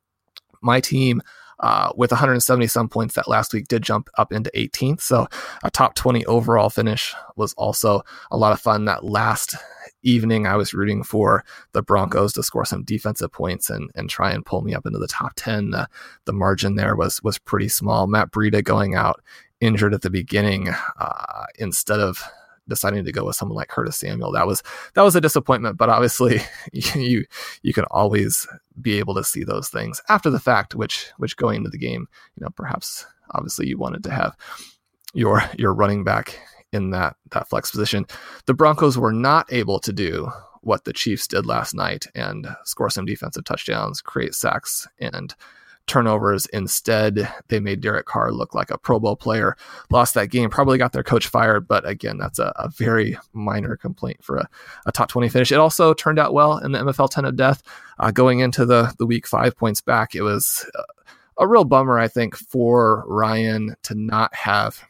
My 0.61 0.81
team. 0.81 1.21
Uh, 1.59 1.91
with 1.95 2.11
170 2.11 2.67
some 2.67 2.87
points 2.87 3.15
that 3.15 3.27
last 3.27 3.53
week 3.53 3.67
did 3.67 3.81
jump 3.81 4.09
up 4.17 4.31
into 4.31 4.51
18th. 4.55 5.01
So 5.01 5.27
a 5.63 5.69
top 5.69 5.95
20 5.95 6.25
overall 6.25 6.69
finish 6.69 7.13
was 7.35 7.53
also 7.53 8.01
a 8.31 8.37
lot 8.37 8.53
of 8.53 8.61
fun. 8.61 8.85
That 8.85 9.03
last 9.03 9.55
evening, 10.01 10.47
I 10.47 10.55
was 10.55 10.73
rooting 10.73 11.03
for 11.03 11.43
the 11.73 11.81
Broncos 11.81 12.33
to 12.33 12.43
score 12.43 12.65
some 12.65 12.83
defensive 12.83 13.31
points 13.31 13.69
and 13.69 13.89
and 13.95 14.09
try 14.09 14.31
and 14.31 14.45
pull 14.45 14.61
me 14.61 14.73
up 14.73 14.85
into 14.85 14.99
the 14.99 15.07
top 15.07 15.33
ten. 15.35 15.73
Uh, 15.73 15.85
the 16.25 16.33
margin 16.33 16.75
there 16.75 16.95
was 16.95 17.21
was 17.23 17.37
pretty 17.37 17.67
small. 17.69 18.07
Matt 18.07 18.31
Breida 18.31 18.63
going 18.63 18.95
out 18.95 19.21
injured 19.59 19.93
at 19.93 20.01
the 20.01 20.09
beginning 20.09 20.69
uh, 20.99 21.45
instead 21.57 21.99
of 21.99 22.23
deciding 22.69 23.03
to 23.05 23.11
go 23.11 23.25
with 23.25 23.35
someone 23.35 23.55
like 23.55 23.67
Curtis 23.67 23.97
Samuel. 23.97 24.31
That 24.31 24.47
was 24.47 24.63
that 24.93 25.01
was 25.01 25.15
a 25.15 25.21
disappointment, 25.21 25.77
but 25.77 25.89
obviously 25.89 26.41
you 26.71 27.25
you 27.61 27.73
can 27.73 27.85
always 27.91 28.47
be 28.79 28.99
able 28.99 29.15
to 29.15 29.23
see 29.23 29.43
those 29.43 29.69
things 29.69 30.01
after 30.07 30.29
the 30.29 30.39
fact, 30.39 30.75
which 30.75 31.07
which 31.17 31.37
going 31.37 31.57
into 31.57 31.69
the 31.69 31.77
game, 31.77 32.07
you 32.35 32.43
know, 32.43 32.49
perhaps 32.55 33.05
obviously 33.31 33.67
you 33.67 33.77
wanted 33.77 34.03
to 34.03 34.11
have 34.11 34.35
your 35.13 35.43
your 35.57 35.73
running 35.73 36.03
back 36.03 36.39
in 36.71 36.91
that 36.91 37.15
that 37.31 37.49
flex 37.49 37.71
position. 37.71 38.05
The 38.45 38.53
Broncos 38.53 38.97
were 38.97 39.13
not 39.13 39.51
able 39.51 39.79
to 39.79 39.91
do 39.91 40.29
what 40.61 40.83
the 40.83 40.93
Chiefs 40.93 41.27
did 41.27 41.45
last 41.45 41.73
night 41.73 42.05
and 42.15 42.47
score 42.65 42.89
some 42.89 43.05
defensive 43.05 43.45
touchdowns, 43.45 44.01
create 44.01 44.35
sacks 44.35 44.87
and 44.99 45.33
turnovers. 45.89 46.45
Instead, 46.47 47.31
they 47.49 47.59
made 47.59 47.81
Derek 47.81 48.05
Carr 48.05 48.31
look 48.31 48.55
like 48.55 48.71
a 48.71 48.77
Pro 48.77 48.99
Bowl 48.99 49.15
player. 49.15 49.57
Lost 49.89 50.13
that 50.13 50.29
game, 50.29 50.49
probably 50.49 50.77
got 50.77 50.93
their 50.93 51.03
coach 51.03 51.27
fired, 51.27 51.67
but 51.67 51.87
again, 51.87 52.17
that's 52.17 52.39
a, 52.39 52.53
a 52.55 52.69
very 52.69 53.17
minor 53.33 53.75
complaint 53.75 54.23
for 54.23 54.37
a, 54.37 54.49
a, 54.85 54.91
top 54.91 55.09
20 55.09 55.27
finish. 55.29 55.51
It 55.51 55.59
also 55.59 55.93
turned 55.93 56.19
out 56.19 56.33
well 56.33 56.57
in 56.57 56.71
the 56.71 56.79
MFL 56.79 57.09
10 57.09 57.25
of 57.25 57.35
death. 57.35 57.61
Uh, 57.97 58.11
going 58.11 58.39
into 58.39 58.65
the, 58.65 58.93
the 58.97 59.05
week 59.05 59.27
five 59.27 59.57
points 59.57 59.81
back, 59.81 60.15
it 60.15 60.21
was 60.21 60.65
a 61.37 61.47
real 61.47 61.65
bummer, 61.65 61.99
I 61.99 62.07
think, 62.07 62.35
for 62.35 63.03
Ryan 63.07 63.75
to 63.83 63.95
not 63.95 64.33
have 64.35 64.83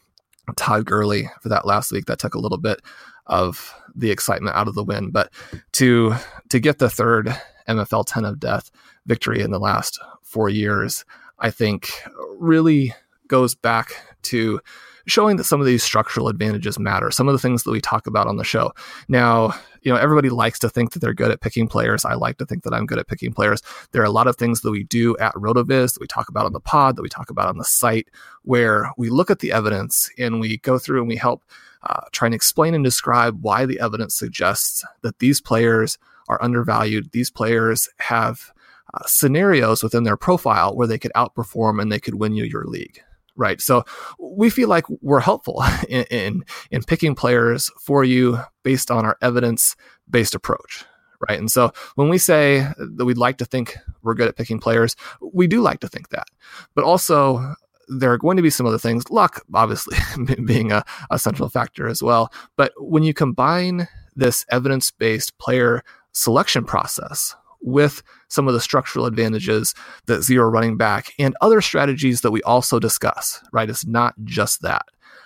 Todd 0.55 0.85
Gurley 0.85 1.29
for 1.41 1.49
that 1.49 1.65
last 1.65 1.91
week. 1.91 2.05
That 2.05 2.19
took 2.19 2.35
a 2.35 2.39
little 2.39 2.57
bit 2.57 2.81
of 3.27 3.73
the 3.95 4.11
excitement 4.11 4.55
out 4.55 4.67
of 4.67 4.75
the 4.75 4.83
win, 4.83 5.11
but 5.11 5.31
to 5.73 6.15
to 6.49 6.59
get 6.59 6.79
the 6.79 6.89
third 6.89 7.35
MFL 7.67 8.05
10 8.07 8.25
of 8.25 8.39
death 8.39 8.71
victory 9.05 9.41
in 9.41 9.51
the 9.51 9.59
last 9.59 9.99
four 10.23 10.49
years, 10.49 11.05
I 11.39 11.51
think 11.51 11.91
really 12.37 12.93
goes 13.27 13.55
back 13.55 13.93
to 14.23 14.59
showing 15.07 15.37
that 15.37 15.43
some 15.45 15.59
of 15.59 15.65
these 15.65 15.83
structural 15.83 16.27
advantages 16.27 16.77
matter. 16.77 17.11
Some 17.11 17.27
of 17.27 17.33
the 17.33 17.39
things 17.39 17.63
that 17.63 17.71
we 17.71 17.81
talk 17.81 18.07
about 18.07 18.27
on 18.27 18.37
the 18.37 18.43
show. 18.43 18.71
Now, 19.07 19.53
you 19.81 19.91
know, 19.91 19.97
everybody 19.97 20.29
likes 20.29 20.59
to 20.59 20.69
think 20.69 20.91
that 20.91 20.99
they're 20.99 21.13
good 21.13 21.31
at 21.31 21.41
picking 21.41 21.67
players. 21.67 22.05
I 22.05 22.13
like 22.13 22.37
to 22.37 22.45
think 22.45 22.63
that 22.63 22.73
I'm 22.73 22.85
good 22.85 22.99
at 22.99 23.07
picking 23.07 23.33
players. 23.33 23.61
There 23.91 24.01
are 24.01 24.05
a 24.05 24.11
lot 24.11 24.27
of 24.27 24.35
things 24.35 24.61
that 24.61 24.71
we 24.71 24.83
do 24.83 25.17
at 25.17 25.33
RotoViz 25.33 25.93
that 25.93 26.01
we 26.01 26.07
talk 26.07 26.29
about 26.29 26.45
on 26.45 26.53
the 26.53 26.59
pod, 26.59 26.95
that 26.95 27.01
we 27.01 27.09
talk 27.09 27.29
about 27.29 27.47
on 27.47 27.57
the 27.57 27.65
site, 27.65 28.09
where 28.43 28.91
we 28.97 29.09
look 29.09 29.31
at 29.31 29.39
the 29.39 29.51
evidence 29.51 30.09
and 30.17 30.39
we 30.39 30.57
go 30.57 30.77
through 30.77 30.99
and 30.99 31.07
we 31.07 31.15
help 31.15 31.43
uh, 31.83 32.01
try 32.11 32.27
and 32.27 32.35
explain 32.35 32.73
and 32.73 32.83
describe 32.83 33.41
why 33.41 33.65
the 33.65 33.79
evidence 33.79 34.15
suggests 34.15 34.83
that 35.01 35.19
these 35.19 35.41
players 35.41 35.97
are 36.27 36.41
undervalued. 36.41 37.11
These 37.11 37.31
players 37.31 37.89
have 37.99 38.51
uh, 38.93 39.05
scenarios 39.05 39.83
within 39.83 40.03
their 40.03 40.17
profile 40.17 40.75
where 40.75 40.87
they 40.87 40.99
could 40.99 41.13
outperform 41.15 41.81
and 41.81 41.91
they 41.91 41.99
could 41.99 42.15
win 42.15 42.33
you 42.33 42.43
your 42.43 42.65
league 42.65 43.01
right? 43.39 43.61
So 43.61 43.85
we 44.19 44.49
feel 44.49 44.67
like 44.67 44.83
we're 45.01 45.21
helpful 45.21 45.63
in, 45.89 46.03
in, 46.11 46.43
in 46.69 46.83
picking 46.83 47.15
players 47.15 47.71
for 47.79 48.03
you 48.03 48.39
based 48.63 48.91
on 48.91 49.05
our 49.05 49.17
evidence 49.21 49.75
based 50.09 50.35
approach, 50.35 50.83
right? 51.27 51.39
And 51.39 51.49
so 51.49 51.71
when 51.95 52.09
we 52.09 52.17
say 52.17 52.67
that 52.77 53.05
we'd 53.05 53.17
like 53.17 53.37
to 53.37 53.45
think 53.45 53.77
we're 54.03 54.13
good 54.13 54.27
at 54.27 54.35
picking 54.35 54.59
players, 54.59 54.95
we 55.21 55.47
do 55.47 55.61
like 55.61 55.79
to 55.79 55.87
think 55.87 56.09
that, 56.09 56.27
but 56.75 56.83
also 56.83 57.55
there 57.89 58.13
are 58.13 58.17
going 58.17 58.37
to 58.37 58.43
be 58.43 58.49
some 58.49 58.65
other 58.65 58.77
things, 58.77 59.09
luck 59.09 59.43
obviously 59.53 59.97
being 60.45 60.71
a, 60.71 60.83
a 61.09 61.19
central 61.19 61.49
factor 61.49 61.87
as 61.87 62.01
well. 62.01 62.31
But 62.55 62.71
when 62.77 63.03
you 63.03 63.13
combine 63.13 63.87
this 64.15 64.45
evidence 64.49 64.91
based 64.91 65.37
player 65.37 65.83
selection 66.11 66.63
process 66.63 67.35
with 67.61 68.01
some 68.29 68.47
of 68.47 68.53
the 68.53 68.61
structural 68.61 69.05
advantages 69.05 69.73
that 70.05 70.21
zero 70.21 70.49
running 70.49 70.77
back 70.77 71.13
and 71.19 71.35
other 71.41 71.61
strategies 71.61 72.21
that 72.21 72.31
we 72.31 72.41
also 72.43 72.79
discuss, 72.79 73.43
right? 73.51 73.69
It's 73.69 73.85
not 73.85 74.13
just 74.23 74.61
that. 74.61 74.85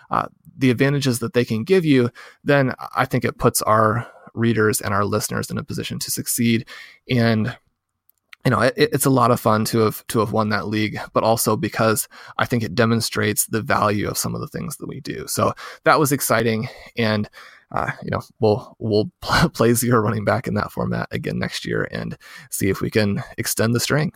Uh, 0.10 0.28
the 0.58 0.72
advantages 0.72 1.20
that 1.20 1.34
they 1.34 1.46
can 1.46 1.64
give 1.64 1.86
you, 1.86 2.10
then 2.44 2.74
I 2.96 3.06
think 3.06 3.26
it 3.26 3.38
puts 3.38 3.62
our 3.64 4.08
readers 4.34 4.82
and 4.82 4.94
our 4.94 5.06
listeners 5.06 5.50
in 5.50 5.58
a 5.58 5.64
position 5.64 6.00
to 6.00 6.12
succeed. 6.12 6.68
And 7.10 7.56
you 8.46 8.52
know, 8.52 8.60
it, 8.60 8.74
it's 8.78 9.06
a 9.06 9.10
lot 9.10 9.32
of 9.32 9.40
fun 9.40 9.66
to 9.66 9.80
have 9.80 10.06
to 10.08 10.20
have 10.20 10.32
won 10.32 10.50
that 10.50 10.68
league, 10.68 11.00
but 11.14 11.24
also 11.24 11.56
because 11.56 12.08
I 12.38 12.46
think 12.46 12.64
it 12.64 12.76
demonstrates 12.76 13.46
the 13.46 13.62
value 13.62 14.08
of 14.08 14.18
some 14.18 14.36
of 14.36 14.42
the 14.42 14.48
things 14.48 14.78
that 14.78 14.88
we 14.88 15.00
do. 15.00 15.26
So 15.28 15.54
that 15.86 16.00
was 16.00 16.12
exciting, 16.12 16.68
and 16.98 17.30
uh, 17.72 17.92
you 18.04 18.12
know, 18.12 18.22
we'll 18.40 18.76
we'll 18.80 19.12
play 19.54 19.74
zero 19.74 20.00
running 20.00 20.26
back 20.26 20.48
in 20.48 20.56
that 20.56 20.72
format 20.72 21.08
again 21.12 21.40
next 21.40 21.66
year 21.66 21.88
and 21.92 22.18
see 22.50 22.70
if 22.70 22.82
we 22.82 22.90
can 22.90 23.24
extend 23.38 23.74
the 23.74 23.80
string. 23.80 24.12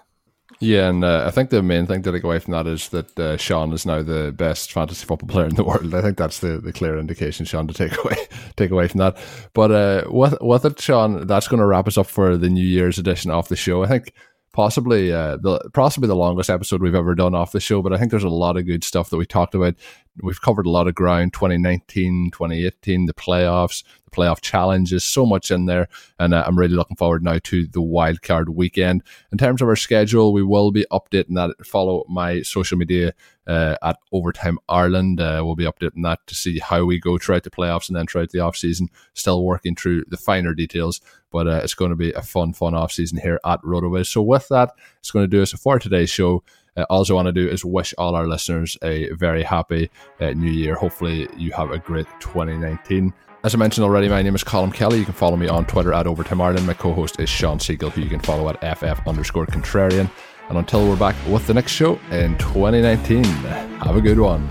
Yeah, 0.59 0.89
and 0.89 1.03
uh, 1.03 1.25
I 1.27 1.31
think 1.31 1.49
the 1.49 1.61
main 1.61 1.85
thing 1.85 2.01
to 2.03 2.11
take 2.11 2.23
away 2.23 2.39
from 2.39 2.53
that 2.53 2.65
is 2.65 2.89
that 2.89 3.19
uh, 3.19 3.37
Shawn 3.37 3.73
is 3.73 3.85
now 3.85 4.01
the 4.01 4.31
best 4.31 4.71
fantasy 4.71 5.05
football 5.05 5.29
player 5.29 5.45
in 5.45 5.55
the 5.55 5.63
world. 5.63 5.93
I 5.93 6.01
think 6.01 6.17
that's 6.17 6.39
the, 6.39 6.59
the 6.59 6.73
clear 6.73 6.97
indication, 6.97 7.45
Shawn, 7.45 7.67
to 7.67 7.73
take 7.73 7.97
away 8.03 8.15
take 8.55 8.71
away 8.71 8.87
from 8.87 8.99
that. 8.99 9.17
But 9.53 9.71
uh, 9.71 10.03
with 10.09 10.35
with 10.41 10.65
it, 10.65 10.79
Shawn, 10.81 11.27
that's 11.27 11.47
going 11.47 11.59
to 11.59 11.65
wrap 11.65 11.87
us 11.87 11.97
up 11.97 12.07
for 12.07 12.37
the 12.37 12.49
New 12.49 12.65
Year's 12.65 12.97
edition 12.97 13.29
of 13.29 13.47
the 13.49 13.55
show. 13.55 13.83
I 13.83 13.87
think 13.87 14.13
possibly 14.57 15.11
uh, 15.13 15.37
the 15.37 15.69
possibly 15.75 16.07
the 16.07 16.15
longest 16.15 16.49
episode 16.49 16.81
we've 16.81 16.95
ever 16.95 17.13
done 17.13 17.35
off 17.35 17.51
the 17.51 17.59
show, 17.59 17.83
but 17.83 17.93
I 17.93 17.97
think 17.97 18.09
there's 18.09 18.23
a 18.23 18.29
lot 18.29 18.57
of 18.57 18.65
good 18.65 18.83
stuff 18.83 19.11
that 19.11 19.17
we 19.17 19.25
talked 19.27 19.53
about. 19.53 19.75
We've 20.23 20.41
covered 20.41 20.65
a 20.65 20.71
lot 20.71 20.87
of 20.87 20.95
ground 20.95 21.33
2019, 21.33 22.31
2018, 22.31 23.05
the 23.05 23.13
playoffs, 23.13 23.83
playoff 24.17 24.41
challenges, 24.41 25.03
so 25.03 25.25
much 25.25 25.51
in 25.51 25.65
there. 25.65 25.87
And 26.19 26.33
uh, 26.33 26.43
I'm 26.45 26.57
really 26.57 26.73
looking 26.73 26.97
forward 26.97 27.23
now 27.23 27.39
to 27.43 27.67
the 27.67 27.81
wildcard 27.81 28.49
weekend. 28.49 29.03
In 29.31 29.37
terms 29.37 29.61
of 29.61 29.67
our 29.67 29.75
schedule, 29.75 30.33
we 30.33 30.43
will 30.43 30.71
be 30.71 30.85
updating 30.91 31.35
that. 31.35 31.53
Follow 31.65 32.03
my 32.09 32.41
social 32.41 32.77
media 32.77 33.13
uh, 33.45 33.75
at 33.81 33.97
Overtime 34.11 34.59
Ireland. 34.67 35.21
Uh, 35.21 35.41
we'll 35.43 35.55
be 35.55 35.65
updating 35.65 36.03
that 36.03 36.19
to 36.27 36.35
see 36.35 36.59
how 36.59 36.83
we 36.83 36.99
go 36.99 37.17
throughout 37.17 37.43
the 37.43 37.49
playoffs 37.49 37.87
and 37.87 37.95
then 37.95 38.07
throughout 38.07 38.31
the 38.31 38.39
off 38.39 38.57
season. 38.57 38.89
Still 39.13 39.43
working 39.43 39.75
through 39.75 40.05
the 40.07 40.17
finer 40.17 40.53
details, 40.53 40.99
but 41.31 41.47
uh, 41.47 41.61
it's 41.63 41.73
going 41.73 41.91
to 41.91 41.95
be 41.95 42.11
a 42.13 42.21
fun, 42.21 42.53
fun 42.53 42.73
off 42.73 42.91
season 42.91 43.19
here 43.19 43.39
at 43.45 43.61
RotoViz. 43.61 44.07
So 44.07 44.21
with 44.21 44.47
that, 44.49 44.71
it's 44.99 45.11
going 45.11 45.23
to 45.23 45.27
do 45.27 45.41
us 45.41 45.53
for 45.53 45.79
today's 45.79 46.09
show. 46.09 46.43
Uh, 46.75 46.85
all 46.91 47.03
I 47.09 47.13
want 47.13 47.25
to 47.25 47.31
do 47.31 47.49
is 47.49 47.65
wish 47.65 47.93
all 47.97 48.15
our 48.15 48.27
listeners 48.27 48.77
a 48.83 49.11
very 49.13 49.41
happy 49.41 49.89
uh, 50.19 50.31
new 50.31 50.51
year. 50.51 50.75
Hopefully, 50.75 51.27
you 51.35 51.51
have 51.53 51.71
a 51.71 51.79
great 51.79 52.05
2019. 52.19 53.13
As 53.47 53.55
I 53.55 53.59
mentioned 53.59 53.85
already, 53.85 54.09
my 54.09 54.21
name 54.21 54.35
is 54.35 54.43
Colm 54.43 54.73
Kelly. 54.73 54.99
You 54.99 55.05
can 55.05 55.13
follow 55.13 55.37
me 55.37 55.47
on 55.47 55.65
Twitter 55.65 55.93
at 55.93 56.05
Overtime 56.05 56.41
Ireland. 56.41 56.67
My 56.67 56.73
co 56.73 56.91
host 56.91 57.17
is 57.21 57.29
Shawn 57.29 57.61
Siegel, 57.61 57.89
who 57.89 58.01
you 58.01 58.09
can 58.09 58.19
follow 58.19 58.49
at 58.49 58.77
FF 58.77 59.07
underscore 59.07 59.45
contrarian. 59.45 60.11
And 60.49 60.57
until 60.57 60.85
we're 60.85 60.97
back 60.97 61.15
with 61.29 61.47
the 61.47 61.53
next 61.53 61.71
show 61.71 61.97
in 62.11 62.37
2019, 62.39 63.23
have 63.23 63.95
a 63.95 64.01
good 64.01 64.19
one. 64.19 64.49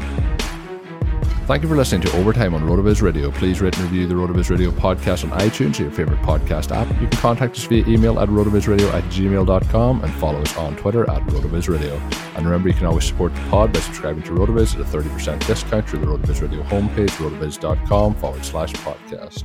Thank 1.46 1.62
you 1.62 1.68
for 1.68 1.76
listening 1.76 2.00
to 2.00 2.16
Overtime 2.16 2.54
on 2.54 2.62
RotoViz 2.62 3.02
Radio. 3.02 3.30
Please 3.30 3.60
rate 3.60 3.76
and 3.76 3.84
review 3.84 4.08
the 4.08 4.16
RotoViz 4.16 4.50
Radio 4.50 4.72
podcast 4.72 5.22
on 5.22 5.38
iTunes 5.38 5.78
or 5.78 5.84
your 5.84 5.92
favorite 5.92 6.20
podcast 6.22 6.74
app. 6.74 6.88
You 7.00 7.06
can 7.06 7.18
contact 7.20 7.56
us 7.56 7.62
via 7.66 7.86
email 7.86 8.18
at 8.18 8.28
rotovizradio 8.28 8.92
at 8.92 9.04
gmail.com 9.04 10.02
and 10.02 10.12
follow 10.14 10.40
us 10.40 10.56
on 10.56 10.74
Twitter 10.74 11.08
at 11.08 11.22
RotoViz 11.28 11.68
Radio. 11.68 11.94
And 12.34 12.46
remember, 12.46 12.68
you 12.68 12.74
can 12.74 12.86
always 12.86 13.04
support 13.04 13.32
the 13.32 13.40
pod 13.42 13.72
by 13.72 13.78
subscribing 13.78 14.24
to 14.24 14.32
RotoViz 14.32 14.74
at 14.74 14.80
a 14.80 14.98
30% 14.98 15.46
discount 15.46 15.88
through 15.88 16.00
the 16.00 16.06
RotoViz 16.06 16.42
Radio 16.42 16.64
homepage, 16.64 17.10
rotoviz.com 17.10 18.16
forward 18.16 18.44
slash 18.44 18.72
podcast. 18.72 19.44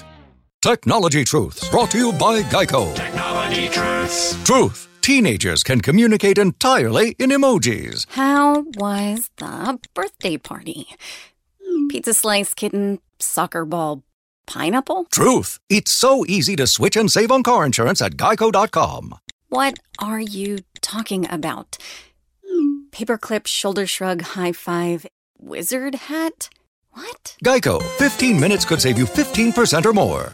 Technology 0.61 1.23
Truths, 1.23 1.67
brought 1.71 1.89
to 1.89 1.97
you 1.97 2.11
by 2.13 2.43
Geico. 2.43 2.95
Technology 2.95 3.67
Truths. 3.69 4.43
Truth. 4.43 4.87
Teenagers 5.01 5.63
can 5.63 5.81
communicate 5.81 6.37
entirely 6.37 7.15
in 7.17 7.31
emojis. 7.31 8.05
How 8.11 8.65
was 8.77 9.31
the 9.37 9.79
birthday 9.95 10.37
party? 10.37 10.87
Pizza 11.89 12.13
slice, 12.13 12.53
kitten, 12.53 12.99
soccer 13.17 13.65
ball, 13.65 14.03
pineapple? 14.45 15.05
Truth. 15.05 15.59
It's 15.67 15.89
so 15.89 16.27
easy 16.27 16.55
to 16.57 16.67
switch 16.67 16.95
and 16.95 17.11
save 17.11 17.31
on 17.31 17.41
car 17.41 17.65
insurance 17.65 17.99
at 17.99 18.11
geico.com. 18.11 19.15
What 19.49 19.79
are 19.97 20.19
you 20.19 20.59
talking 20.79 21.25
about? 21.31 21.79
Paperclip, 22.91 23.47
shoulder 23.47 23.87
shrug, 23.87 24.21
high 24.21 24.51
five, 24.51 25.07
wizard 25.39 25.95
hat? 25.95 26.49
What? 26.91 27.35
Geico. 27.43 27.81
15 27.97 28.39
minutes 28.39 28.63
could 28.63 28.79
save 28.79 28.99
you 28.99 29.05
15% 29.05 29.87
or 29.87 29.93
more. 29.93 30.33